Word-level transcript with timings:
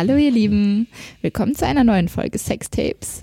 Hallo 0.00 0.16
ihr 0.16 0.30
Lieben, 0.30 0.86
willkommen 1.20 1.54
zu 1.54 1.66
einer 1.66 1.84
neuen 1.84 2.08
Folge 2.08 2.38
Sextapes. 2.38 3.22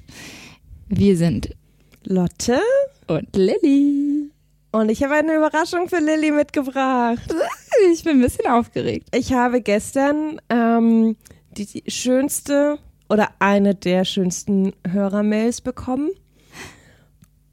Wir 0.88 1.18
sind 1.18 1.56
Lotte 2.04 2.60
und 3.08 3.36
Lilly. 3.36 4.30
Und 4.72 4.90
ich 4.90 5.02
habe 5.02 5.16
eine 5.16 5.38
Überraschung 5.38 5.90
für 5.90 5.98
Lilly 5.98 6.30
mitgebracht. 6.30 7.34
Ich 7.92 8.04
bin 8.04 8.18
ein 8.18 8.22
bisschen 8.22 8.46
aufgeregt. 8.46 9.08
Ich 9.16 9.34
habe 9.34 9.62
gestern 9.62 10.40
ähm, 10.50 11.16
die, 11.50 11.66
die 11.66 11.90
schönste 11.90 12.78
oder 13.10 13.30
eine 13.40 13.74
der 13.74 14.06
schönsten 14.06 14.74
Hörermails 14.88 15.62
bekommen. 15.62 16.12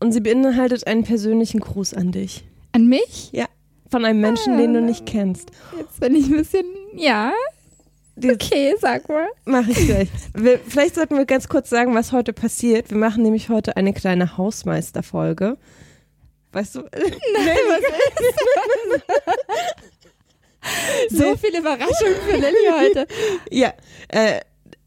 Und 0.01 0.13
sie 0.13 0.21
beinhaltet 0.21 0.87
einen 0.87 1.05
persönlichen 1.05 1.61
Gruß 1.61 1.95
an 1.95 2.13
dich. 2.13 2.45
An 2.73 2.89
mich? 2.89 3.31
Ja. 3.33 3.47
Von 3.91 4.05
einem 4.05 4.21
Menschen, 4.21 4.59
den 4.59 4.75
du 4.75 4.83
nicht 4.83 5.07
kennst. 5.07 5.51
Jetzt 5.79 5.99
bin 5.99 6.15
ich 6.15 6.27
ein 6.27 6.37
bisschen, 6.37 6.67
ja. 6.95 7.33
Okay, 8.17 8.75
sag 8.81 9.09
mal. 9.09 9.27
Mach 9.45 9.67
ich 9.67 9.87
gleich. 9.87 10.09
Wir, 10.35 10.59
vielleicht 10.61 10.95
sollten 10.95 11.17
wir 11.17 11.25
ganz 11.27 11.49
kurz 11.49 11.69
sagen, 11.69 11.95
was 11.95 12.13
heute 12.13 12.33
passiert. 12.33 12.91
Wir 12.91 12.97
machen 12.99 13.23
nämlich 13.25 13.49
heute 13.49 13.77
eine 13.77 13.93
kleine 13.93 14.37
Hausmeisterfolge. 14.39 15.57
Weißt 16.53 16.77
du? 16.77 16.81
Nein, 16.93 17.59
was 17.69 17.83
ist 21.11 21.19
So 21.19 21.37
viele 21.37 21.59
Überraschungen 21.59 22.15
für 22.29 22.37
Lilly 22.37 22.69
heute. 22.79 23.07
Ja, 23.51 23.73
äh, 24.09 24.41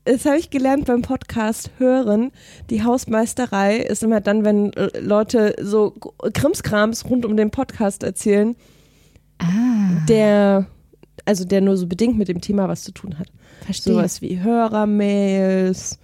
das 0.06 0.26
habe 0.26 0.38
ich 0.38 0.50
gelernt 0.50 0.86
beim 0.86 1.02
Podcast 1.02 1.70
hören. 1.80 2.32
Die 2.70 2.84
Hausmeisterei 2.84 3.76
ist 3.78 4.04
immer 4.04 4.22
dann, 4.22 4.46
wenn 4.46 4.72
Leute 5.00 5.54
so 5.62 5.92
Krimskrams 6.34 7.04
rund 7.10 7.26
um 7.26 7.36
den 7.36 7.52
Podcast 7.52 8.04
erzählen, 8.04 8.56
Ah. 9.40 10.04
der 10.08 10.66
also 11.28 11.46
der 11.46 11.62
nur 11.62 11.78
so 11.78 11.88
bedingt 11.88 12.18
mit 12.18 12.28
dem 12.28 12.42
Thema 12.42 12.68
was 12.68 12.84
zu 12.84 12.92
tun 12.92 13.20
hat. 13.20 13.28
Verstehe. 13.66 13.94
Sowas 13.94 14.22
wie 14.22 14.40
Hörermails, 14.40 16.00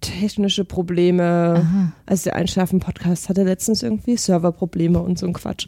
technische 0.00 0.64
Probleme. 0.64 1.62
Aha. 1.64 1.92
Also 2.06 2.24
der 2.24 2.36
Einschlafen-Podcast 2.36 3.28
hatte 3.28 3.42
letztens 3.44 3.82
irgendwie 3.82 4.16
Serverprobleme 4.16 4.98
und 5.00 5.18
so 5.18 5.26
ein 5.26 5.32
Quatsch. 5.32 5.66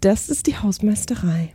Das 0.00 0.28
ist 0.28 0.46
die 0.46 0.56
Hausmeisterei. 0.56 1.52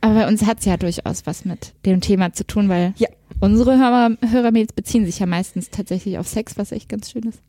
Aber 0.00 0.14
bei 0.14 0.28
uns 0.28 0.44
hat 0.44 0.58
es 0.60 0.66
ja 0.66 0.76
durchaus 0.76 1.26
was 1.26 1.44
mit 1.44 1.72
dem 1.86 2.00
Thema 2.00 2.32
zu 2.32 2.46
tun, 2.46 2.68
weil 2.68 2.92
Ja. 2.98 3.08
unsere 3.40 3.78
Hörer, 3.78 4.16
Hörermails 4.30 4.72
beziehen 4.74 5.06
sich 5.06 5.18
ja 5.18 5.26
meistens 5.26 5.70
tatsächlich 5.70 6.18
auf 6.18 6.28
Sex, 6.28 6.58
was 6.58 6.72
echt 6.72 6.88
ganz 6.88 7.10
schön 7.10 7.22
ist. 7.24 7.40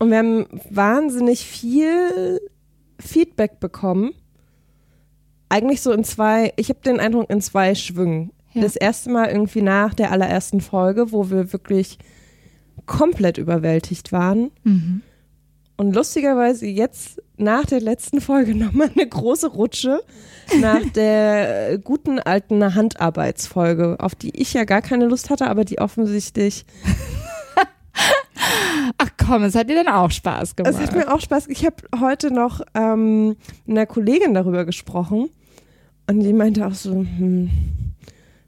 Und 0.00 0.10
wir 0.12 0.18
haben 0.18 0.46
wahnsinnig 0.70 1.40
viel 1.44 2.38
Feedback 3.00 3.58
bekommen. 3.58 4.12
Eigentlich 5.48 5.80
so 5.80 5.92
in 5.92 6.04
zwei, 6.04 6.52
ich 6.56 6.68
habe 6.68 6.80
den 6.80 7.00
Eindruck, 7.00 7.30
in 7.30 7.40
zwei 7.40 7.74
Schwüngen. 7.74 8.32
Ja. 8.52 8.62
Das 8.62 8.76
erste 8.76 9.10
Mal 9.10 9.28
irgendwie 9.28 9.62
nach 9.62 9.94
der 9.94 10.12
allerersten 10.12 10.60
Folge, 10.60 11.12
wo 11.12 11.30
wir 11.30 11.52
wirklich 11.52 11.98
komplett 12.86 13.38
überwältigt 13.38 14.12
waren. 14.12 14.50
Mhm. 14.64 15.02
Und 15.76 15.94
lustigerweise 15.94 16.66
jetzt 16.66 17.22
nach 17.36 17.64
der 17.64 17.80
letzten 17.80 18.20
Folge 18.20 18.54
nochmal 18.56 18.90
eine 18.94 19.06
große 19.06 19.48
Rutsche 19.48 20.02
nach 20.60 20.82
der 20.94 21.78
guten 21.78 22.18
alten 22.18 22.74
Handarbeitsfolge, 22.74 23.96
auf 24.00 24.14
die 24.14 24.38
ich 24.40 24.54
ja 24.54 24.64
gar 24.64 24.82
keine 24.82 25.06
Lust 25.06 25.30
hatte, 25.30 25.48
aber 25.48 25.64
die 25.64 25.78
offensichtlich 25.78 26.66
Ach 28.98 29.10
komm, 29.24 29.44
es 29.44 29.54
hat 29.54 29.68
dir 29.68 29.82
dann 29.82 29.92
auch 29.92 30.10
Spaß 30.10 30.56
gemacht. 30.56 30.74
Es 30.74 30.80
hat 30.80 30.94
mir 30.94 31.12
auch 31.12 31.20
Spaß. 31.20 31.48
Ich 31.48 31.66
habe 31.66 31.76
heute 32.00 32.30
noch 32.30 32.60
ähm, 32.74 33.36
mit 33.66 33.76
einer 33.76 33.86
Kollegin 33.86 34.34
darüber 34.34 34.64
gesprochen 34.64 35.28
und 36.08 36.20
die 36.20 36.32
meinte 36.32 36.66
auch 36.66 36.74
so, 36.74 36.92
hm, 36.92 37.50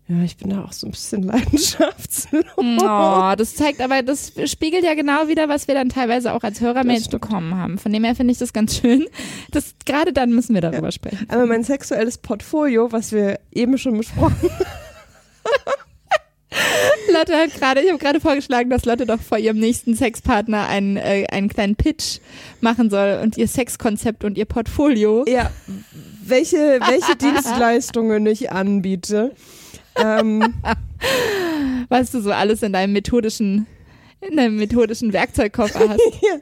ja, 0.08 0.24
ich 0.24 0.36
bin 0.36 0.50
da 0.50 0.64
auch 0.64 0.72
so 0.72 0.88
ein 0.88 0.90
bisschen 0.90 1.22
leidenschaftslos. 1.22 2.44
Oh, 2.56 3.34
das 3.36 3.54
zeigt 3.54 3.80
aber, 3.80 4.02
das 4.02 4.32
spiegelt 4.46 4.82
ja 4.82 4.94
genau 4.94 5.28
wieder, 5.28 5.48
was 5.48 5.68
wir 5.68 5.74
dann 5.74 5.88
teilweise 5.88 6.32
auch 6.32 6.42
als 6.42 6.60
Hörermails 6.60 7.08
bekommen 7.08 7.54
haben. 7.54 7.78
Von 7.78 7.92
dem 7.92 8.02
her 8.02 8.16
finde 8.16 8.32
ich 8.32 8.38
das 8.38 8.52
ganz 8.52 8.76
schön. 8.76 9.06
Das, 9.52 9.74
gerade 9.86 10.12
dann 10.12 10.30
müssen 10.30 10.54
wir 10.54 10.62
darüber 10.62 10.90
sprechen. 10.90 11.26
Aber 11.28 11.46
mein 11.46 11.62
sexuelles 11.62 12.18
Portfolio, 12.18 12.90
was 12.90 13.12
wir 13.12 13.38
eben 13.52 13.78
schon 13.78 13.98
besprochen 13.98 14.50
Lotte 17.12 17.36
hat 17.36 17.54
gerade, 17.54 17.80
ich 17.80 17.88
habe 17.88 17.98
gerade 17.98 18.20
vorgeschlagen, 18.20 18.70
dass 18.70 18.84
Lotte 18.84 19.06
doch 19.06 19.20
vor 19.20 19.38
ihrem 19.38 19.58
nächsten 19.58 19.94
Sexpartner 19.94 20.68
einen, 20.68 20.96
äh, 20.96 21.26
einen 21.30 21.48
kleinen 21.48 21.76
Pitch 21.76 22.18
machen 22.60 22.90
soll 22.90 23.20
und 23.22 23.36
ihr 23.36 23.46
Sexkonzept 23.46 24.24
und 24.24 24.36
ihr 24.36 24.44
Portfolio. 24.44 25.24
ja, 25.28 25.50
welche, 26.30 26.78
welche 26.86 27.16
Dienstleistungen 27.16 28.24
ich 28.26 28.50
anbiete. 28.50 29.34
Ähm, 29.96 30.54
was 31.88 32.10
du 32.12 32.20
so 32.20 32.30
alles 32.32 32.62
in 32.62 32.72
deinem 32.72 32.92
methodischen, 32.92 33.66
in 34.20 34.36
deinem 34.36 34.56
methodischen 34.56 35.12
Werkzeugkoffer 35.12 35.88
hast. 35.88 36.00
ja. 36.22 36.38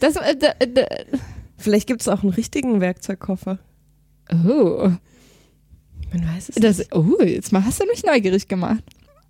Das, 0.00 0.16
äh, 0.16 0.36
d, 0.36 0.48
d, 0.66 0.86
Vielleicht 1.56 1.88
gibt 1.88 2.00
es 2.02 2.08
auch 2.08 2.22
einen 2.22 2.32
richtigen 2.32 2.80
Werkzeugkoffer. 2.80 3.58
oh, 4.32 4.90
Man 6.12 6.28
weiß 6.34 6.50
es 6.50 6.54
das, 6.54 6.78
nicht. 6.78 6.94
oh, 6.94 7.20
jetzt 7.22 7.52
mal 7.52 7.64
hast 7.64 7.80
du 7.82 7.86
mich 7.86 8.04
neugierig 8.04 8.46
gemacht. 8.46 8.82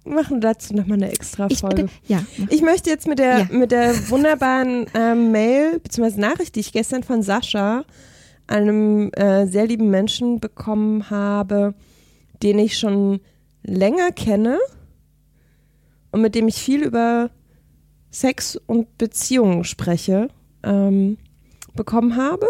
Wir 0.05 0.15
machen 0.15 0.41
dazu 0.41 0.75
nochmal 0.75 0.99
eine 0.99 1.11
extra 1.11 1.49
Ich, 1.51 1.59
Folge. 1.61 1.85
bitte, 1.85 1.93
ja, 2.07 2.23
Ich 2.51 2.63
möchte 2.63 2.91
jetzt 2.91 3.07
mit 3.07 3.19
der, 3.19 3.39
Ja. 3.41 3.49
mit 3.51 3.71
der 3.73 4.11
wunderbaren 4.11 4.87
ähm, 4.95 5.33
Mail 5.33 5.81
bzw. 5.81 6.21
Nachricht, 6.21 6.55
die 6.55 6.61
ich 6.61 6.73
gestern 6.73 7.03
von 7.03 7.23
Sascha, 7.23 7.85
einem 8.49 9.11
äh, 9.13 9.47
sehr 9.47 9.67
lieben 9.67 9.91
Menschen 9.91 10.41
bekommen 10.41 11.11
habe, 11.11 11.75
den 12.43 12.59
ich 12.59 12.79
schon 12.79 13.21
länger 13.63 14.11
kenne 14.13 14.59
und 16.11 16.23
mit 16.23 16.35
dem 16.35 16.49
ich 16.49 16.57
viel 16.57 16.83
über 16.83 17.31
Sex 18.11 18.57
und 18.57 18.97
Beziehungen 18.99 19.65
spreche, 19.65 20.29
ähm, 20.63 21.19
bekommen 21.75 22.17
habe. 22.17 22.47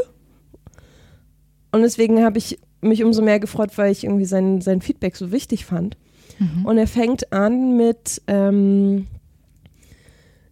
Und 1.73 1.83
deswegen 1.83 2.23
habe 2.25 2.39
ich 2.39 2.59
mich 2.81 3.03
umso 3.03 3.23
mehr 3.23 3.41
gefreut, 3.41 3.77
weil 3.77 3.91
ich 3.91 4.05
irgendwie 4.05 4.25
sein, 4.25 4.61
sein 4.61 4.81
Feedback 4.81 5.17
so 5.17 5.33
wichtig 5.33 5.67
fand. 5.67 5.97
Mhm. 6.39 6.65
Und 6.65 6.79
er 6.79 6.87
fängt 6.87 7.33
an 7.33 7.77
mit, 7.77 8.23
ähm, 8.29 9.09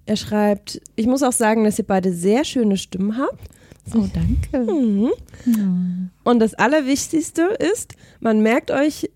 er 0.05 0.17
schreibt, 0.17 0.81
ich 0.97 1.07
muss 1.07 1.23
auch 1.23 1.33
sagen, 1.33 1.65
dass 1.65 1.79
ihr 1.79 1.87
beide 1.87 2.13
sehr 2.13 2.45
schöne 2.45 2.77
Stimmen 2.77 3.17
habt. 3.17 3.49
Oh, 3.95 4.07
danke. 4.13 4.73
Mhm. 4.73 6.11
Und 6.25 6.41
das 6.41 6.55
Allerwichtigste 6.55 7.43
ist, 7.43 7.95
man 8.21 8.41
merkt 8.41 8.71
euch, 8.71 9.11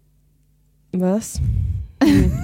was? 0.92 1.40
Hm. 2.02 2.32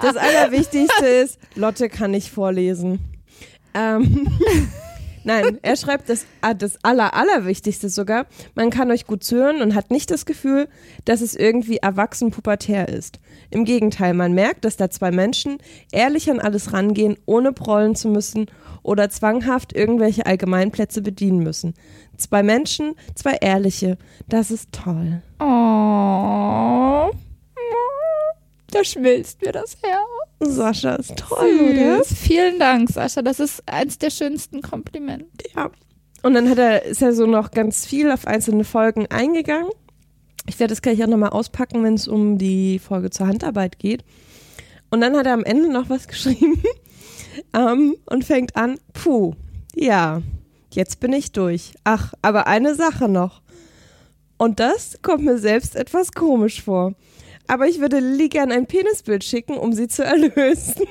Das 0.00 0.16
Allerwichtigste 0.16 1.06
ist, 1.06 1.38
Lotte 1.56 1.88
kann 1.88 2.12
nicht 2.12 2.30
vorlesen. 2.30 3.00
Ähm, 3.74 4.28
Nein, 5.24 5.58
er 5.60 5.76
schreibt 5.76 6.08
das, 6.08 6.24
ah, 6.40 6.54
das 6.54 6.82
Aller, 6.82 7.14
Allerwichtigste 7.14 7.88
sogar. 7.88 8.26
Man 8.54 8.70
kann 8.70 8.90
euch 8.90 9.06
gut 9.06 9.24
zuhören 9.24 9.60
und 9.60 9.74
hat 9.74 9.90
nicht 9.90 10.10
das 10.10 10.24
Gefühl, 10.24 10.68
dass 11.04 11.20
es 11.20 11.34
irgendwie 11.34 11.78
erwachsen 11.78 12.30
pubertär 12.30 12.88
ist. 12.88 13.18
Im 13.50 13.64
Gegenteil, 13.64 14.14
man 14.14 14.34
merkt, 14.34 14.64
dass 14.64 14.76
da 14.76 14.90
zwei 14.90 15.10
Menschen 15.10 15.58
ehrlich 15.92 16.30
an 16.30 16.40
alles 16.40 16.72
rangehen, 16.72 17.16
ohne 17.26 17.52
prollen 17.52 17.94
zu 17.94 18.08
müssen 18.08 18.46
oder 18.82 19.10
zwanghaft 19.10 19.74
irgendwelche 19.74 20.26
Allgemeinplätze 20.26 21.02
bedienen 21.02 21.38
müssen. 21.38 21.74
Zwei 22.16 22.42
Menschen, 22.42 22.94
zwei 23.14 23.34
ehrliche. 23.40 23.96
Das 24.28 24.50
ist 24.50 24.72
toll. 24.72 25.22
Oh. 25.40 27.10
Da 28.70 28.84
schmilzt 28.84 29.42
mir 29.42 29.52
das 29.52 29.76
Herz. 29.82 30.54
Sascha 30.54 30.94
ist 30.96 31.16
toll, 31.16 31.72
oder? 31.72 32.04
Süß. 32.04 32.18
Vielen 32.18 32.58
Dank, 32.58 32.90
Sascha. 32.90 33.22
Das 33.22 33.40
ist 33.40 33.62
eins 33.66 33.98
der 33.98 34.10
schönsten 34.10 34.62
Komplimente. 34.62 35.26
Ja. 35.56 35.70
Und 36.22 36.34
dann 36.34 36.50
hat 36.50 36.58
er, 36.58 36.84
ist 36.84 37.02
er 37.02 37.12
so 37.12 37.26
noch 37.26 37.50
ganz 37.50 37.86
viel 37.86 38.10
auf 38.10 38.26
einzelne 38.26 38.64
Folgen 38.64 39.06
eingegangen. 39.06 39.70
Ich 40.48 40.58
werde 40.58 40.72
das 40.72 40.80
gleich 40.80 41.04
auch 41.04 41.08
nochmal 41.08 41.28
auspacken, 41.28 41.84
wenn 41.84 41.92
es 41.92 42.08
um 42.08 42.38
die 42.38 42.78
Folge 42.78 43.10
zur 43.10 43.26
Handarbeit 43.26 43.78
geht. 43.78 44.02
Und 44.90 45.02
dann 45.02 45.14
hat 45.14 45.26
er 45.26 45.34
am 45.34 45.44
Ende 45.44 45.70
noch 45.70 45.90
was 45.90 46.08
geschrieben 46.08 46.62
ähm, 47.54 47.96
und 48.06 48.24
fängt 48.24 48.56
an, 48.56 48.80
puh, 48.94 49.34
ja, 49.74 50.22
jetzt 50.72 51.00
bin 51.00 51.12
ich 51.12 51.32
durch. 51.32 51.74
Ach, 51.84 52.14
aber 52.22 52.46
eine 52.46 52.74
Sache 52.74 53.10
noch. 53.10 53.42
Und 54.38 54.58
das 54.58 55.00
kommt 55.02 55.24
mir 55.24 55.36
selbst 55.36 55.76
etwas 55.76 56.12
komisch 56.12 56.62
vor. 56.62 56.94
Aber 57.46 57.66
ich 57.66 57.80
würde 57.80 57.98
Lilly 57.98 58.30
gern 58.30 58.50
ein 58.50 58.66
Penisbild 58.66 59.24
schicken, 59.24 59.58
um 59.58 59.74
sie 59.74 59.88
zu 59.88 60.02
erlösen. 60.02 60.84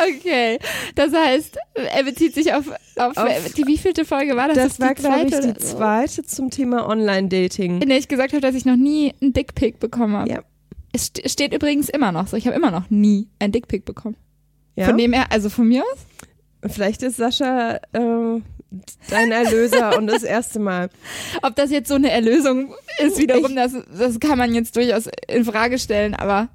Okay, 0.00 0.58
das 0.94 1.12
heißt, 1.12 1.58
er 1.74 2.04
bezieht 2.04 2.34
sich 2.34 2.52
auf, 2.52 2.68
auf, 2.96 3.16
Auf- 3.16 3.52
die 3.54 3.66
wievielte 3.66 4.04
Folge 4.04 4.36
war 4.36 4.48
das? 4.48 4.56
Das 4.56 4.80
war, 4.80 4.94
glaube 4.94 5.26
ich, 5.26 5.34
die 5.34 5.60
so? 5.60 5.76
zweite 5.76 6.22
zum 6.22 6.50
Thema 6.50 6.88
Online-Dating. 6.88 7.82
In 7.82 7.88
der 7.88 7.98
ich 7.98 8.08
gesagt 8.08 8.32
habe, 8.32 8.40
dass 8.40 8.54
ich 8.54 8.64
noch 8.64 8.76
nie 8.76 9.12
einen 9.20 9.32
Dickpick 9.32 9.80
bekommen 9.80 10.16
habe. 10.16 10.30
Ja. 10.30 10.42
Es 10.92 11.06
st 11.06 11.28
steht 11.28 11.52
übrigens 11.52 11.88
immer 11.88 12.12
noch 12.12 12.28
so. 12.28 12.36
Ich 12.36 12.46
habe 12.46 12.56
immer 12.56 12.70
noch 12.70 12.88
nie 12.90 13.28
einen 13.38 13.52
Dickpick 13.52 13.84
bekommen. 13.84 14.16
Ja? 14.76 14.86
Von 14.86 14.96
dem 14.96 15.12
her, 15.12 15.26
also 15.30 15.50
von 15.50 15.68
mir 15.68 15.82
aus? 15.82 16.70
Vielleicht 16.72 17.02
ist 17.02 17.16
Sascha 17.16 17.76
äh, 17.92 18.40
dein 19.10 19.32
Erlöser 19.32 19.98
und 19.98 20.06
das 20.06 20.22
erste 20.22 20.60
Mal. 20.60 20.88
Ob 21.42 21.56
das 21.56 21.70
jetzt 21.70 21.88
so 21.88 21.94
eine 21.94 22.10
Erlösung 22.10 22.74
ist, 23.00 23.18
wiederum, 23.18 23.54
das, 23.54 23.72
das 23.96 24.18
kann 24.20 24.38
man 24.38 24.54
jetzt 24.54 24.76
durchaus 24.76 25.08
in 25.28 25.44
Frage 25.44 25.78
stellen, 25.78 26.14
aber 26.14 26.48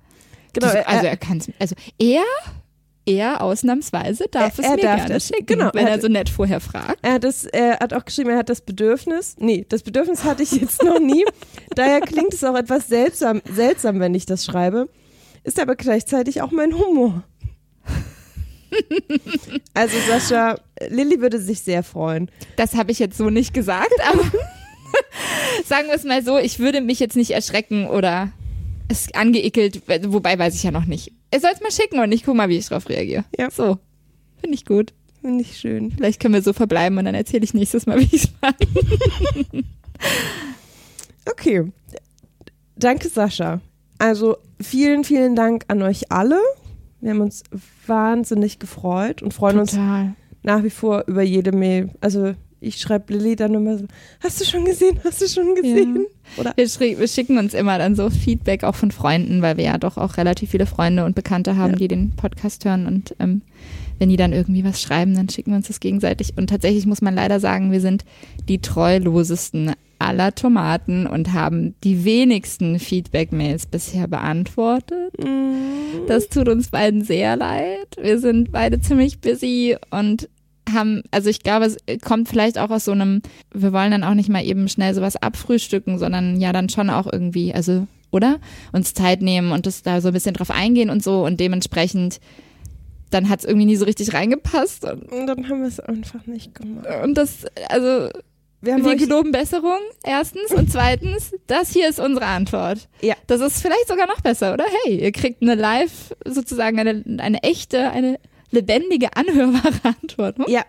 Genau, 0.54 0.68
das, 0.72 0.86
also 0.86 1.06
er- 1.08 1.18
kann 1.18 1.38
es, 1.40 1.50
also 1.60 1.76
er, 2.00 2.24
er 3.06 3.42
ausnahmsweise 3.42 4.28
darf 4.32 4.58
Er- 4.60 4.64
es 4.64 4.70
mir 4.72 4.78
gerne 4.78 5.14
das, 5.14 5.28
schicken, 5.28 5.46
genau, 5.46 5.70
wenn 5.74 5.88
er 5.88 5.94
er 5.96 6.02
so 6.02 6.08
nett 6.08 6.30
vorher 6.30 6.60
fragt. 6.62 7.00
Er 7.02 7.14
hat, 7.14 7.24
das, 7.24 7.44
er 7.46 7.80
hat 7.80 7.94
auch 7.94 8.06
geschrieben, 8.06 8.30
er 8.30 8.38
hat 8.38 8.50
das 8.50 8.62
Bedürfnis. 8.62 9.36
Nee, 9.40 9.66
das 9.68 9.84
Bedürfnis 9.84 10.24
hatte 10.24 10.44
ich 10.44 10.52
jetzt 10.52 10.82
noch 10.84 11.00
nie. 11.00 11.26
Daher 11.76 12.02
klingt 12.02 12.34
es 12.34 12.44
auch 12.44 12.56
etwas 12.56 12.88
seltsam, 12.88 13.42
seltsam, 13.52 14.00
wenn 14.00 14.14
ich 14.16 14.26
das 14.26 14.46
schreibe. 14.46 14.88
Ist 15.44 15.60
aber 15.60 15.76
gleichzeitig 15.76 16.42
auch 16.42 16.52
mein 16.52 16.74
Humor. 16.78 17.24
Also 19.76 19.96
Sascha, 20.08 20.56
Lilly 20.88 21.22
würde 21.22 21.40
sich 21.40 21.62
sehr 21.62 21.84
freuen. 21.84 22.32
Das 22.56 22.76
habe 22.76 22.92
ich 22.92 22.98
jetzt 23.00 23.18
so 23.18 23.30
nicht 23.30 23.54
gesagt, 23.54 23.94
aber 24.12 24.24
sagen 25.66 25.88
wir 25.90 25.96
es 25.96 26.04
mal 26.04 26.24
so, 26.24 26.38
ich 26.40 26.58
würde 26.60 26.82
mich 26.82 27.00
jetzt 27.00 27.16
nicht 27.16 27.32
erschrecken 27.32 27.88
oder 27.88 28.32
es 28.88 29.14
angeekelt, 29.14 29.82
wobei 30.08 30.38
weiß 30.38 30.56
ich 30.56 30.64
ja 30.64 30.72
noch 30.72 30.86
nicht. 30.86 31.12
Er 31.32 31.40
soll 31.40 31.52
es 31.54 31.62
mal 31.62 31.72
schicken 31.72 32.00
und 32.00 32.12
ich 32.12 32.24
gucke 32.24 32.38
mal, 32.38 32.50
wie 32.50 32.58
ich 32.58 32.68
drauf 32.68 32.88
reagiere. 32.90 33.26
Ja. 33.38 33.50
So, 33.50 33.78
finde 34.40 34.56
ich 34.56 34.66
gut. 34.66 34.94
Finde 35.22 35.42
ich 35.42 35.58
schön. 35.58 35.92
Vielleicht 35.92 36.20
können 36.20 36.34
wir 36.34 36.42
so 36.42 36.52
verbleiben 36.52 36.98
und 36.98 37.06
dann 37.06 37.16
erzähle 37.16 37.44
ich 37.46 37.54
nächstes 37.54 37.86
Mal, 37.86 38.00
wie 38.02 38.16
ich 38.16 38.26
es 38.26 38.30
mache. 38.42 38.56
Okay. 41.26 41.72
Danke, 42.76 43.08
Sascha. 43.08 43.62
Also 43.98 44.38
vielen, 44.60 45.04
vielen 45.04 45.36
Dank 45.36 45.64
an 45.68 45.82
euch 45.82 46.12
alle. 46.12 46.40
Wir 47.00 47.12
haben 47.12 47.22
uns 47.22 47.44
wahnsinnig 47.88 48.60
gefreut 48.60 49.22
und 49.22 49.34
freuen 49.34 49.60
uns 49.60 49.72
Total. 49.72 50.16
nach 50.42 50.64
wie 50.64 50.70
vor 50.70 51.06
über 51.08 51.22
jede 51.22 51.52
Mail. 51.52 51.92
Also 52.02 52.34
ich 52.64 52.78
schreibe 52.80 53.14
Lilly 53.14 53.36
dann 53.36 53.54
immer 53.54 53.78
so, 53.78 53.86
hast 54.22 54.40
du 54.42 54.46
schon 54.46 54.66
gesehen, 54.66 55.00
hast 55.04 55.22
du 55.22 55.28
schon 55.28 55.56
gesehen? 55.56 56.06
Oder 56.38 56.54
Wir, 56.56 56.68
wir 57.00 57.08
schicken 57.08 57.38
uns 57.38 57.54
immer 57.54 57.78
dann 57.78 57.96
so 57.96 58.10
Feedback 58.10 58.64
auch 58.64 58.76
von 58.76 58.92
Freunden, 58.92 59.42
weil 59.42 59.58
wir 59.58 59.66
ja 59.66 59.78
doch 59.78 59.98
auch 59.98 60.18
relativ 60.18 60.52
viele 60.52 60.66
Freunde 60.66 61.06
und 61.06 61.16
Bekannte 61.16 61.58
haben, 61.58 61.74
Ja. 61.74 61.80
die 61.80 61.88
den 61.88 62.12
Podcast 62.16 62.66
hören. 62.66 62.88
Und 62.88 63.16
ähm, 63.20 63.42
wenn 64.00 64.10
die 64.10 64.18
dann 64.18 64.34
irgendwie 64.34 64.64
was 64.64 64.82
schreiben, 64.82 65.14
dann 65.16 65.30
schicken 65.30 65.52
wir 65.52 65.58
uns 65.58 65.68
das 65.68 65.80
gegenseitig. 65.80 66.34
Und 66.38 66.50
tatsächlich 66.50 66.86
muss 66.86 67.02
man 67.02 67.14
leider 67.16 67.40
sagen, 67.40 67.72
wir 67.72 67.82
sind 67.82 68.06
die 68.48 68.60
treulosesten 68.60 69.74
aller 70.00 70.36
Tomaten 70.36 71.08
und 71.08 71.32
haben 71.32 71.76
die 71.84 72.04
wenigsten 72.04 72.78
Feedback-Mails 72.80 73.68
bisher 73.68 74.08
beantwortet. 74.08 75.14
Mm, 75.20 76.08
Das 76.08 76.28
tut 76.28 76.50
uns 76.50 76.70
beiden 76.70 77.04
sehr 77.04 77.38
leid. 77.38 77.96
Wir 78.02 78.20
sind 78.20 78.52
beide 78.52 78.82
ziemlich 78.82 79.20
busy 79.22 79.78
und 79.92 80.28
haben, 80.72 81.04
also 81.12 81.30
ich 81.30 81.42
glaube, 81.42 81.66
es 81.66 81.78
kommt 82.02 82.30
vielleicht 82.30 82.58
auch 82.58 82.70
aus 82.70 82.86
so 82.86 82.92
einem, 82.92 83.22
wir 83.54 83.74
wollen 83.74 83.92
dann 83.92 84.04
auch 84.04 84.14
nicht 84.14 84.30
mal 84.30 84.44
eben 84.46 84.68
schnell 84.70 84.94
sowas 84.94 85.16
abfrühstücken, 85.16 86.00
sondern 86.00 86.40
ja 86.40 86.54
dann 86.54 86.70
schon 86.70 86.90
auch 86.90 87.12
irgendwie, 87.12 87.54
also, 87.54 87.88
oder? 88.12 88.40
Uns 88.72 88.94
Zeit 88.94 89.22
nehmen 89.22 89.52
und 89.52 89.66
das 89.66 89.82
da 89.84 90.00
so 90.02 90.10
ein 90.10 90.14
bisschen 90.14 90.34
drauf 90.34 90.52
eingehen 90.52 90.90
und 90.90 91.04
so 91.04 91.26
und 91.26 91.40
dementsprechend, 91.40 92.20
dann 93.10 93.30
hat 93.30 93.40
es 93.40 93.46
irgendwie 93.46 93.66
nie 93.66 93.76
so 93.76 93.86
richtig 93.86 94.14
reingepasst 94.14 94.86
und, 94.86 95.12
und 95.12 95.28
dann 95.28 95.50
haben 95.50 95.62
wir 95.62 95.68
es 95.68 95.80
einfach 95.80 96.26
nicht 96.26 96.56
gemacht. 96.56 96.88
und 97.04 97.16
das, 97.16 97.46
also, 97.70 98.10
Wir 98.62 98.74
haben 98.74 98.86
wir 98.86 98.96
geloben 98.96 99.32
Besserung, 99.32 99.80
erstens. 100.04 100.52
Und 100.52 100.72
zweitens, 100.72 101.36
das 101.48 101.72
hier 101.72 101.90
ist 101.90 102.00
unsere 102.00 102.26
Antwort. 102.26 102.88
Ja. 103.02 103.16
Das 103.28 103.42
ist 103.42 103.62
vielleicht 103.62 103.88
sogar 103.90 104.08
noch 104.08 104.22
besser, 104.22 104.54
oder? 104.54 104.64
Hey, 104.86 105.02
ihr 105.02 105.12
kriegt 105.12 105.42
eine 105.42 105.56
live, 105.56 106.16
sozusagen 106.26 106.80
eine, 106.80 107.04
eine 107.20 107.44
echte, 107.44 107.92
eine 107.92 108.20
lebendige, 108.54 109.16
anhörbare 109.16 109.96
Antwort. 110.02 110.38
Hm? 110.38 110.46
ja, 110.48 110.62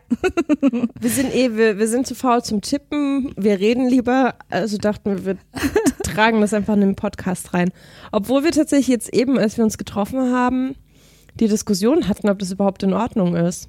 wir 1.01 1.11
sind 1.11 1.35
eh, 1.35 1.57
wir, 1.57 1.79
wir 1.79 1.87
sind 1.87 2.07
zu 2.07 2.15
faul 2.15 2.43
zum 2.43 2.61
Tippen, 2.61 3.33
wir 3.37 3.61
reden 3.61 3.89
lieber, 3.89 4.35
also 4.49 4.79
dachten 4.79 5.11
wir, 5.11 5.27
wir 5.27 5.37
tragen 6.03 6.41
das 6.41 6.55
einfach 6.55 6.75
in 6.75 6.81
den 6.81 6.97
Podcast 6.97 7.55
rein. 7.55 7.71
Obwohl 8.11 8.43
wir 8.43 8.53
tatsächlich 8.53 8.89
jetzt 8.89 9.15
eben, 9.15 9.39
als 9.39 9.57
wir 9.57 9.65
uns 9.65 9.79
getroffen 9.79 10.33
haben, 10.33 10.75
die 11.39 11.49
Diskussion 11.49 12.09
hatten, 12.09 12.29
ob 12.29 12.39
das 12.39 12.53
überhaupt 12.53 12.83
in 12.83 12.93
Ordnung 12.93 13.37
ist. 13.37 13.69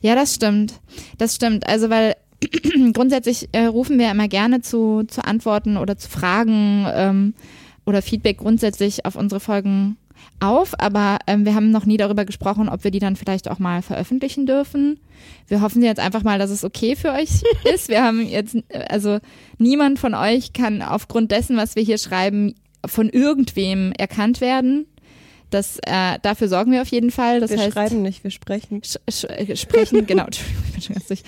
Ja, 0.00 0.14
das 0.14 0.34
stimmt. 0.34 0.80
Das 1.18 1.34
stimmt. 1.34 1.66
Also, 1.66 1.90
weil 1.90 2.16
grundsätzlich 2.92 3.48
äh, 3.52 3.64
rufen 3.64 3.98
wir 3.98 4.10
immer 4.10 4.28
gerne 4.28 4.60
zu, 4.60 5.04
zu 5.04 5.24
Antworten 5.24 5.76
oder 5.76 5.96
zu 5.96 6.08
Fragen 6.08 6.86
ähm, 6.92 7.34
oder 7.86 8.02
Feedback 8.02 8.38
grundsätzlich 8.38 9.04
auf 9.04 9.16
unsere 9.16 9.40
Folgen 9.40 9.96
auf, 10.40 10.78
aber 10.78 11.18
ähm, 11.26 11.44
wir 11.44 11.54
haben 11.54 11.70
noch 11.70 11.86
nie 11.86 11.96
darüber 11.96 12.24
gesprochen, 12.24 12.68
ob 12.68 12.84
wir 12.84 12.90
die 12.90 12.98
dann 12.98 13.16
vielleicht 13.16 13.50
auch 13.50 13.58
mal 13.58 13.82
veröffentlichen 13.82 14.46
dürfen. 14.46 15.00
Wir 15.48 15.60
hoffen 15.60 15.82
jetzt 15.82 15.98
einfach 16.00 16.22
mal, 16.22 16.38
dass 16.38 16.50
es 16.50 16.64
okay 16.64 16.96
für 16.96 17.12
euch 17.12 17.42
ist. 17.74 17.88
Wir 17.88 18.02
haben 18.02 18.26
jetzt, 18.26 18.56
äh, 18.68 18.84
also 18.88 19.18
niemand 19.58 19.98
von 19.98 20.14
euch 20.14 20.52
kann 20.52 20.82
aufgrund 20.82 21.32
dessen, 21.32 21.56
was 21.56 21.76
wir 21.76 21.82
hier 21.82 21.98
schreiben, 21.98 22.54
von 22.86 23.08
irgendwem 23.08 23.92
erkannt 23.92 24.40
werden. 24.40 24.86
Das, 25.50 25.78
äh, 25.86 26.18
dafür 26.22 26.48
sorgen 26.48 26.72
wir 26.72 26.82
auf 26.82 26.88
jeden 26.88 27.10
Fall. 27.10 27.40
Das 27.40 27.50
wir 27.50 27.58
heißt, 27.58 27.72
schreiben 27.72 28.02
nicht, 28.02 28.22
wir 28.22 28.30
sprechen. 28.30 28.82
Sch 28.84 28.98
sch 29.10 29.24
äh, 29.24 29.56
sprechen, 29.56 30.06
genau, 30.06 30.26
bin 30.86 30.94
schon 30.94 30.94
ganz 30.94 31.06
durch. 31.08 31.22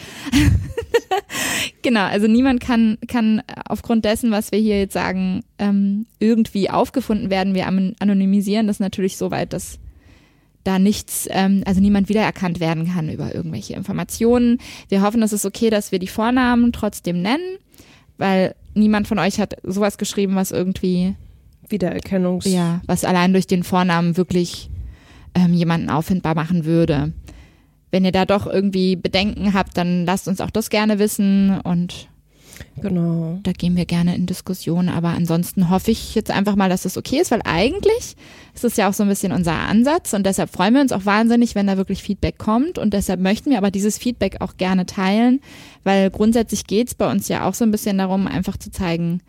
genau, 1.83 2.05
also 2.05 2.27
niemand 2.27 2.61
kann, 2.61 2.99
kann 3.09 3.43
aufgrund 3.69 4.05
dessen, 4.05 4.31
was 4.31 4.53
wir 4.53 4.59
hier 4.59 4.79
jetzt 4.79 4.93
sagen, 4.95 5.43
ähm, 5.59 6.07
irgendwie 6.19 6.71
aufgefunden 6.71 7.31
werden. 7.31 7.55
Wir 7.55 7.67
an- 7.67 7.95
anonymisieren 7.99 8.67
das 8.67 8.81
natürlich 8.81 9.17
so 9.17 9.31
weit, 9.31 9.53
dass 9.53 9.79
da 10.65 10.79
nichts, 10.79 11.27
ähm, 11.31 11.63
also 11.67 11.81
niemand 11.81 12.09
wiedererkannt 12.09 12.61
werden 12.61 12.93
kann 12.93 13.09
über 13.09 13.35
irgendwelche 13.35 13.75
Informationen. 13.75 14.59
Wir 14.89 15.03
hoffen, 15.03 15.23
es 15.23 15.33
ist 15.33 15.47
okay, 15.47 15.71
dass 15.71 15.91
wir 15.93 15.99
die 15.99 16.07
Vornamen 16.07 16.73
trotzdem 16.73 17.23
nennen, 17.23 17.57
weil 18.19 18.55
niemand 18.75 19.09
von 19.09 19.19
euch 19.19 19.41
hat 19.41 19.57
sowas 19.63 19.97
geschrieben, 19.97 20.35
was 20.35 20.51
irgendwie 20.51 21.15
Wiedererkennungs. 21.69 22.45
ja, 22.47 22.83
was 22.87 23.05
allein 23.05 23.33
durch 23.33 23.47
den 23.47 23.63
Vornamen 23.63 24.17
wirklich 24.17 24.69
ähm, 25.35 25.55
jemanden 25.55 25.89
auffindbar 25.89 26.35
machen 26.35 26.65
würde. 26.65 27.13
Wenn 27.91 28.05
ihr 28.05 28.13
da 28.13 28.25
doch 28.25 28.47
irgendwie 28.47 28.97
Bedenken 28.97 29.55
habt, 29.55 29.77
dann 29.77 30.07
lasst 30.07 30.29
uns 30.29 30.41
auch 30.41 30.51
das 30.51 30.71
gerne 30.71 30.99
wissen 30.99 31.61
und 31.61 32.09
Genau. 32.81 33.39
da 33.43 33.53
gehen 33.53 33.77
wir 33.77 33.85
gerne 33.85 34.15
in 34.15 34.27
Diskussion. 34.27 34.89
Aber 34.89 35.09
ansonsten 35.09 35.71
hoffe 35.71 35.91
ich 35.91 36.15
jetzt 36.15 36.31
einfach 36.31 36.57
mal, 36.57 36.69
dass 36.69 36.83
das 36.83 36.97
okay 36.97 37.21
ist, 37.21 37.31
weil 37.31 37.41
eigentlich 37.45 38.17
ist 38.55 38.65
es 38.65 38.77
ja 38.77 38.89
auch 38.89 38.93
so 38.93 39.03
ein 39.03 39.09
bisschen 39.09 39.33
unser 39.33 39.55
Ansatz 39.55 40.13
und 40.13 40.25
deshalb 40.25 40.51
freuen 40.51 40.75
wir 40.75 40.81
uns 40.81 40.93
auch 40.93 41.05
wahnsinnig, 41.05 41.55
wenn 41.55 41.67
da 41.67 41.77
wirklich 41.77 42.03
Feedback 42.03 42.39
kommt 42.39 42.79
und 42.79 42.95
deshalb 42.95 43.21
möchten 43.21 43.51
wir 43.51 43.59
aber 43.59 43.71
dieses 43.71 43.99
Feedback 43.99 44.41
auch 44.41 44.57
gerne 44.57 44.87
teilen, 44.87 45.41
weil 45.85 46.11
grundsätzlich 46.11 46.67
geht's 46.67 46.95
bei 46.95 47.11
uns 47.11 47.29
ja 47.29 47.49
auch 47.49 47.55
so 47.55 47.65
ein 47.65 47.71
bisschen 47.71 47.99
darum, 47.99 48.27
einfach 48.27 48.57
zu 48.57 48.71
zeigen, 48.71 49.21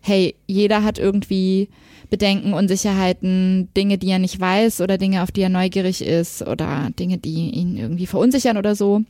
hey, 0.00 0.34
jeder 0.46 0.82
hat 0.82 0.98
irgendwie 0.98 1.68
Bedenken, 2.10 2.52
Unsicherheiten, 2.52 3.68
Dinge, 3.76 3.98
die 3.98 4.10
er 4.10 4.18
nicht 4.18 4.40
weiß 4.40 4.80
oder 4.80 4.98
Dinge, 4.98 5.22
auf 5.22 5.30
die 5.30 5.42
er 5.42 5.48
neugierig 5.48 6.04
ist 6.04 6.42
oder 6.46 6.90
Dinge, 6.98 7.18
die 7.18 7.50
ihn 7.50 7.76
irgendwie 7.76 8.06
verunsichern 8.06 8.56
oder 8.56 8.74
so. 8.74 9.02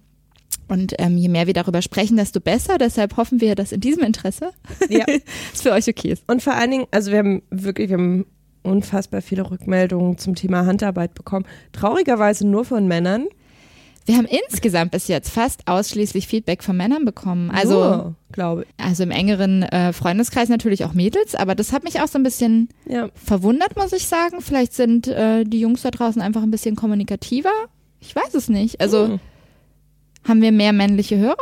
Und 0.69 0.95
ähm, 0.99 1.17
je 1.17 1.29
mehr 1.29 1.47
wir 1.47 1.55
darüber 1.55 1.83
sprechen, 1.83 2.17
desto 2.17 2.41
besser. 2.41 2.79
Deshalb 2.79 3.17
hoffen 3.17 3.41
wir, 3.41 3.57
dass 3.57 3.73
in 3.73 3.81
diesem 3.81 4.05
Interesse 4.05 4.53
Ja. 4.89 5.05
es 5.53 5.63
für 5.63 5.73
euch 5.73 5.89
okay 5.89 6.13
ist. 6.13 6.23
Und 6.29 6.43
vor 6.43 6.55
allen 6.55 6.71
Dingen, 6.71 6.87
also 6.93 7.11
wir 7.11 7.19
haben 7.19 7.43
wirklich, 7.51 7.89
wir 7.89 7.99
haben 7.99 8.27
unfassbar 8.63 9.23
viele 9.23 9.51
Rückmeldungen 9.51 10.19
zum 10.19 10.35
Thema 10.35 10.67
Handarbeit 10.67 11.15
bekommen. 11.15 11.47
Traurigerweise 11.73 12.47
nur 12.47 12.65
von 12.65 12.87
Männern. 12.87 13.27
Wir 14.07 14.17
haben 14.17 14.27
insgesamt 14.27 14.91
bis 14.93 15.09
jetzt 15.09 15.31
fast 15.31 15.69
ausschließlich 15.69 16.27
Feedback 16.27 16.63
von 16.65 16.77
Männern 16.77 17.05
bekommen. 17.05 17.51
Also, 17.51 17.75
Nur, 17.75 18.15
glaube 18.33 18.67
also 18.79 19.03
im 19.03 19.11
engeren 19.11 19.63
äh, 19.63 19.93
Freundeskreis 19.93 20.49
natürlich 20.49 20.85
auch 20.85 20.95
Mädels, 20.95 21.35
aber 21.35 21.55
das 21.55 21.73
hat 21.73 21.85
mich 21.85 22.01
auch 22.01 22.09
so 22.09 22.19
ein 22.19 22.23
bisschen 22.23 22.69
ich. 22.87 22.93
Ja. 22.95 23.09
verwundert, 23.15 23.77
muss 23.77 23.93
ich 23.93 24.07
sagen. 24.09 24.41
Vielleicht 24.41 24.73
sind 24.73 25.07
äh, 25.07 25.45
die 25.45 25.61
Jungs 25.61 25.83
da 25.83 25.91
draußen 25.91 26.21
einfach 26.23 26.43
ein 26.43 26.51
bisschen 26.51 26.77
kommunikativer. 26.77 27.53
Ich 28.01 28.17
weiß 28.17 28.35
es 28.35 28.49
nicht. 28.49 28.81
Also 28.81 29.07
Hm, 29.09 29.21
haben 30.27 30.43
wir 30.43 30.53
mehr 30.53 30.73
männliche 30.73 31.17
Hörer? 31.19 31.37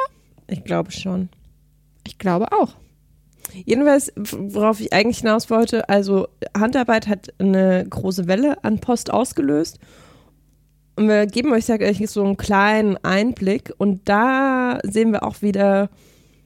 ich 0.48 0.64
glaube 0.64 0.90
schon. 0.92 1.28
Ich 2.06 2.18
glaube 2.18 2.52
auch. 2.52 2.74
Jedenfalls, 3.64 4.12
worauf 4.16 4.80
ich 4.80 4.92
eigentlich 4.92 5.18
hinaus 5.18 5.48
wollte, 5.50 5.88
also 5.88 6.28
Handarbeit 6.56 7.06
hat 7.08 7.28
eine 7.38 7.86
große 7.88 8.26
Welle 8.28 8.62
an 8.62 8.78
Post 8.78 9.10
ausgelöst. 9.10 9.78
Und 10.98 11.08
wir 11.08 11.26
geben 11.26 11.52
euch 11.52 11.64
sag 11.64 11.80
ich, 11.82 12.10
so 12.10 12.24
einen 12.24 12.36
kleinen 12.36 12.96
Einblick. 13.04 13.72
Und 13.78 14.08
da 14.08 14.78
sehen 14.82 15.12
wir 15.12 15.22
auch 15.22 15.42
wieder, 15.42 15.90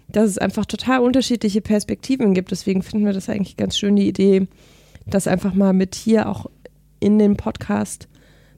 dass 0.09 0.29
es 0.29 0.39
einfach 0.39 0.67
total 0.67 1.01
unterschiedliche 1.01 1.63
Perspektiven 1.63 2.35
gibt. 2.35 2.51
Deswegen 2.51 2.83
finden 2.83 3.07
wir 3.07 3.13
das 3.15 3.29
eigentlich 3.29 3.57
ganz 3.57 3.79
schön, 3.79 3.97
die 3.97 4.07
Idee, 4.09 4.47
das 5.07 5.27
einfach 5.27 5.55
mal 5.55 5.73
mit 5.73 5.95
hier 5.95 6.29
auch 6.29 6.47
in 7.01 7.19
den 7.19 7.37
Podcast 7.37 8.09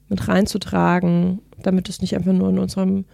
mit 0.09 0.27
reinzutragen, 0.29 1.41
damit 1.63 1.89
es 1.89 2.01
nicht 2.01 2.15
einfach 2.17 2.33
nur 2.33 2.51
in 2.51 2.59
unserem 2.59 3.05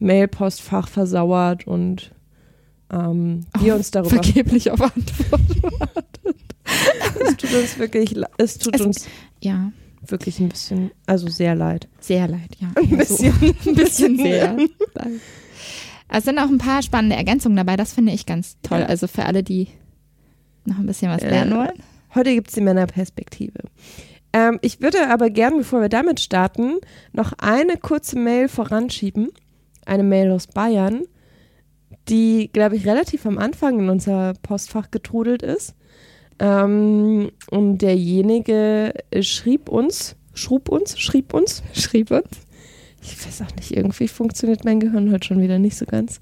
Mailpostfach 0.00 0.88
versauert 0.88 1.66
und 1.66 2.12
ähm, 2.92 3.46
wir 3.60 3.74
uns 3.76 3.90
darüber 3.90 4.10
Vergeblich 4.22 4.70
auf 4.70 4.80
Antwort. 4.80 5.40
Es 7.20 7.36
tut 7.36 7.52
uns 7.54 7.78
wirklich, 7.78 8.14
es 8.38 8.58
tut 8.58 8.74
Es- 8.74 8.80
uns, 8.80 9.06
Ja, 9.40 9.70
wirklich 10.06 10.38
ein 10.40 10.48
bisschen, 10.48 10.90
also 11.06 11.28
sehr 11.28 11.54
leid. 11.54 11.88
Sehr 12.00 12.28
leid, 12.28 12.56
ja. 12.58 12.68
Ein 12.76 12.96
bisschen, 12.96 13.32
so. 13.32 13.70
ein 13.70 13.76
bisschen 13.76 14.16
sehr. 14.16 14.56
Es 16.14 16.24
sind 16.24 16.38
auch 16.38 16.48
ein 16.50 16.58
paar 16.58 16.82
spannende 16.82 17.16
Ergänzungen 17.16 17.56
dabei, 17.56 17.74
das 17.76 17.94
finde 17.94 18.12
ich 18.12 18.26
ganz 18.26 18.58
toll. 18.62 18.80
Ja. 18.80 18.86
Also 18.86 19.06
für 19.06 19.24
alle, 19.24 19.42
die 19.42 19.68
noch 20.66 20.78
ein 20.78 20.84
bisschen 20.84 21.10
was 21.10 21.22
lernen 21.22 21.52
äh, 21.52 21.56
wollen. 21.56 21.82
Heute 22.14 22.34
gibt 22.34 22.48
es 22.48 22.54
die 22.54 22.60
Männerperspektive. 22.60 23.60
Ähm, 24.34 24.58
ich 24.60 24.82
würde 24.82 25.08
aber 25.08 25.30
gern, 25.30 25.56
bevor 25.56 25.80
wir 25.80 25.88
damit 25.88 26.20
starten, 26.20 26.74
noch 27.12 27.32
eine 27.38 27.78
kurze 27.78 28.18
Mail 28.18 28.48
voranschieben. 28.48 29.30
Eine 29.86 30.02
Mail 30.02 30.30
aus 30.30 30.46
Bayern, 30.46 31.04
die, 32.08 32.50
glaube 32.52 32.76
ich, 32.76 32.86
relativ 32.86 33.24
am 33.24 33.38
Anfang 33.38 33.80
in 33.80 33.88
unser 33.88 34.34
Postfach 34.42 34.90
getrudelt 34.90 35.42
ist. 35.42 35.74
Ähm, 36.42 37.30
und 37.50 37.78
derjenige 37.78 38.92
schrieb 39.20 39.68
uns, 39.68 40.16
schrub 40.34 40.68
uns, 40.68 40.98
schrieb 40.98 41.32
uns, 41.34 41.62
schrieb 41.72 42.10
uns. 42.10 42.26
Ich 43.00 43.24
weiß 43.24 43.42
auch 43.42 43.56
nicht, 43.56 43.70
irgendwie 43.76 44.08
funktioniert 44.08 44.64
mein 44.64 44.80
Gehirn 44.80 45.12
heute 45.12 45.28
schon 45.28 45.40
wieder 45.40 45.60
nicht 45.60 45.76
so 45.76 45.86
ganz. 45.86 46.18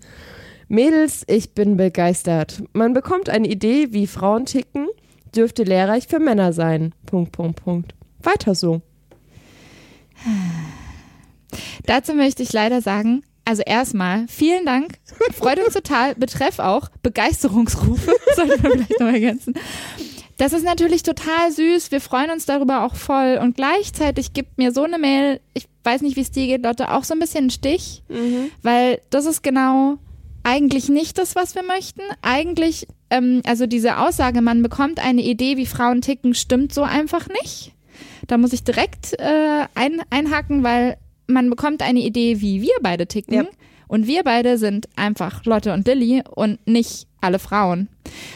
Mädels, 0.68 1.24
ich 1.26 1.54
bin 1.54 1.78
begeistert. 1.78 2.62
Man 2.74 2.92
bekommt 2.92 3.30
eine 3.30 3.48
Idee, 3.48 3.88
wie 3.92 4.06
Frauen 4.06 4.44
ticken, 4.44 4.88
dürfte 5.34 5.64
lehrreich 5.64 6.06
für 6.06 6.20
Männer 6.20 6.52
sein. 6.52 6.94
Punkt, 7.06 7.32
Punkt, 7.32 7.64
Punkt. 7.64 7.94
Weiter 8.22 8.54
so. 8.54 8.82
Dazu 11.86 12.14
möchte 12.14 12.42
ich 12.42 12.52
leider 12.52 12.82
sagen, 12.82 13.22
also 13.46 13.62
erstmal, 13.64 14.28
vielen 14.28 14.66
Dank. 14.66 14.98
Freut 15.32 15.58
uns 15.58 15.72
total. 15.74 16.14
Betreff 16.14 16.58
auch 16.58 16.88
Begeisterungsrufe. 17.02 18.12
Sollte 18.36 18.62
man 18.62 18.72
vielleicht 18.72 19.00
noch 19.00 19.08
ergänzen. 19.08 19.54
Das 20.40 20.54
ist 20.54 20.64
natürlich 20.64 21.02
total 21.02 21.52
süß. 21.52 21.92
Wir 21.92 22.00
freuen 22.00 22.30
uns 22.30 22.46
darüber 22.46 22.86
auch 22.86 22.94
voll. 22.94 23.38
Und 23.42 23.56
gleichzeitig 23.56 24.32
gibt 24.32 24.56
mir 24.56 24.72
so 24.72 24.84
eine 24.84 24.96
Mail, 24.96 25.38
ich 25.52 25.68
weiß 25.84 26.00
nicht, 26.00 26.16
wie 26.16 26.22
es 26.22 26.30
dir 26.30 26.46
geht, 26.46 26.62
Lotte, 26.62 26.90
auch 26.90 27.04
so 27.04 27.12
ein 27.12 27.20
bisschen 27.20 27.40
einen 27.40 27.50
Stich. 27.50 28.02
Mhm. 28.08 28.50
Weil 28.62 29.02
das 29.10 29.26
ist 29.26 29.42
genau 29.42 29.98
eigentlich 30.42 30.88
nicht 30.88 31.18
das, 31.18 31.36
was 31.36 31.54
wir 31.54 31.62
möchten. 31.62 32.00
Eigentlich, 32.22 32.86
ähm, 33.10 33.42
also 33.44 33.66
diese 33.66 33.98
Aussage, 33.98 34.40
man 34.40 34.62
bekommt 34.62 34.98
eine 34.98 35.20
Idee, 35.20 35.58
wie 35.58 35.66
Frauen 35.66 36.00
ticken, 36.00 36.32
stimmt 36.32 36.72
so 36.72 36.84
einfach 36.84 37.28
nicht. 37.42 37.72
Da 38.26 38.38
muss 38.38 38.54
ich 38.54 38.64
direkt 38.64 39.20
äh, 39.20 39.66
ein, 39.74 40.00
einhaken, 40.08 40.62
weil 40.62 40.96
man 41.26 41.50
bekommt 41.50 41.82
eine 41.82 42.00
Idee, 42.00 42.40
wie 42.40 42.62
wir 42.62 42.76
beide 42.80 43.06
ticken. 43.06 43.34
Ja. 43.34 43.44
Und 43.88 44.06
wir 44.06 44.24
beide 44.24 44.56
sind 44.56 44.88
einfach 44.96 45.44
Lotte 45.44 45.74
und 45.74 45.86
Lilly 45.86 46.22
und 46.34 46.66
nicht 46.66 47.08
alle 47.20 47.38
Frauen. 47.38 47.88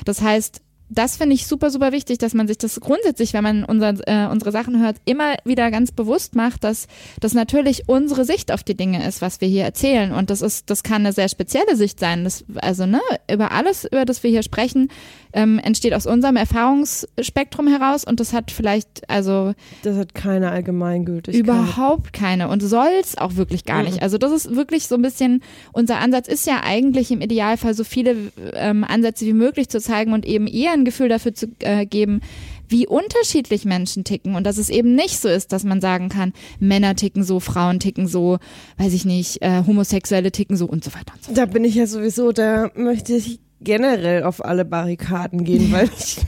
Das 0.04 0.20
heißt, 0.20 0.60
das 0.90 1.16
finde 1.16 1.34
ich 1.34 1.46
super, 1.46 1.70
super 1.70 1.92
wichtig, 1.92 2.18
dass 2.18 2.34
man 2.34 2.46
sich 2.46 2.58
das 2.58 2.78
grundsätzlich, 2.78 3.32
wenn 3.32 3.42
man 3.42 3.64
unser, 3.64 3.94
äh, 4.06 4.28
unsere 4.30 4.52
Sachen 4.52 4.82
hört, 4.82 4.96
immer 5.06 5.34
wieder 5.44 5.70
ganz 5.70 5.92
bewusst 5.92 6.36
macht, 6.36 6.62
dass 6.62 6.86
das 7.20 7.32
natürlich 7.32 7.84
unsere 7.88 8.24
Sicht 8.24 8.52
auf 8.52 8.62
die 8.62 8.76
Dinge 8.76 9.06
ist, 9.06 9.22
was 9.22 9.40
wir 9.40 9.48
hier 9.48 9.64
erzählen. 9.64 10.12
Und 10.12 10.30
das 10.30 10.42
ist, 10.42 10.70
das 10.70 10.82
kann 10.82 11.02
eine 11.02 11.12
sehr 11.12 11.28
spezielle 11.28 11.76
Sicht 11.76 11.98
sein. 11.98 12.24
Das, 12.24 12.44
also, 12.56 12.84
ne, 12.86 13.00
über 13.32 13.52
alles, 13.52 13.84
über 13.86 14.04
das 14.04 14.22
wir 14.22 14.30
hier 14.30 14.42
sprechen, 14.42 14.90
ähm, 15.32 15.58
entsteht 15.58 15.94
aus 15.94 16.06
unserem 16.06 16.36
Erfahrungsspektrum 16.36 17.66
heraus 17.66 18.04
und 18.04 18.20
das 18.20 18.32
hat 18.32 18.50
vielleicht, 18.50 19.08
also. 19.08 19.54
Das 19.82 19.96
hat 19.96 20.14
keine 20.14 20.50
Allgemeingültigkeit. 20.50 21.40
Überhaupt 21.40 22.12
keine 22.12 22.48
und 22.48 22.60
soll 22.60 22.90
es 23.00 23.18
auch 23.18 23.36
wirklich 23.36 23.64
gar 23.64 23.82
nicht. 23.82 24.02
Also 24.02 24.18
das 24.18 24.30
ist 24.30 24.54
wirklich 24.54 24.86
so 24.86 24.94
ein 24.94 25.02
bisschen, 25.02 25.42
unser 25.72 25.98
Ansatz 25.98 26.28
ist 26.28 26.46
ja 26.46 26.60
eigentlich 26.62 27.10
im 27.10 27.20
Idealfall 27.20 27.74
so 27.74 27.84
viele 27.84 28.16
ähm, 28.52 28.84
Ansätze 28.84 29.26
wie 29.26 29.32
möglich 29.32 29.68
zu 29.68 29.80
zeigen 29.80 30.12
und 30.12 30.24
eben 30.24 30.46
eher 30.46 30.73
ein 30.74 30.84
Gefühl 30.84 31.08
dafür 31.08 31.34
zu 31.34 31.48
äh, 31.60 31.86
geben, 31.86 32.20
wie 32.68 32.86
unterschiedlich 32.86 33.64
Menschen 33.64 34.04
ticken 34.04 34.34
und 34.34 34.44
dass 34.44 34.58
es 34.58 34.68
eben 34.68 34.94
nicht 34.94 35.20
so 35.20 35.28
ist, 35.28 35.52
dass 35.52 35.64
man 35.64 35.80
sagen 35.80 36.08
kann, 36.08 36.32
Männer 36.58 36.96
ticken 36.96 37.22
so, 37.22 37.40
Frauen 37.40 37.80
ticken 37.80 38.06
so, 38.06 38.38
weiß 38.78 38.92
ich 38.92 39.04
nicht, 39.04 39.42
äh, 39.42 39.62
Homosexuelle 39.66 40.32
ticken 40.32 40.56
so 40.56 40.66
und 40.66 40.84
so 40.84 40.92
weiter 40.94 41.14
und 41.14 41.22
so 41.22 41.26
fort. 41.26 41.38
Da 41.38 41.46
bin 41.46 41.64
ich 41.64 41.74
ja 41.74 41.86
sowieso, 41.86 42.32
da 42.32 42.70
möchte 42.74 43.14
ich 43.14 43.40
generell 43.60 44.24
auf 44.24 44.44
alle 44.44 44.64
Barrikaden 44.64 45.44
gehen, 45.44 45.72
weil 45.72 45.88
ich 45.96 46.18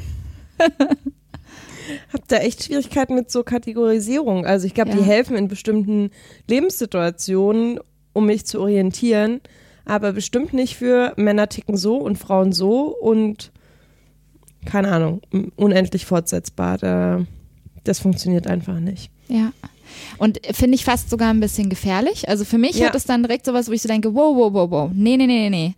habe 2.12 2.25
da 2.29 2.37
echt 2.38 2.65
Schwierigkeiten 2.65 3.15
mit 3.15 3.31
so 3.31 3.43
Kategorisierung. 3.43 4.47
Also 4.47 4.67
ich 4.67 4.75
glaube, 4.75 4.91
ja. 4.91 4.97
die 4.97 5.03
helfen 5.03 5.37
in 5.37 5.49
bestimmten 5.49 6.11
Lebenssituationen, 6.49 7.81
um 8.12 8.26
mich 8.26 8.47
zu 8.47 8.61
orientieren, 8.61 9.41
aber 9.85 10.12
bestimmt 10.12 10.53
nicht 10.53 10.76
für 10.76 11.12
Männer 11.17 11.49
ticken 11.49 11.76
so 11.76 11.97
und 11.97 12.17
Frauen 12.17 12.53
so 12.53 12.87
und 12.97 13.53
keine 14.67 14.93
Ahnung, 14.93 15.23
unendlich 15.57 16.05
fortsetzbar. 16.05 16.79
Da, 16.79 17.25
das 17.85 18.01
funktioniert 18.01 18.47
einfach 18.47 18.79
nicht. 18.79 19.11
Ja. 19.29 19.53
Und 20.19 20.41
finde 20.53 20.75
ich 20.75 20.85
fast 20.85 21.11
sogar 21.11 21.31
ein 21.31 21.41
bisschen 21.41 21.71
gefährlich. 21.71 22.29
Also 22.29 22.45
für 22.45 22.59
mich 22.59 22.77
ja. 22.77 22.89
hat 22.89 22.95
es 22.95 23.05
dann 23.05 23.23
direkt 23.23 23.47
sowas, 23.47 23.69
wo 23.69 23.73
ich 23.73 23.83
so 23.83 23.89
denke, 23.89 24.15
wow, 24.15 24.37
wow, 24.37 24.53
wow, 24.53 24.71
wow, 24.71 24.91
nee, 24.93 25.17
nee, 25.17 25.27
nee, 25.27 25.49
nee. 25.49 25.75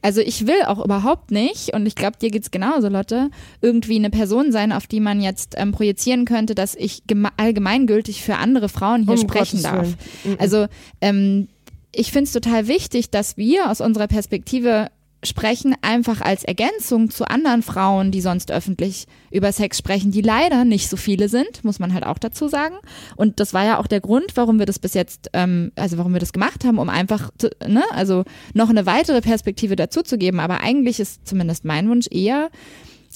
Also 0.00 0.20
ich 0.20 0.46
will 0.46 0.62
auch 0.66 0.84
überhaupt 0.84 1.32
nicht, 1.32 1.74
und 1.74 1.84
ich 1.84 1.96
glaube, 1.96 2.18
dir 2.18 2.30
geht's 2.30 2.52
genauso, 2.52 2.88
Lotte, 2.88 3.30
irgendwie 3.60 3.96
eine 3.96 4.10
Person 4.10 4.52
sein, 4.52 4.70
auf 4.70 4.86
die 4.86 5.00
man 5.00 5.20
jetzt 5.20 5.54
ähm, 5.56 5.72
projizieren 5.72 6.24
könnte, 6.24 6.54
dass 6.54 6.76
ich 6.76 7.02
allgemeingültig 7.36 8.22
für 8.22 8.36
andere 8.36 8.68
Frauen 8.68 9.02
hier 9.02 9.14
um 9.14 9.18
sprechen 9.18 9.60
darf. 9.60 9.88
Willen. 10.22 10.38
Also 10.38 10.66
ähm, 11.00 11.48
ich 11.92 12.12
finde 12.12 12.24
es 12.24 12.32
total 12.32 12.68
wichtig, 12.68 13.10
dass 13.10 13.36
wir 13.36 13.70
aus 13.70 13.80
unserer 13.80 14.06
Perspektive 14.06 14.88
sprechen 15.24 15.74
einfach 15.82 16.20
als 16.20 16.44
Ergänzung 16.44 17.10
zu 17.10 17.28
anderen 17.28 17.62
Frauen, 17.62 18.12
die 18.12 18.20
sonst 18.20 18.52
öffentlich 18.52 19.06
über 19.32 19.50
Sex 19.50 19.78
sprechen, 19.78 20.12
die 20.12 20.22
leider 20.22 20.64
nicht 20.64 20.88
so 20.88 20.96
viele 20.96 21.28
sind, 21.28 21.64
muss 21.64 21.80
man 21.80 21.92
halt 21.92 22.06
auch 22.06 22.18
dazu 22.18 22.46
sagen. 22.46 22.76
Und 23.16 23.40
das 23.40 23.52
war 23.52 23.64
ja 23.64 23.78
auch 23.78 23.88
der 23.88 24.00
Grund, 24.00 24.36
warum 24.36 24.60
wir 24.60 24.66
das 24.66 24.78
bis 24.78 24.94
jetzt, 24.94 25.30
ähm, 25.32 25.72
also 25.74 25.98
warum 25.98 26.12
wir 26.12 26.20
das 26.20 26.32
gemacht 26.32 26.64
haben, 26.64 26.78
um 26.78 26.88
einfach, 26.88 27.30
zu, 27.36 27.50
ne, 27.66 27.82
also 27.90 28.24
noch 28.54 28.70
eine 28.70 28.86
weitere 28.86 29.20
Perspektive 29.20 29.74
dazuzugeben. 29.74 30.38
Aber 30.38 30.60
eigentlich 30.60 31.00
ist 31.00 31.26
zumindest 31.26 31.64
mein 31.64 31.88
Wunsch 31.88 32.06
eher, 32.10 32.50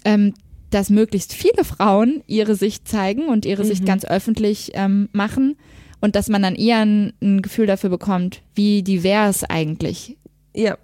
ähm, 0.04 0.34
dass 0.70 0.90
möglichst 0.90 1.32
viele 1.32 1.64
Frauen 1.64 2.22
ihre 2.26 2.56
Sicht 2.56 2.88
zeigen 2.88 3.26
und 3.28 3.44
ihre 3.44 3.62
mhm. 3.62 3.68
Sicht 3.68 3.86
ganz 3.86 4.04
öffentlich 4.04 4.72
ähm, 4.74 5.08
machen 5.12 5.56
und 6.00 6.16
dass 6.16 6.28
man 6.28 6.42
dann 6.42 6.56
eher 6.56 6.80
ein, 6.80 7.12
ein 7.22 7.42
Gefühl 7.42 7.66
dafür 7.66 7.90
bekommt, 7.90 8.42
wie 8.54 8.82
divers 8.82 9.44
eigentlich 9.44 10.16
ja. 10.54 10.76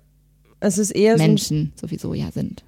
Es 0.61 0.79
ist 0.79 0.91
eher 0.91 1.17
Menschen 1.17 1.73
so, 1.77 1.87
sowieso 1.87 2.15
ja 2.15 2.31
sind. 2.33 2.65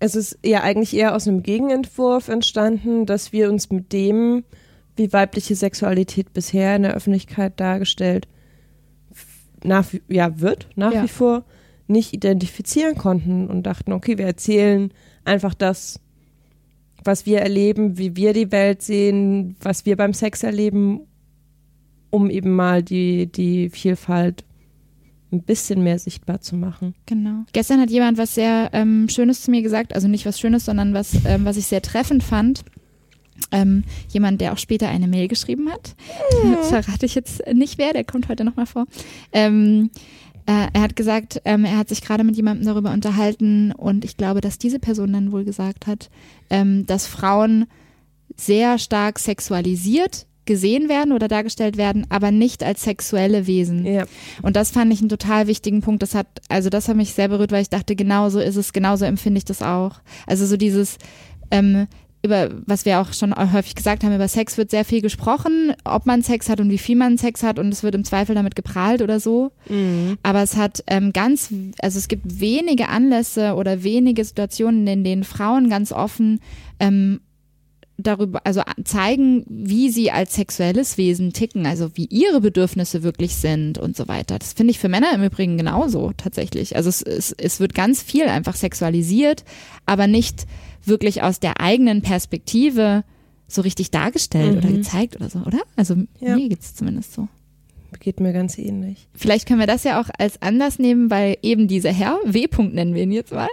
Es 0.00 0.14
ist 0.14 0.38
ja 0.44 0.62
eigentlich 0.62 0.94
eher 0.94 1.14
aus 1.14 1.26
einem 1.26 1.42
Gegenentwurf 1.42 2.28
entstanden, 2.28 3.04
dass 3.04 3.32
wir 3.32 3.50
uns 3.50 3.70
mit 3.70 3.92
dem, 3.92 4.44
wie 4.96 5.12
weibliche 5.12 5.56
Sexualität 5.56 6.32
bisher 6.32 6.76
in 6.76 6.82
der 6.82 6.94
Öffentlichkeit 6.94 7.58
dargestellt 7.58 8.28
nach 9.64 9.86
ja 10.08 10.40
wird 10.40 10.68
nach 10.76 10.92
ja. 10.92 11.02
wie 11.02 11.08
vor 11.08 11.44
nicht 11.86 12.12
identifizieren 12.12 12.96
konnten 12.96 13.48
und 13.48 13.62
dachten, 13.62 13.92
okay, 13.92 14.18
wir 14.18 14.26
erzählen 14.26 14.92
einfach 15.24 15.54
das, 15.54 16.00
was 17.02 17.24
wir 17.24 17.40
erleben, 17.40 17.96
wie 17.96 18.14
wir 18.14 18.34
die 18.34 18.52
Welt 18.52 18.82
sehen, 18.82 19.56
was 19.60 19.86
wir 19.86 19.96
beim 19.96 20.12
Sex 20.12 20.42
erleben, 20.42 21.00
um 22.10 22.28
eben 22.28 22.54
mal 22.54 22.82
die, 22.82 23.26
die 23.32 23.70
Vielfalt 23.70 24.44
ein 25.30 25.42
bisschen 25.42 25.82
mehr 25.82 25.98
sichtbar 25.98 26.40
zu 26.40 26.56
machen. 26.56 26.94
Genau. 27.06 27.44
Gestern 27.52 27.80
hat 27.80 27.90
jemand 27.90 28.18
was 28.18 28.34
sehr 28.34 28.70
ähm, 28.72 29.08
Schönes 29.08 29.42
zu 29.42 29.50
mir 29.50 29.62
gesagt, 29.62 29.94
also 29.94 30.08
nicht 30.08 30.26
was 30.26 30.40
Schönes, 30.40 30.64
sondern 30.64 30.94
was, 30.94 31.12
ähm, 31.26 31.44
was 31.44 31.56
ich 31.56 31.66
sehr 31.66 31.82
treffend 31.82 32.22
fand. 32.22 32.64
Ähm, 33.52 33.84
jemand, 34.08 34.40
der 34.40 34.52
auch 34.52 34.58
später 34.58 34.88
eine 34.88 35.06
Mail 35.06 35.28
geschrieben 35.28 35.70
hat. 35.70 35.94
Mhm. 36.42 36.56
Verrate 36.62 37.06
ich 37.06 37.14
jetzt 37.14 37.42
nicht 37.52 37.78
wer, 37.78 37.92
der 37.92 38.04
kommt 38.04 38.28
heute 38.28 38.44
nochmal 38.44 38.66
vor. 38.66 38.86
Ähm, 39.32 39.90
äh, 40.46 40.68
er 40.72 40.80
hat 40.80 40.96
gesagt, 40.96 41.42
ähm, 41.44 41.64
er 41.64 41.76
hat 41.76 41.88
sich 41.88 42.00
gerade 42.00 42.24
mit 42.24 42.34
jemandem 42.34 42.66
darüber 42.66 42.90
unterhalten 42.90 43.70
und 43.72 44.04
ich 44.04 44.16
glaube, 44.16 44.40
dass 44.40 44.58
diese 44.58 44.78
Person 44.78 45.12
dann 45.12 45.30
wohl 45.30 45.44
gesagt 45.44 45.86
hat, 45.86 46.10
ähm, 46.50 46.86
dass 46.86 47.06
Frauen 47.06 47.66
sehr 48.36 48.78
stark 48.78 49.18
sexualisiert 49.18 50.26
gesehen 50.48 50.88
werden 50.88 51.12
oder 51.12 51.28
dargestellt 51.28 51.76
werden, 51.76 52.06
aber 52.08 52.32
nicht 52.32 52.64
als 52.64 52.82
sexuelle 52.82 53.46
Wesen. 53.46 53.86
Ja. 53.86 54.06
Und 54.42 54.56
das 54.56 54.72
fand 54.72 54.92
ich 54.92 54.98
einen 54.98 55.10
total 55.10 55.46
wichtigen 55.46 55.82
Punkt. 55.82 56.02
Das 56.02 56.16
hat, 56.16 56.26
also 56.48 56.70
das 56.70 56.88
hat 56.88 56.96
mich 56.96 57.12
sehr 57.14 57.28
berührt, 57.28 57.52
weil 57.52 57.62
ich 57.62 57.70
dachte, 57.70 57.94
genauso 57.94 58.40
ist 58.40 58.56
es, 58.56 58.72
genauso 58.72 59.04
empfinde 59.04 59.38
ich 59.38 59.44
das 59.44 59.62
auch. 59.62 60.00
Also 60.26 60.46
so 60.46 60.56
dieses, 60.56 60.96
ähm, 61.50 61.86
über 62.22 62.50
was 62.66 62.84
wir 62.84 63.00
auch 63.00 63.12
schon 63.12 63.34
häufig 63.52 63.74
gesagt 63.74 64.02
haben, 64.02 64.14
über 64.14 64.26
Sex 64.26 64.58
wird 64.58 64.70
sehr 64.70 64.84
viel 64.84 65.02
gesprochen, 65.02 65.74
ob 65.84 66.06
man 66.06 66.22
Sex 66.22 66.48
hat 66.48 66.60
und 66.60 66.70
wie 66.70 66.78
viel 66.78 66.96
man 66.96 67.18
Sex 67.18 67.42
hat 67.42 67.58
und 67.58 67.68
es 67.68 67.82
wird 67.82 67.94
im 67.94 68.04
Zweifel 68.04 68.34
damit 68.34 68.56
geprahlt 68.56 69.02
oder 69.02 69.20
so. 69.20 69.52
Mhm. 69.68 70.16
Aber 70.22 70.42
es 70.42 70.56
hat 70.56 70.82
ähm, 70.88 71.12
ganz, 71.12 71.52
also 71.80 71.98
es 71.98 72.08
gibt 72.08 72.40
wenige 72.40 72.88
Anlässe 72.88 73.54
oder 73.54 73.84
wenige 73.84 74.24
Situationen, 74.24 74.86
in 74.86 75.04
denen 75.04 75.24
Frauen 75.24 75.68
ganz 75.68 75.92
offen 75.92 76.40
ähm, 76.80 77.20
darüber, 78.00 78.40
also 78.46 78.62
zeigen, 78.84 79.44
wie 79.48 79.90
sie 79.90 80.10
als 80.12 80.34
sexuelles 80.34 80.96
Wesen 80.98 81.32
ticken, 81.32 81.66
also 81.66 81.90
wie 81.94 82.06
ihre 82.06 82.40
Bedürfnisse 82.40 83.02
wirklich 83.02 83.34
sind 83.36 83.76
und 83.76 83.96
so 83.96 84.06
weiter. 84.08 84.38
Das 84.38 84.52
finde 84.52 84.70
ich 84.70 84.78
für 84.78 84.88
Männer 84.88 85.12
im 85.14 85.24
Übrigen 85.24 85.58
genauso 85.58 86.12
tatsächlich. 86.16 86.76
Also 86.76 86.88
es, 86.88 87.02
es, 87.02 87.32
es 87.32 87.58
wird 87.60 87.74
ganz 87.74 88.00
viel 88.02 88.24
einfach 88.28 88.54
sexualisiert, 88.54 89.44
aber 89.84 90.06
nicht 90.06 90.46
wirklich 90.84 91.22
aus 91.22 91.40
der 91.40 91.60
eigenen 91.60 92.00
Perspektive 92.02 93.02
so 93.48 93.62
richtig 93.62 93.90
dargestellt 93.90 94.56
oder 94.58 94.68
Mhm. 94.68 94.76
gezeigt 94.76 95.16
oder 95.16 95.28
so, 95.28 95.40
oder? 95.40 95.60
Also 95.74 95.96
Ja. 96.20 96.36
mir 96.36 96.48
geht's 96.48 96.74
zumindest 96.74 97.12
so. 97.14 97.28
Geht 98.00 98.20
mir 98.20 98.32
ganz 98.34 98.58
ähnlich. 98.58 99.08
Vielleicht 99.14 99.48
können 99.48 99.60
wir 99.60 99.66
das 99.66 99.82
ja 99.82 100.00
auch 100.00 100.08
als 100.18 100.40
Anlass 100.42 100.78
nehmen, 100.78 101.10
weil 101.10 101.38
eben 101.42 101.66
dieser 101.68 101.90
Herr, 101.90 102.18
W. 102.24 102.44
-Punkt 102.46 102.74
nennen 102.74 102.94
wir 102.94 103.02
ihn 103.02 103.12
jetzt 103.12 103.32
mal, 103.32 103.48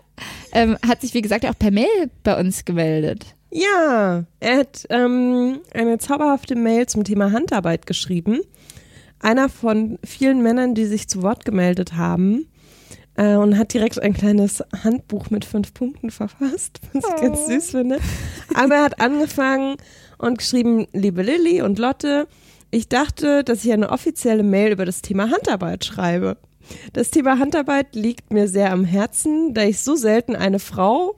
ähm, 0.51 0.77
hat 0.85 1.01
sich 1.01 1.13
wie 1.13 1.21
gesagt 1.21 1.45
auch 1.45 1.57
per 1.57 1.71
Mail 1.71 2.11
bei 2.23 2.37
uns 2.39 2.65
gemeldet. 2.65 3.25
Ja, 3.57 4.25
er 4.41 4.57
hat 4.57 4.85
ähm, 4.89 5.61
eine 5.73 5.97
zauberhafte 5.97 6.55
Mail 6.55 6.87
zum 6.87 7.05
Thema 7.05 7.31
Handarbeit 7.31 7.85
geschrieben. 7.85 8.41
Einer 9.21 9.47
von 9.47 9.97
vielen 10.03 10.41
Männern, 10.43 10.75
die 10.75 10.85
sich 10.85 11.07
zu 11.07 11.21
Wort 11.21 11.45
gemeldet 11.45 11.93
haben. 11.93 12.47
Äh, 13.17 13.35
und 13.35 13.57
hat 13.57 13.73
direkt 13.73 13.97
ein 14.01 14.13
kleines 14.13 14.61
Handbuch 14.83 15.29
mit 15.29 15.45
fünf 15.45 15.73
Punkten 15.73 16.09
verfasst, 16.11 16.81
was 16.93 17.05
ich 17.15 17.21
ganz 17.21 17.39
Oh. 17.45 17.49
süß 17.49 17.71
finde. 17.71 17.99
Aber 18.55 18.75
er 18.75 18.83
hat 18.83 18.99
angefangen 18.99 19.77
und 20.17 20.37
geschrieben, 20.39 20.85
liebe 20.91 21.21
Lilly 21.21 21.61
und 21.61 21.79
Lotte, 21.79 22.27
ich 22.71 22.89
dachte, 22.89 23.45
dass 23.45 23.63
ich 23.63 23.71
eine 23.71 23.89
offizielle 23.89 24.43
Mail 24.43 24.73
über 24.73 24.83
das 24.83 25.01
Thema 25.01 25.31
Handarbeit 25.31 25.85
schreibe. 25.85 26.35
Das 26.91 27.09
Thema 27.09 27.39
Handarbeit 27.39 27.95
liegt 27.95 28.33
mir 28.33 28.49
sehr 28.49 28.73
am 28.73 28.83
Herzen, 28.83 29.53
da 29.53 29.61
ich 29.63 29.79
so 29.79 29.95
selten 29.95 30.35
eine 30.35 30.59
Frau 30.59 31.15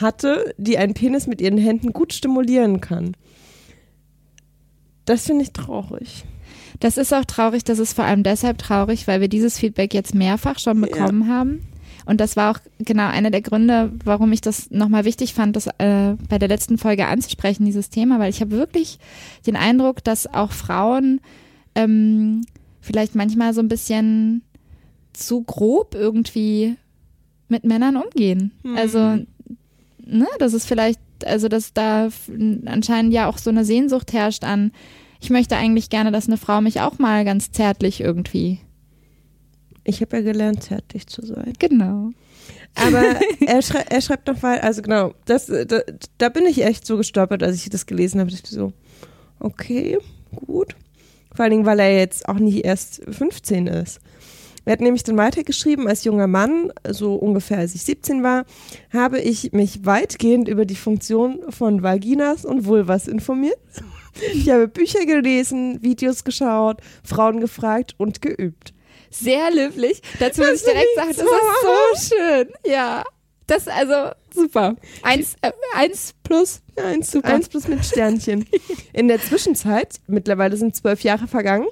hatte, 0.00 0.54
die 0.58 0.78
einen 0.78 0.94
Penis 0.94 1.26
mit 1.26 1.40
ihren 1.40 1.58
Händen 1.58 1.92
gut 1.92 2.12
stimulieren 2.12 2.80
kann. 2.80 3.16
Das 5.04 5.26
finde 5.26 5.42
ich 5.42 5.52
traurig. 5.52 6.24
Das 6.78 6.96
ist 6.96 7.12
auch 7.12 7.24
traurig, 7.24 7.64
das 7.64 7.78
ist 7.78 7.92
vor 7.92 8.04
allem 8.04 8.22
deshalb 8.22 8.58
traurig, 8.58 9.06
weil 9.06 9.20
wir 9.20 9.28
dieses 9.28 9.58
Feedback 9.58 9.92
jetzt 9.92 10.14
mehrfach 10.14 10.58
schon 10.58 10.80
bekommen 10.80 11.28
haben. 11.28 11.66
Und 12.06 12.20
das 12.20 12.36
war 12.36 12.52
auch 12.52 12.58
genau 12.78 13.08
einer 13.08 13.30
der 13.30 13.42
Gründe, 13.42 13.92
warum 14.04 14.32
ich 14.32 14.40
das 14.40 14.70
nochmal 14.70 15.04
wichtig 15.04 15.34
fand, 15.34 15.56
das 15.56 15.66
äh, 15.78 16.14
bei 16.28 16.38
der 16.38 16.48
letzten 16.48 16.78
Folge 16.78 17.06
anzusprechen, 17.06 17.66
dieses 17.66 17.90
Thema, 17.90 18.18
weil 18.18 18.30
ich 18.30 18.40
habe 18.40 18.52
wirklich 18.52 18.98
den 19.46 19.56
Eindruck, 19.56 20.02
dass 20.02 20.26
auch 20.26 20.52
Frauen 20.52 21.20
ähm, 21.74 22.42
vielleicht 22.80 23.14
manchmal 23.14 23.52
so 23.52 23.60
ein 23.60 23.68
bisschen 23.68 24.42
zu 25.12 25.42
grob 25.42 25.94
irgendwie 25.94 26.76
mit 27.48 27.64
Männern 27.64 27.96
umgehen. 27.96 28.52
Mhm. 28.62 28.76
Also, 28.76 29.18
ne, 30.10 30.26
das 30.38 30.54
ist 30.54 30.66
vielleicht, 30.66 31.00
also 31.24 31.48
dass 31.48 31.72
da 31.72 32.08
anscheinend 32.66 33.12
ja 33.12 33.28
auch 33.28 33.38
so 33.38 33.50
eine 33.50 33.64
Sehnsucht 33.64 34.12
herrscht 34.12 34.44
an, 34.44 34.72
ich 35.20 35.30
möchte 35.30 35.56
eigentlich 35.56 35.90
gerne, 35.90 36.12
dass 36.12 36.26
eine 36.26 36.38
Frau 36.38 36.60
mich 36.60 36.80
auch 36.80 36.98
mal 36.98 37.24
ganz 37.24 37.52
zärtlich 37.52 38.00
irgendwie. 38.00 38.60
Ich 39.84 40.00
habe 40.00 40.18
ja 40.18 40.22
gelernt, 40.22 40.62
zärtlich 40.62 41.06
zu 41.06 41.24
sein. 41.24 41.52
Genau. 41.58 42.10
Aber 42.74 43.02
er, 43.46 43.62
schrei 43.62 43.84
er 43.88 44.00
schreibt 44.00 44.28
noch 44.28 44.40
mal, 44.40 44.58
also 44.60 44.82
genau, 44.82 45.14
das, 45.26 45.46
da, 45.46 45.80
da 46.18 46.28
bin 46.28 46.46
ich 46.46 46.64
echt 46.64 46.86
so 46.86 46.96
gestolpert, 46.96 47.42
als 47.42 47.56
ich 47.56 47.70
das 47.70 47.86
gelesen 47.86 48.20
habe. 48.20 48.30
Ich 48.30 48.42
so, 48.46 48.72
okay, 49.38 49.98
gut. 50.46 50.76
Vor 51.34 51.44
allen 51.44 51.52
Dingen, 51.52 51.66
weil 51.66 51.80
er 51.80 51.98
jetzt 51.98 52.28
auch 52.28 52.38
nicht 52.38 52.64
erst 52.64 53.02
15 53.08 53.66
ist. 53.66 54.00
Er 54.64 54.72
hat 54.72 54.80
nämlich 54.80 55.02
dann 55.02 55.16
weitergeschrieben, 55.16 55.88
als 55.88 56.04
junger 56.04 56.26
Mann, 56.26 56.72
so 56.88 57.14
ungefähr 57.14 57.58
als 57.58 57.74
ich 57.74 57.82
17 57.82 58.22
war, 58.22 58.44
habe 58.92 59.20
ich 59.20 59.52
mich 59.52 59.84
weitgehend 59.86 60.48
über 60.48 60.64
die 60.64 60.76
Funktion 60.76 61.40
von 61.50 61.82
Vaginas 61.82 62.44
und 62.44 62.66
Vulvas 62.66 63.08
informiert. 63.08 63.58
Ich 64.34 64.50
habe 64.50 64.68
Bücher 64.68 65.06
gelesen, 65.06 65.82
Videos 65.82 66.24
geschaut, 66.24 66.78
Frauen 67.04 67.40
gefragt 67.40 67.94
und 67.96 68.20
geübt. 68.20 68.74
Sehr 69.10 69.50
löblich. 69.50 70.02
Dazu 70.18 70.42
muss 70.42 70.56
ich 70.56 70.62
direkt 70.64 70.94
sagen, 70.94 71.08
das 71.10 71.18
ist 71.18 72.10
so 72.10 72.16
schön. 72.16 72.48
Ja. 72.66 73.04
Das 73.46 73.66
also 73.66 74.12
super. 74.32 74.76
Eins, 75.02 75.34
äh, 75.42 75.50
eins 75.74 76.14
plus. 76.22 76.62
Eins, 76.76 77.10
Super. 77.10 77.28
eins 77.28 77.48
plus 77.48 77.66
mit 77.66 77.84
Sternchen. 77.84 78.46
In 78.92 79.08
der 79.08 79.20
Zwischenzeit, 79.20 80.00
mittlerweile 80.06 80.56
sind 80.56 80.76
zwölf 80.76 81.02
Jahre 81.02 81.26
vergangen, 81.26 81.66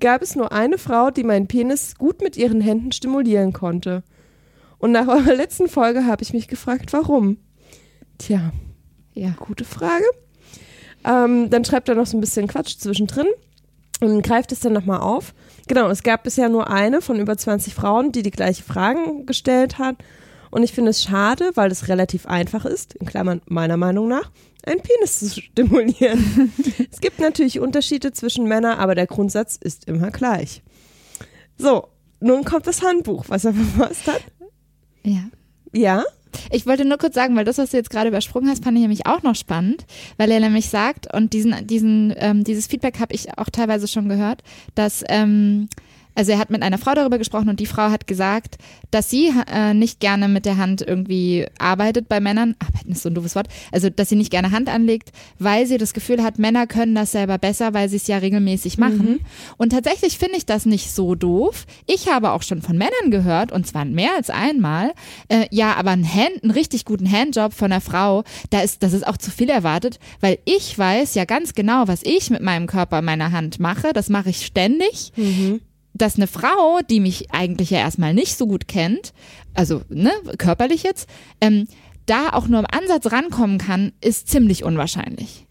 gab 0.00 0.22
es 0.22 0.34
nur 0.36 0.52
eine 0.52 0.78
Frau, 0.78 1.10
die 1.10 1.24
meinen 1.24 1.46
Penis 1.46 1.96
gut 1.96 2.20
mit 2.22 2.36
ihren 2.36 2.60
Händen 2.60 2.92
stimulieren 2.92 3.52
konnte. 3.52 4.02
Und 4.78 4.92
nach 4.92 5.08
eurer 5.08 5.34
letzten 5.34 5.68
Folge 5.68 6.06
habe 6.06 6.22
ich 6.22 6.32
mich 6.32 6.48
gefragt, 6.48 6.92
warum. 6.92 7.38
Tja, 8.18 8.52
Ja. 9.14 9.30
gute 9.38 9.64
Frage. 9.64 10.04
Ähm, 11.04 11.50
dann 11.50 11.64
schreibt 11.64 11.88
er 11.88 11.94
noch 11.94 12.06
so 12.06 12.16
ein 12.16 12.20
bisschen 12.20 12.48
Quatsch 12.48 12.78
zwischendrin 12.78 13.26
und 14.00 14.22
greift 14.22 14.52
es 14.52 14.60
dann 14.60 14.72
nochmal 14.72 15.00
auf. 15.00 15.34
Genau, 15.68 15.88
es 15.88 16.02
gab 16.02 16.24
bisher 16.24 16.48
nur 16.48 16.70
eine 16.70 17.00
von 17.00 17.18
über 17.18 17.36
20 17.36 17.74
Frauen, 17.74 18.12
die 18.12 18.22
die 18.22 18.30
gleiche 18.30 18.62
Fragen 18.62 19.26
gestellt 19.26 19.78
hat. 19.78 19.96
Und 20.50 20.62
ich 20.62 20.72
finde 20.72 20.90
es 20.90 21.02
schade, 21.02 21.50
weil 21.54 21.70
es 21.70 21.88
relativ 21.88 22.26
einfach 22.26 22.64
ist, 22.64 22.94
in 22.94 23.06
Klammern 23.06 23.42
meiner 23.46 23.76
Meinung 23.76 24.08
nach, 24.08 24.30
einen 24.66 24.80
Penis 24.80 25.18
zu 25.18 25.40
stimulieren. 25.40 26.52
es 26.90 27.00
gibt 27.00 27.18
natürlich 27.20 27.60
Unterschiede 27.60 28.12
zwischen 28.12 28.46
Männern, 28.46 28.78
aber 28.78 28.94
der 28.94 29.06
Grundsatz 29.06 29.56
ist 29.56 29.86
immer 29.86 30.10
gleich. 30.10 30.62
So, 31.56 31.88
nun 32.20 32.44
kommt 32.44 32.66
das 32.66 32.82
Handbuch, 32.82 33.24
was 33.28 33.44
er 33.44 33.54
verfasst 33.54 34.06
hat. 34.06 34.22
Ja. 35.02 35.24
Ja, 35.72 36.04
Ich 36.50 36.66
wollte 36.66 36.84
nur 36.84 36.98
kurz 36.98 37.14
sagen, 37.14 37.36
weil 37.36 37.44
das, 37.44 37.58
was 37.58 37.70
du 37.70 37.76
jetzt 37.76 37.90
gerade 37.90 38.08
übersprungen 38.08 38.48
hast, 38.50 38.64
fand 38.64 38.76
ich 38.76 38.82
nämlich 38.82 39.06
auch 39.06 39.22
noch 39.22 39.34
spannend, 39.34 39.86
weil 40.16 40.30
er 40.30 40.40
nämlich 40.40 40.68
sagt, 40.68 41.12
und 41.12 41.32
diesen, 41.32 41.66
diesen, 41.66 42.14
ähm, 42.16 42.44
dieses 42.44 42.66
Feedback 42.66 43.00
habe 43.00 43.14
ich 43.14 43.38
auch 43.38 43.50
teilweise 43.50 43.88
schon 43.88 44.08
gehört, 44.08 44.42
dass, 44.74 45.04
ähm, 45.08 45.68
also 46.14 46.32
er 46.32 46.38
hat 46.38 46.50
mit 46.50 46.62
einer 46.62 46.78
Frau 46.78 46.94
darüber 46.94 47.18
gesprochen 47.18 47.48
und 47.48 47.60
die 47.60 47.66
Frau 47.66 47.90
hat 47.90 48.06
gesagt, 48.06 48.56
dass 48.90 49.10
sie 49.10 49.32
äh, 49.52 49.74
nicht 49.74 50.00
gerne 50.00 50.28
mit 50.28 50.46
der 50.46 50.56
Hand 50.56 50.82
irgendwie 50.82 51.46
arbeitet 51.58 52.08
bei 52.08 52.20
Männern. 52.20 52.54
Arbeiten 52.58 52.92
ist 52.92 53.02
so 53.02 53.08
ein 53.08 53.14
doofes 53.14 53.34
Wort. 53.34 53.48
Also, 53.72 53.90
dass 53.90 54.08
sie 54.08 54.16
nicht 54.16 54.30
gerne 54.30 54.52
Hand 54.52 54.68
anlegt, 54.68 55.10
weil 55.38 55.66
sie 55.66 55.78
das 55.78 55.94
Gefühl 55.94 56.22
hat, 56.22 56.38
Männer 56.38 56.66
können 56.66 56.94
das 56.94 57.12
selber 57.12 57.38
besser, 57.38 57.74
weil 57.74 57.88
sie 57.88 57.96
es 57.96 58.06
ja 58.06 58.18
regelmäßig 58.18 58.78
machen. 58.78 59.20
Und 59.56 59.70
tatsächlich 59.70 60.18
finde 60.18 60.36
ich 60.36 60.46
das 60.46 60.66
nicht 60.66 60.92
so 60.92 61.14
doof. 61.14 61.66
Ich 61.86 62.08
habe 62.08 62.30
auch 62.30 62.42
schon 62.42 62.62
von 62.62 62.78
Männern 62.78 63.10
gehört, 63.10 63.52
und 63.52 63.66
zwar 63.66 63.84
mehr 63.84 64.14
als 64.16 64.30
einmal, 64.30 64.92
äh, 65.28 65.46
ja, 65.50 65.74
aber 65.74 65.90
ein 65.90 66.04
Hand, 66.04 66.42
einen 66.42 66.52
richtig 66.52 66.84
guten 66.84 67.10
Handjob 67.10 67.52
von 67.52 67.72
einer 67.72 67.80
Frau, 67.80 68.24
da 68.50 68.60
ist, 68.60 68.82
das 68.82 68.92
ist 68.92 69.06
auch 69.06 69.16
zu 69.16 69.30
viel 69.30 69.50
erwartet, 69.50 69.98
weil 70.20 70.38
ich 70.44 70.78
weiß 70.78 71.14
ja 71.14 71.24
ganz 71.24 71.54
genau, 71.54 71.88
was 71.88 72.02
ich 72.04 72.30
mit 72.30 72.42
meinem 72.42 72.66
Körper, 72.66 73.02
meiner 73.02 73.32
Hand 73.32 73.58
mache. 73.60 73.92
Das 73.92 74.08
mache 74.08 74.30
ich 74.30 74.46
ständig 74.46 75.12
dass 75.94 76.16
eine 76.16 76.26
Frau, 76.26 76.80
die 76.90 77.00
mich 77.00 77.30
eigentlich 77.32 77.70
ja 77.70 77.78
erstmal 77.78 78.12
nicht 78.12 78.36
so 78.36 78.46
gut 78.46 78.68
kennt, 78.68 79.14
also 79.54 79.82
ne, 79.88 80.12
körperlich 80.38 80.82
jetzt, 80.82 81.08
ähm, 81.40 81.66
da 82.06 82.30
auch 82.32 82.48
nur 82.48 82.60
im 82.60 82.66
Ansatz 82.66 83.10
rankommen 83.10 83.58
kann, 83.58 83.92
ist 84.00 84.28
ziemlich 84.28 84.64
unwahrscheinlich. 84.64 85.46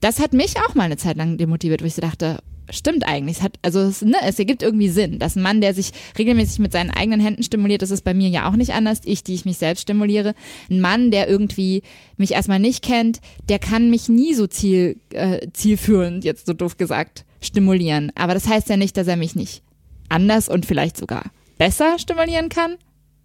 Das 0.00 0.20
hat 0.20 0.32
mich 0.32 0.54
auch 0.60 0.74
mal 0.74 0.84
eine 0.84 0.96
Zeit 0.96 1.16
lang 1.16 1.38
demotiviert, 1.38 1.82
wo 1.82 1.86
ich 1.86 1.94
so 1.94 2.02
dachte, 2.02 2.38
stimmt 2.70 3.06
eigentlich. 3.06 3.38
Es 3.38 3.42
hat, 3.42 3.58
also 3.62 3.80
es, 3.80 4.02
ne, 4.02 4.16
es 4.22 4.38
ergibt 4.38 4.62
irgendwie 4.62 4.90
Sinn, 4.90 5.18
dass 5.18 5.34
ein 5.34 5.42
Mann, 5.42 5.60
der 5.60 5.74
sich 5.74 5.90
regelmäßig 6.18 6.58
mit 6.60 6.70
seinen 6.70 6.90
eigenen 6.90 7.18
Händen 7.20 7.42
stimuliert, 7.42 7.82
das 7.82 7.90
ist 7.90 8.04
bei 8.04 8.14
mir 8.14 8.28
ja 8.28 8.48
auch 8.48 8.56
nicht 8.56 8.74
anders. 8.74 9.00
Ich, 9.04 9.24
die 9.24 9.34
ich 9.34 9.46
mich 9.46 9.56
selbst 9.56 9.82
stimuliere. 9.82 10.34
Ein 10.70 10.80
Mann, 10.80 11.10
der 11.10 11.28
irgendwie 11.28 11.82
mich 12.16 12.32
erstmal 12.32 12.60
nicht 12.60 12.84
kennt, 12.84 13.20
der 13.48 13.58
kann 13.58 13.90
mich 13.90 14.08
nie 14.08 14.34
so 14.34 14.46
ziel, 14.46 15.00
äh, 15.12 15.48
zielführend, 15.52 16.24
jetzt 16.24 16.46
so 16.46 16.52
doof 16.52 16.76
gesagt, 16.76 17.24
stimulieren. 17.40 18.12
Aber 18.14 18.34
das 18.34 18.46
heißt 18.46 18.68
ja 18.68 18.76
nicht, 18.76 18.96
dass 18.96 19.08
er 19.08 19.16
mich 19.16 19.34
nicht 19.34 19.62
anders 20.08 20.48
und 20.48 20.66
vielleicht 20.66 20.96
sogar 20.96 21.30
besser 21.58 21.98
stimulieren 21.98 22.48
kann, 22.48 22.76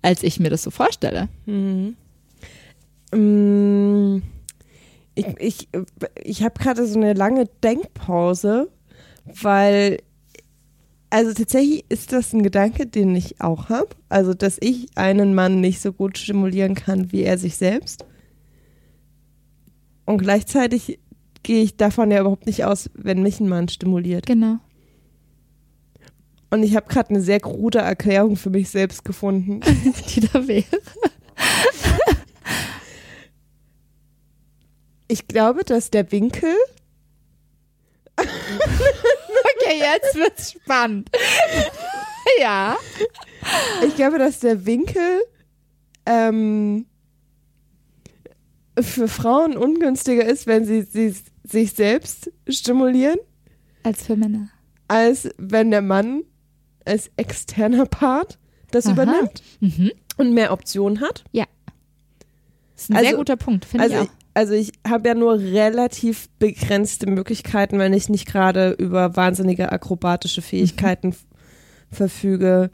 als 0.01 0.23
ich 0.23 0.39
mir 0.39 0.49
das 0.49 0.63
so 0.63 0.71
vorstelle. 0.71 1.29
Mm, 1.45 1.89
Ich, 5.15 5.27
ich, 5.39 5.67
ich 6.23 6.43
habe 6.43 6.59
gerade 6.59 6.87
so 6.87 6.99
eine 6.99 7.13
lange 7.13 7.45
Denkpause, 7.63 8.69
weil, 9.25 9.99
also 11.11 11.33
tatsächlich 11.33 11.85
ist 11.89 12.11
das 12.11 12.33
ein 12.33 12.41
Gedanke, 12.41 12.87
den 12.87 13.15
ich 13.15 13.39
auch 13.39 13.69
habe. 13.69 13.89
Also, 14.09 14.33
dass 14.33 14.57
ich 14.59 14.87
einen 14.95 15.35
Mann 15.35 15.61
nicht 15.61 15.81
so 15.81 15.93
gut 15.93 16.17
stimulieren 16.17 16.73
kann 16.73 17.11
wie 17.11 17.21
er 17.23 17.37
sich 17.37 17.57
selbst. 17.57 18.05
Und 20.05 20.17
gleichzeitig 20.17 20.99
gehe 21.43 21.63
ich 21.63 21.77
davon 21.77 22.09
ja 22.09 22.21
überhaupt 22.21 22.47
nicht 22.47 22.65
aus, 22.65 22.89
wenn 22.95 23.21
mich 23.21 23.39
ein 23.39 23.47
Mann 23.47 23.69
stimuliert. 23.69 24.25
Genau. 24.25 24.57
Und 26.53 26.61
ich 26.61 26.75
habe 26.75 26.87
gerade 26.87 27.09
eine 27.09 27.21
sehr 27.21 27.39
krude 27.39 27.79
Erklärung 27.79 28.35
für 28.35 28.51
mich 28.51 28.69
selbst 28.69 29.03
gefunden. 29.03 29.59
Die 30.15 30.19
da 30.19 30.47
wäre. 30.47 30.63
Ich 35.07 35.27
glaube, 35.27 35.63
dass 35.63 35.89
der 35.89 36.11
Winkel 36.11 36.53
Okay, 38.19 39.79
jetzt 39.79 40.13
wird's 40.13 40.51
spannend. 40.51 41.09
ja. 42.39 42.77
Ich 43.87 43.95
glaube, 43.95 44.19
dass 44.19 44.39
der 44.39 44.67
Winkel 44.67 45.23
ähm, 46.05 46.85
für 48.79 49.07
Frauen 49.07 49.57
ungünstiger 49.57 50.23
ist, 50.23 50.45
wenn 50.45 50.65
sie, 50.65 50.83
sie 50.83 51.15
sich 51.43 51.73
selbst 51.73 52.31
stimulieren, 52.47 53.17
Als 53.81 54.03
für 54.05 54.15
Männer. 54.15 54.49
als 54.87 55.27
wenn 55.39 55.71
der 55.71 55.81
Mann 55.81 56.21
als 56.85 57.09
externer 57.17 57.85
Part 57.85 58.37
das 58.71 58.85
Aha. 58.85 58.93
übernimmt 58.93 59.41
Mhm. 59.59 59.91
und 60.17 60.33
mehr 60.33 60.51
Optionen 60.51 61.01
hat. 61.01 61.23
Das 61.33 61.45
ist 62.83 62.89
ein 62.91 62.95
sehr 62.97 63.05
Also- 63.07 63.17
guter 63.17 63.35
Punkt, 63.37 63.65
finde 63.65 63.83
Also 63.83 63.95
ich 63.97 64.01
ich, 64.03 64.09
auch. 64.09 64.13
also 64.33 64.53
ich 64.53 64.71
habe 64.87 65.07
ja 65.07 65.15
nur 65.15 65.37
relativ 65.39 66.29
begrenzte 66.39 67.07
Möglichkeiten, 67.07 67.77
wenn 67.79 67.93
ich 67.93 68.09
nicht 68.09 68.25
gerade 68.27 68.71
über 68.71 69.15
wahnsinnige 69.15 69.71
akrobatische 69.71 70.41
Fähigkeiten 70.41 71.09
mhm. 71.09 71.15
verfüge, 71.91 72.71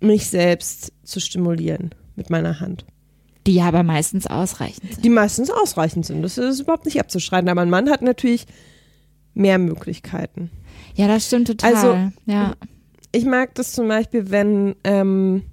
mich 0.00 0.28
selbst 0.28 0.92
zu 1.04 1.20
stimulieren 1.20 1.94
mit 2.16 2.28
meiner 2.30 2.58
Hand. 2.60 2.84
Die 3.46 3.54
ja 3.54 3.66
aber 3.66 3.82
meistens 3.82 4.26
ausreichend 4.26 4.92
sind. 4.94 5.04
Die 5.04 5.08
meistens 5.08 5.50
ausreichend 5.50 6.06
sind. 6.06 6.22
Das 6.22 6.38
ist 6.38 6.60
überhaupt 6.60 6.84
nicht 6.84 7.00
abzuschreiten. 7.00 7.48
Aber 7.48 7.62
ein 7.62 7.70
Mann 7.70 7.90
hat 7.90 8.02
natürlich 8.02 8.46
mehr 9.34 9.58
Möglichkeiten. 9.58 10.50
Ja, 10.94 11.08
das 11.08 11.26
stimmt 11.26 11.48
total. 11.48 11.74
Also, 11.74 11.98
ja. 12.26 12.54
ich 13.12 13.24
mag 13.24 13.54
das 13.54 13.72
zum 13.72 13.88
Beispiel, 13.88 14.30
wenn 14.30 14.76
ähm, 14.84 15.44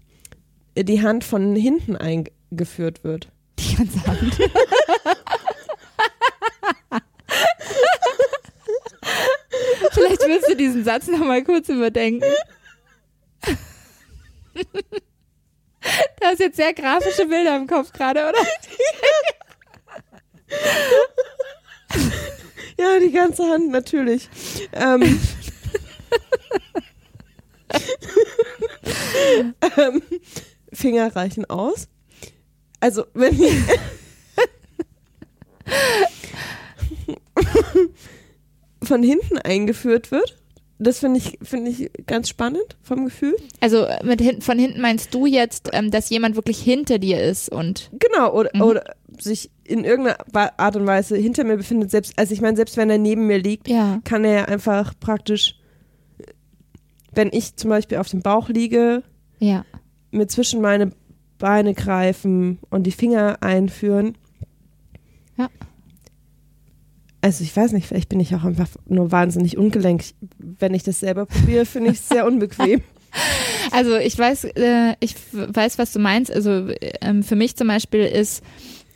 die 0.78 1.02
Hand 1.02 1.23
von 1.23 1.56
hinten 1.56 1.95
eingeführt 1.95 3.04
wird. 3.04 3.30
Die 3.60 3.75
ganze 3.75 4.06
Hand. 4.06 4.36
Vielleicht 9.91 10.21
willst 10.21 10.49
du 10.49 10.56
diesen 10.56 10.84
Satz 10.84 11.08
nochmal 11.08 11.43
kurz 11.43 11.69
überdenken. 11.69 12.25
Du 14.54 16.25
hast 16.25 16.39
jetzt 16.39 16.58
sehr 16.58 16.73
grafische 16.73 17.25
Bilder 17.25 17.56
im 17.56 17.67
Kopf 17.67 17.93
gerade, 17.93 18.28
oder? 18.28 18.39
Ja, 22.80 22.98
die 22.98 23.12
ganze 23.12 23.44
Hand, 23.44 23.72
natürlich. 23.72 24.30
Ähm, 24.72 25.20
ähm, 29.78 30.02
Finger 30.72 31.13
reichen 31.13 31.44
aus. 31.46 31.89
Also, 32.80 33.04
wenn 33.13 33.34
ich 33.42 33.54
von 38.84 39.04
hinten 39.04 39.39
eingeführt 39.39 40.12
wird, 40.12 40.38
das 40.78 41.00
finde 41.00 41.20
ich, 41.20 41.38
finde 41.44 41.72
ich 41.72 41.92
ganz 42.08 42.30
spannend 42.30 42.78
vom 42.82 43.04
Gefühl. 43.04 43.36
Also 43.60 43.86
mit 44.04 44.22
hin, 44.22 44.42
von 44.42 44.58
hinten 44.58 44.80
meinst 44.80 45.13
du 45.13 45.26
jetzt, 45.26 45.70
ähm, 45.74 45.92
dass 45.92 46.10
jemand 46.10 46.38
wirklich 46.38 46.62
hinter 46.62 46.98
dir 46.98 47.22
ist 47.22 47.50
und. 47.50 47.92
Genau, 47.92 48.34
oder, 48.34 48.52
mhm. 48.54 48.62
oder 48.62 48.96
sich 49.20 49.52
in 49.69 49.84
irgendeiner 49.84 50.17
Art 50.58 50.75
und 50.75 50.88
Weise 50.88 51.15
hinter 51.15 51.43
mir 51.43 51.58
befindet. 51.58 51.91
Selbst, 51.91 52.13
also 52.17 52.34
ich 52.34 52.41
meine, 52.41 52.58
selbst 52.58 52.77
wenn 52.77 52.89
er 52.89 52.97
neben 52.97 53.27
mir 53.27 53.38
liegt, 53.38 53.67
ja. 53.67 53.99
kann 54.03 54.25
er 54.25 54.49
einfach 54.49 54.93
praktisch, 54.99 55.55
wenn 57.13 57.29
ich 57.32 57.55
zum 57.55 57.69
Beispiel 57.69 57.97
auf 57.97 58.10
dem 58.10 58.21
Bauch 58.21 58.49
liege, 58.49 59.03
ja. 59.39 59.65
mir 60.12 60.27
zwischen 60.27 60.62
meine 60.62 60.91
Beine 61.38 61.73
greifen 61.73 62.60
und 62.69 62.84
die 62.84 62.91
Finger 62.91 63.38
einführen. 63.41 64.17
Ja. 65.38 65.49
Also 67.21 67.43
ich 67.43 67.55
weiß 67.55 67.73
nicht, 67.73 67.88
vielleicht 67.88 68.10
bin 68.10 68.19
ich 68.19 68.34
auch 68.36 68.43
einfach 68.43 68.69
nur 68.88 69.12
wahnsinnig 69.12 69.58
ungelenk. 69.58 70.03
Wenn 70.38 70.73
ich 70.73 70.84
das 70.84 70.99
selber 70.99 71.25
probiere, 71.25 71.65
finde 71.65 71.91
ich 71.91 71.97
es 71.97 72.10
sehr 72.10 72.25
unbequem. 72.25 72.82
Also 73.71 73.97
ich 73.97 74.17
weiß, 74.17 74.45
äh, 74.55 74.95
ich 74.99 75.15
weiß, 75.32 75.77
was 75.77 75.91
du 75.93 75.99
meinst. 75.99 76.32
Also 76.32 76.69
ähm, 77.01 77.23
für 77.23 77.36
mich 77.36 77.55
zum 77.55 77.67
Beispiel 77.67 78.01
ist 78.01 78.43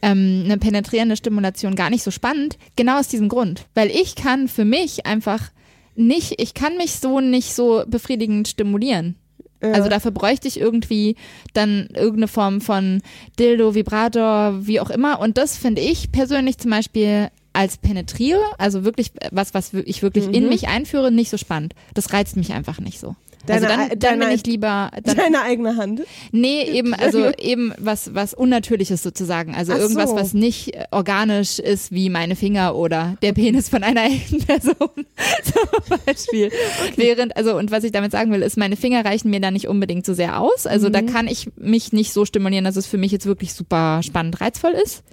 ähm, 0.04 0.42
eine 0.46 0.58
penetrierende 0.58 1.16
Stimulation 1.16 1.76
gar 1.76 1.90
nicht 1.90 2.04
so 2.04 2.12
spannend, 2.12 2.58
genau 2.76 3.00
aus 3.00 3.08
diesem 3.08 3.30
Grund. 3.30 3.66
Weil 3.74 3.90
ich 3.90 4.16
kann 4.16 4.48
für 4.48 4.66
mich 4.66 5.06
einfach 5.06 5.50
nicht, 5.96 6.42
ich 6.42 6.54
kann 6.54 6.76
mich 6.78 7.00
so 7.00 7.22
nicht 7.22 7.56
so 7.56 7.84
befriedigend 7.88 8.48
stimulieren. 8.48 9.16
Ja. 9.62 9.72
Also 9.72 9.90
dafür 9.90 10.12
bräuchte 10.12 10.50
ich 10.50 10.60
irgendwie 10.60 11.16
dann 11.54 11.88
irgendeine 11.94 12.28
Form 12.28 12.60
von 12.60 13.02
Dildo, 13.40 13.76
Vibrator, 13.76 14.68
wie 14.68 14.82
auch 14.82 14.90
immer. 14.90 15.22
Und 15.22 15.38
das 15.38 15.58
finde 15.58 15.82
ich 15.82 16.12
persönlich 16.12 16.58
zum 16.58 16.72
Beispiel 16.72 17.30
als 17.54 17.78
penetriere, 17.78 18.44
also 18.58 18.84
wirklich 18.84 19.12
was, 19.32 19.54
was 19.54 19.74
ich 19.74 20.02
wirklich 20.02 20.28
mhm. 20.28 20.34
in 20.34 20.50
mich 20.50 20.68
einführe, 20.68 21.12
nicht 21.12 21.30
so 21.30 21.38
spannend. 21.38 21.76
Das 21.94 22.12
reizt 22.12 22.36
mich 22.36 22.52
einfach 22.52 22.82
nicht 22.82 23.00
so. 23.00 23.16
Deine, 23.46 23.68
also 23.68 23.90
dann, 23.90 24.00
dann 24.00 24.20
bin 24.20 24.30
ich 24.30 24.46
lieber 24.46 24.90
dann, 25.04 25.18
deine 25.18 25.42
eigene 25.42 25.76
Hand. 25.76 26.04
Nee, 26.32 26.64
eben 26.64 26.94
also 26.94 27.32
eben 27.38 27.74
was 27.78 28.14
was 28.14 28.34
unnatürliches 28.34 29.04
sozusagen, 29.04 29.54
also 29.54 29.74
Ach 29.74 29.80
irgendwas 29.80 30.12
so. 30.12 30.16
was 30.16 30.34
nicht 30.34 30.78
organisch 30.92 31.60
ist 31.60 31.92
wie 31.92 32.10
meine 32.10 32.38
Finger 32.38 32.76
oder 32.76 33.18
der 33.22 33.34
Penis 33.34 33.68
von 33.68 33.84
einer 33.84 34.04
echten 34.06 34.40
Person 34.40 34.74
zum 35.44 35.98
Beispiel. 36.06 36.48
Okay. 36.48 36.94
Während 36.96 37.36
also 37.36 37.58
und 37.58 37.72
was 37.72 37.84
ich 37.84 37.92
damit 37.92 38.14
sagen 38.14 38.32
will, 38.32 38.42
ist 38.42 38.58
meine 38.58 38.78
Finger 38.78 39.04
reichen 39.04 39.30
mir 39.30 39.42
da 39.42 39.52
nicht 39.52 39.68
unbedingt 39.68 40.06
so 40.06 40.14
sehr 40.14 40.40
aus, 40.40 40.66
also 40.66 40.88
mhm. 40.88 40.94
da 40.94 41.02
kann 41.02 41.28
ich 41.28 41.50
mich 41.58 41.92
nicht 41.92 42.14
so 42.14 42.24
stimulieren, 42.24 42.64
dass 42.64 42.78
es 42.78 42.88
für 42.88 42.98
mich 42.98 43.12
jetzt 43.12 43.26
wirklich 43.26 43.54
super 43.54 44.02
spannend 44.04 44.40
reizvoll 44.40 44.72
ist. 44.72 45.04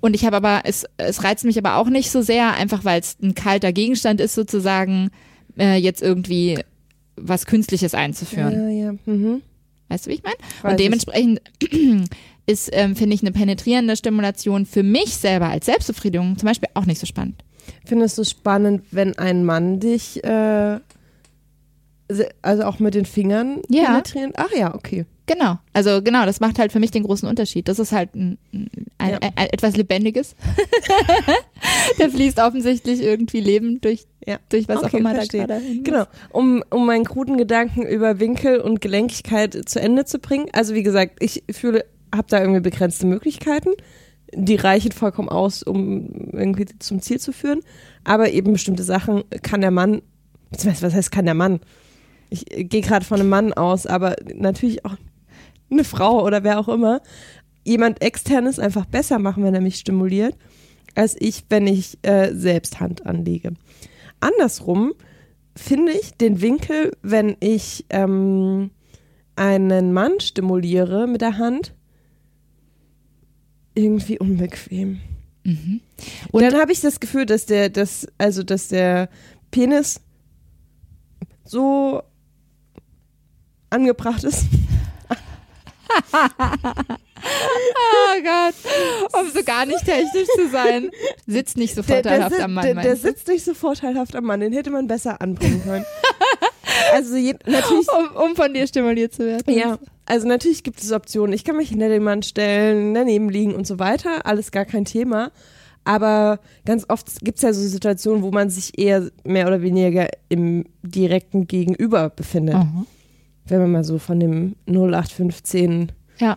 Und 0.00 0.14
ich 0.14 0.24
habe 0.24 0.36
aber 0.36 0.62
es 0.64 0.86
es 0.96 1.22
reizt 1.22 1.44
mich 1.44 1.58
aber 1.58 1.76
auch 1.76 1.88
nicht 1.88 2.10
so 2.10 2.20
sehr, 2.20 2.54
einfach 2.54 2.84
weil 2.84 3.00
es 3.00 3.16
ein 3.22 3.34
kalter 3.34 3.72
Gegenstand 3.72 4.20
ist 4.20 4.34
sozusagen 4.34 5.10
äh, 5.58 5.76
jetzt 5.76 6.02
irgendwie 6.02 6.58
was 7.16 7.46
Künstliches 7.46 7.94
einzuführen. 7.94 8.52
Ja, 8.52 8.68
ja. 8.68 8.94
Mhm. 9.06 9.42
Weißt 9.88 10.06
du, 10.06 10.10
wie 10.10 10.14
ich 10.14 10.22
meine? 10.22 10.36
Und 10.62 10.80
dementsprechend 10.80 11.40
ist, 12.46 12.70
ähm, 12.72 12.96
finde 12.96 13.14
ich, 13.14 13.22
eine 13.22 13.32
penetrierende 13.32 13.96
Stimulation 13.96 14.66
für 14.66 14.82
mich 14.82 15.16
selber 15.16 15.48
als 15.48 15.66
Selbstbefriedigung 15.66 16.38
zum 16.38 16.46
Beispiel 16.46 16.68
auch 16.74 16.86
nicht 16.86 16.98
so 16.98 17.06
spannend. 17.06 17.42
Findest 17.84 18.18
du 18.18 18.24
spannend, 18.24 18.82
wenn 18.90 19.18
ein 19.18 19.44
Mann 19.44 19.80
dich, 19.80 20.22
äh, 20.24 20.78
also 22.42 22.62
auch 22.62 22.78
mit 22.78 22.94
den 22.94 23.04
Fingern 23.04 23.62
ja. 23.68 23.86
penetrieren? 23.86 24.32
Ach 24.36 24.52
ja, 24.56 24.74
okay. 24.74 25.06
Genau, 25.26 25.58
also 25.72 26.02
genau, 26.02 26.24
das 26.24 26.38
macht 26.38 26.58
halt 26.60 26.70
für 26.70 26.78
mich 26.78 26.92
den 26.92 27.02
großen 27.02 27.28
Unterschied. 27.28 27.66
Das 27.66 27.80
ist 27.80 27.90
halt 27.90 28.14
ein, 28.14 28.38
ein, 28.52 29.10
ja. 29.10 29.18
ein, 29.34 29.48
etwas 29.50 29.76
Lebendiges. 29.76 30.36
da 31.98 32.08
fließt 32.08 32.38
offensichtlich 32.38 33.02
irgendwie 33.02 33.40
Leben 33.40 33.80
durch, 33.80 34.06
ja. 34.24 34.38
durch 34.48 34.68
was 34.68 34.78
okay, 34.78 34.86
auch 34.86 34.94
immer 34.94 35.14
verstehe. 35.16 35.48
da 35.48 35.58
gerade. 35.58 35.82
Genau, 35.82 36.04
um, 36.30 36.62
um 36.70 36.86
meinen 36.86 37.04
kruden 37.04 37.38
Gedanken 37.38 37.82
über 37.82 38.20
Winkel 38.20 38.60
und 38.60 38.80
Gelenkigkeit 38.80 39.68
zu 39.68 39.80
Ende 39.80 40.04
zu 40.04 40.20
bringen. 40.20 40.46
Also 40.52 40.74
wie 40.74 40.84
gesagt, 40.84 41.16
ich 41.18 41.42
fühle, 41.50 41.84
habe 42.14 42.28
da 42.30 42.40
irgendwie 42.40 42.60
begrenzte 42.60 43.06
Möglichkeiten. 43.06 43.70
Die 44.32 44.56
reichen 44.56 44.92
vollkommen 44.92 45.28
aus, 45.28 45.64
um 45.64 46.30
irgendwie 46.32 46.66
zum 46.78 47.02
Ziel 47.02 47.18
zu 47.18 47.32
führen. 47.32 47.62
Aber 48.04 48.30
eben 48.30 48.52
bestimmte 48.52 48.84
Sachen 48.84 49.24
kann 49.42 49.60
der 49.60 49.72
Mann, 49.72 50.02
beziehungsweise 50.52 50.86
was 50.86 50.94
heißt 50.94 51.10
kann 51.10 51.24
der 51.24 51.34
Mann? 51.34 51.58
Ich 52.30 52.44
gehe 52.46 52.82
gerade 52.82 53.04
von 53.04 53.20
einem 53.20 53.28
Mann 53.28 53.52
aus, 53.52 53.86
aber 53.86 54.16
natürlich 54.34 54.84
auch 54.84 54.96
eine 55.70 55.84
Frau 55.84 56.24
oder 56.24 56.44
wer 56.44 56.58
auch 56.58 56.68
immer, 56.68 57.00
jemand 57.64 58.02
externes 58.02 58.58
einfach 58.58 58.86
besser 58.86 59.18
machen, 59.18 59.42
wenn 59.44 59.54
er 59.54 59.60
mich 59.60 59.76
stimuliert, 59.76 60.36
als 60.94 61.16
ich, 61.18 61.44
wenn 61.48 61.66
ich 61.66 61.98
äh, 62.02 62.32
selbst 62.32 62.80
Hand 62.80 63.06
anlege. 63.06 63.52
Andersrum 64.20 64.94
finde 65.56 65.92
ich 65.92 66.12
den 66.12 66.40
Winkel, 66.40 66.92
wenn 67.02 67.36
ich 67.40 67.86
ähm, 67.90 68.70
einen 69.34 69.92
Mann 69.92 70.20
stimuliere 70.20 71.06
mit 71.06 71.20
der 71.20 71.38
Hand, 71.38 71.74
irgendwie 73.74 74.18
unbequem. 74.18 75.00
Mhm. 75.44 75.80
Und 76.32 76.42
dann 76.42 76.54
habe 76.54 76.72
ich 76.72 76.80
das 76.80 77.00
Gefühl, 77.00 77.26
dass 77.26 77.46
der, 77.46 77.68
dass, 77.68 78.06
also 78.18 78.42
dass 78.42 78.68
der 78.68 79.08
Penis 79.50 80.00
so 81.44 82.02
angebracht 83.70 84.24
ist, 84.24 84.46
oh 87.22 88.22
Gott, 88.22 88.54
um 89.20 89.30
so 89.30 89.42
gar 89.44 89.66
nicht 89.66 89.84
technisch 89.84 90.28
zu 90.36 90.48
sein. 90.50 90.90
Sitzt 91.26 91.56
nicht 91.56 91.74
so 91.74 91.82
vorteilhaft 91.82 92.32
der, 92.32 92.38
der, 92.38 92.44
am 92.44 92.54
Mann. 92.54 92.64
Der, 92.64 92.74
der 92.74 92.96
sitzt 92.96 93.28
nicht 93.28 93.44
so 93.44 93.54
vorteilhaft 93.54 94.14
am 94.16 94.24
Mann, 94.24 94.40
den 94.40 94.52
hätte 94.52 94.70
man 94.70 94.86
besser 94.86 95.20
anbringen 95.20 95.62
können. 95.64 95.84
also 96.92 97.16
je, 97.16 97.34
natürlich. 97.46 97.88
Um, 97.88 98.16
um, 98.16 98.36
von 98.36 98.52
dir 98.52 98.66
stimuliert 98.66 99.14
zu 99.14 99.26
werden. 99.26 99.54
Ja, 99.54 99.78
also 100.06 100.26
natürlich 100.26 100.62
gibt 100.62 100.82
es 100.82 100.92
Optionen. 100.92 101.32
Ich 101.32 101.44
kann 101.44 101.56
mich 101.56 101.68
hinter 101.68 101.88
den 101.88 102.02
Mann 102.02 102.22
stellen, 102.22 102.94
daneben 102.94 103.28
liegen 103.28 103.54
und 103.54 103.66
so 103.66 103.78
weiter. 103.78 104.26
Alles 104.26 104.50
gar 104.50 104.64
kein 104.64 104.84
Thema. 104.84 105.30
Aber 105.84 106.40
ganz 106.64 106.84
oft 106.88 107.20
gibt 107.20 107.38
es 107.38 107.42
ja 107.42 107.52
so 107.52 107.60
Situationen, 107.60 108.24
wo 108.24 108.32
man 108.32 108.50
sich 108.50 108.76
eher 108.76 109.08
mehr 109.22 109.46
oder 109.46 109.62
weniger 109.62 110.08
im 110.28 110.64
direkten 110.82 111.46
Gegenüber 111.46 112.10
befindet. 112.10 112.56
Mhm 112.56 112.86
wenn 113.48 113.60
man 113.60 113.72
mal 113.72 113.84
so 113.84 113.98
von 113.98 114.20
dem 114.20 114.56
0815 114.66 115.92
ja. 116.18 116.36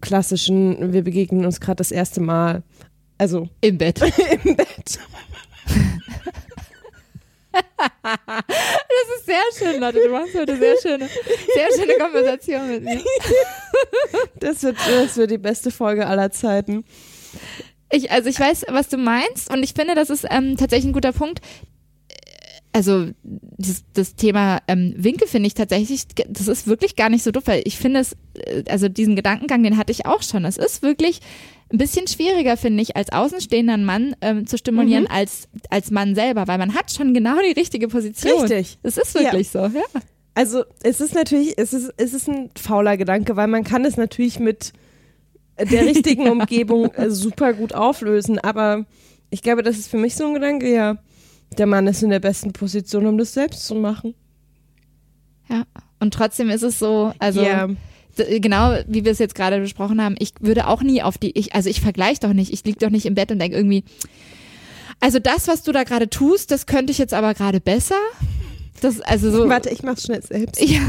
klassischen, 0.00 0.92
wir 0.92 1.02
begegnen 1.02 1.44
uns 1.44 1.60
gerade 1.60 1.76
das 1.76 1.90
erste 1.90 2.20
Mal, 2.20 2.62
also 3.18 3.48
im 3.60 3.78
Bett. 3.78 4.00
Im 4.44 4.56
Bett. 4.56 4.98
Das 8.02 9.18
ist 9.18 9.26
sehr 9.26 9.42
schön, 9.58 9.80
Leute. 9.80 10.00
Du 10.02 10.10
machst 10.10 10.34
heute 10.34 10.56
sehr 10.56 10.76
schöne, 10.80 11.08
sehr 11.54 11.68
schöne 11.76 11.94
Konversation 11.98 12.68
mit 12.68 12.84
mir. 12.84 13.00
Das 14.40 14.62
wird, 14.62 14.76
das 14.78 15.16
wird 15.16 15.30
die 15.30 15.38
beste 15.38 15.70
Folge 15.70 16.06
aller 16.06 16.30
Zeiten. 16.30 16.84
Ich, 17.90 18.10
also 18.10 18.28
ich 18.28 18.40
weiß, 18.40 18.66
was 18.68 18.88
du 18.88 18.96
meinst 18.96 19.50
und 19.52 19.62
ich 19.62 19.74
finde, 19.74 19.94
das 19.94 20.10
ist 20.10 20.26
ähm, 20.30 20.56
tatsächlich 20.56 20.90
ein 20.90 20.92
guter 20.94 21.12
Punkt 21.12 21.40
also 22.72 23.08
das, 23.22 23.84
das 23.92 24.14
Thema 24.14 24.60
ähm, 24.66 24.94
Winkel 24.96 25.28
finde 25.28 25.46
ich 25.46 25.54
tatsächlich, 25.54 26.06
das 26.28 26.48
ist 26.48 26.66
wirklich 26.66 26.96
gar 26.96 27.10
nicht 27.10 27.22
so 27.22 27.30
doof, 27.30 27.42
weil 27.46 27.62
ich 27.66 27.76
finde 27.76 28.00
es, 28.00 28.16
äh, 28.34 28.64
also 28.68 28.88
diesen 28.88 29.14
Gedankengang, 29.16 29.62
den 29.62 29.76
hatte 29.76 29.92
ich 29.92 30.06
auch 30.06 30.22
schon. 30.22 30.44
Es 30.44 30.56
ist 30.56 30.82
wirklich 30.82 31.20
ein 31.70 31.78
bisschen 31.78 32.06
schwieriger, 32.06 32.56
finde 32.56 32.82
ich, 32.82 32.96
als 32.96 33.12
außenstehender 33.12 33.76
Mann 33.78 34.16
ähm, 34.20 34.46
zu 34.46 34.56
stimulieren 34.58 35.04
Mhm. 35.04 35.10
als, 35.10 35.48
als 35.70 35.90
Mann 35.90 36.14
selber, 36.14 36.46
weil 36.48 36.58
man 36.58 36.74
hat 36.74 36.92
schon 36.92 37.12
genau 37.14 37.36
die 37.46 37.58
richtige 37.58 37.88
Position. 37.88 38.40
Richtig. 38.42 38.78
Es 38.82 38.96
ist 38.96 39.14
wirklich 39.14 39.50
so, 39.50 39.58
ja. 39.60 39.82
Also 40.34 40.64
es 40.82 41.00
ist 41.02 41.14
natürlich, 41.14 41.58
es 41.58 41.74
ist, 41.74 41.92
es 41.98 42.14
ist 42.14 42.28
ein 42.28 42.48
fauler 42.58 42.96
Gedanke, 42.96 43.36
weil 43.36 43.48
man 43.48 43.64
kann 43.64 43.84
es 43.84 43.98
natürlich 43.98 44.38
mit 44.38 44.72
der 45.58 45.84
richtigen 45.84 46.26
Umgebung 46.30 46.90
äh, 46.94 47.10
super 47.10 47.52
gut 47.52 47.74
auflösen. 47.74 48.38
Aber 48.38 48.86
ich 49.28 49.42
glaube, 49.42 49.62
das 49.62 49.76
ist 49.78 49.88
für 49.90 49.98
mich 49.98 50.14
so 50.14 50.26
ein 50.26 50.34
Gedanke, 50.34 50.72
ja, 50.72 50.96
der 51.58 51.66
Mann 51.66 51.86
ist 51.86 52.02
in 52.02 52.10
der 52.10 52.20
besten 52.20 52.52
Position, 52.52 53.06
um 53.06 53.18
das 53.18 53.32
selbst 53.34 53.64
zu 53.66 53.74
machen. 53.74 54.14
Ja. 55.48 55.64
Und 56.00 56.14
trotzdem 56.14 56.50
ist 56.50 56.62
es 56.62 56.78
so, 56.78 57.12
also 57.18 57.42
d- 58.18 58.40
genau 58.40 58.76
wie 58.86 59.04
wir 59.04 59.12
es 59.12 59.18
jetzt 59.18 59.34
gerade 59.34 59.60
besprochen 59.60 60.02
haben, 60.02 60.14
ich 60.18 60.32
würde 60.40 60.66
auch 60.66 60.82
nie 60.82 61.02
auf 61.02 61.18
die, 61.18 61.36
ich, 61.38 61.54
also 61.54 61.68
ich 61.70 61.80
vergleiche 61.80 62.20
doch 62.20 62.32
nicht, 62.32 62.52
ich 62.52 62.64
liege 62.64 62.78
doch 62.78 62.90
nicht 62.90 63.06
im 63.06 63.14
Bett 63.14 63.30
und 63.30 63.38
denke 63.38 63.56
irgendwie, 63.56 63.84
also 65.00 65.18
das, 65.18 65.48
was 65.48 65.62
du 65.62 65.72
da 65.72 65.84
gerade 65.84 66.08
tust, 66.08 66.50
das 66.50 66.66
könnte 66.66 66.92
ich 66.92 66.98
jetzt 66.98 67.14
aber 67.14 67.34
gerade 67.34 67.60
besser. 67.60 67.96
Das, 68.80 69.00
also 69.00 69.30
so. 69.30 69.48
Warte, 69.48 69.70
ich 69.70 69.82
mach's 69.82 70.02
schnell 70.04 70.22
selbst. 70.22 70.60
Ja, 70.68 70.80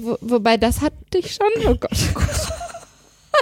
wo, 0.00 0.16
wobei 0.20 0.56
das 0.56 0.80
hatte 0.80 1.18
ich 1.18 1.34
schon. 1.34 1.46
Oh 1.68 1.74
Gott. 1.74 1.90
Oh 1.92 2.14
Gott. 2.14 2.48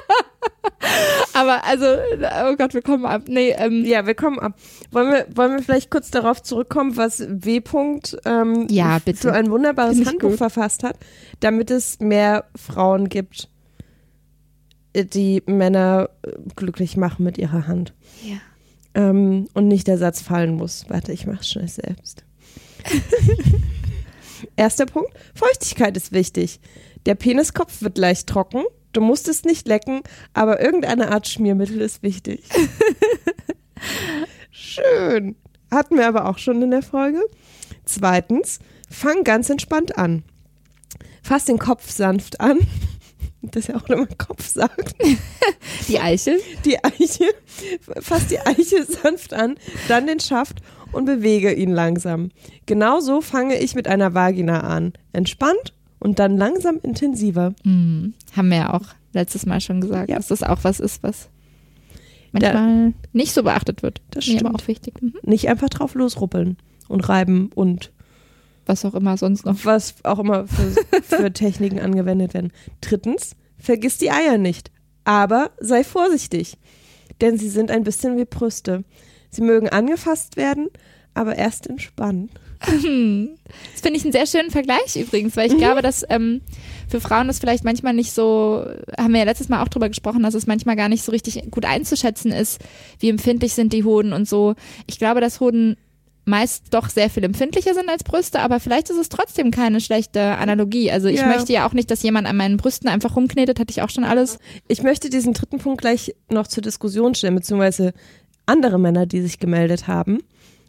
Aber 1.34 1.64
also, 1.64 1.86
oh 1.86 2.56
Gott, 2.56 2.74
wir 2.74 2.82
kommen 2.82 3.06
ab. 3.06 3.22
Nee, 3.28 3.50
ähm, 3.50 3.84
Ja, 3.84 4.06
wir 4.06 4.14
kommen 4.14 4.38
ab. 4.38 4.58
Wollen 4.90 5.12
wir, 5.12 5.26
wollen 5.34 5.56
wir 5.56 5.62
vielleicht 5.62 5.90
kurz 5.90 6.10
darauf 6.10 6.42
zurückkommen, 6.42 6.96
was 6.96 7.20
W. 7.20 7.58
-Punkt, 7.58 8.16
ähm, 8.24 8.66
Ja, 8.68 8.98
bitte. 8.98 9.18
für 9.20 9.32
ein 9.32 9.50
wunderbares 9.50 9.96
Find 9.96 10.08
Handbuch 10.08 10.34
verfasst 10.34 10.82
hat, 10.82 10.98
damit 11.40 11.70
es 11.70 12.00
mehr 12.00 12.44
Frauen 12.56 13.08
gibt, 13.08 13.48
die 14.94 15.42
Männer 15.46 16.10
äh, 16.22 16.32
glücklich 16.56 16.96
machen 16.96 17.24
mit 17.24 17.38
ihrer 17.38 17.66
Hand. 17.66 17.94
Ja. 18.22 18.36
Ähm, 18.94 19.48
und 19.54 19.68
nicht 19.68 19.86
der 19.86 19.98
Satz 19.98 20.20
fallen 20.20 20.54
muss. 20.54 20.84
Warte, 20.88 21.12
ich 21.12 21.26
mach's 21.26 21.48
schnell 21.48 21.68
selbst. 21.68 22.24
Erster 24.56 24.86
Punkt. 24.86 25.12
Feuchtigkeit 25.34 25.96
ist 25.96 26.12
wichtig. 26.12 26.60
Der 27.06 27.14
Peniskopf 27.14 27.82
wird 27.82 27.96
leicht 27.96 28.28
trocken. 28.28 28.64
Du 28.92 29.00
musst 29.00 29.28
es 29.28 29.44
nicht 29.44 29.66
lecken, 29.66 30.02
aber 30.34 30.60
irgendeine 30.60 31.10
Art 31.10 31.26
Schmiermittel 31.26 31.80
ist 31.80 32.02
wichtig. 32.02 32.44
Schön. 34.50 35.36
Hatten 35.70 35.96
wir 35.96 36.06
aber 36.06 36.28
auch 36.28 36.38
schon 36.38 36.60
in 36.62 36.70
der 36.70 36.82
Folge. 36.82 37.20
Zweitens, 37.84 38.58
fang 38.90 39.24
ganz 39.24 39.48
entspannt 39.48 39.96
an. 39.96 40.22
Fass 41.22 41.46
den 41.46 41.58
Kopf 41.58 41.90
sanft 41.90 42.40
an. 42.40 42.58
Das 43.44 43.64
ist 43.64 43.68
ja 43.70 43.74
auch 43.74 43.88
man 43.88 44.06
Kopf 44.18 44.46
sagt. 44.46 44.94
die 45.88 45.98
Eichel. 45.98 46.38
Die 46.64 46.78
Eiche, 46.84 47.24
fass 48.00 48.28
die 48.28 48.38
Eiche 48.38 48.84
sanft 48.84 49.34
an, 49.34 49.56
dann 49.88 50.06
den 50.06 50.20
Schaft 50.20 50.62
und 50.92 51.06
bewege 51.06 51.52
ihn 51.52 51.72
langsam. 51.72 52.30
Genauso 52.66 53.20
fange 53.20 53.58
ich 53.58 53.74
mit 53.74 53.88
einer 53.88 54.14
Vagina 54.14 54.60
an. 54.60 54.92
Entspannt 55.12 55.74
und 56.02 56.18
dann 56.18 56.36
langsam 56.36 56.78
intensiver. 56.82 57.54
Hm, 57.64 58.14
haben 58.36 58.48
wir 58.50 58.56
ja 58.58 58.74
auch 58.74 58.86
letztes 59.12 59.46
Mal 59.46 59.60
schon 59.60 59.80
gesagt, 59.80 60.10
Ja. 60.10 60.16
dass 60.16 60.28
das 60.28 60.42
auch 60.42 60.58
was 60.62 60.80
ist, 60.80 61.02
was 61.02 61.28
manchmal 62.32 62.92
nicht 63.12 63.32
so 63.34 63.42
beachtet 63.42 63.82
wird. 63.82 64.00
Das 64.10 64.26
Mir 64.26 64.34
aber 64.40 64.48
stimmt. 64.50 64.62
auch 64.62 64.68
wichtig. 64.68 65.02
Mhm. 65.02 65.14
Nicht 65.22 65.48
einfach 65.48 65.68
drauf 65.68 65.94
losruppeln 65.94 66.56
und 66.88 67.08
reiben 67.08 67.50
und 67.54 67.92
Was 68.66 68.84
auch 68.84 68.94
immer 68.94 69.16
sonst 69.16 69.44
noch. 69.44 69.64
was 69.64 69.94
auch 70.04 70.18
immer 70.18 70.46
für, 70.46 70.74
für 71.02 71.32
Techniken 71.32 71.80
angewendet 71.80 72.32
werden. 72.34 72.52
Drittens, 72.80 73.36
vergiss 73.58 73.98
die 73.98 74.10
Eier 74.10 74.38
nicht. 74.38 74.70
Aber 75.04 75.50
sei 75.60 75.82
vorsichtig, 75.84 76.56
denn 77.20 77.36
sie 77.38 77.48
sind 77.48 77.70
ein 77.70 77.82
bisschen 77.84 78.16
wie 78.16 78.24
Brüste. 78.24 78.84
Sie 79.30 79.42
mögen 79.42 79.68
angefasst 79.68 80.36
werden, 80.36 80.68
aber 81.14 81.36
erst 81.36 81.66
entspannt. 81.66 82.30
Das 82.66 83.80
finde 83.82 83.96
ich 83.98 84.04
einen 84.04 84.12
sehr 84.12 84.26
schönen 84.26 84.50
Vergleich 84.50 84.96
übrigens, 84.96 85.34
Mhm. 85.34 85.40
weil 85.40 85.50
ich 85.52 85.58
glaube, 85.58 85.82
dass 85.82 86.04
ähm, 86.08 86.40
für 86.88 87.00
Frauen 87.00 87.26
das 87.26 87.38
vielleicht 87.38 87.64
manchmal 87.64 87.94
nicht 87.94 88.12
so, 88.12 88.64
haben 88.98 89.12
wir 89.12 89.20
ja 89.20 89.24
letztes 89.26 89.48
Mal 89.48 89.62
auch 89.62 89.68
drüber 89.68 89.88
gesprochen, 89.88 90.22
dass 90.22 90.34
es 90.34 90.46
manchmal 90.46 90.76
gar 90.76 90.88
nicht 90.88 91.02
so 91.04 91.12
richtig 91.12 91.50
gut 91.50 91.64
einzuschätzen 91.64 92.32
ist, 92.32 92.60
wie 92.98 93.08
empfindlich 93.08 93.54
sind 93.54 93.72
die 93.72 93.84
Hoden 93.84 94.12
und 94.12 94.28
so. 94.28 94.54
Ich 94.86 94.98
glaube, 94.98 95.20
dass 95.20 95.40
Hoden 95.40 95.76
meist 96.24 96.66
doch 96.72 96.88
sehr 96.88 97.10
viel 97.10 97.24
empfindlicher 97.24 97.74
sind 97.74 97.88
als 97.88 98.04
Brüste, 98.04 98.38
aber 98.40 98.60
vielleicht 98.60 98.90
ist 98.90 98.96
es 98.96 99.08
trotzdem 99.08 99.50
keine 99.50 99.80
schlechte 99.80 100.20
Analogie. 100.36 100.88
Also 100.92 101.08
ich 101.08 101.18
Ja. 101.18 101.26
möchte 101.26 101.52
ja 101.52 101.66
auch 101.66 101.72
nicht, 101.72 101.90
dass 101.90 102.02
jemand 102.04 102.28
an 102.28 102.36
meinen 102.36 102.58
Brüsten 102.58 102.88
einfach 102.88 103.16
rumknetet, 103.16 103.58
hatte 103.58 103.72
ich 103.72 103.82
auch 103.82 103.90
schon 103.90 104.04
alles. 104.04 104.38
Ich 104.68 104.84
möchte 104.84 105.10
diesen 105.10 105.32
dritten 105.32 105.58
Punkt 105.58 105.80
gleich 105.80 106.14
noch 106.30 106.46
zur 106.46 106.62
Diskussion 106.62 107.16
stellen, 107.16 107.34
beziehungsweise 107.34 107.92
andere 108.46 108.78
Männer, 108.78 109.04
die 109.06 109.20
sich 109.20 109.40
gemeldet 109.40 109.88
haben, 109.88 110.18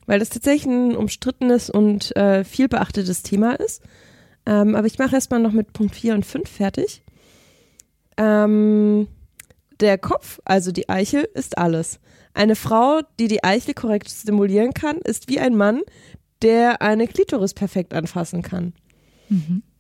weil 0.05 0.19
das 0.19 0.29
tatsächlich 0.29 0.65
ein 0.65 0.95
umstrittenes 0.95 1.69
und 1.69 2.15
äh, 2.15 2.43
viel 2.43 2.67
beachtetes 2.67 3.23
Thema 3.23 3.53
ist. 3.59 3.81
Ähm, 4.45 4.75
aber 4.75 4.87
ich 4.87 4.99
mache 4.99 5.15
erstmal 5.15 5.39
noch 5.39 5.53
mit 5.53 5.73
Punkt 5.73 5.95
4 5.95 6.15
und 6.15 6.25
5 6.25 6.49
fertig. 6.49 7.03
Ähm, 8.17 9.07
der 9.79 9.97
Kopf, 9.97 10.39
also 10.45 10.71
die 10.71 10.89
Eichel, 10.89 11.27
ist 11.33 11.57
alles. 11.57 11.99
Eine 12.33 12.55
Frau, 12.55 13.01
die 13.19 13.27
die 13.27 13.43
Eichel 13.43 13.73
korrekt 13.73 14.09
stimulieren 14.09 14.73
kann, 14.73 14.97
ist 14.97 15.29
wie 15.29 15.39
ein 15.39 15.55
Mann, 15.55 15.81
der 16.41 16.81
eine 16.81 17.07
Klitoris 17.07 17.53
perfekt 17.53 17.93
anfassen 17.93 18.41
kann. 18.41 18.73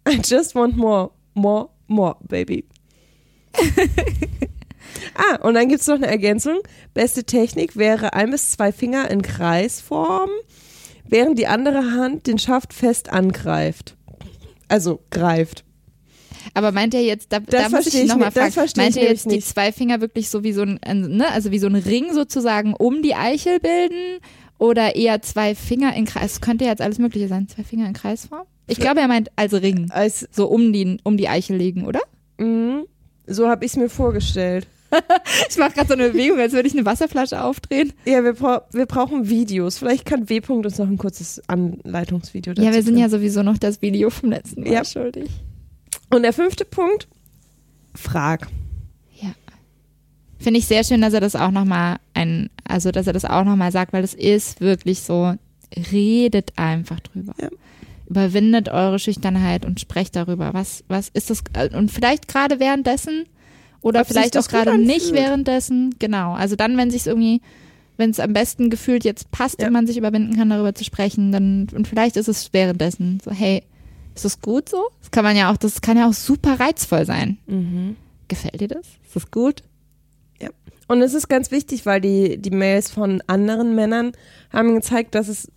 I 0.07 0.19
just 0.23 0.55
want 0.55 0.77
more, 0.77 1.11
more, 1.33 1.69
more, 1.87 2.15
baby. 2.27 2.65
ah, 5.15 5.45
und 5.45 5.53
dann 5.53 5.69
gibt 5.69 5.81
es 5.81 5.87
noch 5.87 5.95
eine 5.95 6.07
Ergänzung. 6.07 6.59
Beste 6.93 7.23
Technik 7.23 7.75
wäre 7.77 8.13
ein 8.13 8.31
bis 8.31 8.51
zwei 8.51 8.71
Finger 8.71 9.09
in 9.09 9.21
Kreisform, 9.21 10.29
während 11.07 11.37
die 11.39 11.47
andere 11.47 11.91
Hand 11.91 12.27
den 12.27 12.39
Schaft 12.39 12.73
fest 12.73 13.09
angreift. 13.09 13.95
Also 14.67 14.99
greift. 15.11 15.63
Aber 16.53 16.71
meint 16.71 16.93
er 16.93 17.01
jetzt, 17.01 17.31
da, 17.31 17.39
da 17.39 17.69
muss 17.69 17.87
ich 17.87 18.05
nochmal 18.05 18.31
fragen, 18.31 18.53
meint 18.77 18.97
er 18.97 19.03
jetzt 19.09 19.25
die 19.25 19.35
nicht. 19.35 19.47
zwei 19.47 19.71
Finger 19.71 20.01
wirklich 20.01 20.29
so 20.29 20.43
wie 20.43 20.51
so 20.51 20.63
ein, 20.63 20.79
ne, 20.83 21.31
also 21.31 21.51
wie 21.51 21.59
so 21.59 21.67
ein 21.67 21.75
Ring 21.75 22.13
sozusagen 22.13 22.73
um 22.73 23.01
die 23.01 23.15
Eichel 23.15 23.59
bilden 23.59 24.19
oder 24.57 24.95
eher 24.95 25.21
zwei 25.21 25.55
Finger 25.55 25.95
in 25.95 26.05
Kreis? 26.05 26.33
Es 26.33 26.41
könnte 26.41 26.65
jetzt 26.65 26.81
alles 26.81 26.99
Mögliche 26.99 27.27
sein, 27.27 27.47
zwei 27.47 27.63
Finger 27.63 27.87
in 27.87 27.93
Kreisform? 27.93 28.45
Ich 28.67 28.79
glaube, 28.79 29.01
er 29.01 29.07
meint 29.07 29.29
als 29.35 29.53
Ring, 29.53 29.89
Als, 29.91 30.27
so 30.31 30.47
um 30.47 30.71
die, 30.71 30.97
um 31.03 31.17
die 31.17 31.27
Eichel 31.27 31.57
legen, 31.57 31.85
oder? 31.85 31.99
mh, 32.37 32.83
so 33.27 33.47
habe 33.47 33.65
ich 33.65 33.71
es 33.71 33.77
mir 33.77 33.89
vorgestellt. 33.89 34.67
Ich 35.49 35.57
mache 35.57 35.73
gerade 35.73 35.87
so 35.87 35.93
eine 35.93 36.09
Bewegung, 36.09 36.39
als 36.39 36.53
würde 36.53 36.67
ich 36.67 36.73
eine 36.73 36.85
Wasserflasche 36.85 37.43
aufdrehen. 37.43 37.93
Ja, 38.05 38.23
wir, 38.23 38.33
bra 38.33 38.67
wir 38.71 38.85
brauchen 38.85 39.29
Videos. 39.29 39.77
Vielleicht 39.77 40.05
kann 40.05 40.29
W. 40.29 40.39
-Punkt 40.39 40.65
uns 40.65 40.77
noch 40.77 40.87
ein 40.87 40.97
kurzes 40.97 41.41
Anleitungsvideo 41.47 42.53
dazu 42.53 42.65
Ja, 42.67 42.73
wir 42.73 42.83
sind 42.83 42.97
ja 42.97 43.09
sowieso 43.09 43.43
noch 43.43 43.57
das 43.57 43.81
Video 43.81 44.09
vom 44.09 44.29
letzten 44.29 44.61
Mal 44.63 44.71
Ja. 44.71 44.85
schuldig. 44.85 45.29
Und 46.09 46.23
der 46.23 46.33
fünfte 46.33 46.65
Punkt, 46.65 47.07
frag. 47.95 48.47
Finde 50.43 50.59
ich 50.59 50.65
sehr 50.65 50.83
schön, 50.83 50.99
dass 50.99 51.13
er 51.13 51.21
das 51.21 51.37
auch 51.37 51.51
nochmal 51.51 51.99
ein, 52.13 52.49
also 52.65 52.91
dass 52.91 53.07
er 53.07 53.13
das 53.13 53.23
auch 53.23 53.45
nochmal 53.45 53.71
sagt, 53.71 53.93
weil 53.93 54.03
es 54.03 54.13
ist 54.13 54.59
wirklich 54.59 54.99
so, 54.99 55.35
redet 55.89 56.51
einfach 56.57 56.99
drüber. 56.99 57.33
Ja. 57.41 57.47
Überwindet 58.09 58.67
eure 58.67 58.99
Schüchternheit 58.99 59.65
und 59.65 59.79
sprecht 59.79 60.17
darüber. 60.17 60.53
Was, 60.53 60.83
was 60.89 61.07
ist 61.07 61.29
das? 61.29 61.43
Und 61.73 61.91
vielleicht 61.91 62.27
gerade 62.27 62.59
währenddessen 62.59 63.23
oder 63.83 64.01
Ob 64.01 64.07
vielleicht 64.07 64.37
auch 64.37 64.47
gerade 64.47 64.77
nicht 64.79 65.13
währenddessen. 65.13 65.93
Genau. 65.99 66.33
Also 66.33 66.55
dann, 66.55 66.75
wenn 66.77 66.89
sich 66.89 67.05
irgendwie, 67.05 67.41
wenn 67.97 68.09
es 68.09 68.19
am 68.19 68.33
besten 68.33 68.69
gefühlt 68.71 69.03
jetzt 69.03 69.29
passt 69.29 69.61
Ja. 69.61 69.67
und 69.67 69.73
man 69.73 69.85
sich 69.85 69.97
überwinden 69.97 70.35
kann, 70.35 70.49
darüber 70.49 70.73
zu 70.73 70.83
sprechen, 70.83 71.31
dann, 71.31 71.67
und 71.75 71.87
vielleicht 71.87 72.17
ist 72.17 72.27
es 72.27 72.51
währenddessen 72.53 73.19
so, 73.23 73.29
hey, 73.31 73.61
ist 74.15 74.25
das 74.25 74.41
gut 74.41 74.69
so? 74.69 74.81
Das 75.01 75.11
kann 75.11 75.23
man 75.23 75.35
ja 75.35 75.51
auch, 75.51 75.57
das 75.57 75.81
kann 75.81 75.97
ja 75.97 76.07
auch 76.07 76.13
super 76.13 76.59
reizvoll 76.59 77.05
sein. 77.05 77.37
Mhm. 77.45 77.95
Gefällt 78.27 78.59
dir 78.61 78.67
das? 78.69 78.87
Ist 79.05 79.15
das 79.15 79.29
gut? 79.29 79.61
Und 80.89 81.01
es 81.01 81.13
ist 81.13 81.29
ganz 81.29 81.49
wichtig, 81.49 81.85
weil 81.85 82.01
die, 82.01 82.37
die 82.37 82.51
Mails 82.51 82.91
von 82.91 83.23
anderen 83.27 83.73
Männern 83.73 84.11
haben 84.51 84.75
gezeigt, 84.75 85.15
dass 85.15 85.29
es 85.29 85.49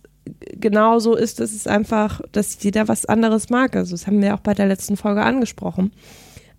genau 0.53 0.99
so 0.99 1.15
ist, 1.15 1.41
dass 1.41 1.51
es 1.51 1.67
einfach, 1.67 2.21
dass 2.31 2.63
jeder 2.63 2.87
was 2.87 3.05
anderes 3.05 3.49
mag. 3.49 3.75
Also 3.75 3.91
das 3.91 4.07
haben 4.07 4.21
wir 4.21 4.33
auch 4.35 4.39
bei 4.39 4.53
der 4.53 4.67
letzten 4.67 4.95
Folge 4.95 5.23
angesprochen. 5.23 5.91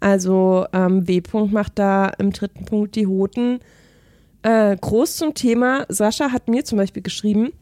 Also 0.00 0.66
ähm, 0.72 1.06
W. 1.08 1.20
-Punkt 1.20 1.52
macht 1.52 1.78
da 1.78 2.06
im 2.18 2.32
dritten 2.32 2.64
Punkt 2.64 2.94
die 2.94 3.06
Hoden 3.06 3.60
äh, 4.42 4.76
groß 4.76 5.16
zum 5.16 5.34
Thema. 5.34 5.86
Sascha 5.88 6.30
hat 6.30 6.48
mir 6.48 6.64
zum 6.64 6.78
Beispiel 6.78 7.02
geschrieben, 7.02 7.52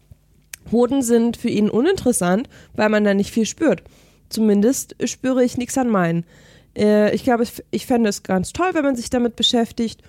Hoden 0.71 1.03
sind 1.03 1.37
für 1.37 1.49
ihn 1.49 1.71
uninteressant, 1.71 2.49
weil 2.75 2.89
man 2.89 3.05
da 3.05 3.15
nicht 3.15 3.31
viel 3.31 3.47
spürt. 3.47 3.83
Zumindest 4.29 4.97
spüre 5.05 5.45
ich 5.45 5.57
nichts 5.57 5.79
an 5.79 5.89
meinen. 5.89 6.25
Äh, 6.77 7.15
ich 7.15 7.25
glaube, 7.25 7.45
ich, 7.45 7.63
ich 7.71 7.87
fände 7.87 8.09
es 8.09 8.23
ganz 8.23 8.53
toll, 8.53 8.71
wenn 8.73 8.85
man 8.85 8.97
sich 8.97 9.11
damit 9.11 9.37
beschäftigt. 9.37 10.03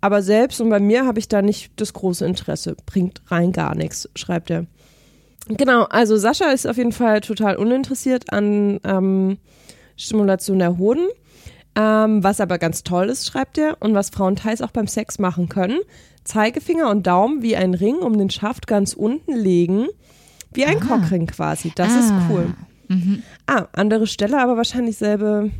Aber 0.00 0.22
selbst 0.22 0.60
und 0.60 0.70
bei 0.70 0.80
mir 0.80 1.06
habe 1.06 1.18
ich 1.18 1.28
da 1.28 1.42
nicht 1.42 1.72
das 1.76 1.92
große 1.92 2.24
Interesse. 2.24 2.76
Bringt 2.86 3.20
rein 3.26 3.52
gar 3.52 3.74
nichts, 3.74 4.08
schreibt 4.14 4.50
er. 4.50 4.66
Genau, 5.48 5.84
also 5.84 6.16
Sascha 6.16 6.50
ist 6.50 6.66
auf 6.66 6.76
jeden 6.76 6.92
Fall 6.92 7.20
total 7.20 7.56
uninteressiert 7.56 8.32
an 8.32 8.80
ähm, 8.84 9.38
Stimulation 9.96 10.58
der 10.58 10.78
Hoden. 10.78 11.08
Ähm, 11.80 12.24
was 12.24 12.40
aber 12.40 12.58
ganz 12.58 12.82
toll 12.82 13.08
ist, 13.08 13.26
schreibt 13.26 13.56
er, 13.56 13.76
und 13.80 13.94
was 13.94 14.10
Frauen 14.10 14.34
teils 14.34 14.62
auch 14.62 14.72
beim 14.72 14.88
Sex 14.88 15.18
machen 15.20 15.48
können. 15.48 15.78
Zeigefinger 16.24 16.90
und 16.90 17.06
Daumen 17.06 17.40
wie 17.42 17.54
ein 17.56 17.72
Ring 17.74 17.96
um 17.96 18.18
den 18.18 18.30
Schaft 18.30 18.66
ganz 18.66 18.94
unten 18.94 19.32
legen. 19.36 19.86
Wie 20.52 20.64
ein 20.64 20.78
Ah. 20.82 20.84
Cockring 20.86 21.26
quasi. 21.26 21.70
Das 21.74 21.90
Ah. 21.92 21.98
ist 22.00 22.12
cool. 22.30 22.54
Mhm. 22.88 23.22
Ah, 23.46 23.66
andere 23.72 24.06
Stelle, 24.06 24.40
aber 24.40 24.56
wahrscheinlich 24.56 24.96
selbe 24.96 25.50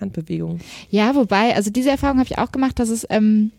Handbewegung. 0.00 0.60
Ja, 0.90 1.14
wobei, 1.14 1.54
also 1.54 1.70
diese 1.70 1.90
Erfahrung 1.90 2.18
habe 2.18 2.28
ich 2.30 2.38
auch 2.38 2.52
gemacht, 2.52 2.78
dass 2.78 2.88
es, 2.88 3.06
ähm, 3.10 3.50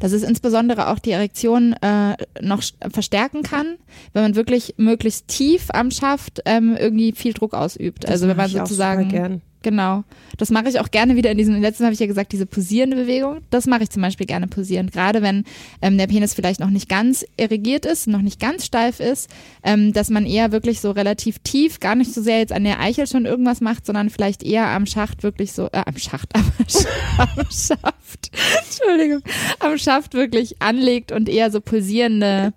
dass 0.00 0.12
es 0.12 0.22
insbesondere 0.22 0.88
auch 0.88 0.98
die 0.98 1.10
Erektion 1.12 1.74
äh, 1.74 2.16
noch 2.40 2.60
st- 2.62 2.90
verstärken 2.90 3.42
kann, 3.42 3.76
wenn 4.12 4.22
man 4.22 4.34
wirklich 4.34 4.74
möglichst 4.78 5.28
tief 5.28 5.66
am 5.72 5.90
Schaft 5.90 6.40
ähm, 6.46 6.76
irgendwie 6.78 7.12
viel 7.12 7.32
Druck 7.34 7.54
ausübt. 7.54 8.04
Das 8.04 8.10
also 8.12 8.28
wenn 8.28 8.36
man 8.36 8.48
sozusagen. 8.50 9.42
Genau. 9.62 10.04
Das 10.38 10.50
mache 10.50 10.68
ich 10.70 10.80
auch 10.80 10.90
gerne 10.90 11.16
wieder 11.16 11.30
in 11.30 11.36
diesem, 11.36 11.60
letzten 11.60 11.84
habe 11.84 11.92
ich 11.92 12.00
ja 12.00 12.06
gesagt, 12.06 12.32
diese 12.32 12.46
posierende 12.46 12.96
Bewegung. 12.96 13.42
Das 13.50 13.66
mache 13.66 13.82
ich 13.82 13.90
zum 13.90 14.00
Beispiel 14.00 14.26
gerne 14.26 14.46
posieren. 14.46 14.90
Gerade 14.90 15.20
wenn 15.20 15.44
ähm, 15.82 15.98
der 15.98 16.06
Penis 16.06 16.32
vielleicht 16.32 16.60
noch 16.60 16.70
nicht 16.70 16.88
ganz 16.88 17.26
erigiert 17.36 17.84
ist, 17.84 18.06
noch 18.06 18.22
nicht 18.22 18.40
ganz 18.40 18.64
steif 18.64 19.00
ist, 19.00 19.28
ähm, 19.62 19.92
dass 19.92 20.08
man 20.08 20.24
eher 20.24 20.50
wirklich 20.50 20.80
so 20.80 20.90
relativ 20.92 21.40
tief, 21.40 21.78
gar 21.78 21.94
nicht 21.94 22.14
so 22.14 22.22
sehr 22.22 22.38
jetzt 22.38 22.52
an 22.52 22.64
der 22.64 22.80
Eichel 22.80 23.06
schon 23.06 23.26
irgendwas 23.26 23.60
macht, 23.60 23.84
sondern 23.84 24.08
vielleicht 24.08 24.42
eher 24.42 24.68
am 24.68 24.86
Schacht 24.86 25.22
wirklich 25.22 25.52
so, 25.52 25.66
äh, 25.66 25.82
am 25.84 25.98
Schacht, 25.98 26.34
am, 26.34 26.44
Sch 26.68 26.86
am 27.18 27.44
Schaft, 27.50 28.30
Entschuldigung, 28.64 29.22
am 29.58 29.76
Schaft 29.76 30.14
wirklich 30.14 30.62
anlegt 30.62 31.12
und 31.12 31.28
eher 31.28 31.50
so 31.50 31.60
pulsierende 31.60 32.54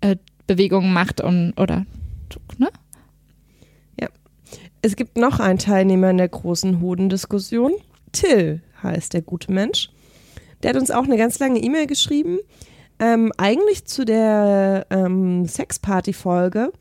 äh, 0.00 0.16
Bewegungen 0.46 0.92
macht 0.92 1.20
und, 1.20 1.52
oder, 1.58 1.84
ne? 2.56 2.68
Es 4.82 4.96
gibt 4.96 5.16
noch 5.16 5.40
einen 5.40 5.58
Teilnehmer 5.58 6.10
in 6.10 6.18
der 6.18 6.28
großen 6.28 6.80
Hodendiskussion. 6.80 7.72
Till 8.12 8.62
heißt 8.82 9.14
der 9.14 9.22
gute 9.22 9.52
Mensch. 9.52 9.90
Der 10.62 10.70
hat 10.70 10.80
uns 10.80 10.90
auch 10.90 11.04
eine 11.04 11.16
ganz 11.16 11.38
lange 11.38 11.60
E-Mail 11.60 11.86
geschrieben. 11.86 12.38
Ähm, 12.98 13.32
eigentlich 13.36 13.84
zu 13.84 14.04
der 14.04 14.86
ähm, 14.90 15.46
Sexparty-Folge 15.46 16.72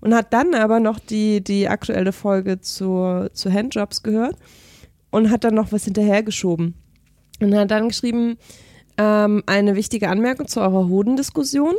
und 0.00 0.14
hat 0.14 0.32
dann 0.32 0.54
aber 0.54 0.80
noch 0.80 0.98
die, 0.98 1.42
die 1.42 1.68
aktuelle 1.68 2.12
Folge 2.12 2.60
zu, 2.60 3.28
zu 3.32 3.52
Handjobs 3.52 4.02
gehört 4.02 4.36
und 5.10 5.30
hat 5.30 5.44
dann 5.44 5.54
noch 5.54 5.72
was 5.72 5.84
hinterhergeschoben. 5.84 6.74
Und 7.40 7.54
hat 7.54 7.70
dann 7.70 7.88
geschrieben, 7.88 8.36
ähm, 8.98 9.42
eine 9.46 9.76
wichtige 9.76 10.08
Anmerkung 10.08 10.48
zu 10.48 10.60
eurer 10.60 10.88
Hodendiskussion. 10.88 11.74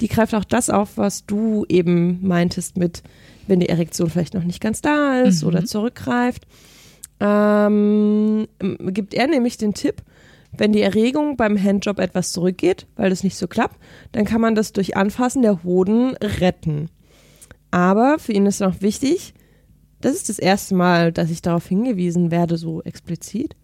Die 0.00 0.08
greift 0.08 0.34
auch 0.34 0.44
das 0.44 0.70
auf, 0.70 0.96
was 0.96 1.26
du 1.26 1.64
eben 1.68 2.26
meintest 2.26 2.76
mit, 2.76 3.02
wenn 3.50 3.60
die 3.60 3.68
Erektion 3.68 4.08
vielleicht 4.08 4.32
noch 4.34 4.44
nicht 4.44 4.60
ganz 4.62 4.80
da 4.80 5.20
ist 5.20 5.42
Mhm. 5.42 5.48
oder 5.48 5.64
zurückgreift. 5.66 6.46
Ähm, 7.20 8.48
gibt 8.88 9.12
er 9.14 9.26
nämlich 9.26 9.58
den 9.58 9.74
Tipp, 9.74 10.02
wenn 10.56 10.72
die 10.72 10.80
Erregung 10.80 11.36
beim 11.36 11.62
Handjob 11.62 11.98
etwas 11.98 12.32
zurückgeht, 12.32 12.86
weil 12.96 13.10
das 13.10 13.22
nicht 13.22 13.36
so 13.36 13.46
klappt, 13.46 13.78
dann 14.12 14.24
kann 14.24 14.40
man 14.40 14.54
das 14.54 14.72
durch 14.72 14.96
Anfassen 14.96 15.42
der 15.42 15.62
Hoden 15.62 16.16
retten. 16.16 16.88
Aber 17.70 18.18
für 18.18 18.32
ihn 18.32 18.46
ist 18.46 18.60
noch 18.60 18.80
wichtig, 18.80 19.34
das 20.00 20.14
ist 20.14 20.28
das 20.28 20.38
erste 20.38 20.74
Mal, 20.74 21.12
dass 21.12 21.30
ich 21.30 21.42
darauf 21.42 21.66
hingewiesen 21.66 22.30
werde, 22.30 22.56
so 22.56 22.82
explizit, 22.82 23.54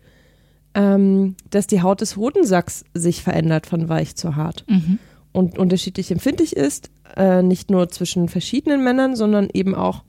ähm, 0.74 1.34
dass 1.50 1.66
die 1.66 1.80
Haut 1.82 2.02
des 2.02 2.16
Hodensacks 2.16 2.84
sich 2.94 3.22
verändert 3.22 3.66
von 3.66 3.88
weich 3.88 4.14
zu 4.14 4.36
hart 4.36 4.64
Mhm. 4.68 4.98
und 5.32 5.58
unterschiedlich 5.58 6.10
empfindlich 6.10 6.54
ist, 6.54 6.90
äh, 7.16 7.42
nicht 7.42 7.70
nur 7.70 7.88
zwischen 7.88 8.28
verschiedenen 8.28 8.82
Männern, 8.82 9.16
sondern 9.16 9.48
eben 9.52 9.74
auch 9.74 10.04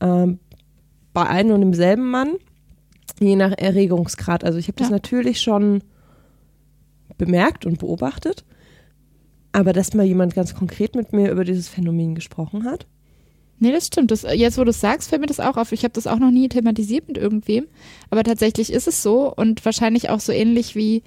ähm, 0.00 0.38
bei 1.12 1.26
einem 1.26 1.52
und 1.52 1.60
demselben 1.60 2.10
Mann, 2.10 2.34
je 3.20 3.36
nach 3.36 3.52
Erregungsgrad. 3.56 4.44
Also 4.44 4.58
ich 4.58 4.68
habe 4.68 4.78
das 4.78 4.88
Ja. 4.88 4.94
natürlich 4.94 5.40
schon 5.40 5.82
bemerkt 7.16 7.66
und 7.66 7.78
beobachtet, 7.78 8.44
aber 9.52 9.72
dass 9.72 9.94
mal 9.94 10.04
jemand 10.06 10.34
ganz 10.34 10.54
konkret 10.54 10.94
mit 10.94 11.12
mir 11.12 11.30
über 11.30 11.44
dieses 11.44 11.68
Phänomen 11.68 12.14
gesprochen 12.14 12.64
hat. 12.64 12.86
Nee, 13.60 13.72
das 13.72 13.88
stimmt. 13.88 14.12
Das, 14.12 14.22
jetzt, 14.22 14.56
wo 14.56 14.62
du 14.62 14.70
es 14.70 14.80
sagst, 14.80 15.08
fällt 15.08 15.20
mir 15.20 15.26
das 15.26 15.40
auch 15.40 15.56
auf. 15.56 15.72
Ich 15.72 15.82
habe 15.82 15.92
das 15.92 16.06
auch 16.06 16.20
noch 16.20 16.30
nie 16.30 16.48
thematisiert 16.48 17.08
mit 17.08 17.18
irgendwem. 17.18 17.66
Aber 18.08 18.22
tatsächlich 18.22 18.72
ist 18.72 18.86
es 18.86 19.02
so 19.02 19.34
und 19.34 19.64
wahrscheinlich 19.64 20.10
auch 20.10 20.20
so 20.20 20.30
ähnlich 20.30 20.76
wie, 20.76 21.02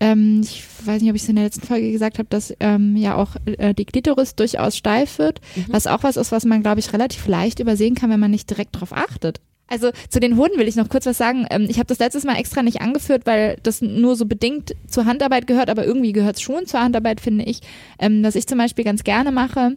ähm, 0.00 0.40
ich 0.42 0.64
weiß 0.84 1.02
nicht, 1.02 1.10
ob 1.10 1.16
ich 1.16 1.22
es 1.22 1.28
in 1.28 1.36
der 1.36 1.44
letzten 1.44 1.66
Folge 1.66 1.90
gesagt 1.90 2.18
habe, 2.18 2.28
dass 2.28 2.54
ähm, 2.60 2.96
ja 2.96 3.16
auch 3.16 3.36
äh, 3.46 3.74
die 3.74 3.84
Klitoris 3.84 4.34
durchaus 4.34 4.76
steif 4.76 5.18
wird, 5.18 5.40
was 5.68 5.86
auch 5.86 6.02
was 6.02 6.16
ist, 6.16 6.32
was 6.32 6.44
man, 6.44 6.62
glaube 6.62 6.80
ich, 6.80 6.92
relativ 6.92 7.26
leicht 7.26 7.60
übersehen 7.60 7.94
kann, 7.94 8.10
wenn 8.10 8.20
man 8.20 8.30
nicht 8.30 8.48
direkt 8.48 8.78
drauf 8.78 8.92
achtet. 8.92 9.40
Also 9.68 9.90
zu 10.08 10.18
den 10.18 10.36
Hoden 10.36 10.58
will 10.58 10.66
ich 10.66 10.76
noch 10.76 10.88
kurz 10.88 11.04
was 11.06 11.18
sagen. 11.18 11.46
Ähm, 11.50 11.66
ich 11.68 11.78
habe 11.78 11.86
das 11.86 11.98
letztes 11.98 12.24
Mal 12.24 12.36
extra 12.36 12.62
nicht 12.62 12.80
angeführt, 12.80 13.26
weil 13.26 13.58
das 13.62 13.82
nur 13.82 14.16
so 14.16 14.24
bedingt 14.24 14.74
zur 14.86 15.04
Handarbeit 15.04 15.46
gehört, 15.46 15.68
aber 15.68 15.84
irgendwie 15.84 16.12
gehört 16.12 16.36
es 16.36 16.42
schon 16.42 16.66
zur 16.66 16.80
Handarbeit, 16.80 17.20
finde 17.20 17.44
ich. 17.44 17.60
Ähm, 17.98 18.22
was 18.22 18.34
ich 18.34 18.46
zum 18.46 18.58
Beispiel 18.58 18.84
ganz 18.84 19.04
gerne 19.04 19.30
mache, 19.30 19.76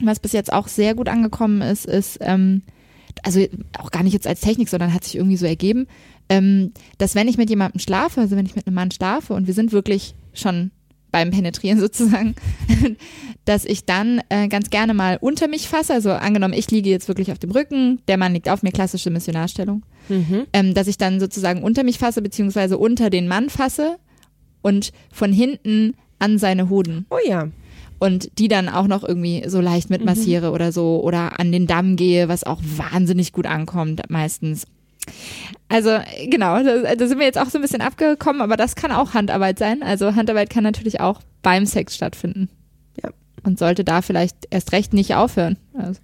was 0.00 0.18
bis 0.18 0.32
jetzt 0.32 0.52
auch 0.52 0.68
sehr 0.68 0.94
gut 0.94 1.08
angekommen 1.08 1.62
ist, 1.62 1.86
ist, 1.86 2.18
ähm, 2.20 2.62
also 3.22 3.44
auch 3.78 3.90
gar 3.90 4.02
nicht 4.02 4.14
jetzt 4.14 4.26
als 4.26 4.40
Technik, 4.40 4.68
sondern 4.68 4.92
hat 4.94 5.04
sich 5.04 5.16
irgendwie 5.16 5.36
so 5.36 5.46
ergeben, 5.46 5.86
ähm, 6.30 6.72
dass 6.96 7.14
wenn 7.14 7.28
ich 7.28 7.36
mit 7.36 7.50
jemandem 7.50 7.80
schlafe, 7.80 8.22
also 8.22 8.36
wenn 8.36 8.46
ich 8.46 8.56
mit 8.56 8.66
einem 8.66 8.74
Mann 8.74 8.90
schlafe 8.90 9.34
und 9.34 9.46
wir 9.46 9.54
sind 9.54 9.72
wirklich 9.72 10.14
schon 10.32 10.70
beim 11.10 11.32
Penetrieren 11.32 11.80
sozusagen, 11.80 12.36
dass 13.44 13.64
ich 13.64 13.84
dann 13.84 14.22
äh, 14.28 14.46
ganz 14.48 14.70
gerne 14.70 14.94
mal 14.94 15.18
unter 15.20 15.48
mich 15.48 15.68
fasse, 15.68 15.92
also 15.92 16.12
angenommen, 16.12 16.54
ich 16.54 16.70
liege 16.70 16.88
jetzt 16.88 17.08
wirklich 17.08 17.32
auf 17.32 17.40
dem 17.40 17.50
Rücken, 17.50 18.00
der 18.06 18.16
Mann 18.16 18.32
liegt 18.32 18.48
auf 18.48 18.62
mir, 18.62 18.70
klassische 18.70 19.10
Missionarstellung, 19.10 19.82
ähm, 20.52 20.72
dass 20.72 20.86
ich 20.86 20.98
dann 20.98 21.18
sozusagen 21.18 21.62
unter 21.64 21.82
mich 21.82 21.98
fasse, 21.98 22.22
beziehungsweise 22.22 22.78
unter 22.78 23.10
den 23.10 23.26
Mann 23.26 23.50
fasse 23.50 23.96
und 24.62 24.92
von 25.10 25.32
hinten 25.32 25.94
an 26.20 26.38
seine 26.38 26.68
Hoden. 26.68 27.06
Oh 27.10 27.18
ja. 27.26 27.48
und 27.98 28.38
die 28.38 28.48
dann 28.48 28.68
auch 28.68 28.86
noch 28.86 29.02
irgendwie 29.02 29.42
so 29.48 29.60
leicht 29.60 29.90
mitmassiere 29.90 30.52
oder 30.52 30.70
so 30.70 31.02
oder 31.02 31.40
an 31.40 31.50
den 31.50 31.66
Damm 31.66 31.96
gehe, 31.96 32.28
was 32.28 32.44
auch 32.44 32.60
wahnsinnig 32.62 33.32
gut 33.32 33.46
ankommt 33.46 34.02
meistens. 34.08 34.66
Also 35.68 35.98
genau, 36.28 36.62
da, 36.62 36.94
da 36.94 37.06
sind 37.06 37.18
wir 37.18 37.26
jetzt 37.26 37.38
auch 37.38 37.48
so 37.48 37.58
ein 37.58 37.62
bisschen 37.62 37.80
abgekommen, 37.80 38.42
aber 38.42 38.56
das 38.56 38.74
kann 38.74 38.90
auch 38.92 39.14
Handarbeit 39.14 39.58
sein. 39.58 39.82
Also 39.82 40.14
Handarbeit 40.16 40.50
kann 40.50 40.64
natürlich 40.64 41.00
auch 41.00 41.20
beim 41.42 41.64
Sex 41.66 41.94
stattfinden. 41.94 42.48
Ja. 43.02 43.10
Und 43.44 43.58
sollte 43.58 43.84
da 43.84 44.02
vielleicht 44.02 44.36
erst 44.50 44.72
recht 44.72 44.92
nicht 44.92 45.14
aufhören. 45.14 45.56
Also, 45.74 46.00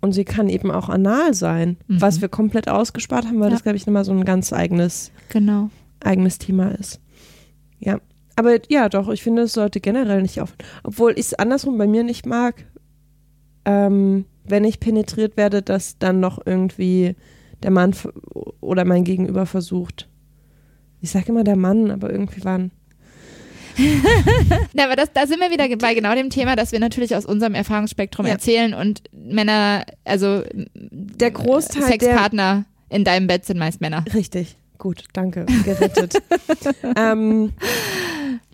Und 0.00 0.12
sie 0.12 0.24
kann 0.24 0.48
eben 0.48 0.70
auch 0.70 0.88
anal 0.88 1.34
sein, 1.34 1.76
Mhm. 1.88 2.00
was 2.00 2.20
wir 2.20 2.28
komplett 2.28 2.68
ausgespart 2.68 3.26
haben, 3.26 3.40
weil 3.40 3.48
Ja. 3.48 3.54
das, 3.54 3.62
glaube 3.62 3.76
ich, 3.76 3.86
nochmal 3.86 4.04
so 4.04 4.12
ein 4.12 4.24
ganz 4.24 4.52
eigenes, 4.52 5.10
genau. 5.30 5.70
eigenes 6.04 6.38
Thema 6.38 6.68
ist. 6.68 7.00
Ja. 7.80 7.98
Aber 8.36 8.58
ja, 8.70 8.88
doch, 8.88 9.08
ich 9.08 9.22
finde, 9.24 9.42
es 9.42 9.54
sollte 9.54 9.80
generell 9.80 10.22
nicht 10.22 10.40
aufhören. 10.40 10.58
Obwohl 10.84 11.12
ich 11.12 11.26
es 11.26 11.34
andersrum 11.34 11.76
bei 11.78 11.88
mir 11.88 12.04
nicht 12.04 12.26
mag, 12.26 12.64
ähm, 13.64 14.26
wenn 14.44 14.64
ich 14.64 14.78
penetriert 14.78 15.36
werde, 15.36 15.62
dass 15.62 15.98
dann 15.98 16.20
noch 16.20 16.38
irgendwie 16.46 17.16
der 17.62 17.70
Mann 17.70 17.94
oder 18.60 18.84
mein 18.84 19.04
Gegenüber 19.04 19.46
versucht. 19.46 20.08
Ich 21.00 21.10
sage 21.10 21.26
immer 21.28 21.44
der 21.44 21.56
Mann, 21.56 21.90
aber 21.90 22.10
irgendwie 22.10 22.44
waren. 22.44 22.70
Ja, 24.74 24.86
aber 24.86 24.96
das, 24.96 25.12
da 25.12 25.26
sind 25.26 25.40
wir 25.40 25.50
wieder 25.50 25.68
bei 25.76 25.94
genau 25.94 26.12
dem 26.14 26.30
Thema, 26.30 26.56
dass 26.56 26.72
wir 26.72 26.80
natürlich 26.80 27.14
aus 27.14 27.24
unserem 27.24 27.54
Erfahrungsspektrum 27.54 28.26
Ja. 28.26 28.32
erzählen 28.32 28.74
und 28.74 29.02
Männer, 29.12 29.84
also 30.04 30.42
Der 30.74 31.30
Großteil 31.30 31.82
der 31.82 31.88
Sexpartner 31.90 32.64
in 32.88 33.04
deinem 33.04 33.26
Bett 33.28 33.44
sind 33.44 33.58
meist 33.58 33.80
Männer. 33.80 34.04
Richtig, 34.14 34.56
gut, 34.78 35.04
danke, 35.12 35.46
gerettet. 35.64 36.20
ähm, 36.96 37.52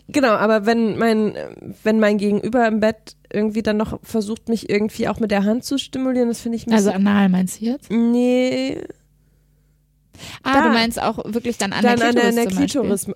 genau, 0.09 0.33
aber 0.33 0.67
wenn 0.67 0.99
mein, 0.99 1.35
wenn 1.83 2.01
mein 2.01 2.19
Gegenüber 2.19 2.67
im 2.69 2.81
Bett 2.81 3.17
irgendwie 3.33 3.63
dann 3.63 3.77
noch 3.77 3.99
versucht, 4.03 4.49
mich 4.49 4.71
irgendwie 4.71 5.09
auch 5.09 5.19
mit 5.21 5.31
der 5.31 5.45
Hand 5.45 5.65
zu 5.65 5.79
stimulieren, 5.79 6.29
das 6.29 6.41
finde 6.41 6.57
ich 6.57 6.71
Also 6.73 6.91
anal 6.91 7.29
meinst 7.29 7.61
du 7.61 7.67
jetzt? 7.67 7.91
nee, 7.91 8.79
Ah, 10.45 10.53
Da. 10.55 10.63
du 10.69 10.75
meinst 10.75 11.03
auch 11.03 11.19
wirklich 11.27 11.59
dann 11.59 11.73
an 11.73 11.83
dann 11.83 11.99
der 11.99 12.13
der, 12.13 12.23
Klitoris 12.23 12.29
an 12.29 12.37
der 12.37 12.45
Beispiel. 12.45 12.67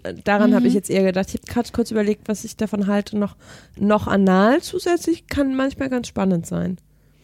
Klitoris. 0.01 0.25
Daran 0.25 0.51
Mhm. 0.51 0.55
habe 0.57 0.67
ich 0.67 0.75
jetzt 0.75 0.91
eher 0.91 1.05
gedacht. 1.05 1.29
Ich 1.29 1.35
habe 1.41 1.47
gerade 1.47 1.69
kurz 1.73 1.91
überlegt, 1.93 2.23
was 2.29 2.43
ich 2.45 2.57
davon 2.57 2.89
halte. 2.89 3.17
Noch, 3.17 3.37
noch 3.79 4.09
anal 4.09 4.61
zusätzlich 4.63 5.29
kann 5.29 5.55
manchmal 5.55 5.91
ganz 5.91 6.09
spannend 6.09 6.47
sein. 6.47 6.77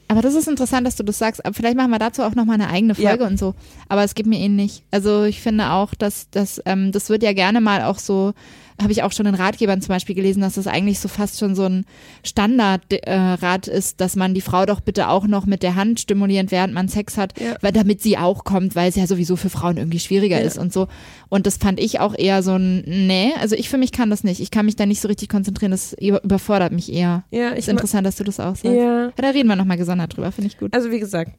Aber 0.06 0.22
das 0.22 0.34
ist 0.34 0.46
interessant, 0.46 0.86
dass 0.86 0.94
du 0.96 1.02
das 1.02 1.18
sagst. 1.18 1.44
Aber 1.44 1.54
vielleicht 1.54 1.76
machen 1.76 1.90
wir 1.90 1.98
dazu 1.98 2.22
auch 2.22 2.36
nochmal 2.36 2.54
eine 2.54 2.68
eigene 2.70 2.94
Folge 2.94 3.24
Ja. 3.24 3.26
und 3.26 3.36
so. 3.38 3.54
Aber 3.88 4.04
es 4.04 4.14
geht 4.14 4.26
mir 4.26 4.38
ähnlich. 4.38 4.84
Also 4.92 5.24
ich 5.24 5.40
finde 5.40 5.70
auch, 5.72 5.94
dass, 5.96 6.30
dass 6.30 6.62
ähm, 6.66 6.92
das 6.92 7.08
wird 7.10 7.24
ja 7.24 7.32
gerne 7.32 7.60
mal 7.60 7.82
auch 7.82 7.98
so 7.98 8.32
habe 8.80 8.92
ich 8.92 9.02
auch 9.02 9.12
schon 9.12 9.26
in 9.26 9.34
Ratgebern 9.34 9.80
zum 9.80 9.88
Beispiel 9.88 10.14
gelesen, 10.14 10.40
dass 10.40 10.54
das 10.54 10.66
eigentlich 10.66 10.98
so 11.00 11.08
fast 11.08 11.38
schon 11.38 11.54
so 11.54 11.64
ein 11.64 11.84
Standardrat 12.24 13.68
äh, 13.68 13.76
ist, 13.76 14.00
dass 14.00 14.16
man 14.16 14.34
die 14.34 14.40
Frau 14.40 14.66
doch 14.66 14.80
bitte 14.80 15.08
auch 15.08 15.26
noch 15.26 15.46
mit 15.46 15.62
der 15.62 15.74
Hand 15.76 16.00
stimuliert, 16.00 16.50
während 16.50 16.74
man 16.74 16.88
Sex 16.88 17.16
hat, 17.16 17.38
Ja. 17.40 17.56
weil 17.60 17.72
damit 17.72 18.02
sie 18.02 18.18
auch 18.18 18.44
kommt, 18.44 18.74
weil 18.76 18.88
es 18.88 18.96
ja 18.96 19.06
sowieso 19.06 19.36
für 19.36 19.50
Frauen 19.50 19.76
irgendwie 19.76 20.00
schwieriger 20.00 20.40
Ja. 20.40 20.46
ist 20.46 20.58
und 20.58 20.72
so. 20.72 20.88
Und 21.28 21.46
das 21.46 21.56
fand 21.56 21.80
ich 21.80 22.00
auch 22.00 22.14
eher 22.16 22.42
so 22.42 22.56
ein, 22.56 22.82
nee, 22.86 23.32
also 23.40 23.54
ich 23.56 23.68
für 23.68 23.78
mich 23.78 23.92
kann 23.92 24.10
das 24.10 24.24
nicht. 24.24 24.40
Ich 24.40 24.50
kann 24.50 24.66
mich 24.66 24.76
da 24.76 24.86
nicht 24.86 25.00
so 25.00 25.08
richtig 25.08 25.28
konzentrieren, 25.28 25.70
das 25.70 25.92
über- 25.94 26.22
überfordert 26.24 26.72
mich 26.72 26.92
eher. 26.92 27.24
Ja, 27.30 27.50
Ist 27.50 27.60
ich 27.60 27.66
ma- 27.66 27.72
interessant, 27.72 28.06
dass 28.06 28.16
du 28.16 28.24
das 28.24 28.40
auch 28.40 28.56
sagst. 28.56 28.64
ja. 28.64 28.72
Ja, 28.72 29.12
da 29.16 29.30
reden 29.30 29.48
wir 29.48 29.56
nochmal 29.56 29.76
gesondert 29.76 30.16
drüber, 30.16 30.32
finde 30.32 30.48
ich 30.48 30.58
gut. 30.58 30.74
Also 30.74 30.90
wie 30.90 30.98
gesagt, 31.00 31.32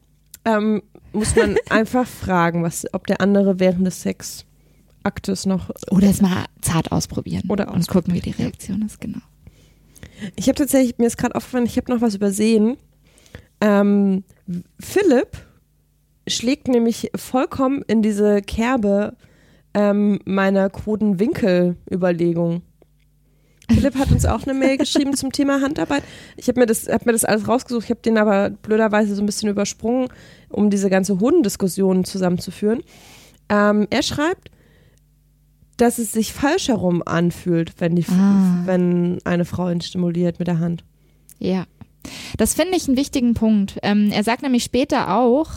ähm, 0.44 0.82
muss 1.12 1.34
man 1.36 1.56
einfach 1.70 2.06
fragen, 2.06 2.62
was, 2.62 2.86
ob 2.92 3.06
der 3.06 3.20
andere 3.20 3.60
während 3.60 3.86
des 3.86 4.00
Sexaktes 5.06 5.46
noch. 5.46 5.70
Oder 5.90 6.08
es 6.10 6.20
mal 6.20 6.44
zart 6.60 6.92
ausprobieren. 6.92 7.44
Oder 7.48 7.72
und 7.72 7.86
gucken, 7.88 8.14
wie 8.14 8.20
die 8.20 8.30
Reaktion 8.30 8.82
ist, 8.82 9.00
genau. 9.00 9.20
Ich 10.34 10.48
habe 10.48 10.56
tatsächlich, 10.56 10.98
mir 10.98 11.06
ist 11.06 11.16
gerade 11.18 11.34
aufgefallen, 11.34 11.66
ich 11.66 11.76
habe 11.76 11.92
noch 11.92 12.00
was 12.00 12.14
übersehen. 12.14 12.76
Ähm, 13.60 14.24
Philipp 14.80 15.36
schlägt 16.28 16.68
nämlich 16.68 17.10
vollkommen 17.14 17.82
in 17.86 18.02
diese 18.02 18.40
Kerbe 18.42 19.16
ähm, 19.74 20.18
meiner 20.24 20.70
kruden 20.70 21.18
Winkel-Überlegung. 21.20 22.62
Philipp 23.70 23.96
hat 23.96 24.10
uns 24.10 24.24
auch 24.26 24.44
eine 24.44 24.54
Mail 24.54 24.78
geschrieben 24.78 25.14
zum 25.16 25.32
Thema 25.32 25.60
Handarbeit. 25.60 26.02
Ich 26.36 26.48
habe 26.48 26.60
mir, 26.60 26.66
das- 26.66 26.88
hab 26.88 27.04
mir 27.06 27.12
das 27.12 27.24
alles 27.24 27.46
rausgesucht, 27.46 27.84
ich 27.84 27.90
habe 27.90 28.00
den 28.00 28.18
aber 28.18 28.50
blöderweise 28.50 29.14
so 29.14 29.22
ein 29.22 29.26
bisschen 29.26 29.48
übersprungen, 29.50 30.08
um 30.48 30.70
diese 30.70 30.88
ganze 30.90 31.20
Hodendiskussion 31.20 32.04
zusammenzuführen. 32.04 32.82
Ähm, 33.48 33.86
er 33.90 34.02
schreibt, 34.02 34.50
dass 35.76 35.98
es 35.98 36.12
sich 36.12 36.32
falsch 36.32 36.68
herum 36.68 37.02
anfühlt, 37.04 37.74
wenn, 37.78 37.96
die, 37.96 38.04
Ah. 38.10 38.62
wenn 38.64 39.18
eine 39.24 39.44
Frau 39.44 39.68
ihn 39.70 39.80
stimuliert 39.80 40.38
mit 40.38 40.48
der 40.48 40.58
Hand. 40.58 40.84
Ja. 41.38 41.64
Das 42.38 42.54
finde 42.54 42.76
ich 42.76 42.86
einen 42.86 42.96
wichtigen 42.96 43.34
Punkt. 43.34 43.78
Ähm, 43.82 44.10
er 44.12 44.22
sagt 44.22 44.42
nämlich 44.42 44.62
später 44.62 45.16
auch, 45.16 45.50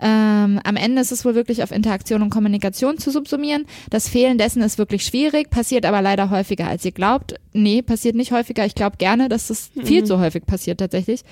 ähm, 0.00 0.58
am 0.64 0.74
Ende 0.74 1.00
ist 1.00 1.12
es 1.12 1.24
wohl 1.24 1.36
wirklich 1.36 1.62
auf 1.62 1.70
Interaktion 1.70 2.22
und 2.22 2.30
Kommunikation 2.30 2.98
zu 2.98 3.12
subsumieren. 3.12 3.66
Das 3.88 4.08
Fehlen 4.08 4.36
dessen 4.36 4.62
ist 4.62 4.78
wirklich 4.78 5.04
schwierig, 5.04 5.48
passiert 5.48 5.86
aber 5.86 6.02
leider 6.02 6.28
häufiger, 6.30 6.66
als 6.66 6.84
ihr 6.84 6.90
glaubt. 6.90 7.36
Nee, 7.52 7.82
passiert 7.82 8.16
nicht 8.16 8.32
häufiger. 8.32 8.66
Ich 8.66 8.74
glaube 8.74 8.96
gerne, 8.96 9.28
dass 9.28 9.46
das 9.46 9.70
viel 9.84 10.02
zu 10.02 10.18
häufig 10.18 10.44
passiert 10.44 10.80
tatsächlich. 10.80 11.22